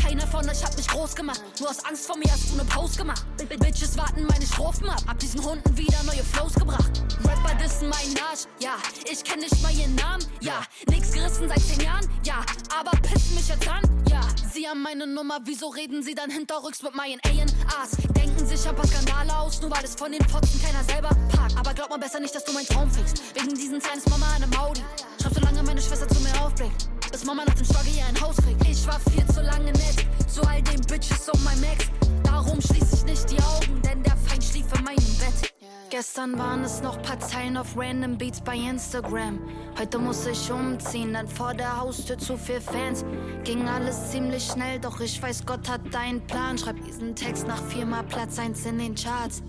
Keiner 0.00 0.26
von 0.26 0.48
euch 0.48 0.64
hat 0.64 0.76
mich 0.76 0.88
groß 0.88 1.14
gemacht. 1.14 1.40
Nur 1.60 1.70
aus 1.70 1.84
Angst 1.84 2.06
vor 2.06 2.16
mir 2.16 2.30
hast 2.32 2.50
du 2.50 2.56
ne 2.56 2.64
Post 2.64 2.98
gemacht. 2.98 3.24
B 3.36 3.56
Bitches 3.56 3.96
warten 3.96 4.26
meine 4.26 4.46
Strophen 4.46 4.88
ab. 4.88 5.02
Hab 5.06 5.18
diesen 5.18 5.44
Hunden 5.44 5.76
wieder 5.76 6.02
neue 6.04 6.24
Flows 6.24 6.39
gebracht. 6.48 6.90
Rapper 7.24 7.54
dissen 7.62 7.88
meinen 7.88 8.18
Arsch, 8.30 8.46
ja. 8.60 8.76
Ich 9.10 9.22
kenn 9.24 9.40
nicht 9.40 9.60
mal 9.62 9.72
ihren 9.72 9.94
Namen, 9.94 10.24
ja. 10.40 10.62
Nix 10.88 11.12
gerissen 11.12 11.48
seit 11.48 11.60
10 11.60 11.80
Jahren, 11.80 12.08
ja. 12.24 12.44
Aber 12.78 12.90
pissen 13.02 13.34
mich 13.34 13.48
jetzt 13.48 13.68
an, 13.68 13.82
ja. 14.08 14.20
Sie 14.52 14.66
haben 14.66 14.82
meine 14.82 15.06
Nummer, 15.06 15.38
wieso 15.44 15.68
reden 15.68 16.02
sie 16.02 16.14
dann 16.14 16.30
hinterrücks 16.30 16.82
mit 16.82 16.94
meinen 16.94 17.20
A&As? 17.24 17.90
Denken 18.16 18.46
sich 18.46 18.66
ein 18.68 18.74
paar 18.74 18.86
Skandale 18.86 19.36
aus, 19.38 19.60
nur 19.60 19.70
weil 19.70 19.84
es 19.84 19.94
von 19.94 20.10
den 20.12 20.26
Fotzen 20.28 20.60
keiner 20.62 20.82
selber 20.84 21.10
packt. 21.28 21.56
Aber 21.58 21.74
glaub 21.74 21.90
mal 21.90 21.98
besser 21.98 22.20
nicht, 22.20 22.34
dass 22.34 22.44
du 22.44 22.52
meinen 22.52 22.66
Traum 22.66 22.90
fickst. 22.90 23.22
Wegen 23.34 23.54
diesen 23.54 23.80
Zahlen 23.80 23.98
ist 23.98 24.08
Mama 24.08 24.26
eine 24.34 24.46
Maudi. 24.48 24.82
Schreib 25.20 25.34
so 25.34 25.40
lange 25.40 25.62
meine 25.62 25.80
Schwester 25.80 26.08
zu 26.08 26.20
mir 26.20 26.40
aufblickt. 26.40 26.88
Bis 27.10 27.24
Mama 27.24 27.44
nach 27.44 27.54
dem 27.54 27.64
Struggle 27.64 27.92
ihr 27.96 28.06
ein 28.06 28.20
Haus 28.20 28.36
kriegt. 28.36 28.66
Ich 28.68 28.86
war 28.86 29.00
viel 29.10 29.26
zu 29.26 29.42
lange 29.42 29.72
nett, 29.72 30.06
zu 30.28 30.42
all 30.42 30.62
den 30.62 30.80
Bitches 30.82 31.28
um 31.28 31.42
mein 31.44 31.60
Max. 31.60 31.86
Darum 32.22 32.60
schließ 32.60 32.92
ich 32.92 33.04
nicht 33.04 33.30
die 33.30 33.40
Augen, 33.42 33.82
denn 33.82 34.02
der 34.02 34.16
Feind 34.16 34.44
schlief 34.44 34.66
in 34.76 34.84
meinem 34.84 35.18
Bett. 35.18 35.59
Gestern 35.90 36.38
waren 36.38 36.62
es 36.62 36.82
noch 36.82 37.02
paar 37.02 37.18
Zeilen 37.18 37.56
auf 37.56 37.76
random 37.76 38.16
Beats 38.16 38.40
bei 38.40 38.54
Instagram. 38.54 39.40
Heute 39.76 39.98
muss 39.98 40.24
ich 40.24 40.48
umziehen, 40.48 41.14
denn 41.14 41.26
vor 41.26 41.52
der 41.52 41.80
Haustür 41.80 42.16
zu 42.16 42.36
viel 42.36 42.60
Fans. 42.60 43.04
Ging 43.42 43.66
alles 43.66 44.12
ziemlich 44.12 44.44
schnell, 44.44 44.78
doch 44.78 45.00
ich 45.00 45.20
weiß, 45.20 45.44
Gott 45.44 45.68
hat 45.68 45.80
deinen 45.92 46.24
Plan. 46.28 46.56
Schreib 46.56 46.76
diesen 46.84 47.16
Text 47.16 47.48
nach 47.48 47.60
viermal 47.64 48.04
Platz 48.04 48.38
1 48.38 48.66
in 48.66 48.78
den 48.78 48.94
Charts. 48.94 49.42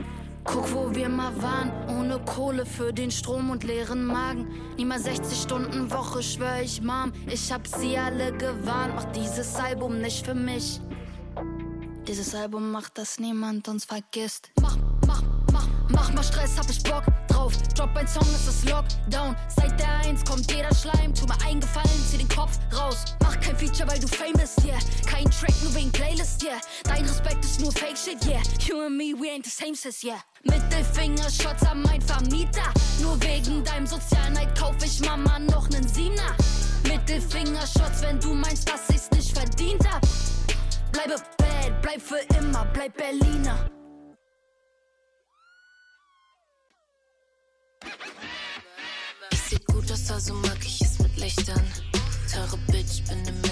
Guck, 0.43 0.73
wo 0.73 0.95
wir 0.95 1.09
mal 1.09 1.31
waren, 1.43 1.71
ohne 1.87 2.17
Kohle 2.25 2.65
für 2.65 2.91
den 2.91 3.11
Strom 3.11 3.51
und 3.51 3.63
leeren 3.63 4.03
Magen. 4.03 4.47
Niemals 4.77 5.03
60 5.03 5.43
Stunden 5.43 5.91
Woche, 5.91 6.23
schwör 6.23 6.59
ich, 6.63 6.81
Mom. 6.81 7.11
Ich 7.27 7.51
hab 7.51 7.67
sie 7.67 7.95
alle 7.99 8.35
gewarnt, 8.35 8.95
mach 8.95 9.05
dieses 9.11 9.55
Album 9.57 9.99
nicht 9.99 10.25
für 10.25 10.33
mich. 10.33 10.81
Dieses 12.07 12.33
Album 12.33 12.71
macht, 12.71 12.97
dass 12.97 13.19
niemand 13.19 13.67
uns 13.67 13.85
vergisst. 13.85 14.49
Mach, 14.59 14.75
mach, 15.05 15.21
mach, 15.53 15.67
mach 15.89 16.11
mal 16.11 16.23
Stress, 16.23 16.57
hab 16.57 16.69
ich 16.69 16.81
Bock 16.83 17.03
drauf. 17.27 17.53
Drop 17.75 17.95
ein 17.95 18.07
Song, 18.07 18.25
es 18.33 18.47
ist 18.47 18.67
Lockdown. 18.67 19.35
Seit 19.55 19.79
der 19.79 19.97
Eins 19.99 20.25
kommt 20.25 20.51
jeder 20.51 20.73
Schleim. 20.73 21.13
Tu 21.13 21.25
mir 21.25 21.39
eingefallen, 21.45 21.89
zieh 22.09 22.17
den 22.17 22.27
Kopf 22.27 22.59
raus. 22.75 23.05
Mach 23.21 23.39
kein 23.39 23.55
Feature, 23.55 23.87
weil 23.87 23.99
du 23.99 24.07
famous, 24.07 24.55
yeah. 24.65 24.79
Kein 25.05 25.25
Track, 25.25 25.53
nur 25.63 25.75
wegen 25.75 25.91
Playlist, 25.91 26.41
yeah. 26.43 26.59
Dein 26.83 27.03
Respekt 27.03 27.45
ist 27.45 27.61
nur 27.61 27.71
Fake 27.71 27.97
Shit, 27.97 28.25
yeah. 28.25 28.41
You 28.67 28.81
and 28.81 28.97
me, 28.97 29.13
we 29.13 29.29
ain't 29.29 29.45
the 29.45 29.51
same, 29.51 29.75
sis, 29.75 30.03
yeah. 30.03 30.21
Mittelfinger-Shots 30.43 31.63
an 31.69 31.83
mein 31.83 32.01
Vermieter. 32.01 32.73
Nur 32.99 33.21
wegen 33.21 33.63
deinem 33.63 33.85
Sozialneid 33.85 34.57
kauf 34.57 34.75
ich 34.83 34.99
Mama 35.01 35.37
noch 35.37 35.69
nen 35.69 35.87
Siebener. 35.87 36.35
Mittelfinger-Shots, 36.83 38.01
wenn 38.01 38.19
du 38.19 38.33
meinst, 38.33 38.67
dass 38.67 38.89
ich's 38.89 39.09
nicht 39.11 39.37
verdient 39.37 39.87
hab. 39.87 40.01
Bleibe 40.91 41.15
bad, 41.37 41.81
bleib 41.81 42.01
für 42.01 42.19
immer, 42.37 42.65
bleib 42.73 42.95
Berliner. 42.97 43.69
Ich 49.31 49.39
seh 49.39 49.59
gut 49.67 49.91
aus, 49.91 50.11
also 50.11 50.33
mag 50.35 50.57
ich 50.61 50.81
es 50.81 50.99
mit 50.99 51.17
Lichtern. 51.17 51.63
Teure 52.31 52.57
Bitch, 52.67 53.03
bin 53.07 53.23
ne 53.23 53.50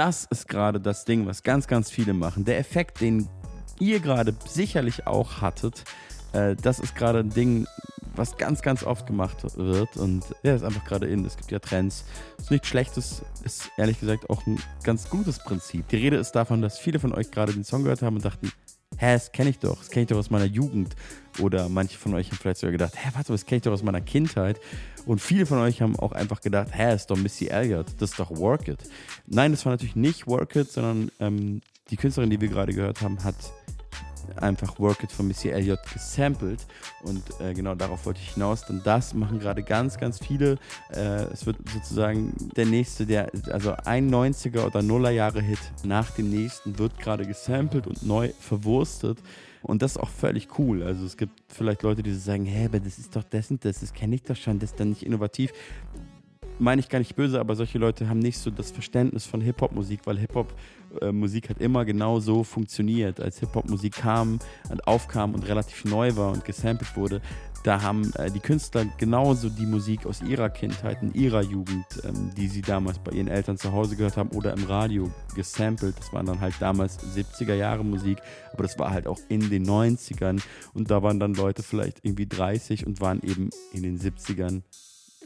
Das 0.00 0.24
ist 0.24 0.48
gerade 0.48 0.80
das 0.80 1.04
Ding, 1.04 1.26
was 1.26 1.42
ganz, 1.42 1.66
ganz 1.66 1.90
viele 1.90 2.14
machen. 2.14 2.46
Der 2.46 2.58
Effekt, 2.58 3.02
den 3.02 3.28
ihr 3.78 4.00
gerade 4.00 4.34
sicherlich 4.46 5.06
auch 5.06 5.42
hattet, 5.42 5.84
äh, 6.32 6.56
das 6.56 6.78
ist 6.78 6.96
gerade 6.96 7.18
ein 7.18 7.28
Ding, 7.28 7.66
was 8.16 8.38
ganz, 8.38 8.62
ganz 8.62 8.82
oft 8.82 9.06
gemacht 9.06 9.44
wird. 9.58 9.98
Und 9.98 10.24
ja, 10.42 10.54
ist 10.54 10.64
einfach 10.64 10.86
gerade 10.86 11.06
in. 11.06 11.26
Es 11.26 11.36
gibt 11.36 11.50
ja 11.50 11.58
Trends. 11.58 12.06
Ist 12.38 12.50
nichts 12.50 12.68
Schlechtes, 12.68 13.20
ist 13.44 13.70
ehrlich 13.76 14.00
gesagt 14.00 14.30
auch 14.30 14.46
ein 14.46 14.58
ganz 14.84 15.10
gutes 15.10 15.38
Prinzip. 15.38 15.86
Die 15.88 15.96
Rede 15.96 16.16
ist 16.16 16.32
davon, 16.32 16.62
dass 16.62 16.78
viele 16.78 16.98
von 16.98 17.12
euch 17.12 17.30
gerade 17.30 17.52
den 17.52 17.64
Song 17.64 17.82
gehört 17.82 18.00
haben 18.00 18.16
und 18.16 18.24
dachten, 18.24 18.50
hä, 18.96 19.12
das 19.12 19.32
kenne 19.32 19.50
ich 19.50 19.58
doch, 19.58 19.76
das 19.76 19.90
kenne 19.90 20.04
ich 20.04 20.08
doch 20.08 20.16
aus 20.16 20.30
meiner 20.30 20.46
Jugend. 20.46 20.96
Oder 21.40 21.68
manche 21.68 21.98
von 21.98 22.14
euch 22.14 22.30
haben 22.30 22.38
vielleicht 22.38 22.60
sogar 22.60 22.72
gedacht, 22.72 22.94
hä, 22.96 23.10
warte, 23.12 23.32
das 23.32 23.44
kenne 23.44 23.58
ich 23.58 23.62
doch 23.64 23.72
aus 23.72 23.82
meiner 23.82 24.00
Kindheit. 24.00 24.60
Und 25.06 25.20
viele 25.20 25.46
von 25.46 25.58
euch 25.58 25.82
haben 25.82 25.96
auch 25.96 26.12
einfach 26.12 26.40
gedacht, 26.40 26.68
hä, 26.72 26.94
ist 26.94 27.06
doch 27.06 27.16
Missy 27.16 27.48
Elliott, 27.48 27.86
das 27.98 28.10
ist 28.10 28.18
doch 28.18 28.30
Work 28.30 28.68
It. 28.68 28.78
Nein, 29.26 29.52
das 29.52 29.64
war 29.64 29.72
natürlich 29.72 29.96
nicht 29.96 30.26
Work 30.26 30.56
It, 30.56 30.70
sondern 30.70 31.10
ähm, 31.20 31.60
die 31.90 31.96
Künstlerin, 31.96 32.30
die 32.30 32.40
wir 32.40 32.48
gerade 32.48 32.72
gehört 32.72 33.00
haben, 33.00 33.22
hat 33.24 33.34
einfach 34.36 34.78
Work 34.78 35.02
It 35.02 35.12
von 35.12 35.26
Missy 35.26 35.48
Elliott 35.48 35.80
gesampelt. 35.92 36.66
Und 37.02 37.22
äh, 37.40 37.54
genau 37.54 37.74
darauf 37.74 38.06
wollte 38.06 38.20
ich 38.20 38.34
hinaus. 38.34 38.64
Denn 38.66 38.80
das 38.84 39.14
machen 39.14 39.40
gerade 39.40 39.62
ganz, 39.62 39.98
ganz 39.98 40.18
viele. 40.18 40.58
Äh, 40.92 41.24
es 41.32 41.46
wird 41.46 41.56
sozusagen 41.72 42.32
der 42.56 42.66
nächste, 42.66 43.06
der, 43.06 43.30
also 43.50 43.74
ein 43.84 44.10
90er 44.10 44.64
oder 44.64 44.82
Nuller 44.82 45.10
Jahre 45.10 45.40
Hit 45.40 45.58
nach 45.82 46.10
dem 46.12 46.30
nächsten 46.30 46.78
wird 46.78 46.98
gerade 46.98 47.26
gesampelt 47.26 47.86
und 47.86 48.02
neu 48.02 48.30
verwurstet. 48.38 49.18
Und 49.62 49.82
das 49.82 49.92
ist 49.92 49.98
auch 49.98 50.08
völlig 50.08 50.58
cool. 50.58 50.82
Also 50.82 51.04
es 51.04 51.16
gibt 51.16 51.32
vielleicht 51.48 51.82
Leute, 51.82 52.02
die 52.02 52.12
sagen, 52.14 52.46
hä, 52.46 52.66
aber 52.66 52.80
das 52.80 52.98
ist 52.98 53.14
doch 53.14 53.24
das 53.24 53.50
und 53.50 53.64
das, 53.64 53.80
das 53.80 53.92
kenne 53.92 54.14
ich 54.14 54.22
doch 54.22 54.36
schon, 54.36 54.58
das 54.58 54.70
ist 54.70 54.80
dann 54.80 54.90
nicht 54.90 55.02
innovativ 55.02 55.52
meine 56.60 56.80
ich 56.80 56.88
gar 56.88 56.98
nicht 56.98 57.16
böse, 57.16 57.40
aber 57.40 57.56
solche 57.56 57.78
Leute 57.78 58.08
haben 58.08 58.18
nicht 58.18 58.38
so 58.38 58.50
das 58.50 58.70
Verständnis 58.70 59.24
von 59.24 59.40
Hip-Hop-Musik, 59.40 60.00
weil 60.04 60.18
Hip-Hop-Musik 60.90 61.50
hat 61.50 61.58
immer 61.58 61.84
genau 61.84 62.20
so 62.20 62.44
funktioniert. 62.44 63.20
Als 63.20 63.38
Hip-Hop-Musik 63.40 63.96
kam 63.96 64.38
und 64.70 64.86
aufkam 64.86 65.34
und 65.34 65.46
relativ 65.48 65.84
neu 65.84 66.16
war 66.16 66.32
und 66.32 66.44
gesampelt 66.44 66.96
wurde, 66.96 67.20
da 67.62 67.82
haben 67.82 68.10
äh, 68.14 68.30
die 68.30 68.40
Künstler 68.40 68.86
genauso 68.96 69.50
die 69.50 69.66
Musik 69.66 70.06
aus 70.06 70.22
ihrer 70.22 70.48
Kindheit, 70.48 71.02
in 71.02 71.12
ihrer 71.12 71.42
Jugend, 71.42 71.84
ähm, 72.04 72.30
die 72.34 72.48
sie 72.48 72.62
damals 72.62 72.98
bei 72.98 73.12
ihren 73.12 73.28
Eltern 73.28 73.58
zu 73.58 73.72
Hause 73.72 73.96
gehört 73.96 74.16
haben 74.16 74.30
oder 74.30 74.54
im 74.54 74.64
Radio 74.64 75.10
gesampelt. 75.34 75.94
Das 75.98 76.10
waren 76.12 76.24
dann 76.24 76.40
halt 76.40 76.54
damals 76.58 76.98
70er 77.14 77.54
Jahre 77.54 77.84
Musik, 77.84 78.18
aber 78.52 78.62
das 78.62 78.78
war 78.78 78.90
halt 78.90 79.06
auch 79.06 79.18
in 79.28 79.50
den 79.50 79.66
90ern 79.66 80.40
und 80.72 80.90
da 80.90 81.02
waren 81.02 81.20
dann 81.20 81.34
Leute 81.34 81.62
vielleicht 81.62 82.02
irgendwie 82.02 82.26
30 82.26 82.86
und 82.86 83.02
waren 83.02 83.20
eben 83.22 83.50
in 83.72 83.82
den 83.82 83.98
70ern 83.98 84.62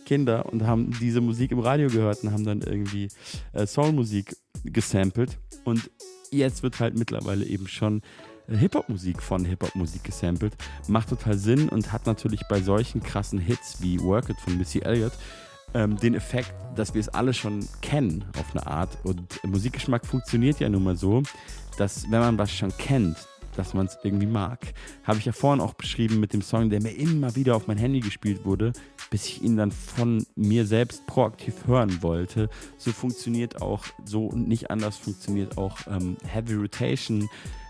Kinder 0.05 0.47
und 0.53 0.67
haben 0.67 0.91
diese 1.01 1.21
Musik 1.21 1.53
im 1.53 1.59
Radio 1.59 1.89
gehört 1.89 2.23
und 2.23 2.33
haben 2.33 2.45
dann 2.45 2.61
irgendwie 2.61 3.09
äh, 3.53 3.67
Soulmusik 3.67 4.37
gesampelt. 4.65 5.39
Und 5.65 5.91
jetzt 6.31 6.63
wird 6.63 6.81
halt 6.81 6.97
mittlerweile 6.99 7.45
eben 7.45 7.69
schon 7.69 8.03
äh, 8.49 8.57
Hip-Hop-Musik 8.57 9.23
von 9.23 9.45
Hip-Hop-Musik 9.45 10.05
gesampelt. 10.05 10.55
Macht 10.89 11.11
total 11.11 11.37
Sinn 11.37 11.69
und 11.69 11.93
hat 11.93 12.07
natürlich 12.07 12.43
bei 12.49 12.61
solchen 12.61 13.03
krassen 13.03 13.39
Hits 13.39 13.79
wie 13.81 14.01
Work 14.01 14.31
It 14.31 14.37
von 14.41 14.59
Missy 14.59 14.81
Elliott 14.81 15.13
ähm, 15.75 15.97
den 15.97 16.15
Effekt, 16.15 16.55
dass 16.77 16.95
wir 16.95 17.01
es 17.01 17.09
alle 17.09 17.35
schon 17.35 17.69
kennen 17.83 18.25
auf 18.39 18.47
eine 18.53 18.67
Art. 18.67 18.97
Und 19.03 19.23
Musikgeschmack 19.45 20.07
funktioniert 20.07 20.61
ja 20.61 20.69
nun 20.69 20.85
mal 20.85 20.97
so, 20.97 21.23
dass 21.77 22.05
wenn 22.11 22.21
man 22.21 22.39
was 22.39 22.53
schon 22.53 22.75
kennt, 22.77 23.17
dass 23.57 23.75
man 23.75 23.87
es 23.87 23.99
irgendwie 24.03 24.27
mag. 24.27 24.75
Habe 25.05 25.19
ich 25.19 25.25
ja 25.25 25.33
vorhin 25.33 25.61
auch 25.61 25.75
beschrieben 25.75 26.21
mit 26.21 26.33
dem 26.33 26.43
Song, 26.43 26.71
der 26.71 26.83
mir 26.83 26.97
immer 26.97 27.35
wieder 27.37 27.57
auf 27.57 27.67
mein 27.67 27.79
Handy 27.79 28.01
gespielt 28.01 28.45
wurde, 28.45 28.73
bis 29.11 29.27
ich 29.27 29.43
ihn 29.43 29.57
dann 29.57 29.71
von 29.71 30.25
mir 30.35 30.67
selbst 30.67 31.07
proaktiv 31.07 31.67
hören 31.67 32.03
wollte. 32.03 32.49
So 32.79 32.93
funktioniert 32.93 33.63
auch, 33.63 33.85
so 34.05 34.27
und 34.27 34.49
nicht 34.49 34.71
anders 34.71 34.97
funktioniert 34.97 35.59
auch 35.59 35.79
ähm, 35.89 36.17
Heavy 36.27 36.55
Rotation 36.55 37.29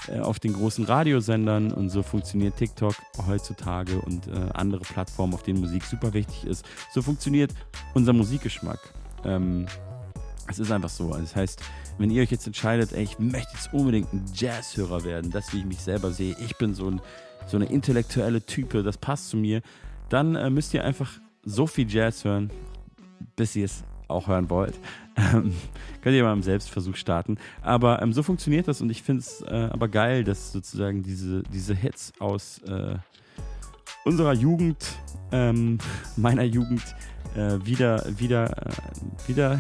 äh, 0.09 0.21
auf 0.21 0.39
den 0.39 0.53
großen 0.53 0.85
Radiosendern 0.85 1.73
und 1.73 1.91
so 1.91 2.03
funktioniert 2.03 2.57
TikTok 2.57 2.95
heutzutage 3.27 4.01
und 4.01 4.27
äh, 4.29 4.51
andere 4.55 4.81
Plattformen, 4.81 5.35
auf 5.35 5.43
denen 5.43 5.61
Musik 5.61 5.85
super 5.85 6.13
wichtig 6.13 6.45
ist. 6.45 6.65
So 6.93 7.03
funktioniert 7.03 7.53
unser 7.95 8.13
Musikgeschmack. 8.13 8.81
Ähm, 9.25 9.67
es 10.49 10.59
ist 10.59 10.71
einfach 10.71 10.91
so. 10.91 11.07
Also 11.13 11.23
das 11.23 11.37
heißt, 11.37 11.63
wenn 11.99 12.11
ihr 12.11 12.23
euch 12.23 12.31
jetzt 12.31 12.47
entscheidet, 12.47 12.93
ey, 12.93 13.05
ich 13.05 13.19
möchte 13.19 13.53
jetzt 13.55 13.73
unbedingt 13.73 14.13
ein 14.13 14.25
Jazzhörer 14.35 15.05
werden, 15.05 15.31
das 15.31 15.53
wie 15.53 15.59
ich 15.59 15.65
mich 15.65 15.81
selber 15.81 16.11
sehe, 16.11 16.37
ich 16.45 16.57
bin 16.57 16.75
so, 16.75 16.91
ein, 16.91 17.01
so 17.47 17.57
eine 17.57 17.67
intellektuelle 17.67 18.43
Type, 18.43 18.83
das 18.83 18.99
passt 18.99 19.29
zu 19.31 19.37
mir, 19.37 19.63
dann 20.09 20.35
äh, 20.35 20.51
müsst 20.51 20.75
ihr 20.75 20.85
einfach 20.85 21.11
so 21.45 21.67
viel 21.67 21.91
Jazz 21.91 22.25
hören, 22.25 22.51
bis 23.37 23.55
ihr 23.57 23.67
es 23.67 23.85
auch 24.09 24.29
hören 24.29 24.51
wollt. 24.51 24.75
Ähm, 25.17 25.55
könnt 26.03 26.17
ihr 26.17 26.25
mal 26.25 26.33
im 26.33 26.43
Selbstversuch 26.43 26.97
starten. 26.97 27.39
Aber 27.63 28.03
ähm, 28.03 28.13
so 28.13 28.25
funktioniert 28.25 28.67
das 28.67 28.81
und 28.81 28.91
ich 28.91 29.05
finde 29.05 29.21
es 29.21 29.43
äh, 29.43 29.69
aber 29.71 29.87
geil, 29.87 30.25
dass 30.25 30.51
sozusagen 30.51 31.05
diese, 31.05 31.45
diese 31.45 31.73
Hits 31.73 32.13
aus 32.19 32.59
äh, 32.67 32.97
unserer 34.05 34.33
Jugend, 34.33 34.85
ähm, 35.31 35.79
meiner 36.17 36.43
Jugend, 36.43 36.83
äh, 37.37 37.65
wieder, 37.65 38.05
wieder, 38.19 38.67
äh, 38.67 39.29
wieder 39.29 39.57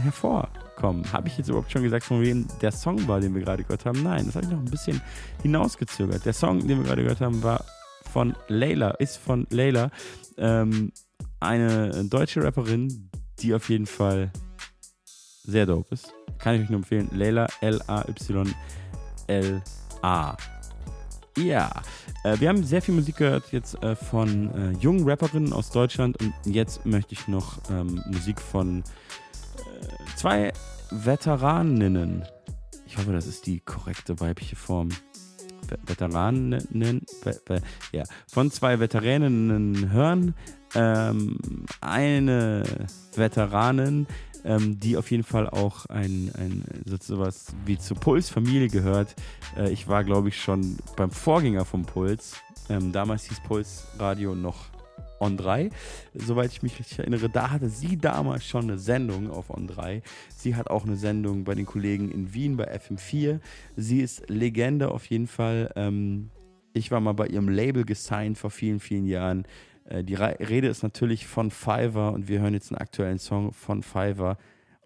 hervorkommen. 0.75 1.13
Habe 1.13 1.29
ich 1.29 1.39
jetzt 1.39 1.49
überhaupt 1.49 1.71
schon 1.71 1.83
gesagt, 1.83 2.05
von 2.05 2.21
wem 2.21 2.47
der 2.61 2.73
Song 2.73 3.07
war, 3.09 3.21
den 3.21 3.35
wir 3.35 3.43
gerade 3.43 3.63
gehört 3.63 3.87
haben? 3.87 4.03
Nein, 4.03 4.27
das 4.27 4.35
habe 4.37 4.47
ich 4.47 4.53
noch 4.53 4.59
ein 4.59 4.65
bisschen 4.67 5.01
hinausgezögert. 5.43 6.25
Der 6.25 6.33
Song, 6.33 6.67
den 6.67 6.79
wir 6.79 6.85
gerade 6.85 7.03
gehört 7.03 7.21
haben, 7.21 7.43
war 7.43 7.65
von 8.13 8.35
Layla, 8.49 8.91
ist 8.93 9.17
von 9.17 9.47
Layla, 9.51 9.91
ähm, 10.39 10.93
eine 11.41 12.05
deutsche 12.05 12.43
Rapperin, 12.43 13.11
die 13.41 13.55
auf 13.55 13.69
jeden 13.69 13.87
Fall 13.87 14.31
sehr 15.45 15.67
dope 15.67 15.95
ist. 15.95 16.15
Kann 16.39 16.55
ich 16.57 16.63
euch 16.63 16.71
nur 16.71 16.79
empfehlen. 16.79 17.09
Layla, 17.13 17.47
L-A-Y-L-A. 17.61 18.47
Ja, 21.37 21.83
äh, 22.23 22.39
wir 22.39 22.49
haben 22.49 22.63
sehr 22.63 22.81
viel 22.81 22.95
Musik 22.95 23.17
gehört 23.17 23.51
jetzt 23.51 23.83
äh, 23.83 23.97
von 23.97 24.55
äh, 24.55 24.71
jungen 24.79 25.03
Rapperinnen 25.09 25.53
aus 25.53 25.71
Deutschland 25.71 26.17
und 26.21 26.33
jetzt 26.45 26.87
möchte 26.87 27.15
ich 27.15 27.27
noch 27.27 27.59
ähm, 27.71 28.01
Musik 28.07 28.41
von 28.41 28.85
zwei 30.17 30.53
Veteraninnen. 30.91 32.25
Ich 32.87 32.99
hoffe, 32.99 33.13
das 33.13 33.27
ist 33.27 33.47
die 33.47 33.61
korrekte 33.61 34.21
weibliche 34.21 34.57
Form. 34.57 34.91
Ve 35.69 35.79
Veteraninnen, 35.87 37.03
ve 37.23 37.41
ve 37.47 37.63
ja, 37.93 38.05
von 38.27 38.51
zwei 38.51 38.81
Veteraninnen 38.81 39.91
hören. 39.91 40.35
Ähm, 40.75 41.39
eine 41.81 42.65
Veteranin 43.15 44.07
ähm, 44.45 44.79
die 44.79 44.97
auf 44.97 45.11
jeden 45.11 45.25
Fall 45.25 45.49
auch 45.49 45.87
ein, 45.87 46.31
ein 46.37 46.65
sowas 47.01 47.47
wie 47.65 47.79
zur 47.79 47.97
Puls-Familie 47.99 48.69
gehört. 48.69 49.15
Äh, 49.57 49.71
ich 49.71 49.89
war, 49.89 50.05
glaube 50.05 50.29
ich, 50.29 50.41
schon 50.41 50.77
beim 50.97 51.11
Vorgänger 51.11 51.65
vom 51.65 51.85
Puls. 51.85 52.37
Ähm, 52.69 52.93
damals 52.93 53.25
hieß 53.25 53.41
Puls 53.41 53.87
Radio 53.99 54.35
noch 54.35 54.74
On 55.25 55.37
3, 55.37 55.71
soweit 56.15 56.53
ich 56.53 56.63
mich 56.63 56.79
richtig 56.79 56.99
erinnere. 56.99 57.29
Da 57.29 57.51
hatte 57.51 57.69
sie 57.69 57.97
damals 57.97 58.45
schon 58.45 58.65
eine 58.65 58.79
Sendung 58.79 59.31
auf 59.31 59.51
On 59.51 59.67
3. 59.67 60.03
Sie 60.37 60.55
hat 60.55 60.69
auch 60.69 60.85
eine 60.85 60.97
Sendung 60.97 61.45
bei 61.45 61.55
den 61.55 61.65
Kollegen 61.65 62.11
in 62.11 62.35
Wien 62.35 62.57
bei 62.57 62.71
FM4. 62.71 63.41
Sie 63.77 64.01
ist 64.01 64.29
Legende 64.29 64.91
auf 64.91 65.07
jeden 65.07 65.27
Fall. 65.27 65.73
Ähm, 65.77 66.31
ich 66.75 66.91
war 66.91 67.01
mal 67.01 67.13
bei 67.13 67.29
ihrem 67.29 67.49
Label 67.49 67.85
gesigned 67.85 68.37
vor 68.37 68.51
vielen, 68.51 68.81
vielen 68.81 69.07
Jahren. 69.07 69.47
Äh, 69.85 70.05
die 70.05 70.15
Rede 70.15 70.69
ist 70.69 70.83
natürlich 70.83 71.27
von 71.27 71.51
Fiverr 71.51 72.13
und 72.13 72.29
wir 72.29 72.41
hören 72.41 72.55
jetzt 72.55 72.71
einen 72.71 72.81
aktuellen 72.81 73.19
Song 73.19 73.53
von 73.53 73.83
Fiverr 73.83 74.37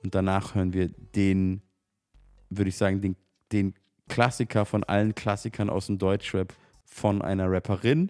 und 0.02 0.14
danach 0.14 0.54
hören 0.54 0.72
wir 0.72 0.88
den, 1.16 1.62
würde 2.50 2.68
ich 2.68 2.76
sagen, 2.76 3.00
den, 3.00 3.16
den 3.52 3.74
Klassiker 4.08 4.64
von 4.64 4.84
allen 4.84 5.14
Klassikern 5.14 5.68
aus 5.68 5.86
dem 5.86 5.98
Deutschrap 5.98 6.54
von 6.84 7.22
einer 7.22 7.50
Rapperin. 7.50 8.08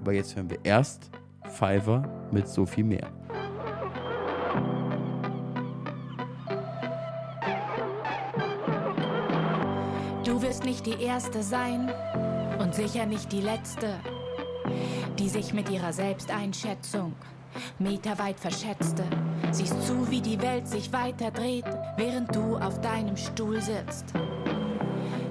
Aber 0.00 0.12
jetzt 0.12 0.36
hören 0.36 0.50
wir 0.50 0.58
erst 0.64 1.10
Fiverr 1.50 2.02
mit 2.30 2.48
so 2.48 2.64
viel 2.64 2.84
mehr. 2.84 3.08
Du 10.24 10.40
wirst 10.42 10.64
nicht 10.64 10.86
die 10.86 11.02
Erste 11.02 11.42
sein 11.42 11.92
und 12.58 12.74
sicher 12.74 13.06
nicht 13.06 13.32
die 13.32 13.40
Letzte 13.40 13.98
die 15.20 15.28
sich 15.28 15.52
mit 15.52 15.68
ihrer 15.68 15.92
Selbsteinschätzung 15.92 17.14
meterweit 17.78 18.38
verschätzte. 18.40 19.04
Siehst 19.50 19.82
zu, 19.86 20.10
wie 20.10 20.20
die 20.20 20.40
Welt 20.40 20.66
sich 20.68 20.92
weiter 20.92 21.30
dreht, 21.30 21.66
während 21.96 22.34
du 22.34 22.56
auf 22.56 22.80
deinem 22.80 23.16
Stuhl 23.16 23.60
sitzt. 23.60 24.06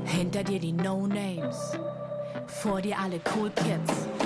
Hinter 0.06 0.44
dir 0.44 0.60
die 0.60 0.74
No-Names, 0.74 1.78
vor 2.46 2.82
dir 2.82 2.98
alle 3.00 3.20
Cool 3.36 3.50
Kids. 3.52 4.19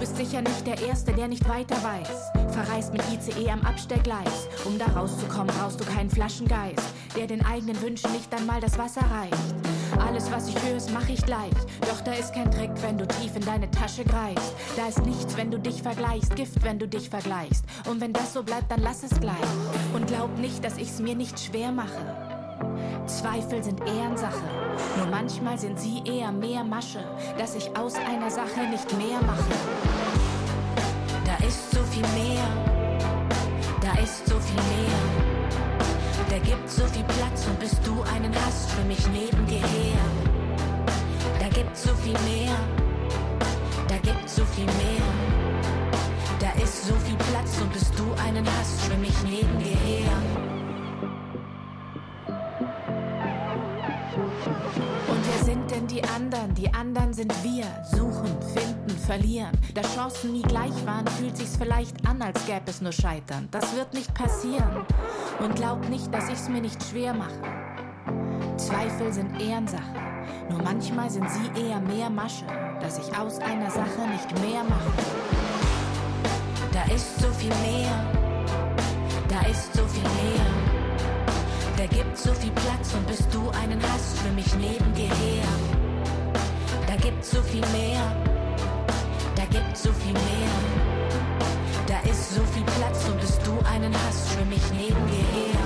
Du 0.00 0.06
bist 0.06 0.16
sicher 0.16 0.40
nicht 0.40 0.66
der 0.66 0.80
Erste, 0.80 1.12
der 1.12 1.28
nicht 1.28 1.46
weiter 1.46 1.76
weiß. 1.82 2.54
Verreist 2.54 2.90
mit 2.90 3.02
ICE 3.12 3.50
am 3.50 3.60
Abstellgleis. 3.60 4.48
Um 4.64 4.78
da 4.78 4.86
rauszukommen, 4.86 5.54
brauchst 5.58 5.78
du 5.78 5.84
keinen 5.84 6.08
Flaschengeist, 6.08 6.86
der 7.14 7.26
den 7.26 7.44
eigenen 7.44 7.78
Wünschen 7.82 8.10
nicht 8.12 8.34
einmal 8.34 8.62
das 8.62 8.78
Wasser 8.78 9.02
reicht. 9.02 9.36
Alles, 10.00 10.32
was 10.32 10.48
ich 10.48 10.54
höre, 10.62 10.80
mach 10.94 11.06
ich 11.10 11.22
gleich. 11.26 11.52
Doch 11.82 12.00
da 12.00 12.14
ist 12.14 12.32
kein 12.32 12.50
Trick, 12.50 12.70
wenn 12.80 12.96
du 12.96 13.06
tief 13.06 13.36
in 13.36 13.44
deine 13.44 13.70
Tasche 13.70 14.04
greifst. 14.04 14.54
Da 14.74 14.88
ist 14.88 15.04
nichts, 15.04 15.36
wenn 15.36 15.50
du 15.50 15.58
dich 15.58 15.82
vergleichst. 15.82 16.34
Gift, 16.34 16.64
wenn 16.64 16.78
du 16.78 16.88
dich 16.88 17.10
vergleichst. 17.10 17.66
Und 17.86 18.00
wenn 18.00 18.14
das 18.14 18.32
so 18.32 18.42
bleibt, 18.42 18.70
dann 18.70 18.80
lass 18.80 19.02
es 19.02 19.20
gleich. 19.20 19.36
Und 19.92 20.06
glaub 20.06 20.34
nicht, 20.38 20.64
dass 20.64 20.78
ich's 20.78 21.00
mir 21.00 21.14
nicht 21.14 21.38
schwer 21.38 21.72
mache. 21.72 22.29
Zweifel 23.06 23.62
sind 23.62 23.80
Ehrensache. 23.86 24.42
Nur 24.96 25.06
manchmal 25.06 25.58
sind 25.58 25.78
sie 25.78 26.02
eher 26.04 26.32
mehr 26.32 26.64
Masche, 26.64 27.04
dass 27.38 27.54
ich 27.54 27.76
aus 27.76 27.94
einer 27.96 28.30
Sache 28.30 28.60
nicht 28.70 28.96
mehr 28.96 29.20
mache. 29.26 29.44
Da 31.24 31.44
ist 31.46 31.70
so 31.70 31.82
viel 31.84 32.06
mehr. 32.14 32.46
Da 33.80 34.00
ist 34.00 34.26
so 34.26 34.38
viel 34.38 34.54
mehr. 34.54 35.40
Der 36.30 36.38
gibt 36.38 36.70
so 36.70 36.86
viel 36.86 37.02
Platz 37.04 37.46
und 37.46 37.58
bis 37.58 37.80
du 37.80 38.02
einen 38.14 38.32
hast, 38.46 38.70
schwimm 38.70 38.90
ich 38.90 39.06
neben 39.08 39.46
dir 39.46 39.58
her. 39.58 39.98
Da 41.40 41.48
gibt 41.48 41.76
so 41.76 41.92
viel 41.96 42.12
mehr, 42.12 42.54
da 43.88 43.96
gibt 43.96 44.28
so 44.28 44.44
viel 44.44 44.64
mehr. 44.64 45.02
Da 46.38 46.50
ist 46.62 46.86
so 46.86 46.94
viel 47.04 47.16
Platz 47.16 47.60
und 47.60 47.72
bis 47.72 47.90
du 47.92 48.04
einen 48.24 48.46
hast, 48.58 48.84
schwimm 48.84 49.02
ich 49.02 49.22
neben 49.24 49.58
dir 49.58 49.76
her. 49.76 50.49
verlieren, 56.50 56.54
die 56.54 56.74
anderen 56.74 57.12
sind 57.12 57.32
wir. 57.42 57.64
Suchen, 57.84 58.40
finden, 58.54 58.98
verlieren. 59.06 59.52
Da 59.74 59.82
Chancen 59.82 60.32
nie 60.32 60.42
gleich 60.42 60.74
waren, 60.86 61.06
fühlt 61.18 61.36
sich's 61.36 61.56
vielleicht 61.56 62.06
an, 62.06 62.22
als 62.22 62.44
gäbe 62.46 62.62
es 62.66 62.80
nur 62.80 62.92
Scheitern. 62.92 63.48
Das 63.50 63.74
wird 63.74 63.92
nicht 63.94 64.12
passieren. 64.14 64.84
Und 65.40 65.56
glaubt 65.56 65.88
nicht, 65.88 66.12
dass 66.12 66.28
ich's 66.28 66.48
mir 66.48 66.60
nicht 66.60 66.82
schwer 66.82 67.14
mache. 67.14 67.40
Zweifel 68.56 69.12
sind 69.12 69.40
Ehrensache. 69.40 69.82
Nur 70.50 70.62
manchmal 70.62 71.10
sind 71.10 71.28
sie 71.30 71.60
eher 71.60 71.80
mehr 71.80 72.10
Masche, 72.10 72.44
dass 72.80 72.98
ich 72.98 73.16
aus 73.16 73.38
einer 73.38 73.70
Sache 73.70 74.06
nicht 74.12 74.30
mehr 74.40 74.64
mache. 74.64 74.92
Da 76.72 76.82
ist 76.94 77.20
so 77.20 77.28
viel 77.32 77.48
mehr. 77.48 77.92
Da 79.28 79.40
ist 79.48 79.72
so 79.74 79.86
viel 79.86 80.02
mehr. 80.02 80.46
Da 81.76 81.86
gibt's 81.86 82.24
so 82.24 82.34
viel 82.34 82.50
Platz 82.50 82.92
und 82.94 83.06
bis 83.06 83.26
du 83.28 83.48
einen 83.50 83.80
hast, 83.82 84.18
schwimm 84.18 84.38
ich 84.38 84.54
neben 84.56 84.92
dir 84.92 85.08
her. 85.14 85.79
Da 86.90 86.96
gibt's 86.96 87.30
so 87.30 87.40
viel 87.42 87.64
mehr, 87.68 88.02
da 89.36 89.44
gibt's 89.44 89.84
so 89.84 89.92
viel 89.92 90.12
mehr. 90.12 90.50
Da 91.86 92.00
ist 92.10 92.34
so 92.34 92.42
viel 92.52 92.64
Platz 92.64 93.06
und 93.08 93.20
bis 93.20 93.38
du 93.38 93.52
einen 93.72 93.94
hast, 93.94 94.28
für 94.30 94.44
mich 94.46 94.62
neben 94.72 95.06
dir 95.06 95.24
her. 95.38 95.60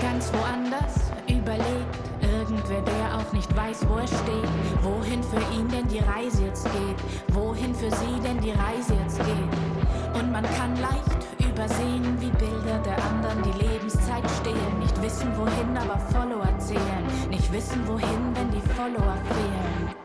Ganz 0.00 0.30
woanders 0.32 1.10
überlegt 1.26 1.98
irgendwer, 2.22 2.80
der 2.82 3.18
auch 3.18 3.32
nicht 3.32 3.50
weiß, 3.56 3.88
wo 3.88 3.96
er 3.96 4.06
steht. 4.06 4.50
Wohin 4.80 5.20
für 5.24 5.42
ihn 5.58 5.66
denn 5.66 5.88
die 5.88 5.98
Reise 5.98 6.44
jetzt 6.44 6.66
geht, 6.66 7.34
wohin 7.34 7.74
für 7.74 7.90
sie 7.90 8.20
denn 8.22 8.40
die 8.40 8.52
Reise 8.52 8.94
jetzt 9.02 9.18
geht. 9.18 10.14
Und 10.14 10.30
man 10.30 10.44
kann 10.44 10.76
leicht 10.76 11.26
übersehen, 11.40 12.20
wie 12.20 12.30
Bilder 12.30 12.78
der 12.86 13.04
anderen 13.04 13.42
die 13.42 13.64
Lebenszeit 13.66 14.30
stehlen. 14.40 14.78
Nicht 14.78 15.02
wissen 15.02 15.36
wohin, 15.36 15.76
aber 15.76 15.98
Follower 15.98 16.56
zählen. 16.60 17.02
Nicht 17.28 17.52
wissen 17.52 17.84
wohin, 17.88 18.30
wenn 18.34 18.52
die 18.52 18.62
Follower 18.76 19.16
fehlen. 19.26 19.97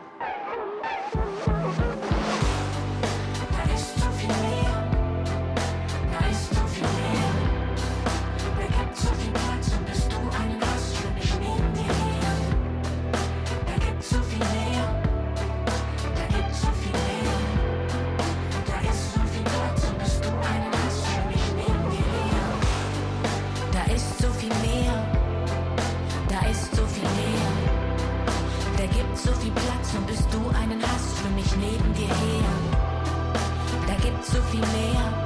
souvenir. 34.34 35.23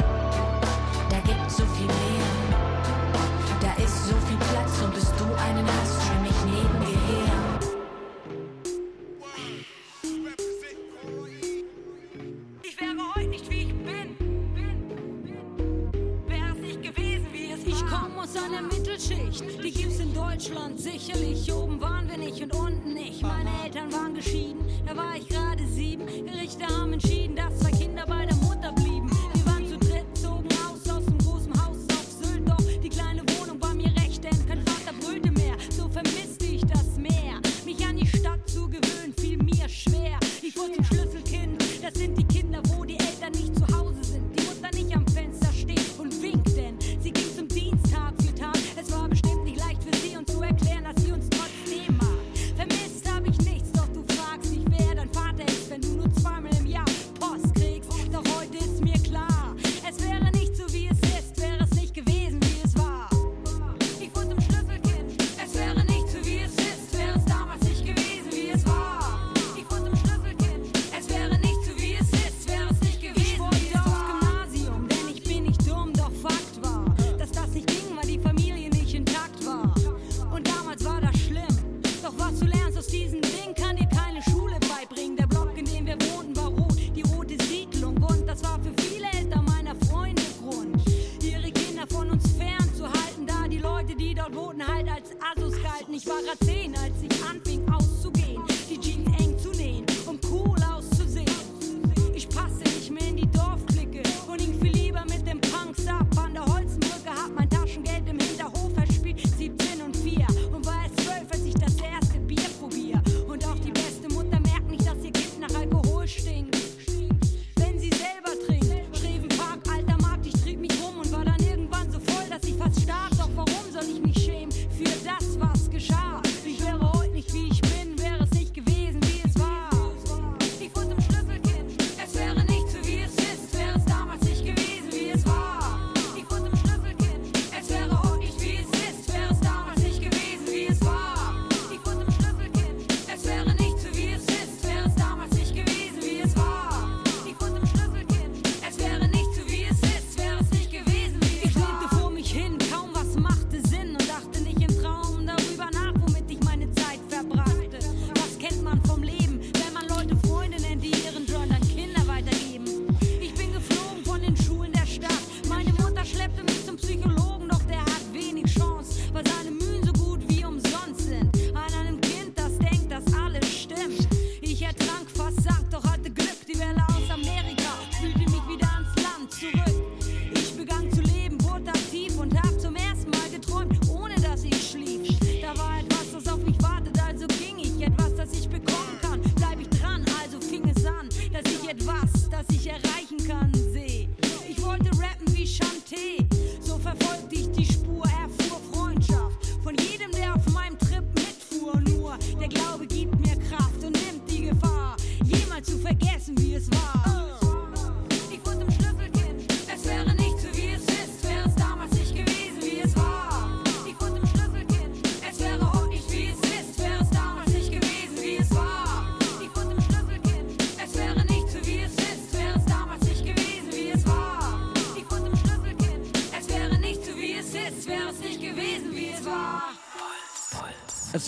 Ich 96.01 96.07
war 96.07 96.23
grad 96.23 96.39
zehn, 96.45 96.73
als 96.77 96.95
ich 97.03 97.25
anfing 97.25 97.58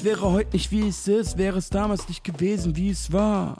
Wäre 0.03 0.33
heute 0.33 0.55
nicht 0.55 0.71
wie 0.71 0.89
es 0.89 1.07
ist, 1.07 1.37
wäre 1.37 1.59
es 1.59 1.69
damals 1.69 2.09
nicht 2.09 2.25
gewesen, 2.25 2.75
wie 2.75 2.89
es 2.89 3.13
war. 3.13 3.59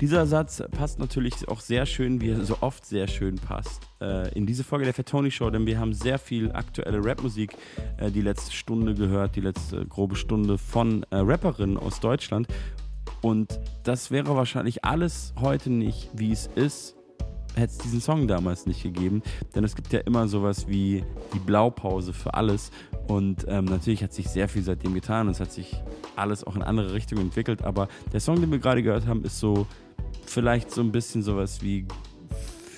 Dieser 0.00 0.26
Satz 0.26 0.60
passt 0.72 0.98
natürlich 0.98 1.46
auch 1.48 1.60
sehr 1.60 1.86
schön, 1.86 2.20
wie 2.20 2.30
er 2.30 2.44
so 2.44 2.56
oft 2.62 2.84
sehr 2.84 3.06
schön 3.06 3.36
passt, 3.36 3.82
äh, 4.00 4.28
in 4.34 4.44
diese 4.44 4.64
Folge 4.64 4.86
der 4.86 4.94
Fat 4.94 5.06
Tony 5.06 5.30
Show, 5.30 5.50
denn 5.50 5.66
wir 5.66 5.78
haben 5.78 5.92
sehr 5.92 6.18
viel 6.18 6.50
aktuelle 6.50 7.04
Rapmusik 7.04 7.54
äh, 7.98 8.10
die 8.10 8.22
letzte 8.22 8.50
Stunde 8.52 8.94
gehört, 8.94 9.36
die 9.36 9.40
letzte 9.40 9.86
grobe 9.86 10.16
Stunde 10.16 10.58
von 10.58 11.04
äh, 11.10 11.16
Rapperinnen 11.18 11.76
aus 11.76 12.00
Deutschland. 12.00 12.48
Und 13.20 13.60
das 13.84 14.10
wäre 14.10 14.34
wahrscheinlich 14.34 14.84
alles 14.84 15.32
heute 15.40 15.70
nicht, 15.70 16.08
wie 16.12 16.32
es 16.32 16.48
ist, 16.56 16.96
hätte 17.54 17.72
es 17.72 17.78
diesen 17.78 18.00
Song 18.00 18.26
damals 18.26 18.66
nicht 18.66 18.82
gegeben. 18.82 19.22
Denn 19.54 19.64
es 19.64 19.76
gibt 19.76 19.92
ja 19.92 20.00
immer 20.00 20.26
sowas 20.26 20.66
wie 20.66 21.04
die 21.34 21.38
Blaupause 21.38 22.12
für 22.12 22.34
alles. 22.34 22.70
Und 23.08 23.46
ähm, 23.48 23.64
natürlich 23.64 24.02
hat 24.02 24.12
sich 24.12 24.28
sehr 24.28 24.48
viel 24.48 24.62
seitdem 24.62 24.94
getan 24.94 25.26
und 25.26 25.32
es 25.32 25.40
hat 25.40 25.50
sich 25.50 25.82
alles 26.14 26.44
auch 26.44 26.54
in 26.54 26.62
andere 26.62 26.92
Richtungen 26.92 27.22
entwickelt. 27.22 27.64
Aber 27.64 27.88
der 28.12 28.20
Song, 28.20 28.40
den 28.40 28.50
wir 28.50 28.58
gerade 28.58 28.82
gehört 28.82 29.06
haben, 29.06 29.24
ist 29.24 29.40
so 29.40 29.66
vielleicht 30.26 30.70
so 30.70 30.82
ein 30.82 30.92
bisschen 30.92 31.22
sowas 31.22 31.62
wie 31.62 31.86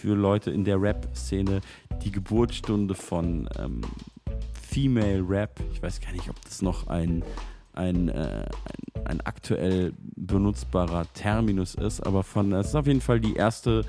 für 0.01 0.15
Leute 0.15 0.51
in 0.53 0.65
der 0.65 0.81
Rap-Szene 0.81 1.61
die 2.05 2.13
Geburtsstunde 2.13 2.95
von 2.95 3.49
ähm, 3.59 3.83
Female 4.63 5.25
Rap. 5.29 5.61
Ich 5.73 5.83
weiß 5.83 6.01
gar 6.01 6.13
nicht, 6.13 6.31
ob 6.31 6.41
das 6.43 6.63
noch 6.63 6.87
ein, 6.87 7.25
ein, 7.73 8.09
äh, 8.09 8.47
ein, 8.47 9.05
ein 9.05 9.21
aktuell 9.23 9.93
benutzbarer 10.17 11.07
Terminus 11.13 11.75
ist, 11.75 12.01
aber 12.07 12.23
von, 12.23 12.53
es 12.53 12.69
ist 12.69 12.77
auf 12.77 12.87
jeden 12.87 13.01
Fall 13.01 13.21
die 13.21 13.35
erste 13.35 13.85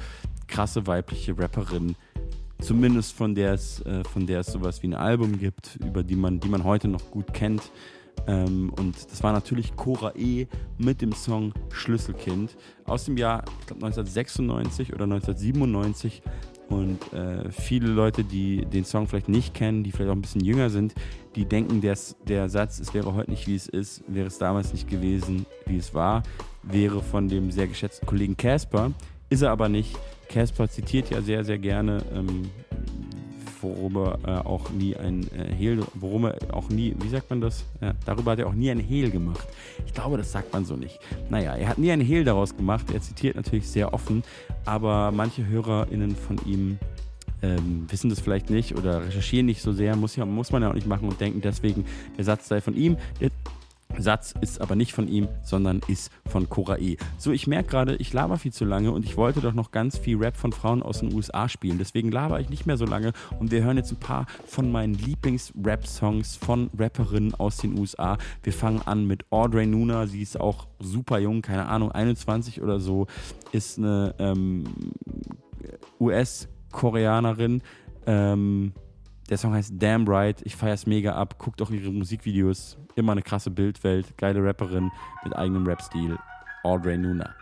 krasse 0.48 0.88
weibliche 0.88 1.38
Rapperin, 1.38 1.96
zumindest 2.62 3.14
von 3.14 3.36
der 3.36 3.54
es, 3.54 3.82
äh, 3.86 4.04
von 4.04 4.26
der 4.26 4.40
es 4.42 4.48
sowas 4.48 4.82
wie 4.82 4.88
ein 4.88 4.94
Album 4.94 5.40
gibt, 5.40 5.78
über 5.86 6.04
die 6.04 6.16
man, 6.16 6.40
die 6.40 6.50
man 6.50 6.64
heute 6.64 6.88
noch 6.88 7.12
gut 7.12 7.34
kennt. 7.34 7.72
Ähm, 8.28 8.72
und 8.78 9.12
das 9.12 9.24
war 9.24 9.34
natürlich 9.34 9.76
Cora 9.76 10.14
E. 10.16 10.48
mit 10.78 11.02
dem 11.02 11.12
Song 11.12 11.54
Schlüsselkind 11.72 12.56
aus 12.86 13.06
dem 13.06 13.18
Jahr, 13.18 13.44
ich 13.60 13.68
glaube 13.68 13.86
1996 13.86 14.94
oder 14.94 15.04
1997. 15.04 16.22
Und 16.70 17.12
äh, 17.12 17.52
viele 17.52 17.88
Leute, 17.88 18.24
die 18.24 18.66
den 18.66 18.86
Song 18.86 19.06
vielleicht 19.06 19.28
nicht 19.28 19.54
kennen, 19.54 19.84
die 19.84 19.92
vielleicht 19.92 20.10
auch 20.10 20.16
ein 20.16 20.22
bisschen 20.22 20.46
jünger 20.46 20.70
sind, 20.70 20.96
die 21.36 21.44
denken, 21.44 21.82
der, 21.82 21.98
der 22.28 22.48
Satz, 22.48 22.80
es 22.80 22.94
wäre 22.94 23.14
heute 23.14 23.30
nicht 23.30 23.46
wie 23.46 23.56
es 23.56 23.68
ist, 23.68 24.04
wäre 24.08 24.28
es 24.28 24.38
damals 24.38 24.72
nicht 24.72 24.90
gewesen, 24.90 25.46
wie 25.66 25.78
es 25.78 25.94
war, 25.94 26.24
wäre 26.64 27.02
von 27.02 27.28
dem 27.28 27.52
sehr 27.52 27.68
geschätzten 27.68 28.08
Kollegen 28.08 28.38
Casper. 28.38 28.92
Ist 29.32 29.44
er 29.44 29.52
aber 29.52 29.70
nicht. 29.70 29.98
Casper 30.28 30.68
zitiert 30.68 31.10
ja 31.10 31.22
sehr, 31.22 31.46
sehr 31.46 31.58
gerne, 31.58 32.04
ähm, 32.14 32.50
worum 33.62 33.96
er 33.96 34.46
auch 34.46 34.70
nie 34.72 34.94
ein 34.94 35.24
äh, 35.32 35.54
Hehl, 35.54 35.80
worum 35.94 36.26
er 36.26 36.36
auch 36.52 36.68
nie, 36.68 36.94
wie 37.00 37.08
sagt 37.08 37.30
man 37.30 37.40
das? 37.40 37.64
Ja, 37.80 37.94
darüber 38.06 38.32
hat 38.32 38.40
er 38.40 38.48
auch 38.48 38.54
nie 38.54 38.70
ein 38.70 38.80
Hehl 38.82 39.10
gemacht. 39.10 39.48
Ich 39.86 39.94
glaube, 39.94 40.18
das 40.18 40.34
sagt 40.34 40.52
man 40.52 40.66
so 40.66 40.76
nicht. 40.76 41.00
Naja, 41.30 41.56
er 41.56 41.70
hat 41.70 41.78
nie 41.78 41.94
ein 41.94 42.02
Hehl 42.02 42.26
daraus 42.26 42.58
gemacht. 42.58 42.92
Er 42.92 43.00
zitiert 43.00 43.38
natürlich 43.38 43.70
sehr 43.70 43.94
offen, 43.94 44.22
aber 44.66 45.14
manche 45.14 45.48
HörerInnen 45.48 46.14
von 46.14 46.38
ihm 46.46 46.78
ähm, 47.42 47.86
wissen 47.90 48.10
das 48.10 48.20
vielleicht 48.20 48.50
nicht 48.50 48.76
oder 48.76 49.06
recherchieren 49.06 49.46
nicht 49.46 49.62
so 49.62 49.72
sehr, 49.72 49.96
muss, 49.96 50.18
ja, 50.18 50.26
muss 50.26 50.52
man 50.52 50.62
ja 50.62 50.70
auch 50.70 50.76
nicht 50.76 50.88
machen 50.88 51.08
und 51.08 51.22
denken 51.22 51.40
deswegen, 51.40 51.86
der 52.18 52.26
Satz 52.26 52.50
sei 52.50 52.60
von 52.60 52.76
ihm. 52.76 52.98
Der 53.22 53.30
Satz 53.98 54.34
ist 54.42 54.62
aber 54.62 54.76
nicht 54.76 54.94
von 54.94 55.08
ihm, 55.08 55.28
sondern 55.44 55.82
ist 55.88 56.12
von 56.26 56.50
Cora 56.50 56.78
E. 56.78 56.98
So, 57.18 57.32
ich 57.32 57.48
merke 57.48 57.70
gerade, 57.70 57.96
ich 57.96 58.14
laber 58.14 58.38
viel 58.38 58.54
zu 58.54 58.66
lange 58.66 58.92
und 58.92 59.06
ich 59.06 59.18
wollte 59.18 59.42
doch 59.42 59.54
noch 59.54 59.72
ganz 59.72 59.98
viel 59.98 60.18
Rap 60.18 60.38
von 60.38 60.52
Frauen 60.52 60.84
aus 60.84 61.00
den 61.00 61.14
USA 61.14 61.50
spielen. 61.50 61.78
Deswegen 61.78 62.12
laber 62.12 62.40
ich 62.40 62.50
nicht 62.50 62.66
mehr 62.66 62.78
so 62.78 62.86
lange 62.86 63.14
und 63.40 63.52
wir 63.52 63.64
hören 63.64 63.78
jetzt 63.78 63.92
ein 63.92 64.00
paar 64.00 64.26
von 64.46 64.72
meinen 64.72 64.94
Lieblings-Rap-Songs 64.94 66.38
von 66.38 66.70
Rapperinnen 66.78 67.36
aus 67.36 67.58
den 67.58 67.78
USA. 67.78 68.18
Wir 68.44 68.54
fangen 68.54 68.82
an 68.82 69.06
mit 69.06 69.26
Audrey 69.32 69.66
Nuna, 69.66 70.08
sie 70.08 70.22
ist 70.22 70.40
auch 70.40 70.68
super 70.80 71.20
jung, 71.20 71.42
keine 71.42 71.68
Ahnung, 71.68 71.92
21 71.92 72.62
oder 72.62 72.80
so, 72.80 73.08
ist 73.52 73.78
eine 73.78 74.16
ähm, 74.20 74.64
US-Koreanerin. 76.00 77.62
Ähm, 78.08 78.74
der 79.32 79.38
Song 79.38 79.54
heißt 79.54 79.82
Damn 79.82 80.06
Right. 80.08 80.42
Ich 80.44 80.58
feiere 80.58 80.74
es 80.74 80.86
mega 80.86 81.16
ab. 81.16 81.40
Guckt 81.40 81.62
auch 81.62 81.72
ihre 81.72 81.90
Musikvideos. 81.90 82.78
Immer 82.96 83.14
eine 83.14 83.22
krasse 83.22 83.50
Bildwelt. 83.50 84.18
Geile 84.18 84.44
Rapperin 84.44 84.92
mit 85.24 85.34
eigenem 85.34 85.66
Rap-Stil. 85.66 86.18
Audrey 86.64 86.98
Nuna. 86.98 87.34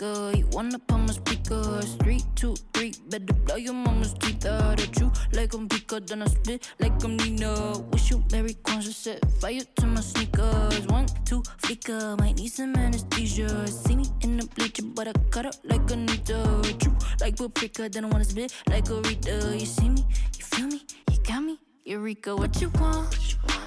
Flicker. 0.00 0.36
You 0.36 0.46
wanna 0.52 0.78
pump 0.78 1.08
my 1.08 1.12
speakers. 1.12 1.94
Three, 2.02 2.22
two, 2.34 2.54
three. 2.72 2.92
Better 3.08 3.32
blow 3.44 3.56
your 3.56 3.74
mama's 3.74 4.14
teeth 4.14 4.46
out 4.46 4.80
at 4.80 4.98
you. 4.98 5.12
Like 5.32 5.54
I'm 5.54 5.68
Pika, 5.68 6.06
then 6.06 6.22
I 6.22 6.26
spit 6.26 6.68
like 6.80 7.02
I'm 7.04 7.16
Nina. 7.16 7.78
Wish 7.92 8.10
you 8.10 8.22
Mary 8.32 8.54
conscious, 8.64 8.96
set 8.96 9.24
fire 9.40 9.60
to 9.76 9.86
my 9.86 10.00
sneakers. 10.00 10.86
One, 10.86 11.06
two, 11.24 11.42
flicker. 11.58 12.16
Might 12.18 12.36
need 12.36 12.52
some 12.52 12.74
anesthesia. 12.76 13.66
See 13.66 13.96
me 13.96 14.04
in 14.22 14.36
the 14.38 14.46
bleacher, 14.54 14.84
but 14.94 15.08
I 15.08 15.12
cut 15.30 15.46
up 15.46 15.54
like 15.64 15.90
a 15.90 15.94
Anita. 15.94 16.62
True, 16.78 16.96
like 17.20 17.36
paprika, 17.36 17.88
then 17.88 18.04
I 18.04 18.08
wanna 18.08 18.24
spit 18.24 18.52
like 18.68 18.88
a 18.90 19.00
Rita. 19.00 19.56
You 19.58 19.66
see 19.66 19.88
me, 19.88 20.04
you 20.38 20.44
feel 20.44 20.66
me, 20.66 20.82
you 21.10 21.18
got 21.26 21.42
me. 21.42 21.58
Eureka, 21.84 22.36
what 22.36 22.60
you 22.60 22.68
want? 22.78 23.08
Everybody 23.10 23.59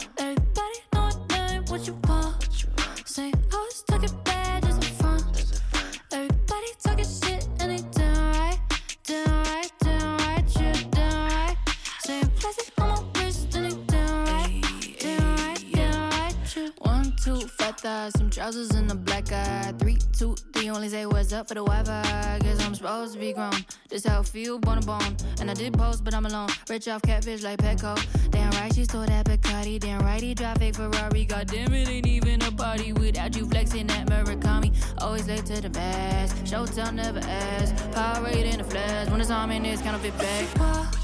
thighs, 17.84 18.14
some 18.18 18.30
trousers 18.30 18.72
and 18.72 18.90
a 18.90 18.96
black 18.96 19.32
eye. 19.32 19.74
Three, 19.78 19.98
two, 20.18 20.36
three, 20.54 20.70
only 20.70 20.88
say 20.88 21.06
what's 21.06 21.34
up 21.34 21.50
for 21.50 21.54
the 21.54 21.64
Wi-Fi. 21.64 22.40
Guess 22.42 22.66
I'm 22.66 22.74
supposed 22.74 23.14
to 23.14 23.20
be 23.20 23.34
grown. 23.34 23.52
This 23.90 24.06
how 24.06 24.22
I 24.22 24.24
feel, 24.24 24.58
bone 24.58 24.80
to 24.80 24.88
bone. 24.88 25.18
And 25.42 25.52
I 25.52 25.54
did 25.54 25.74
post, 25.74 26.04
but 26.04 26.14
I'm 26.14 26.26
alone. 26.26 26.50
Rich 26.70 26.88
off 26.88 27.02
catfish 27.02 27.44
like 27.44 27.60
Petco. 27.60 27.94
Damn 28.32 28.52
right, 28.52 28.74
she 28.74 28.86
stole 28.86 29.06
that 29.06 29.26
Bacardi. 29.26 29.80
Damn 29.80 30.02
right, 30.02 30.22
he 30.22 30.34
drive 30.34 30.58
fake 30.58 30.76
Ferrari. 30.76 31.26
God 31.26 31.48
damn 31.48 31.74
it, 31.74 31.90
ain't 31.90 32.08
even 32.08 32.42
a 32.44 32.52
party 32.52 32.94
without 32.94 33.36
you 33.36 33.46
flexing 33.46 33.88
that 33.88 34.08
Murakami. 34.08 34.72
Always 35.00 35.28
late 35.28 35.46
to 35.48 35.62
the 35.62 35.70
best. 35.70 36.36
Showtime 36.46 36.96
never 36.96 37.20
ask. 37.20 37.92
Power 37.92 38.24
rate 38.24 38.46
in 38.46 38.60
the 38.60 38.64
flash. 38.64 39.10
When 39.10 39.20
it's 39.20 39.30
on 39.30 39.52
it's 39.52 39.82
counterfeit 39.82 40.18
back. 40.18 41.03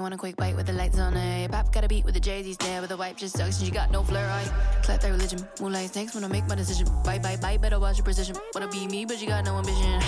You 0.00 0.02
want 0.02 0.14
a 0.14 0.16
quick 0.16 0.36
bite 0.36 0.56
with 0.56 0.66
the 0.66 0.72
lights 0.72 0.98
on 0.98 1.14
eh? 1.14 1.20
it. 1.20 1.40
Your 1.40 1.48
pop 1.50 1.70
got 1.72 1.84
a 1.84 1.88
beat 1.88 2.06
with 2.06 2.14
the 2.14 2.20
Jay-Z 2.20 2.54
stare, 2.54 2.80
with 2.80 2.88
the 2.88 2.96
wipe 2.96 3.18
just 3.18 3.36
sucks 3.36 3.58
and 3.58 3.66
she 3.66 3.70
got 3.70 3.90
no 3.90 4.02
flair. 4.02 4.26
I 4.30 4.44
clap 4.82 5.02
that 5.02 5.10
religion, 5.10 5.46
moonlight 5.60 5.90
snakes 5.92 6.14
when 6.14 6.24
I 6.24 6.28
make 6.28 6.48
my 6.48 6.54
decision. 6.54 6.86
Bye, 7.04 7.18
bye, 7.18 7.36
bye, 7.36 7.58
better 7.58 7.78
watch 7.78 7.98
your 7.98 8.04
precision. 8.04 8.34
Wanna 8.54 8.68
be 8.68 8.86
me, 8.86 9.04
but 9.04 9.20
you 9.20 9.28
got 9.28 9.44
no 9.44 9.58
ambition. 9.58 10.00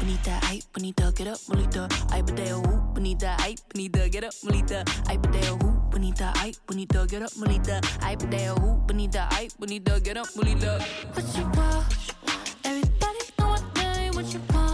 Bonita, 0.00 0.36
ay, 0.42 0.60
bonita, 0.72 1.12
get 1.14 1.28
up, 1.28 1.38
molita. 1.48 1.86
Ay, 2.10 2.22
badeo, 2.22 2.58
ooh, 2.66 2.80
bonita, 2.92 3.36
ay, 3.38 3.54
bonita, 3.72 4.08
get 4.08 4.24
up, 4.24 4.32
molita. 4.42 4.82
Ay, 5.08 5.16
badeo, 5.16 5.62
ooh, 5.62 5.80
bonita, 5.90 6.32
ay, 6.36 6.52
bonita, 6.66 7.06
get 7.06 7.22
up, 7.22 7.30
molita. 7.38 7.80
Ay, 8.02 8.16
badeo, 8.16 8.58
ooh, 8.64 8.82
bonita, 8.84 9.28
ay, 9.30 9.48
bonita, 9.60 10.00
get 10.00 10.16
up, 10.16 10.26
molita. 10.34 10.80
What 11.14 11.36
you 11.36 11.44
want? 11.54 11.86
Everybody 12.64 13.20
know 13.38 13.48
what 13.48 13.76
name, 13.76 14.12
what 14.14 14.32
you 14.34 14.40
want? 14.52 14.69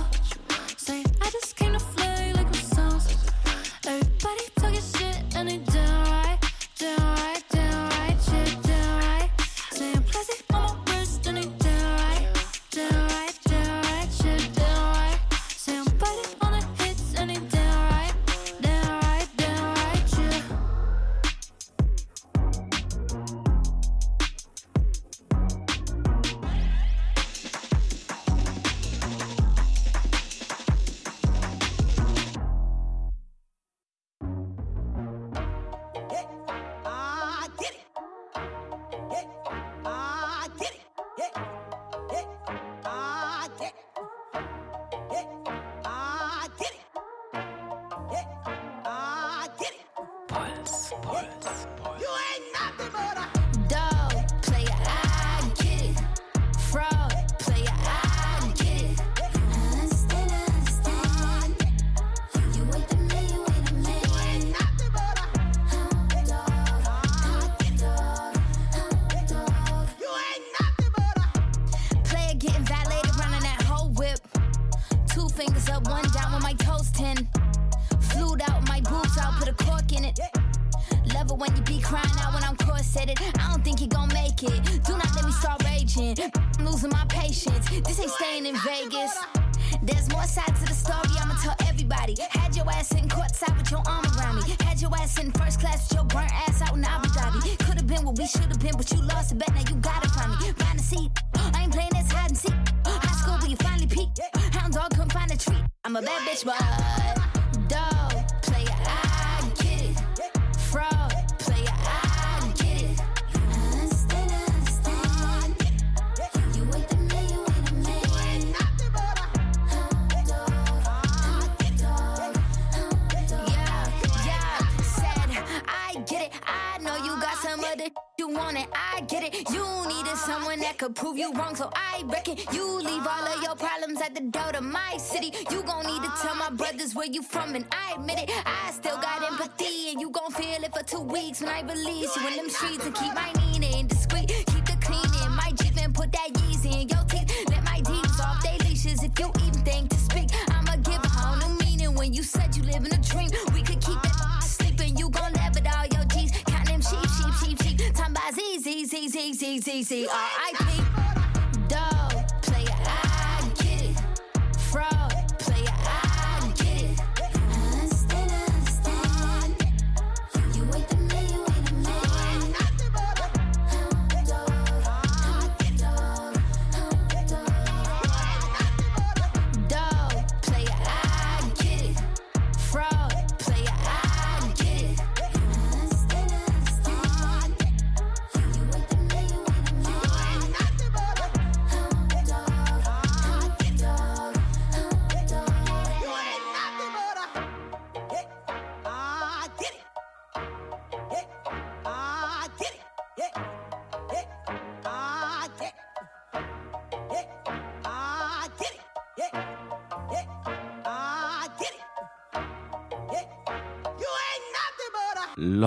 Where 137.06 137.14
you 137.14 137.22
from, 137.22 137.54
and 137.54 137.64
I 137.70 137.94
admit 137.94 138.18
it. 138.18 138.30
I 138.44 138.70
still 138.72 138.96
got 138.96 139.22
empathy, 139.22 139.90
and 139.90 140.00
you 140.00 140.10
gon' 140.10 140.30
feel 140.32 140.62
it 140.64 140.74
for 140.74 140.82
two 140.82 141.02
weeks 141.02 141.40
when 141.40 141.50
I 141.50 141.60
release 141.62 142.16
you 142.16 142.26
in 142.26 142.36
them 142.36 142.48
streets 142.48 142.84
and 142.84 142.94
keep 142.94 143.14
my 143.14 143.32
meaning 143.38 143.86
discreet. 143.86 144.28
Keep 144.28 144.64
the 144.64 144.76
cleaning, 144.80 145.30
my 145.36 145.52
Jeep 145.56 145.76
and 145.82 145.94
put 145.94 146.10
that 146.12 146.32
Yeezy 146.34 146.82
in 146.82 146.88
your 146.88 147.04
teeth. 147.04 147.30
Let 147.50 147.64
my 147.64 147.80
deeds 147.80 148.20
off 148.20 148.42
they 148.42 148.58
leashes 148.66 149.02
if 149.02 149.18
you 149.18 149.30
even 149.44 149.62
think 149.62 149.90
to 149.90 149.96
speak. 149.96 150.30
I'ma 150.50 150.76
give 150.76 151.02
a 151.04 151.08
whole 151.08 151.36
new 151.48 151.58
meaning 151.64 151.94
when 151.94 152.12
you 152.12 152.22
said 152.22 152.56
you 152.56 152.62
live 152.64 152.84
in 152.84 152.92
a 152.92 153.02
dream. 153.02 153.30
We 153.54 153.62
could 153.62 153.80
keep 153.80 154.02
that 154.02 154.42
sleeping, 154.42 154.96
you 154.96 155.10
gon' 155.10 155.32
laugh 155.34 155.56
at 155.56 155.66
all 155.76 155.86
your 155.86 156.06
G's. 156.06 156.32
Count 156.46 156.66
them 156.66 156.80
sheep, 156.80 157.08
sheep, 157.16 157.34
sheep, 157.40 157.62
sheep. 157.62 157.94
Time 157.94 158.14
by 158.14 158.30
Z, 158.34 158.58
Z, 158.60 158.84
Z, 158.86 159.08
Z, 159.08 159.32
Z, 159.34 159.58
Z, 159.60 159.82
Z, 159.82 160.08
R.I.P. 160.08 160.66
Dog, 160.66 160.95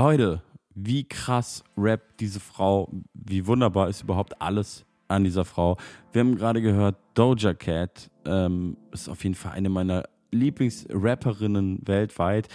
Leute, 0.10 0.41
wie 0.73 1.03
krass 1.03 1.64
rappt 1.77 2.19
diese 2.19 2.40
Frau, 2.40 2.90
wie 3.14 3.45
wunderbar 3.45 3.90
ist 3.90 4.02
überhaupt 4.02 4.41
alles 4.41 4.84
an 5.07 5.23
dieser 5.23 5.45
Frau. 5.45 5.77
Wir 6.11 6.22
haben 6.22 6.36
gerade 6.36 6.64
gehört, 6.64 6.95
Doja 7.14 7.53
Cat 7.53 8.10
ähm, 8.26 8.76
ist 8.91 9.07
auf 9.07 9.23
jeden 9.23 9.36
Fall 9.36 9.52
eine 9.52 9.69
meiner 9.69 10.06
Lieblingsrapperinnen 10.31 11.88
weltweit. 11.88 12.48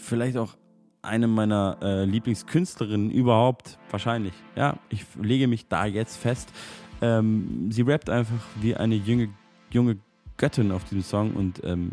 Vielleicht 0.00 0.36
auch 0.36 0.56
eine 1.02 1.28
meiner 1.28 1.78
äh, 1.82 2.04
Lieblingskünstlerinnen 2.04 3.12
überhaupt, 3.12 3.78
wahrscheinlich. 3.88 4.34
Ja, 4.56 4.76
ich 4.88 5.06
lege 5.22 5.46
mich 5.46 5.68
da 5.68 5.86
jetzt 5.86 6.16
fest. 6.16 6.52
Ähm, 7.00 7.70
sie 7.70 7.82
rappt 7.82 8.10
einfach 8.10 8.44
wie 8.60 8.74
eine 8.74 8.96
junge, 8.96 9.28
junge 9.70 9.98
Göttin 10.36 10.72
auf 10.72 10.82
diesem 10.82 11.02
Song 11.02 11.34
und 11.34 11.62
ähm, 11.62 11.92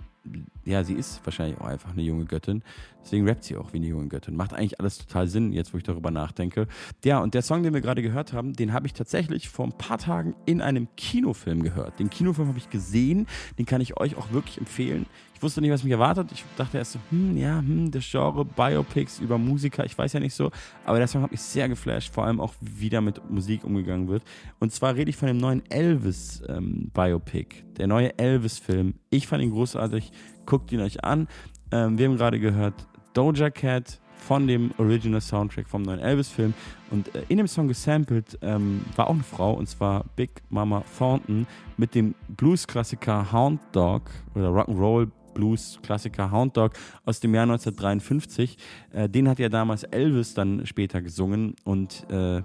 ja, 0.66 0.84
sie 0.84 0.94
ist 0.94 1.22
wahrscheinlich 1.26 1.60
auch 1.60 1.68
einfach 1.68 1.92
eine 1.92 2.02
junge 2.02 2.26
Göttin. 2.26 2.64
Deswegen 3.04 3.28
rappt 3.28 3.44
sie 3.44 3.56
auch 3.56 3.74
wie 3.74 3.78
eine 3.78 3.88
junge 3.88 4.08
Göttin. 4.08 4.36
Macht 4.36 4.54
eigentlich 4.54 4.80
alles 4.80 4.98
total 4.98 5.28
Sinn, 5.28 5.52
jetzt 5.52 5.74
wo 5.74 5.78
ich 5.78 5.84
darüber 5.84 6.12
nachdenke. 6.12 6.68
Ja, 7.04 7.20
und 7.20 7.34
der 7.34 7.42
Song, 7.42 7.64
den 7.64 7.74
wir 7.74 7.82
gerade 7.82 8.02
gehört 8.02 8.34
haben, 8.34 8.54
den 8.54 8.74
habe 8.74 8.88
ich 8.88 8.94
tatsächlich 8.94 9.50
vor 9.50 9.66
ein 9.66 9.78
paar 9.78 9.98
Tagen 9.98 10.36
in 10.46 10.62
einem 10.62 10.88
Kinofilm 10.96 11.64
gehört. 11.64 12.00
Den 12.00 12.10
Kinofilm 12.10 12.50
habe 12.50 12.58
ich 12.58 12.70
gesehen, 12.70 13.28
den 13.58 13.66
kann 13.66 13.82
ich 13.82 14.00
euch 14.00 14.16
auch 14.16 14.32
wirklich 14.32 14.58
empfehlen. 14.58 15.06
Ich 15.40 15.44
wusste 15.44 15.62
nicht, 15.62 15.72
was 15.72 15.86
mich 15.86 15.94
erwartet. 15.94 16.34
Ich 16.34 16.44
dachte 16.58 16.78
erst 16.78 16.92
so, 16.92 17.00
hm, 17.12 17.38
ja, 17.38 17.60
hm, 17.60 17.92
das 17.92 18.04
Genre 18.12 18.44
Biopics 18.44 19.20
über 19.20 19.38
Musiker, 19.38 19.86
ich 19.86 19.98
weiß 19.98 20.12
ja 20.12 20.20
nicht 20.20 20.34
so. 20.34 20.52
Aber 20.86 20.98
der 20.98 21.08
Song 21.08 21.22
hat 21.22 21.32
mich 21.32 21.40
sehr 21.40 21.70
geflasht, 21.70 22.14
vor 22.14 22.26
allem 22.26 22.42
auch, 22.42 22.54
wie 22.60 22.90
da 22.90 23.00
mit 23.00 23.32
Musik 23.32 23.64
umgegangen 23.64 24.10
wird. 24.10 24.22
Und 24.60 24.74
zwar 24.74 24.96
rede 24.96 25.10
ich 25.10 25.16
von 25.16 25.30
dem 25.30 25.38
neuen 25.38 25.64
Elvis-Biopic. 25.72 27.64
der 27.78 27.88
neue 27.88 28.20
Elvis-Film. 28.20 28.96
Ich 29.12 29.28
fand 29.28 29.42
ihn 29.42 29.52
großartig. 29.52 30.12
Guckt 30.46 30.74
ihn 30.74 30.82
euch 30.82 31.06
an. 31.06 31.30
Ähm, 31.72 31.98
wir 31.98 32.10
haben 32.10 32.18
gerade 32.18 32.42
gehört 32.42 32.89
Doja 33.14 33.50
Cat 33.50 34.00
von 34.20 34.48
dem 34.48 34.72
Original 34.78 35.22
Soundtrack 35.22 35.68
vom 35.68 35.82
neuen 35.82 36.00
Elvis-Film. 36.00 36.54
Und 36.92 37.14
äh, 37.16 37.24
in 37.30 37.38
dem 37.38 37.48
Song 37.48 37.68
gesampelt 37.68 38.38
ähm, 38.42 38.82
war 38.96 39.08
auch 39.08 39.14
eine 39.14 39.24
Frau, 39.24 39.54
und 39.54 39.68
zwar 39.68 40.06
Big 40.16 40.42
Mama 40.50 40.84
Thornton 40.98 41.48
mit 41.78 41.96
dem 41.96 42.16
Blues-Klassiker 42.28 43.32
Hound 43.32 43.62
Dog 43.72 44.04
oder 44.36 44.50
Rock'n'Roll 44.50 45.10
Blues-Klassiker 45.34 46.32
Hound 46.32 46.58
Dog 46.58 46.74
aus 47.06 47.20
dem 47.20 47.34
Jahr 47.34 47.44
1953. 47.44 48.58
Äh, 48.92 49.10
den 49.10 49.30
hat 49.30 49.40
ja 49.40 49.50
damals 49.50 49.84
Elvis 49.84 50.34
dann 50.34 50.66
später 50.66 51.02
gesungen 51.02 51.56
und 51.64 52.06
äh, 52.12 52.42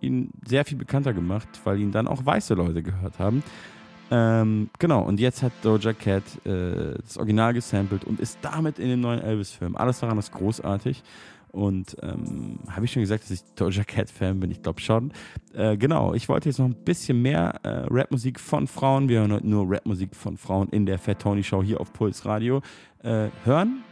ihn 0.00 0.30
sehr 0.46 0.64
viel 0.64 0.78
bekannter 0.78 1.12
gemacht, 1.12 1.48
weil 1.64 1.80
ihn 1.80 1.92
dann 1.92 2.08
auch 2.08 2.24
weiße 2.24 2.54
Leute 2.54 2.82
gehört 2.82 3.18
haben. 3.18 3.42
Ähm, 4.10 4.70
genau, 4.78 5.02
und 5.02 5.18
jetzt 5.18 5.42
hat 5.42 5.52
Doja 5.62 5.92
Cat 5.92 6.22
äh, 6.44 6.94
das 7.02 7.16
Original 7.16 7.54
gesampelt 7.54 8.04
und 8.04 8.20
ist 8.20 8.38
damit 8.42 8.78
in 8.78 8.88
den 8.88 9.00
neuen 9.00 9.20
Elvis-Film. 9.20 9.76
Alles 9.76 10.00
daran 10.00 10.18
ist 10.18 10.32
großartig. 10.32 11.02
Und 11.54 11.96
ähm, 12.02 12.58
habe 12.68 12.84
ich 12.84 12.90
schon 12.90 13.02
gesagt, 13.02 13.22
dass 13.22 13.30
ich 13.30 13.42
Doja 13.54 13.84
Cat-Fan 13.84 14.40
bin? 14.40 14.50
Ich 14.50 14.62
glaube 14.62 14.80
schon. 14.80 15.12
Äh, 15.54 15.76
genau, 15.76 16.12
ich 16.12 16.28
wollte 16.28 16.48
jetzt 16.48 16.58
noch 16.58 16.66
ein 16.66 16.74
bisschen 16.74 17.22
mehr 17.22 17.60
äh, 17.62 17.86
Rapmusik 17.88 18.40
von 18.40 18.66
Frauen, 18.66 19.08
wir 19.08 19.20
hören 19.20 19.32
heute 19.32 19.48
nur 19.48 19.70
Rapmusik 19.70 20.16
von 20.16 20.36
Frauen 20.36 20.68
in 20.70 20.84
der 20.84 20.98
Fat 20.98 21.20
Tony 21.20 21.44
Show 21.44 21.62
hier 21.62 21.80
auf 21.80 21.92
Puls 21.92 22.24
Radio, 22.26 22.60
äh, 23.04 23.28
hören. 23.44 23.84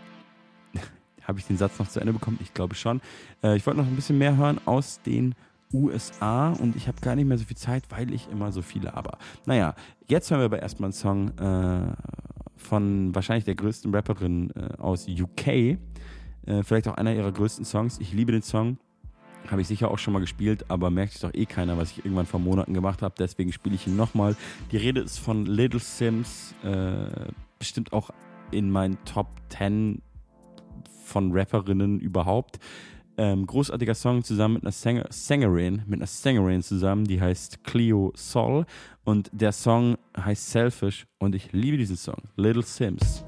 habe 1.23 1.39
ich 1.39 1.47
den 1.47 1.57
Satz 1.57 1.79
noch 1.79 1.87
zu 1.87 2.01
Ende 2.01 2.13
bekommen? 2.13 2.39
Ich 2.43 2.53
glaube 2.53 2.75
schon. 2.75 3.01
Äh, 3.45 3.57
ich 3.57 3.65
wollte 3.65 3.79
noch 3.79 3.87
ein 3.87 3.95
bisschen 3.95 4.19
mehr 4.19 4.37
hören 4.37 4.61
aus 4.65 5.01
den 5.01 5.37
USA 5.73 6.53
und 6.53 6.77
ich 6.77 6.89
habe 6.89 7.01
gar 7.01 7.17
nicht 7.17 7.27
mehr 7.27 7.39
so 7.39 7.45
viel 7.45 7.57
Zeit, 7.57 7.85
weil 7.91 8.13
ich 8.13 8.29
immer 8.31 8.53
so 8.53 8.63
viel 8.63 8.83
laber. 8.83 9.19
Naja, 9.47 9.75
jetzt 10.13 10.31
hören 10.31 10.41
wir 10.41 10.45
aber 10.45 10.63
erstmal 10.63 10.89
einen 10.89 10.93
Song 10.93 11.31
äh, 11.39 11.93
von 12.57 13.15
wahrscheinlich 13.15 13.45
der 13.45 13.55
größten 13.55 13.93
Rapperin 13.95 14.51
äh, 14.51 14.77
aus 14.79 15.09
UK. 15.09 15.49
Äh, 15.49 15.79
vielleicht 16.63 16.87
auch 16.87 16.95
einer 16.95 17.15
ihrer 17.15 17.33
größten 17.33 17.65
Songs. 17.65 17.99
Ich 17.99 18.13
liebe 18.13 18.31
den 18.31 18.43
Song. 18.43 18.79
Habe 19.51 19.63
ich 19.63 19.67
sicher 19.67 19.91
auch 19.91 19.99
schon 19.99 20.13
mal 20.13 20.21
gespielt, 20.21 20.67
aber 20.69 20.91
merkt 20.91 21.13
sich 21.13 21.23
doch 21.23 21.35
eh 21.35 21.47
keiner, 21.47 21.77
was 21.77 21.91
ich 21.91 22.05
irgendwann 22.05 22.27
vor 22.27 22.39
Monaten 22.39 22.75
gemacht 22.75 23.03
habe. 23.03 23.15
Deswegen 23.19 23.53
spiele 23.53 23.75
ich 23.75 23.87
ihn 23.87 23.97
nochmal. 23.97 24.37
Die 24.71 24.77
Rede 24.77 25.01
ist 25.01 25.19
von 25.19 25.47
Little 25.47 25.81
Sims. 25.81 26.55
Äh, 26.63 27.33
bestimmt 27.59 27.93
auch 27.93 28.11
in 28.53 28.71
meinen 28.71 29.03
Top 29.05 29.29
10 29.49 30.03
von 31.05 31.33
Rapperinnen 31.33 31.99
überhaupt. 31.99 32.61
Ähm, 33.19 33.47
großartiger 33.47 33.95
Song 33.95 34.25
zusammen 34.25 34.55
mit 34.55 34.63
einer 34.65 34.73
Sänger 34.73 35.07
Sängerin, 35.11 35.83
mit 35.87 36.01
einer 36.01 36.07
Sängerin 36.07 36.63
zusammen, 36.63 37.05
die 37.05 37.21
heißt 37.21 37.63
Cleo 37.65 38.13
Sol 38.15 38.65
und 39.05 39.31
der 39.33 39.53
Song 39.53 39.99
heißt 40.17 40.51
Selfish 40.51 41.07
und 41.19 41.35
ich 41.35 41.53
liebe 41.53 41.77
diesen 41.77 41.97
Song, 41.97 42.23
Little 42.37 42.63
Sims. 42.63 43.25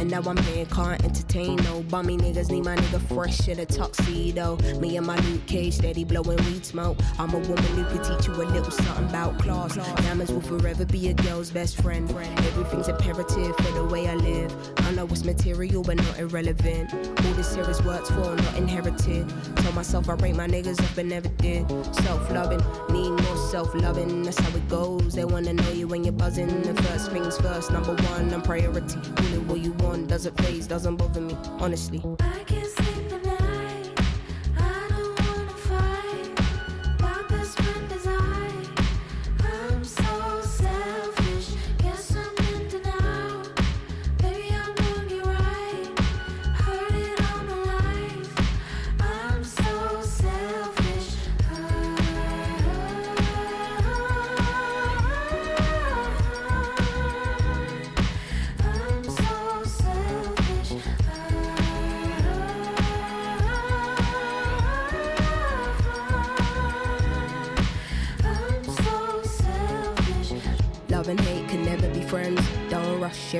And 0.00 0.10
now 0.10 0.22
I'm 0.24 0.38
here, 0.38 0.64
can't 0.64 1.04
entertain 1.04 1.56
no 1.56 1.79
bummy 1.90 2.16
niggas. 2.16 2.50
Need 2.50 2.64
my 2.64 2.76
nigga 2.76 3.00
fresh 3.08 3.48
in 3.48 3.58
a 3.58 3.66
tuxedo. 3.66 4.56
Me 4.78 4.96
and 4.96 5.06
my 5.06 5.16
Luke 5.20 5.44
Cage 5.46 5.74
steady 5.74 6.04
blowing 6.04 6.38
weed 6.46 6.64
smoke. 6.64 6.96
I'm 7.18 7.30
a 7.34 7.38
woman 7.38 7.64
who 7.64 7.84
can 7.84 8.02
teach 8.02 8.28
you 8.28 8.34
a 8.34 8.44
little 8.44 8.70
something 8.70 9.04
about 9.06 9.38
class. 9.38 9.74
Diamonds 10.02 10.32
will 10.32 10.40
forever 10.40 10.84
be 10.84 11.08
a 11.08 11.14
girl's 11.14 11.50
best 11.50 11.80
friend. 11.82 12.10
Everything's 12.10 12.88
imperative 12.88 13.56
for 13.56 13.72
the 13.72 13.84
way 13.84 14.08
I 14.08 14.14
live. 14.14 14.54
I 14.78 14.92
know 14.92 15.06
it's 15.06 15.24
material 15.24 15.82
but 15.82 15.96
not 15.96 16.18
irrelevant. 16.18 16.94
All 16.94 17.32
this 17.34 17.54
here 17.54 17.68
is 17.68 17.82
worked 17.82 18.08
for, 18.08 18.36
not 18.36 18.56
inherited. 18.56 19.28
Tell 19.56 19.72
myself 19.72 20.08
I 20.08 20.14
rate 20.14 20.36
my 20.36 20.46
niggas 20.46 20.80
up 20.82 20.90
but 20.94 21.06
never 21.06 21.28
did. 21.28 21.68
Self 21.96 22.30
loving, 22.30 22.62
need 22.90 23.10
more 23.10 23.36
self 23.50 23.74
loving. 23.74 24.22
That's 24.22 24.38
how 24.38 24.56
it 24.56 24.68
goes. 24.68 25.14
They 25.14 25.24
wanna 25.24 25.54
know 25.54 25.70
you 25.70 25.88
when 25.88 26.04
you're 26.04 26.12
buzzing. 26.12 26.62
The 26.62 26.74
first 26.82 27.10
things 27.10 27.36
first, 27.38 27.70
number 27.72 27.94
one, 27.94 28.32
I'm 28.32 28.42
priority. 28.42 28.98
It 29.34 29.42
what 29.48 29.60
you 29.60 29.72
want, 29.84 30.08
doesn't 30.08 30.36
phase, 30.42 30.66
doesn't 30.66 30.96
bother 30.96 31.20
me, 31.20 31.36
honestly. 31.58 31.79
I 31.88 32.44
can't. 32.44 32.69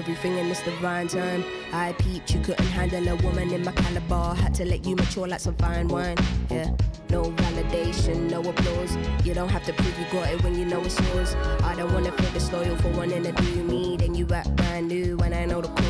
Everything 0.00 0.38
in 0.38 0.48
this 0.48 0.62
divine 0.62 1.08
time. 1.08 1.44
I 1.74 1.92
peeped, 1.92 2.32
you 2.32 2.40
couldn't 2.40 2.64
handle 2.66 3.06
a 3.06 3.16
woman 3.16 3.52
in 3.52 3.62
my 3.62 3.72
caliber. 3.72 4.34
Had 4.34 4.54
to 4.54 4.64
let 4.64 4.86
you 4.86 4.96
mature 4.96 5.28
like 5.28 5.40
some 5.40 5.54
fine 5.56 5.88
wine. 5.88 6.16
Yeah, 6.50 6.70
no 7.10 7.24
validation, 7.42 8.30
no 8.30 8.40
applause. 8.40 8.96
You 9.24 9.34
don't 9.34 9.50
have 9.50 9.64
to 9.66 9.74
prove 9.74 9.98
you 9.98 10.06
got 10.10 10.32
it 10.32 10.42
when 10.42 10.58
you 10.58 10.64
know 10.64 10.80
it's 10.80 10.98
yours. 11.08 11.34
I 11.62 11.74
don't 11.76 11.92
wanna 11.92 12.12
feel 12.12 12.32
disloyal 12.32 12.76
for 12.76 12.88
wanting 12.96 13.24
to 13.24 13.32
do 13.32 13.62
me. 13.64 13.98
Then 13.98 14.14
you 14.14 14.26
act 14.32 14.56
brand 14.56 14.88
new 14.88 15.18
when 15.18 15.34
I 15.34 15.44
know 15.44 15.60
the 15.60 15.68
cause. 15.68 15.89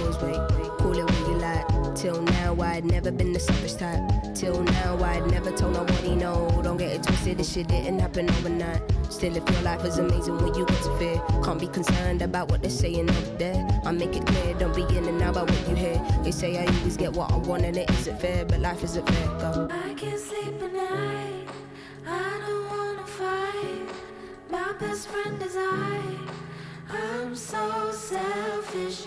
Till 2.01 2.22
now, 2.22 2.56
I'd 2.62 2.86
never 2.86 3.10
been 3.10 3.35
the 3.35 3.39
selfish 3.39 3.74
type. 3.74 4.01
Till 4.35 4.62
now, 4.62 4.97
I'd 5.05 5.31
never 5.31 5.51
told 5.51 5.74
nobody 5.74 6.16
no. 6.16 6.48
Don't 6.64 6.78
get 6.78 6.93
it 6.93 7.02
twisted, 7.02 7.36
this 7.36 7.52
shit 7.52 7.68
didn't 7.68 7.98
happen 7.98 8.31
overnight. 8.31 8.81
Still, 9.10 9.36
if 9.36 9.47
your 9.51 9.60
life 9.60 9.85
is 9.85 9.98
amazing 9.98 10.39
when 10.39 10.55
you 10.55 10.64
get 10.64 10.82
to 10.82 10.97
fear, 10.97 11.22
can't 11.44 11.60
be 11.60 11.66
concerned 11.66 12.22
about 12.22 12.51
what 12.51 12.62
they're 12.62 12.70
saying 12.70 13.10
up 13.10 13.39
there. 13.39 13.68
I 13.85 13.93
make 13.93 14.16
it 14.16 14.24
clear, 14.24 14.55
don't 14.55 14.74
be 14.74 14.81
in 14.97 15.05
and 15.05 15.20
out 15.20 15.36
about 15.36 15.51
what 15.51 15.68
you 15.68 15.74
hear. 15.74 16.02
They 16.24 16.31
say 16.31 16.56
I 16.56 16.64
always 16.74 16.97
get 16.97 17.12
what 17.12 17.31
I 17.32 17.36
want 17.36 17.64
and 17.66 17.77
it 17.77 17.90
isn't 17.90 18.18
fair, 18.18 18.47
but 18.47 18.60
life 18.60 18.82
isn't 18.82 19.06
fair. 19.06 19.27
Go. 19.39 19.68
I 19.70 19.93
can't 19.93 20.18
sleep 20.18 20.62
at 20.62 20.72
night. 20.72 21.48
I 22.06 22.43
don't 22.47 22.66
wanna 22.66 23.06
fight. 23.06 23.94
My 24.48 24.72
best 24.81 25.06
friend 25.06 25.43
is 25.43 25.55
I. 25.55 26.01
I'm 26.89 27.36
so 27.36 27.93
selfish. 27.93 29.05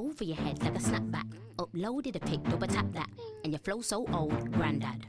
Over 0.00 0.24
your 0.24 0.36
head 0.36 0.62
like 0.62 0.74
a 0.74 0.78
snapback. 0.78 1.26
Uploaded 1.58 2.16
a 2.16 2.20
pic, 2.20 2.42
double 2.44 2.66
tap 2.66 2.86
that. 2.92 3.10
And 3.44 3.52
your 3.52 3.60
flow 3.60 3.82
so 3.82 4.06
old, 4.12 4.50
granddad. 4.52 5.06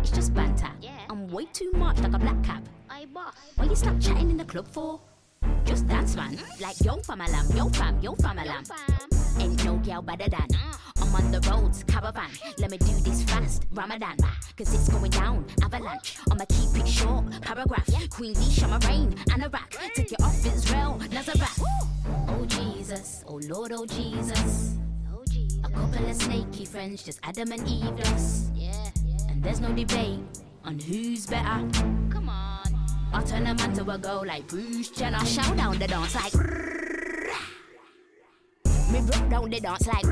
It's 0.00 0.10
just 0.10 0.32
banter. 0.32 0.70
I'm 1.10 1.26
way 1.28 1.46
too 1.46 1.72
much 1.72 1.98
like 1.98 2.12
a 2.12 2.18
black 2.18 2.42
cap. 2.44 2.62
I 2.88 3.06
boss. 3.06 3.34
Why 3.56 3.64
you 3.64 3.74
stop 3.74 3.98
chatting 4.00 4.30
in 4.30 4.36
the 4.36 4.44
club 4.44 4.68
for? 4.68 5.00
Just 5.68 5.86
dance, 5.86 6.16
man. 6.16 6.38
Like 6.58 6.80
yo 6.82 6.96
fam 6.96 7.20
alam, 7.20 7.46
yo 7.54 7.68
fam, 7.68 8.00
yo 8.00 8.14
fam 8.14 8.38
alam. 8.38 8.64
Ain't 9.38 9.62
no 9.66 9.76
girl 9.76 10.00
better 10.00 10.30
than. 10.30 10.48
I'm 10.96 11.14
on 11.14 11.30
the 11.30 11.40
roads, 11.50 11.84
caravan. 11.84 12.30
Let 12.56 12.70
me 12.70 12.78
do 12.78 12.94
this 13.04 13.22
fast, 13.24 13.64
Ramadan. 13.72 14.16
Cause 14.56 14.72
it's 14.72 14.88
going 14.88 15.10
down, 15.10 15.44
avalanche. 15.62 16.16
I'ma 16.30 16.46
keep 16.48 16.74
it 16.80 16.88
short, 16.88 17.26
paragraph. 17.42 17.86
Queen 18.08 18.32
Leash, 18.32 18.62
I'm 18.62 18.72
a 18.72 18.78
rain, 18.88 19.14
and 19.30 19.44
a 19.44 19.50
rack. 19.50 19.76
Take 19.94 20.12
it 20.12 20.22
off 20.22 20.46
Israel, 20.46 20.98
Nazareth. 21.12 21.62
Oh 22.28 22.46
Jesus, 22.46 23.22
oh 23.28 23.38
Lord, 23.44 23.72
oh 23.72 23.84
Jesus. 23.84 24.78
A 25.64 25.68
couple 25.68 26.08
of 26.08 26.16
snaky 26.16 26.64
friends, 26.64 27.02
just 27.02 27.20
Adam 27.24 27.52
and 27.52 27.68
Eve 27.68 28.00
us. 28.06 28.50
And 29.28 29.42
there's 29.42 29.60
no 29.60 29.68
debate 29.74 30.20
on 30.64 30.78
who's 30.78 31.26
better. 31.26 31.68
Come 32.08 32.30
on. 32.30 32.77
I 33.12 33.22
turn 33.22 33.44
man 33.44 33.72
to 33.74 33.90
a 33.90 33.98
girl 33.98 34.24
like 34.26 34.46
Bruce 34.48 34.90
Jenner. 34.90 35.24
Shout 35.24 35.56
down 35.56 35.78
the 35.78 35.86
dance 35.86 36.14
like. 36.14 36.34
Me 38.92 39.00
broke 39.00 39.28
down 39.30 39.50
the 39.50 39.60
dance 39.60 39.86
like. 39.86 40.04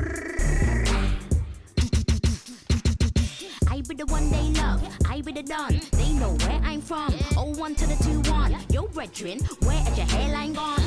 I 3.69 3.81
be 3.81 3.95
the 3.95 4.05
one 4.07 4.29
they 4.31 4.49
love, 4.59 4.81
I 5.07 5.21
be 5.21 5.31
the 5.31 5.43
done. 5.43 5.79
They 5.91 6.13
know 6.13 6.33
where 6.33 6.59
I'm 6.63 6.81
from. 6.81 7.13
Oh 7.37 7.53
one 7.57 7.75
to 7.75 7.85
the 7.85 7.95
two 8.03 8.21
one. 8.31 8.55
Yo, 8.71 8.87
brethren, 8.87 9.39
where 9.61 9.81
is 9.87 9.97
your 9.97 10.07
hairline 10.07 10.53
gone? 10.53 10.81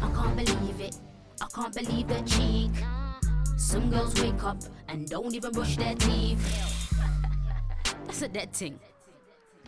I 0.00 0.08
can't 0.14 0.36
believe 0.36 0.80
it. 0.80 0.96
I 1.40 1.46
can't 1.52 1.74
believe 1.74 2.06
the 2.06 2.20
cheek. 2.22 2.70
Some 3.56 3.90
girls 3.90 4.20
wake 4.20 4.42
up 4.44 4.62
and 4.88 5.08
don't 5.08 5.34
even 5.34 5.50
brush 5.52 5.76
their 5.76 5.94
teeth. 5.96 6.94
That's 8.06 8.22
a 8.22 8.28
dead 8.28 8.52
thing. 8.52 8.78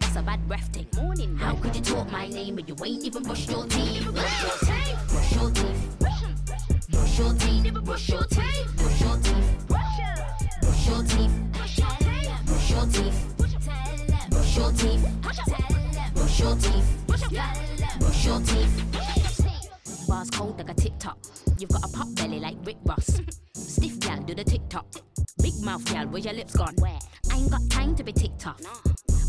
That's 0.02 0.16
a 0.16 0.22
bad 0.22 0.46
breath 0.48 0.68
thing. 0.72 0.86
Morning. 0.96 1.36
How 1.36 1.54
could 1.54 1.76
you 1.76 1.80
talk 1.80 2.10
my 2.10 2.26
name 2.26 2.56
but 2.56 2.68
you 2.68 2.74
ain't 2.84 3.04
even 3.04 3.22
brushed 3.22 3.48
your 3.48 3.64
teeth? 3.66 4.04
Brush 4.12 4.42
your 4.42 4.56
teeth. 4.58 5.08
Brush 5.08 5.32
your 5.32 5.50
teeth. 5.52 5.98
Brush 6.00 7.18
your 7.18 7.34
teeth. 7.34 7.72
Brush 7.86 8.10
your 8.10 8.24
teeth. 8.24 8.76
Brush 8.76 9.00
your 9.00 9.16
teeth. 9.16 9.68
Brush 9.68 10.88
your 10.88 11.02
teeth. 11.04 11.30
Brush 11.52 11.78
your 11.78 11.86
teeth. 11.92 12.18
Brush 12.48 12.68
your 12.68 12.90
teeth. 12.90 13.26
Brush 14.28 14.58
your 14.58 14.72
teeth. 14.72 15.06
Brush 16.16 16.40
your 16.40 16.56
teeth. 16.56 16.86
Brush 18.00 18.26
your 18.26 18.40
teeth. 18.40 20.08
Bars 20.08 20.30
cold 20.30 20.58
like 20.58 20.68
a 20.68 20.74
TikTok. 20.74 21.18
You've 21.58 21.70
got 21.70 21.84
a 21.84 21.92
pop 21.92 22.08
belly 22.16 22.40
like 22.40 22.56
Rick 22.64 22.78
Ross. 22.84 23.20
Stiff 23.54 24.00
gal, 24.00 24.20
do 24.22 24.34
the 24.34 24.44
TikTok. 24.44 24.86
Big 25.40 25.54
mouth 25.62 25.84
gal, 25.84 26.06
where 26.08 26.20
your 26.20 26.34
lips 26.34 26.56
gone? 26.56 26.74
Where? 26.78 26.98
I 27.30 27.36
ain't 27.36 27.50
got 27.50 27.60
time 27.70 27.94
to 27.94 28.02
be 28.02 28.12
TikTok. 28.12 28.60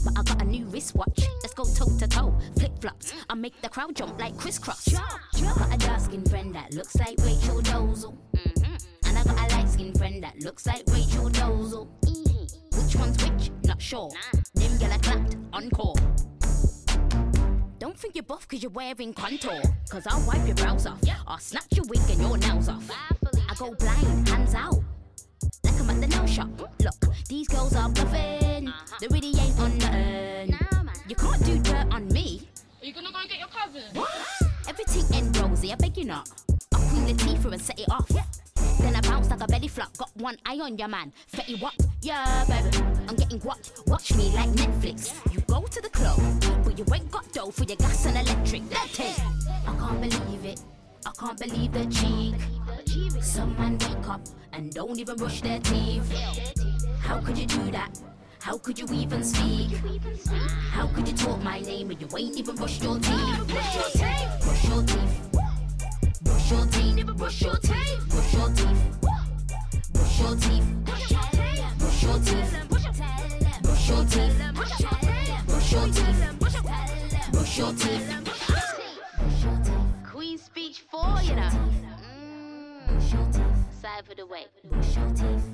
But 0.03 0.19
I 0.19 0.23
got 0.23 0.41
a 0.41 0.45
new 0.45 0.65
wristwatch. 0.65 1.21
Let's 1.41 1.53
go 1.53 1.63
toe 1.63 1.97
to 1.97 2.07
toe. 2.07 2.37
Flip 2.57 2.71
flops. 2.81 3.13
I 3.29 3.35
make 3.35 3.59
the 3.61 3.69
crowd 3.69 3.95
jump 3.95 4.19
like 4.19 4.37
crisscross. 4.37 4.93
I 4.93 5.41
got 5.41 5.73
a 5.73 5.77
dark 5.77 5.99
skinned 6.01 6.29
friend 6.29 6.53
that 6.55 6.73
looks 6.73 6.95
like 6.95 7.17
Rachel 7.19 7.61
Dozel. 7.61 8.17
Mm-hmm. 8.35 9.07
And 9.07 9.17
I 9.17 9.23
got 9.23 9.51
a 9.51 9.55
light 9.55 9.69
skinned 9.69 9.97
friend 9.97 10.23
that 10.23 10.41
looks 10.41 10.65
like 10.65 10.83
Rachel 10.87 11.29
Dozel. 11.29 11.87
Mm-hmm. 12.01 12.83
Which 12.83 12.95
one's 12.95 13.23
which? 13.23 13.51
Not 13.65 13.81
sure. 13.81 14.11
Them 14.55 14.91
are 14.91 14.99
clapped, 14.99 15.37
encore. 15.53 15.95
Don't 17.79 17.97
think 17.97 18.15
you're 18.15 18.23
buff 18.23 18.47
cause 18.47 18.61
you're 18.61 18.71
wearing 18.71 19.13
contour. 19.13 19.61
Cause 19.89 20.05
I'll 20.07 20.25
wipe 20.27 20.45
your 20.45 20.55
brows 20.55 20.85
off. 20.85 20.99
I'll 21.27 21.37
snatch 21.37 21.67
your 21.75 21.85
wig 21.85 21.99
and 22.09 22.21
your 22.21 22.37
nails 22.37 22.69
off. 22.69 22.89
I 23.49 23.55
go 23.55 23.73
blind, 23.75 24.27
hands 24.27 24.55
out. 24.55 24.81
Like 25.87 25.97
I'm 25.97 26.03
at 26.03 26.11
the 26.11 26.25
shop. 26.25 26.49
Look, 26.79 27.15
these 27.27 27.47
girls 27.47 27.75
are 27.75 27.89
bluffing. 27.89 28.67
Uh-huh. 28.67 28.97
They 29.01 29.07
really 29.07 29.33
ain't 29.37 29.59
on 29.59 29.77
nothing. 29.77 30.57
You 31.09 31.15
can't 31.15 31.45
do 31.45 31.59
dirt 31.59 31.87
on 31.91 32.07
me. 32.07 32.47
Are 32.81 32.85
you 32.85 32.93
gonna 32.93 33.11
go 33.11 33.19
and 33.19 33.29
get 33.29 33.39
your 33.39 33.49
cousin? 33.49 33.83
What? 33.93 34.09
Everything 34.67 35.17
end 35.17 35.37
rosy, 35.37 35.73
I 35.73 35.75
beg 35.75 35.97
you 35.97 36.05
not. 36.05 36.29
I'll 36.73 36.79
queen 36.87 37.05
Latifah 37.05 37.51
and 37.51 37.61
set 37.61 37.79
it 37.79 37.89
off. 37.89 38.07
Then 38.79 38.95
I 38.95 39.01
bounce 39.01 39.29
like 39.29 39.41
a 39.41 39.47
belly 39.47 39.67
flop. 39.67 39.95
Got 39.97 40.15
one 40.15 40.37
eye 40.45 40.59
on 40.59 40.77
your 40.77 40.87
man. 40.87 41.11
Fetty 41.31 41.61
what? 41.61 41.75
Yeah, 42.01 42.45
baby. 42.45 42.77
I'm 43.09 43.15
getting 43.15 43.39
what? 43.41 43.69
Watch 43.87 44.15
me 44.15 44.29
like 44.33 44.49
Netflix. 44.51 45.13
You 45.33 45.41
go 45.41 45.63
to 45.63 45.81
the 45.81 45.89
club, 45.89 46.19
but 46.63 46.77
you 46.79 46.85
ain't 46.93 47.11
got 47.11 47.29
dough 47.33 47.51
for 47.51 47.65
your 47.65 47.77
gas 47.77 48.05
and 48.05 48.17
electric. 48.17 48.69
That 48.69 48.99
it. 48.99 49.19
I 49.67 49.75
can't 49.77 50.01
believe 50.01 50.45
it. 50.45 50.61
I 51.05 51.11
can't 51.19 51.37
believe 51.37 51.71
the 51.73 51.85
cheek. 51.87 52.35
Some 53.21 53.55
man 53.57 53.77
wake 53.79 54.07
up 54.07 54.21
and 54.53 54.71
don't 54.73 54.97
even 54.97 55.17
brush 55.17 55.41
their 55.41 55.59
teeth. 55.59 56.09
How 57.01 57.19
could 57.19 57.37
you 57.37 57.45
do 57.45 57.71
that? 57.71 57.99
How 58.39 58.57
could 58.57 58.79
you 58.79 58.85
even 58.93 59.23
speak? 59.23 59.71
How 60.71 60.87
could 60.87 61.07
you 61.07 61.13
talk 61.15 61.41
my 61.43 61.59
name 61.59 61.91
and 61.91 61.99
you 61.99 62.07
ain't 62.17 62.37
even 62.37 62.55
brushed 62.55 62.83
your 62.83 62.99
teeth? 62.99 63.47
Brush 63.47 63.75
your 63.75 63.89
teeth. 63.91 64.39
Brush 64.41 64.65
your 64.69 64.83
teeth. 64.83 65.33
Brush 66.23 66.51
your 66.51 66.67
teeth. 66.67 67.05
Brush 67.15 67.43
your 67.43 67.57
teeth. 67.57 68.07
Brush 68.09 68.33
your 68.33 68.49
teeth. 68.49 68.99
Brush 69.93 70.21
your 70.21 70.35
teeth. 70.37 70.79
Brush 71.79 72.03
your 72.03 72.19
teeth. 72.19 72.63
Brush 73.63 73.89
your 73.89 74.05
teeth. 74.05 74.53
Brush 75.47 75.71
your 75.71 75.87
teeth. 75.87 76.39
Brush 77.31 77.57
your 77.57 77.73
teeth. 77.73 78.42
For 80.93 81.23
you 81.23 81.33
know. 81.33 81.49
Mm. 82.85 83.01
Side 83.81 84.05
for 84.05 84.13
the 84.13 84.27
way. 84.27 84.45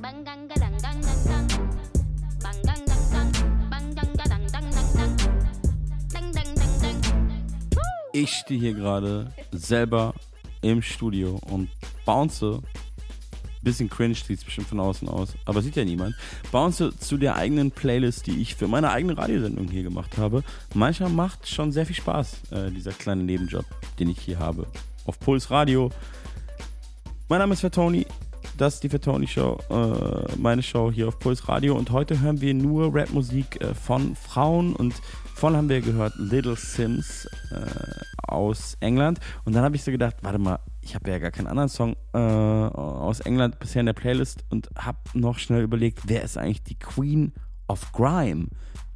Bang 0.01 0.25
gang 0.25 0.49
ga 0.49 0.55
dang 0.55 0.77
dang 0.81 0.99
dang 0.99 1.23
dang. 1.23 1.47
Bang 2.43 2.61
gang 2.67 2.83
dang 2.85 3.05
dang. 3.13 3.31
Bang 3.69 3.95
gang 3.95 4.13
ga 4.17 4.25
dang 4.27 4.45
dang 4.51 4.69
dang 4.69 4.89
dang. 4.97 5.15
Dang 6.11 6.31
dang 6.33 6.55
dang 6.55 6.73
dang. 6.81 6.99
Ich 8.11 8.33
stehe 8.33 8.59
hier 8.59 8.73
gerade 8.73 9.31
selber 9.53 10.13
im 10.61 10.81
Studio 10.81 11.39
und 11.49 11.69
bounce. 12.03 12.61
Bisschen 13.61 13.89
cringe 13.89 14.15
sieht 14.15 14.39
es 14.39 14.43
bestimmt 14.43 14.67
von 14.67 14.81
außen 14.81 15.07
aus, 15.07 15.35
aber 15.45 15.61
sieht 15.61 15.77
ja 15.77 15.85
niemand. 15.85 16.15
Bounce 16.51 16.91
zu 16.99 17.15
der 17.15 17.37
eigenen 17.37 17.71
Playlist, 17.71 18.27
die 18.27 18.41
ich 18.41 18.55
für 18.55 18.67
meine 18.67 18.91
eigene 18.91 19.17
Radiosendung 19.17 19.69
hier 19.69 19.83
gemacht 19.83 20.17
habe. 20.17 20.43
Manchmal 20.73 21.11
macht 21.11 21.47
schon 21.47 21.71
sehr 21.71 21.85
viel 21.85 21.95
Spaß, 21.95 22.51
äh, 22.51 22.71
dieser 22.71 22.91
kleine 22.91 23.23
Nebenjob, 23.23 23.63
den 23.99 24.09
ich 24.09 24.19
hier 24.19 24.39
habe. 24.39 24.67
Auf 25.09 25.19
Puls 25.19 25.49
Radio. 25.49 25.89
Mein 27.29 27.39
Name 27.39 27.53
ist 27.53 27.61
Fatoni. 27.61 28.05
Das 28.59 28.75
ist 28.75 28.83
die 28.83 28.89
Fatoni 28.89 29.25
Show, 29.25 29.57
äh, 29.71 30.35
meine 30.37 30.61
Show 30.61 30.91
hier 30.91 31.07
auf 31.07 31.17
Puls 31.17 31.49
Radio. 31.49 31.75
Und 31.75 31.89
heute 31.89 32.21
hören 32.21 32.41
wir 32.41 32.53
nur 32.53 32.93
Rapmusik 32.93 33.59
äh, 33.59 33.73
von 33.73 34.15
Frauen. 34.15 34.75
Und 34.75 34.93
vorhin 35.33 35.57
haben 35.57 35.67
wir 35.67 35.81
gehört 35.81 36.13
Little 36.17 36.55
Sims 36.55 37.27
äh, 37.49 38.31
aus 38.31 38.77
England. 38.81 39.19
Und 39.45 39.55
dann 39.55 39.63
habe 39.63 39.75
ich 39.75 39.83
so 39.83 39.89
gedacht, 39.89 40.17
warte 40.21 40.37
mal, 40.37 40.59
ich 40.81 40.93
habe 40.93 41.09
ja 41.09 41.17
gar 41.17 41.31
keinen 41.31 41.47
anderen 41.47 41.69
Song 41.69 41.95
äh, 42.13 42.19
aus 42.19 43.19
England 43.21 43.57
bisher 43.57 43.79
in 43.79 43.87
der 43.87 43.93
Playlist 43.93 44.45
und 44.51 44.69
habe 44.77 44.99
noch 45.15 45.39
schnell 45.39 45.63
überlegt, 45.63 46.01
wer 46.05 46.21
ist 46.21 46.37
eigentlich 46.37 46.61
die 46.61 46.77
Queen 46.77 47.33
of 47.67 47.91
Grime? 47.93 48.49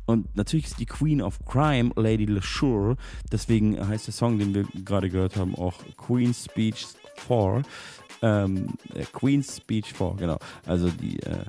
Und 0.05 0.35
natürlich 0.35 0.65
ist 0.65 0.79
die 0.79 0.85
Queen 0.85 1.21
of 1.21 1.39
Crime 1.45 1.91
Lady 1.95 2.25
LeSure. 2.25 2.97
Deswegen 3.31 3.87
heißt 3.87 4.07
der 4.07 4.13
Song, 4.13 4.37
den 4.37 4.53
wir 4.53 4.65
gerade 4.85 5.09
gehört 5.09 5.37
haben, 5.37 5.55
auch 5.55 5.75
Queen's 5.97 6.45
Speech 6.45 6.87
4. 7.27 7.61
Ähm, 8.21 8.73
äh, 8.93 9.05
Queen's 9.13 9.57
Speech 9.57 9.93
4, 9.93 10.15
genau. 10.17 10.37
Also 10.65 10.89
die 10.89 11.19
äh, 11.21 11.45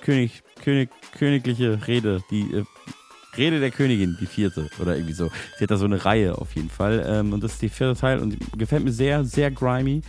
König, 0.00 0.42
König, 0.62 0.90
königliche 1.16 1.86
Rede, 1.86 2.22
die 2.30 2.42
äh, 2.52 2.64
Rede 3.36 3.60
der 3.60 3.70
Königin, 3.70 4.16
die 4.20 4.26
vierte 4.26 4.68
oder 4.78 4.96
irgendwie 4.96 5.14
so. 5.14 5.30
Sie 5.56 5.64
hat 5.64 5.70
da 5.70 5.76
so 5.76 5.86
eine 5.86 6.04
Reihe 6.04 6.36
auf 6.36 6.54
jeden 6.54 6.68
Fall. 6.68 7.04
Ähm, 7.06 7.32
und 7.32 7.42
das 7.42 7.54
ist 7.54 7.62
der 7.62 7.70
vierte 7.70 7.98
Teil 7.98 8.18
und 8.18 8.36
gefällt 8.58 8.84
mir 8.84 8.92
sehr, 8.92 9.24
sehr 9.24 9.50
grimy. 9.50 10.02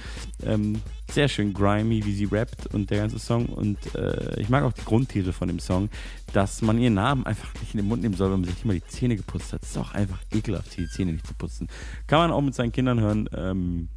Ähm, 0.45 0.81
sehr 1.09 1.27
schön 1.27 1.53
grimy, 1.53 2.03
wie 2.05 2.13
sie 2.13 2.25
rappt 2.25 2.73
und 2.73 2.89
der 2.89 2.99
ganze 2.99 3.19
Song. 3.19 3.45
Und 3.45 3.77
äh, 3.95 4.39
ich 4.39 4.49
mag 4.49 4.63
auch 4.63 4.73
die 4.73 4.83
Grundtitel 4.83 5.31
von 5.31 5.47
dem 5.47 5.59
Song, 5.59 5.89
dass 6.33 6.61
man 6.61 6.79
ihren 6.79 6.95
Namen 6.95 7.25
einfach 7.25 7.53
nicht 7.61 7.73
in 7.73 7.77
den 7.77 7.87
Mund 7.87 8.01
nehmen 8.01 8.15
soll, 8.15 8.31
wenn 8.31 8.41
man 8.41 8.49
sich 8.49 8.63
immer 8.63 8.73
die 8.73 8.85
Zähne 8.87 9.15
geputzt 9.15 9.53
hat. 9.53 9.61
Das 9.61 9.69
ist 9.69 9.77
auch 9.77 9.93
einfach 9.93 10.19
ekelhaft, 10.33 10.75
die 10.75 10.87
Zähne 10.87 11.13
nicht 11.13 11.27
zu 11.27 11.33
putzen. 11.33 11.67
Kann 12.07 12.19
man 12.19 12.31
auch 12.31 12.41
mit 12.41 12.55
seinen 12.55 12.71
Kindern 12.71 12.99
hören. 12.99 13.29
Ähm, 13.35 13.89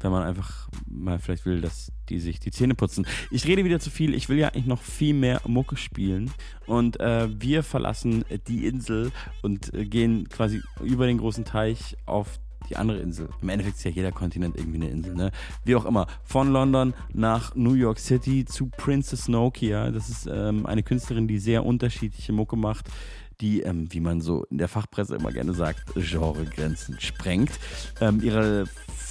wenn 0.00 0.10
man 0.10 0.22
einfach 0.22 0.68
mal 0.86 1.18
vielleicht 1.18 1.46
will, 1.46 1.60
dass 1.60 1.92
die 2.08 2.18
sich 2.18 2.40
die 2.40 2.50
Zähne 2.50 2.74
putzen. 2.74 3.06
Ich 3.30 3.46
rede 3.46 3.64
wieder 3.64 3.80
zu 3.80 3.90
viel. 3.90 4.14
Ich 4.14 4.28
will 4.28 4.38
ja 4.38 4.48
eigentlich 4.48 4.66
noch 4.66 4.82
viel 4.82 5.14
mehr 5.14 5.40
Mucke 5.46 5.76
spielen. 5.76 6.30
Und 6.66 6.98
äh, 7.00 7.28
wir 7.40 7.62
verlassen 7.62 8.24
die 8.48 8.66
Insel 8.66 9.12
und 9.42 9.72
äh, 9.74 9.84
gehen 9.84 10.28
quasi 10.28 10.62
über 10.82 11.06
den 11.06 11.18
großen 11.18 11.44
Teich 11.44 11.96
auf 12.06 12.40
die 12.68 12.76
andere 12.76 12.98
Insel. 12.98 13.28
Im 13.42 13.48
Endeffekt 13.48 13.78
ist 13.78 13.84
ja 13.84 13.90
jeder 13.90 14.12
Kontinent 14.12 14.56
irgendwie 14.56 14.76
eine 14.76 14.90
Insel, 14.90 15.14
ne? 15.14 15.32
Wie 15.64 15.74
auch 15.74 15.84
immer. 15.86 16.06
Von 16.24 16.52
London 16.52 16.94
nach 17.12 17.54
New 17.56 17.74
York 17.74 17.98
City 17.98 18.44
zu 18.44 18.66
Princess 18.66 19.28
Nokia. 19.28 19.90
Das 19.90 20.08
ist 20.08 20.28
ähm, 20.30 20.66
eine 20.66 20.82
Künstlerin, 20.82 21.26
die 21.26 21.38
sehr 21.38 21.64
unterschiedliche 21.64 22.32
Mucke 22.32 22.56
macht 22.56 22.86
die, 23.40 23.62
ähm, 23.62 23.86
wie 23.90 24.00
man 24.00 24.20
so 24.20 24.44
in 24.50 24.58
der 24.58 24.68
Fachpresse 24.68 25.16
immer 25.16 25.32
gerne 25.32 25.54
sagt, 25.54 25.94
Genregrenzen 25.94 27.00
sprengt. 27.00 27.50
Ähm, 28.00 28.20
ihre 28.22 28.66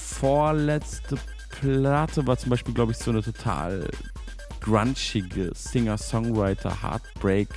vorletzte 0.10 1.18
Platte 1.50 2.26
war 2.28 2.38
zum 2.38 2.50
Beispiel, 2.50 2.74
glaube 2.74 2.92
ich, 2.92 2.98
so 2.98 3.12
eine 3.12 3.22
total 3.22 3.90
grunchige 4.60 5.52
Singer-Songwriter, 5.54 6.84
Heartbreak, 6.84 7.48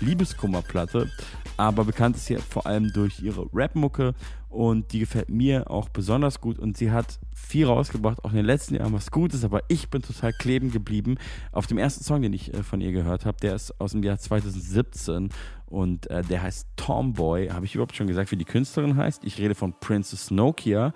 Liebeskummerplatte. 0.00 1.10
Aber 1.56 1.84
bekannt 1.84 2.16
ist 2.16 2.26
sie 2.26 2.36
vor 2.36 2.66
allem 2.66 2.92
durch 2.92 3.20
ihre 3.20 3.46
Rap-Mucke 3.52 4.14
und 4.48 4.92
die 4.92 5.00
gefällt 5.00 5.28
mir 5.28 5.70
auch 5.70 5.88
besonders 5.88 6.40
gut 6.40 6.58
und 6.58 6.76
sie 6.76 6.90
hat 6.90 7.18
viel 7.32 7.66
rausgebracht, 7.66 8.24
auch 8.24 8.30
in 8.30 8.36
den 8.36 8.46
letzten 8.46 8.76
Jahren 8.76 8.92
was 8.92 9.10
Gutes, 9.10 9.44
aber 9.44 9.62
ich 9.68 9.90
bin 9.90 10.02
total 10.02 10.32
kleben 10.32 10.70
geblieben 10.70 11.16
auf 11.52 11.66
dem 11.66 11.78
ersten 11.78 12.04
Song, 12.04 12.22
den 12.22 12.32
ich 12.32 12.54
äh, 12.54 12.62
von 12.62 12.80
ihr 12.80 12.92
gehört 12.92 13.26
habe. 13.26 13.38
Der 13.42 13.54
ist 13.54 13.78
aus 13.80 13.92
dem 13.92 14.02
Jahr 14.02 14.18
2017 14.18 15.30
und 15.66 16.08
äh, 16.10 16.22
der 16.22 16.42
heißt 16.42 16.68
Tomboy. 16.76 17.48
Habe 17.48 17.66
ich 17.66 17.74
überhaupt 17.74 17.96
schon 17.96 18.06
gesagt, 18.06 18.30
wie 18.30 18.36
die 18.36 18.44
Künstlerin 18.44 18.96
heißt? 18.96 19.24
Ich 19.24 19.38
rede 19.38 19.54
von 19.54 19.74
Princess 19.80 20.30
Nokia 20.30 20.92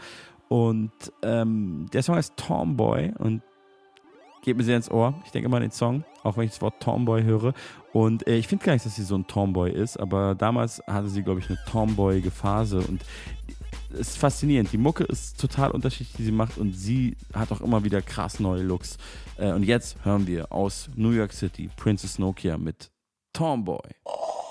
und 0.53 0.93
ähm, 1.23 1.87
der 1.95 2.03
Song 2.03 2.17
heißt 2.17 2.37
Tomboy 2.37 3.15
und 3.17 3.41
geht 4.43 4.55
mir 4.55 4.65
sehr 4.65 4.77
ins 4.77 4.91
Ohr. 4.91 5.15
Ich 5.25 5.31
denke 5.31 5.47
immer 5.47 5.57
an 5.57 5.63
den 5.63 5.71
Song, 5.71 6.05
auch 6.25 6.37
wenn 6.37 6.45
ich 6.45 6.51
das 6.51 6.61
Wort 6.61 6.79
Tomboy 6.79 7.23
höre. 7.23 7.55
Und 7.95 8.27
äh, 8.27 8.37
ich 8.37 8.49
finde 8.49 8.63
gar 8.63 8.75
nicht, 8.75 8.85
dass 8.85 8.97
sie 8.97 9.03
so 9.03 9.15
ein 9.15 9.27
Tomboy 9.27 9.71
ist, 9.71 9.97
aber 9.97 10.35
damals 10.35 10.83
hatte 10.87 11.09
sie, 11.09 11.23
glaube 11.23 11.41
ich, 11.41 11.49
eine 11.49 11.59
tomboyige 11.71 12.31
Phase 12.31 12.81
und 12.81 13.01
es 13.95 14.11
ist 14.11 14.19
faszinierend. 14.19 14.71
Die 14.71 14.77
Mucke 14.77 15.05
ist 15.05 15.41
total 15.41 15.71
unterschiedlich, 15.71 16.17
die 16.19 16.25
sie 16.25 16.33
macht 16.33 16.59
und 16.59 16.75
sie 16.75 17.17
hat 17.33 17.51
auch 17.51 17.63
immer 17.63 17.83
wieder 17.85 18.03
krass 18.03 18.39
neue 18.39 18.63
Looks. 18.63 18.99
Äh, 19.39 19.53
und 19.53 19.63
jetzt 19.63 20.05
hören 20.05 20.27
wir 20.27 20.53
aus 20.53 20.91
New 20.97 21.13
York 21.13 21.33
City 21.33 21.71
Princess 21.77 22.19
Nokia 22.19 22.59
mit 22.59 22.91
Tomboy. 23.33 23.81
is 24.05 24.42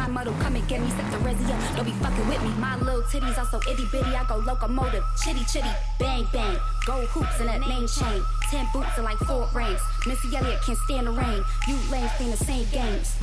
Klein 0.00 0.12
model, 0.12 0.32
come 0.40 0.56
and 0.56 0.66
get 0.66 0.80
me. 0.80 0.88
Set 0.88 1.10
the 1.12 1.18
up, 1.18 1.76
don't 1.76 1.84
be 1.84 1.92
fucking 1.92 2.26
with 2.26 2.42
me. 2.42 2.48
My 2.58 2.74
little 2.76 3.02
titties 3.02 3.36
are 3.36 3.44
so 3.44 3.60
itty 3.70 3.84
bitty, 3.92 4.16
I 4.16 4.24
go 4.24 4.36
locomotive, 4.36 5.04
chitty 5.22 5.44
chitty, 5.44 5.68
bang 5.98 6.26
bang. 6.32 6.56
Gold 6.86 7.04
hoops 7.08 7.38
and 7.38 7.50
that 7.50 7.60
name 7.60 7.86
chain. 7.86 8.22
Ten 8.50 8.66
boots 8.72 8.96
are 8.96 9.02
like 9.02 9.18
four 9.18 9.46
rings. 9.52 9.78
Missy 10.06 10.34
Elliott 10.34 10.62
can't 10.62 10.78
stand 10.78 11.06
the 11.06 11.10
rain. 11.10 11.44
You 11.68 11.76
lames 11.92 12.10
playing 12.12 12.30
the 12.30 12.38
same 12.38 12.66
games. 12.72 13.14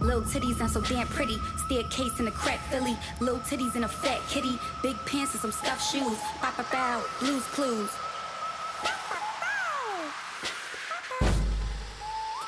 Little 0.00 0.22
titties 0.22 0.58
not 0.58 0.70
so 0.70 0.80
damn 0.80 1.06
pretty. 1.08 1.36
Staircase 1.66 2.18
in 2.18 2.26
a 2.26 2.30
crack 2.30 2.60
Philly. 2.70 2.96
Little 3.20 3.40
titties 3.40 3.76
in 3.76 3.84
a 3.84 3.88
fat 3.88 4.20
kitty. 4.30 4.58
Big 4.82 4.96
pants 5.04 5.32
and 5.34 5.42
some 5.42 5.52
stuffed 5.52 5.84
shoes. 5.92 6.16
Bow 6.40 6.64
bow. 6.72 7.02
Blues 7.20 7.44
clues. 7.52 7.90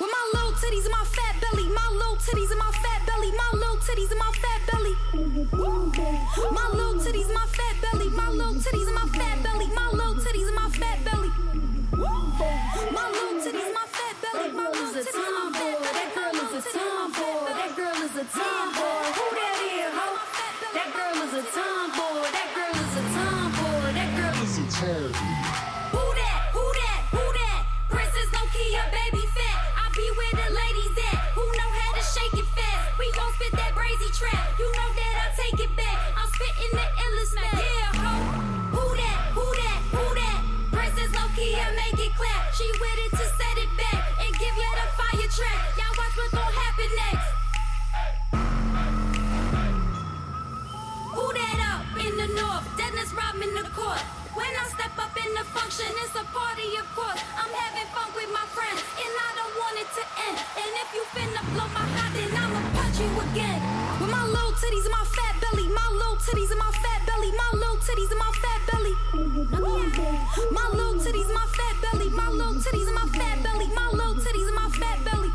With 0.00 0.10
my 0.10 0.30
little 0.32 0.52
titties 0.52 0.84
and 0.84 0.92
my 0.92 1.04
fat. 1.04 1.31
My 1.31 1.31
titties 2.22 2.50
and 2.50 2.58
my 2.58 2.70
fat 2.70 3.02
belly. 3.06 3.30
My 3.32 3.50
little 3.52 3.76
titties 3.78 4.10
and 4.10 4.18
my 4.18 4.30
fat 4.42 4.60
belly. 4.70 4.94
My 6.52 6.68
little 6.70 6.94
titties 7.02 7.26
and 7.26 7.34
my 7.34 7.46
fat 7.50 7.74
belly. 7.82 8.08
My 8.10 8.28
little 8.28 8.54
titties 8.54 8.86
and 8.86 8.94
my 8.94 9.06
fat 9.10 9.42
belly. 9.42 9.66
My 9.74 9.88
little 9.90 10.14
titties 10.14 10.46
and 10.46 10.54
my 10.56 10.68
fat 10.70 11.04
belly. 11.04 11.30
My 12.92 13.06
little 13.10 13.40
titties 13.42 13.66
and 13.66 13.74
my 13.74 13.86
fat 13.90 14.14
belly. 14.22 14.52
My 14.52 14.70
little 14.70 14.92
titties 14.94 15.18
and 15.18 15.34
my 15.34 15.50
fat 15.58 15.74
belly. 15.74 15.90
That 15.92 16.14
girl 16.14 16.36
is 16.46 16.54
a 16.54 16.64
tomboy. 16.70 17.50
That 17.58 17.76
girl 17.76 17.98
is 18.06 18.14
a 18.14 18.24
tomboy. 18.30 19.02
Who 19.18 19.24
that 19.38 19.58
is, 19.66 19.90
ho? 19.98 20.08
That 20.74 20.88
girl 20.94 21.16
is 21.26 21.32
a 21.34 21.44
tomboy. 21.50 22.11
Function, 55.82 56.04
it's 56.04 56.14
a 56.16 56.24
party, 56.32 56.76
of 56.78 56.86
course. 56.94 57.20
I'm 57.36 57.52
having 57.52 57.86
fun 57.94 58.10
with 58.14 58.30
my 58.32 58.46
friends, 58.54 58.82
and 58.98 59.12
I 59.12 59.30
don't 59.38 59.54
want 59.58 59.76
it 59.78 59.88
to 59.98 60.02
end. 60.28 60.38
And 60.56 60.70
if 60.82 60.88
you 60.94 61.02
finna 61.14 61.42
blow 61.54 61.68
my 61.74 61.86
hot, 61.94 62.12
then 62.14 62.30
I'ma 62.30 62.60
punch 62.74 62.98
you 63.00 63.10
again. 63.30 63.60
With 64.00 64.10
my 64.10 64.24
little 64.26 64.52
titties 64.52 64.84
and 64.86 64.94
my 64.94 65.04
fat 65.04 65.34
belly, 65.42 65.68
my 65.68 65.88
little 65.92 66.16
titties 66.16 66.50
and 66.50 66.58
my 66.58 66.70
fat 66.70 67.06
belly, 67.06 67.30
my 67.32 67.50
little 67.54 67.78
titties 67.78 68.10
and 68.10 68.18
my 68.18 68.32
fat 68.42 68.60
belly. 68.70 68.94
My 70.52 70.66
little 70.72 70.94
titties 71.00 71.26
and 71.26 71.34
my 71.34 71.46
fat 71.56 71.74
belly, 71.82 72.08
my 72.10 72.28
little 72.28 72.54
titties 72.54 72.86
and 72.86 72.96
my 72.96 73.06
fat 73.18 73.42
belly, 73.42 73.68
my 73.74 73.88
little 73.90 74.14
titties 74.14 74.46
and 74.46 74.56
my 74.56 74.68
fat 74.70 74.98
belly. 75.04 75.30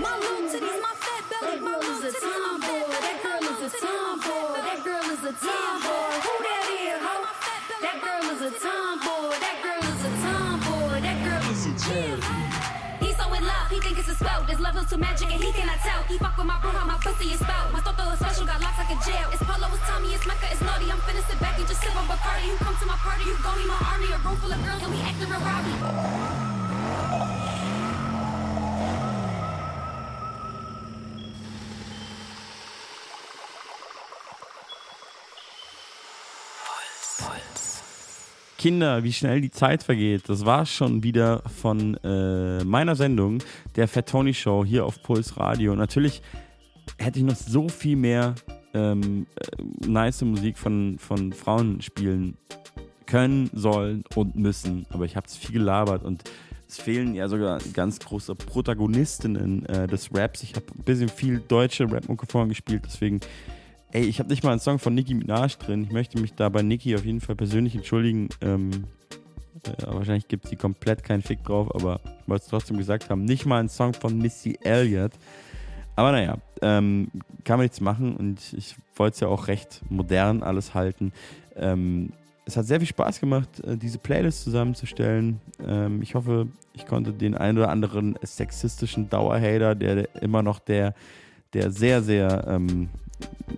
My 0.00 0.14
little 0.18 0.46
titties, 0.50 0.78
my 0.82 0.94
fat 0.98 1.22
belly, 1.30 1.60
my 1.60 1.76
little 1.78 2.10
titties, 2.10 2.36
my 2.42 2.58
fat 2.58 2.84
belly. 2.90 3.00
That 3.00 3.22
girl 3.22 3.42
is 3.42 3.60
a 3.62 3.70
tomboy. 3.78 4.60
That 4.66 4.80
girl 4.84 5.04
is 5.14 5.22
a 5.24 5.32
tomboy. 5.32 6.14
Who 6.26 6.34
that? 6.44 6.59
That 7.90 8.06
girl 8.06 8.22
is 8.30 8.38
a 8.38 8.50
tomboy. 8.54 9.34
That 9.42 9.58
girl 9.66 9.82
is 9.82 9.98
a 10.06 10.12
tomboy. 10.22 11.02
That 11.02 11.18
girl 11.26 11.42
is 11.50 11.66
a 11.66 11.74
tomboy. 11.74 12.22
He's 13.02 13.18
so 13.18 13.26
in 13.34 13.42
love, 13.42 13.66
he 13.66 13.82
think 13.82 13.98
it's 13.98 14.06
a 14.06 14.14
spell. 14.14 14.46
This 14.46 14.60
love 14.62 14.78
is 14.78 14.86
too 14.86 14.96
magic 14.96 15.26
and 15.26 15.42
he 15.42 15.50
cannot 15.50 15.82
tell. 15.82 15.98
He 16.06 16.14
fuck 16.16 16.38
with 16.38 16.46
my 16.46 16.54
bro, 16.62 16.70
how 16.70 16.86
my 16.86 16.94
pussy 17.02 17.34
is 17.34 17.42
spelled. 17.42 17.72
My 17.74 17.82
toto 17.82 18.06
is 18.14 18.20
special, 18.22 18.46
got 18.46 18.62
locks 18.62 18.78
like 18.78 18.94
a 18.94 18.98
jail. 19.02 19.26
It's 19.34 19.42
Polo, 19.42 19.66
it's 19.74 19.82
Tommy, 19.90 20.14
it's 20.14 20.22
Mecca, 20.24 20.46
it's 20.54 20.62
naughty. 20.62 20.86
I'm 20.86 21.02
finna 21.02 21.18
sit 21.26 21.40
back 21.42 21.58
and 21.58 21.66
just 21.66 21.82
sip 21.82 21.90
on 21.98 22.06
Bacardi. 22.06 22.46
You 22.46 22.54
come 22.62 22.78
to 22.78 22.86
my 22.86 22.94
party, 22.94 23.26
you 23.26 23.34
gon' 23.42 23.58
be 23.58 23.66
my 23.66 23.82
army. 23.82 24.06
A 24.14 24.18
room 24.22 24.38
full 24.38 24.54
of 24.54 24.62
girls 24.62 24.86
and 24.86 24.94
we 24.94 25.02
acting 25.02 25.26
real 25.26 25.42
rowdy. 25.42 25.74
Kinder, 38.60 39.02
wie 39.04 39.12
schnell 39.14 39.40
die 39.40 39.50
Zeit 39.50 39.82
vergeht. 39.82 40.28
Das 40.28 40.44
war 40.44 40.66
schon 40.66 41.02
wieder 41.02 41.42
von 41.48 41.96
äh, 42.04 42.62
meiner 42.62 42.94
Sendung, 42.94 43.42
der 43.74 43.88
Fat 43.88 44.10
Tony 44.10 44.34
Show 44.34 44.66
hier 44.66 44.84
auf 44.84 45.02
Puls 45.02 45.38
Radio. 45.38 45.74
Natürlich 45.74 46.20
hätte 46.98 47.20
ich 47.20 47.24
noch 47.24 47.36
so 47.36 47.70
viel 47.70 47.96
mehr 47.96 48.34
ähm, 48.74 49.26
äh, 49.36 49.88
nice 49.88 50.20
Musik 50.20 50.58
von, 50.58 50.98
von 50.98 51.32
Frauen 51.32 51.80
spielen 51.80 52.36
können, 53.06 53.48
sollen 53.54 54.04
und 54.14 54.36
müssen. 54.36 54.84
Aber 54.90 55.06
ich 55.06 55.16
habe 55.16 55.26
es 55.26 55.38
viel 55.38 55.54
gelabert 55.54 56.04
und 56.04 56.24
es 56.68 56.78
fehlen 56.78 57.14
ja 57.14 57.28
sogar 57.28 57.60
ganz 57.72 57.98
große 57.98 58.34
Protagonistinnen 58.34 59.64
äh, 59.64 59.86
des 59.86 60.10
Raps. 60.12 60.42
Ich 60.42 60.54
habe 60.54 60.66
ein 60.78 60.84
bisschen 60.84 61.08
viel 61.08 61.40
deutsche 61.48 61.90
Rap-Mucke 61.90 62.26
vorhin 62.26 62.50
gespielt, 62.50 62.82
deswegen 62.84 63.20
Ey, 63.92 64.04
ich 64.04 64.20
habe 64.20 64.28
nicht 64.30 64.44
mal 64.44 64.52
einen 64.52 64.60
Song 64.60 64.78
von 64.78 64.94
Nicki 64.94 65.14
Minaj 65.14 65.56
drin. 65.58 65.82
Ich 65.82 65.90
möchte 65.90 66.20
mich 66.20 66.34
da 66.34 66.48
bei 66.48 66.62
Nicki 66.62 66.94
auf 66.94 67.04
jeden 67.04 67.20
Fall 67.20 67.34
persönlich 67.34 67.74
entschuldigen. 67.74 68.28
Ähm, 68.40 68.84
äh, 69.64 69.84
wahrscheinlich 69.84 70.28
gibt 70.28 70.46
sie 70.46 70.54
komplett 70.54 71.02
keinen 71.02 71.22
Fick 71.22 71.42
drauf, 71.42 71.74
aber 71.74 72.00
ich 72.22 72.28
wollte 72.28 72.44
es 72.44 72.50
trotzdem 72.50 72.78
gesagt 72.78 73.10
haben. 73.10 73.24
Nicht 73.24 73.46
mal 73.46 73.58
einen 73.58 73.68
Song 73.68 73.92
von 73.92 74.16
Missy 74.16 74.56
Elliott. 74.62 75.10
Aber 75.96 76.12
naja, 76.12 76.36
ähm, 76.62 77.10
kann 77.42 77.58
man 77.58 77.64
nichts 77.64 77.80
machen 77.80 78.16
und 78.16 78.52
ich 78.56 78.76
wollte 78.94 79.14
es 79.14 79.20
ja 79.20 79.28
auch 79.28 79.48
recht 79.48 79.82
modern 79.90 80.44
alles 80.44 80.72
halten. 80.72 81.12
Ähm, 81.56 82.12
es 82.44 82.56
hat 82.56 82.66
sehr 82.66 82.78
viel 82.78 82.88
Spaß 82.88 83.18
gemacht, 83.18 83.58
äh, 83.64 83.76
diese 83.76 83.98
Playlist 83.98 84.44
zusammenzustellen. 84.44 85.40
Ähm, 85.66 86.00
ich 86.00 86.14
hoffe, 86.14 86.46
ich 86.74 86.86
konnte 86.86 87.12
den 87.12 87.36
einen 87.36 87.58
oder 87.58 87.70
anderen 87.70 88.16
sexistischen 88.22 89.10
Dauerhater, 89.10 89.74
der, 89.74 90.14
immer 90.22 90.42
noch 90.42 90.60
der, 90.60 90.94
der 91.54 91.72
sehr, 91.72 92.02
sehr 92.02 92.46
ähm, 92.46 92.88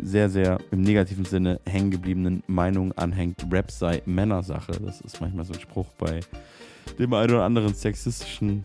sehr, 0.03 0.29
sehr 0.29 0.59
im 0.71 0.83
negativen 0.83 1.25
Sinne 1.25 1.61
hängen 1.67 1.91
gebliebenen 1.91 2.43
Meinung 2.47 2.93
anhängt, 2.93 3.47
Rap 3.51 3.71
sei 3.71 4.03
Männersache. 4.07 4.73
Das 4.73 5.01
ist 5.01 5.21
manchmal 5.21 5.45
so 5.45 5.53
ein 5.53 5.61
Spruch 5.61 5.89
bei 5.99 6.21
dem 6.99 7.13
einen 7.15 7.33
oder 7.33 7.45
anderen 7.45 7.75
sexistischen 7.75 8.65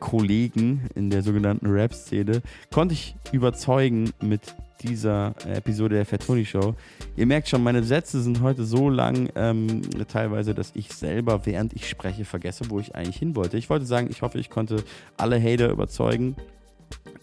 Kollegen 0.00 0.88
in 0.94 1.10
der 1.10 1.22
sogenannten 1.22 1.66
Rap-Szene. 1.66 2.42
Konnte 2.72 2.94
ich 2.94 3.16
überzeugen 3.32 4.10
mit 4.20 4.54
dieser 4.82 5.34
Episode 5.46 5.96
der 5.96 6.06
Fatoni 6.06 6.44
Show. 6.44 6.74
Ihr 7.16 7.26
merkt 7.26 7.48
schon, 7.48 7.62
meine 7.62 7.82
Sätze 7.82 8.22
sind 8.22 8.40
heute 8.42 8.64
so 8.64 8.88
lang, 8.88 9.28
ähm, 9.34 9.82
teilweise, 10.06 10.54
dass 10.54 10.70
ich 10.74 10.92
selber, 10.92 11.46
während 11.46 11.72
ich 11.72 11.88
spreche, 11.88 12.24
vergesse, 12.24 12.70
wo 12.70 12.78
ich 12.78 12.94
eigentlich 12.94 13.16
hin 13.16 13.34
wollte. 13.34 13.58
Ich 13.58 13.70
wollte 13.70 13.86
sagen, 13.86 14.08
ich 14.10 14.22
hoffe, 14.22 14.38
ich 14.38 14.50
konnte 14.50 14.84
alle 15.16 15.42
Hater 15.42 15.70
überzeugen, 15.70 16.36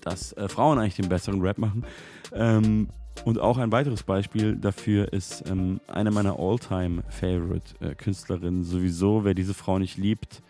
dass 0.01 0.33
äh, 0.33 0.49
Frauen 0.49 0.79
eigentlich 0.79 0.95
den 0.95 1.09
besseren 1.09 1.41
Rap 1.41 1.57
machen. 1.57 1.85
Ähm, 2.33 2.89
und 3.23 3.39
auch 3.39 3.57
ein 3.57 3.71
weiteres 3.71 4.03
Beispiel 4.03 4.55
dafür 4.55 5.11
ist 5.13 5.49
ähm, 5.49 5.79
eine 5.87 6.11
meiner 6.11 6.37
All-Time-Favorite-Künstlerinnen. 6.37 8.63
Sowieso, 8.63 9.23
wer 9.23 9.33
diese 9.33 9.53
Frau 9.53 9.79
nicht 9.79 9.97
liebt, 9.97 10.43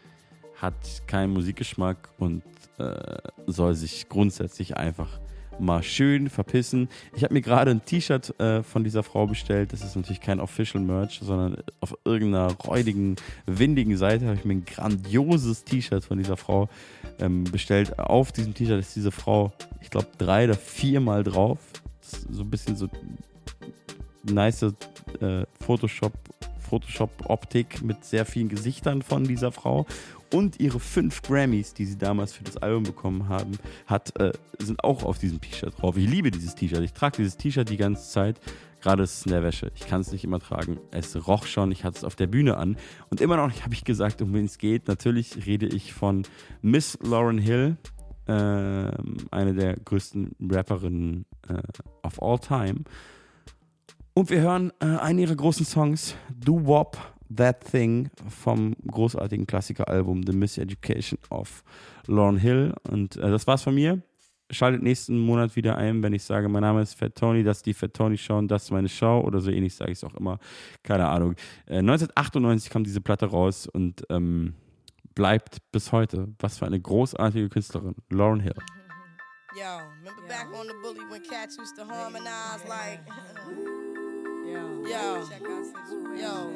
hat 0.56 0.74
keinen 1.08 1.34
Musikgeschmack 1.34 2.10
und 2.18 2.44
äh, 2.78 3.18
soll 3.46 3.76
sich 3.76 4.10
grundsätzlich 4.10 4.78
einfach 4.78 5.20
mal 5.60 5.84
schön 5.84 6.30
verpissen. 6.30 6.90
Ich 7.16 7.24
habe 7.24 7.34
mir 7.34 7.42
gerade 7.42 7.72
ein 7.72 7.86
T-Shirt 7.86 8.40
äh, 8.40 8.64
von 8.64 8.84
dieser 8.84 9.04
Frau 9.04 9.28
bestellt. 9.28 9.74
Das 9.74 9.84
ist 9.84 9.96
natürlich 9.96 10.22
kein 10.22 10.40
Official 10.40 10.84
Merch, 10.84 11.20
sondern 11.24 11.58
auf 11.80 11.98
irgendeiner 12.04 12.54
räudigen, 12.54 13.16
windigen 13.46 13.98
Seite 13.98 14.26
habe 14.26 14.36
ich 14.36 14.46
mir 14.46 14.56
ein 14.56 14.66
grandioses 14.66 15.64
T-Shirt 15.64 16.04
von 16.04 16.18
dieser 16.18 16.38
Frau 16.38 16.70
ähm, 17.20 17.46
bestellt. 17.46 18.00
Auf 18.00 18.32
diesem 18.32 18.54
T-Shirt 18.54 18.80
ist 18.80 18.96
diese 18.96 19.12
Frau, 19.12 19.54
ich 19.82 19.90
glaube, 19.90 20.08
drei 20.18 20.46
oder 20.46 20.56
viermal 20.56 21.24
drauf. 21.24 21.60
So 22.12 22.42
ein 22.42 22.50
bisschen 22.50 22.76
so 22.76 22.88
nice 24.24 24.64
äh, 24.64 25.46
Photoshop 25.60 26.14
Photoshop-Optik 26.66 27.84
mit 27.84 28.04
sehr 28.04 28.26
vielen 28.26 28.50
Gesichtern 28.50 29.02
von 29.04 29.24
dieser 29.24 29.52
Frau. 29.52 29.86
Und 30.34 30.60
ihre 30.60 30.80
fünf 30.80 31.22
Grammys, 31.22 31.74
die 31.74 31.86
sie 31.86 31.98
damals 31.98 32.34
für 32.34 32.44
das 32.44 32.58
Album 32.58 32.84
bekommen 32.84 33.30
haben, 33.30 33.52
hat, 33.86 34.20
äh, 34.20 34.34
sind 34.58 34.84
auch 34.84 35.04
auf 35.04 35.20
diesem 35.20 35.40
T-Shirt 35.40 35.80
drauf. 35.80 35.96
Ich 35.98 36.10
liebe 36.10 36.32
dieses 36.32 36.56
T-Shirt. 36.56 36.82
Ich 36.82 36.94
trage 36.94 37.18
dieses 37.18 37.38
T-Shirt 37.38 37.70
die 37.70 37.78
ganze 37.78 38.10
Zeit. 38.10 38.40
Gerade 38.82 39.04
ist 39.04 39.20
es 39.20 39.26
in 39.26 39.32
der 39.32 39.44
Wäsche. 39.44 39.72
Ich 39.76 39.88
kann 39.88 40.02
es 40.02 40.12
nicht 40.12 40.24
immer 40.24 40.40
tragen. 40.40 40.80
Es 40.92 41.28
roch 41.28 41.46
schon. 41.46 41.72
Ich 41.72 41.84
hatte 41.84 41.98
es 41.98 42.04
auf 42.04 42.16
der 42.16 42.28
Bühne 42.28 42.58
an. 42.58 42.78
Und 43.10 43.22
immer 43.22 43.38
noch 43.38 43.52
habe 43.64 43.74
ich 43.74 43.86
gesagt, 43.86 44.22
um 44.22 44.34
wen 44.34 44.46
es 44.46 44.58
geht. 44.58 44.88
Natürlich 44.88 45.46
rede 45.46 45.68
ich 45.68 45.94
von 45.94 46.24
Miss 46.62 46.98
Lauren 47.02 47.38
Hill, 47.38 47.78
eine 48.32 49.54
der 49.54 49.76
größten 49.78 50.36
Rapperinnen 50.50 51.26
äh, 51.48 51.62
of 52.04 52.22
all 52.22 52.40
time. 52.40 52.84
Und 54.14 54.30
wir 54.30 54.40
hören 54.40 54.72
äh, 54.80 54.86
einen 54.86 55.20
ihrer 55.20 55.36
großen 55.36 55.66
Songs, 55.66 56.16
Do 56.34 56.66
Wop 56.66 56.98
That 57.36 57.70
Thing 57.72 58.10
vom 58.30 58.76
großartigen 58.88 59.46
Klassikeralbum 59.46 60.24
The 60.26 60.32
Miseducation 60.32 61.20
of 61.30 61.64
Lauren 62.08 62.38
Hill. 62.38 62.74
Und 62.90 63.18
äh, 63.18 63.30
das 63.30 63.46
war's 63.46 63.64
von 63.64 63.76
mir. 63.76 64.02
Schaltet 64.52 64.84
nächsten 64.84 65.20
Monat 65.20 65.56
wieder 65.56 65.76
ein, 65.76 66.04
wenn 66.04 66.14
ich 66.14 66.24
sage, 66.24 66.48
mein 66.48 66.62
Name 66.62 66.82
ist 66.82 66.94
Fat 66.94 67.16
Tony, 67.16 67.44
das 67.44 67.58
ist 67.58 67.66
die 67.66 67.74
Fat 67.74 67.96
Tony 67.96 68.16
Show 68.16 68.38
und 68.38 68.48
das 68.48 68.66
ist 68.66 68.72
meine 68.72 68.88
Show 68.88 69.22
oder 69.26 69.42
so 69.42 69.50
ähnlich 69.50 69.74
sage 69.74 69.92
ich 69.92 69.98
es 69.98 70.04
auch 70.04 70.14
immer. 70.14 70.38
Keine 70.84 71.08
Ahnung. 71.08 71.34
Äh, 71.66 71.80
1998 71.80 72.70
kam 72.70 72.84
diese 72.84 73.02
Platte 73.02 73.26
raus 73.26 73.68
und 73.68 74.06
ähm, 74.10 74.54
bleibt 75.16 75.58
bis 75.72 75.92
heute. 75.92 76.28
Was 76.40 76.58
für 76.60 76.66
eine 76.66 76.80
großartige 76.80 77.50
Künstlerin, 77.50 77.96
Lauren 78.10 78.42
Hill. 78.42 78.56
Yo, 79.58 79.80
remember 80.00 80.28
back 80.28 80.48
on 80.54 80.68
the 80.68 80.74
bully 80.84 81.06
when 81.10 81.22
cats 81.24 81.58
used 81.58 81.76
to 81.78 81.86
harmonize 81.86 82.64
like. 82.68 83.00
Yo, 84.46 84.86
yo, 84.86 85.28
yo. 86.16 86.52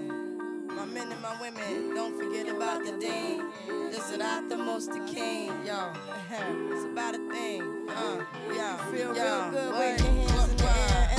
My 0.67 0.85
men 0.85 1.11
and 1.11 1.21
my 1.21 1.35
women, 1.41 1.95
don't 1.95 2.15
forget 2.15 2.47
about 2.47 2.85
the 2.85 2.91
dean. 2.99 3.43
This 3.89 4.11
is 4.11 4.17
not 4.19 4.47
the 4.47 4.57
most 4.57 4.91
the 4.91 4.99
king. 5.11 5.47
Yo, 5.65 5.91
it's 6.71 6.85
about 6.85 7.15
a 7.15 7.31
thing. 7.31 7.63
Uh, 7.89 8.23
yo, 8.55 8.77
feel 8.91 9.15
yo, 9.15 9.23
real 9.23 9.51
good. 9.51 9.73
Wave 9.79 10.01
your 10.01 10.29
hands 10.29 10.51
in 10.51 10.57
the 10.57 10.69
air 10.69 11.18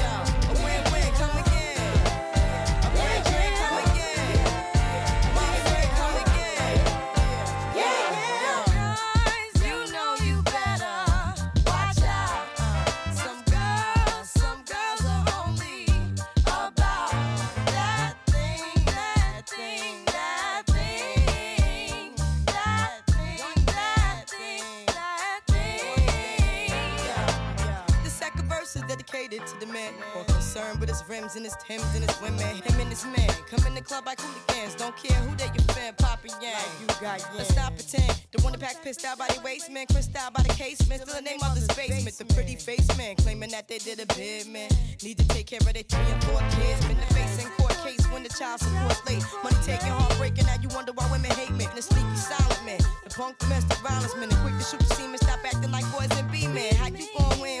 Rims 31.11 31.35
and 31.35 31.43
his 31.43 31.55
Timbs 31.67 31.91
and 31.93 32.07
his 32.07 32.15
women. 32.21 32.39
Him 32.39 32.79
and 32.79 32.89
his 32.89 33.03
men. 33.05 33.29
come 33.51 33.67
in 33.67 33.75
the 33.75 33.81
club 33.81 34.05
like 34.05 34.19
hooligans. 34.21 34.75
Don't 34.75 34.95
care 34.95 35.17
who 35.27 35.35
they 35.35 35.51
fan, 35.75 35.93
poppin' 35.97 36.31
yang. 36.41 36.55
you 36.79 36.87
got 37.01 37.19
Let's 37.35 37.49
stop 37.49 37.75
pretend. 37.75 38.15
The 38.31 38.41
one 38.41 38.53
that 38.53 38.61
pack 38.61 38.81
pissed 38.81 39.03
out 39.03 39.17
by 39.17 39.27
the 39.27 39.41
waist 39.41 39.69
man, 39.69 39.85
crissed 39.91 40.15
out 40.15 40.33
by 40.33 40.41
the 40.43 40.53
casement. 40.53 41.01
Still 41.01 41.15
the 41.15 41.21
name 41.21 41.39
of 41.43 41.53
the 41.55 41.67
basement. 41.75 42.15
The 42.17 42.25
pretty 42.33 42.55
face 42.55 42.87
man 42.97 43.15
claiming 43.17 43.51
that 43.51 43.67
they 43.67 43.77
did 43.77 43.99
a 43.99 44.07
bid 44.15 44.47
man. 44.47 44.69
Need 45.03 45.17
to 45.17 45.27
take 45.27 45.47
care 45.47 45.59
of 45.59 45.73
their 45.73 45.83
three 45.83 46.07
and 46.13 46.23
four 46.23 46.39
kids. 46.55 46.79
Been 46.87 46.97
the 46.97 47.13
face 47.13 47.43
in 47.43 47.49
court 47.59 47.75
case 47.83 48.05
when 48.11 48.23
the 48.23 48.29
child 48.29 48.61
support's 48.61 49.03
late. 49.05 49.23
Money 49.43 49.59
taking, 49.65 49.91
heartbreaking. 49.91 50.45
Now 50.45 50.55
you 50.61 50.69
wonder 50.69 50.93
why 50.93 51.05
women 51.11 51.31
hate 51.31 51.51
men. 51.51 51.67
The 51.75 51.81
sneaky 51.81 52.15
silent 52.15 52.63
man, 52.65 52.79
the 53.03 53.09
punk 53.09 53.37
domestic 53.39 53.79
violence 53.79 54.15
man, 54.15 54.29
the 54.29 54.37
quick 54.43 54.55
to 54.57 54.63
shoot 54.63 54.79
the 54.79 54.95
semen. 54.95 55.17
Stop 55.17 55.43
acting 55.43 55.71
like 55.71 55.85
boys 55.91 56.11
and 56.17 56.31
be 56.31 56.47
men. 56.47 56.73
How 56.75 56.87
you 56.87 57.07
gon' 57.17 57.39
win 57.41 57.60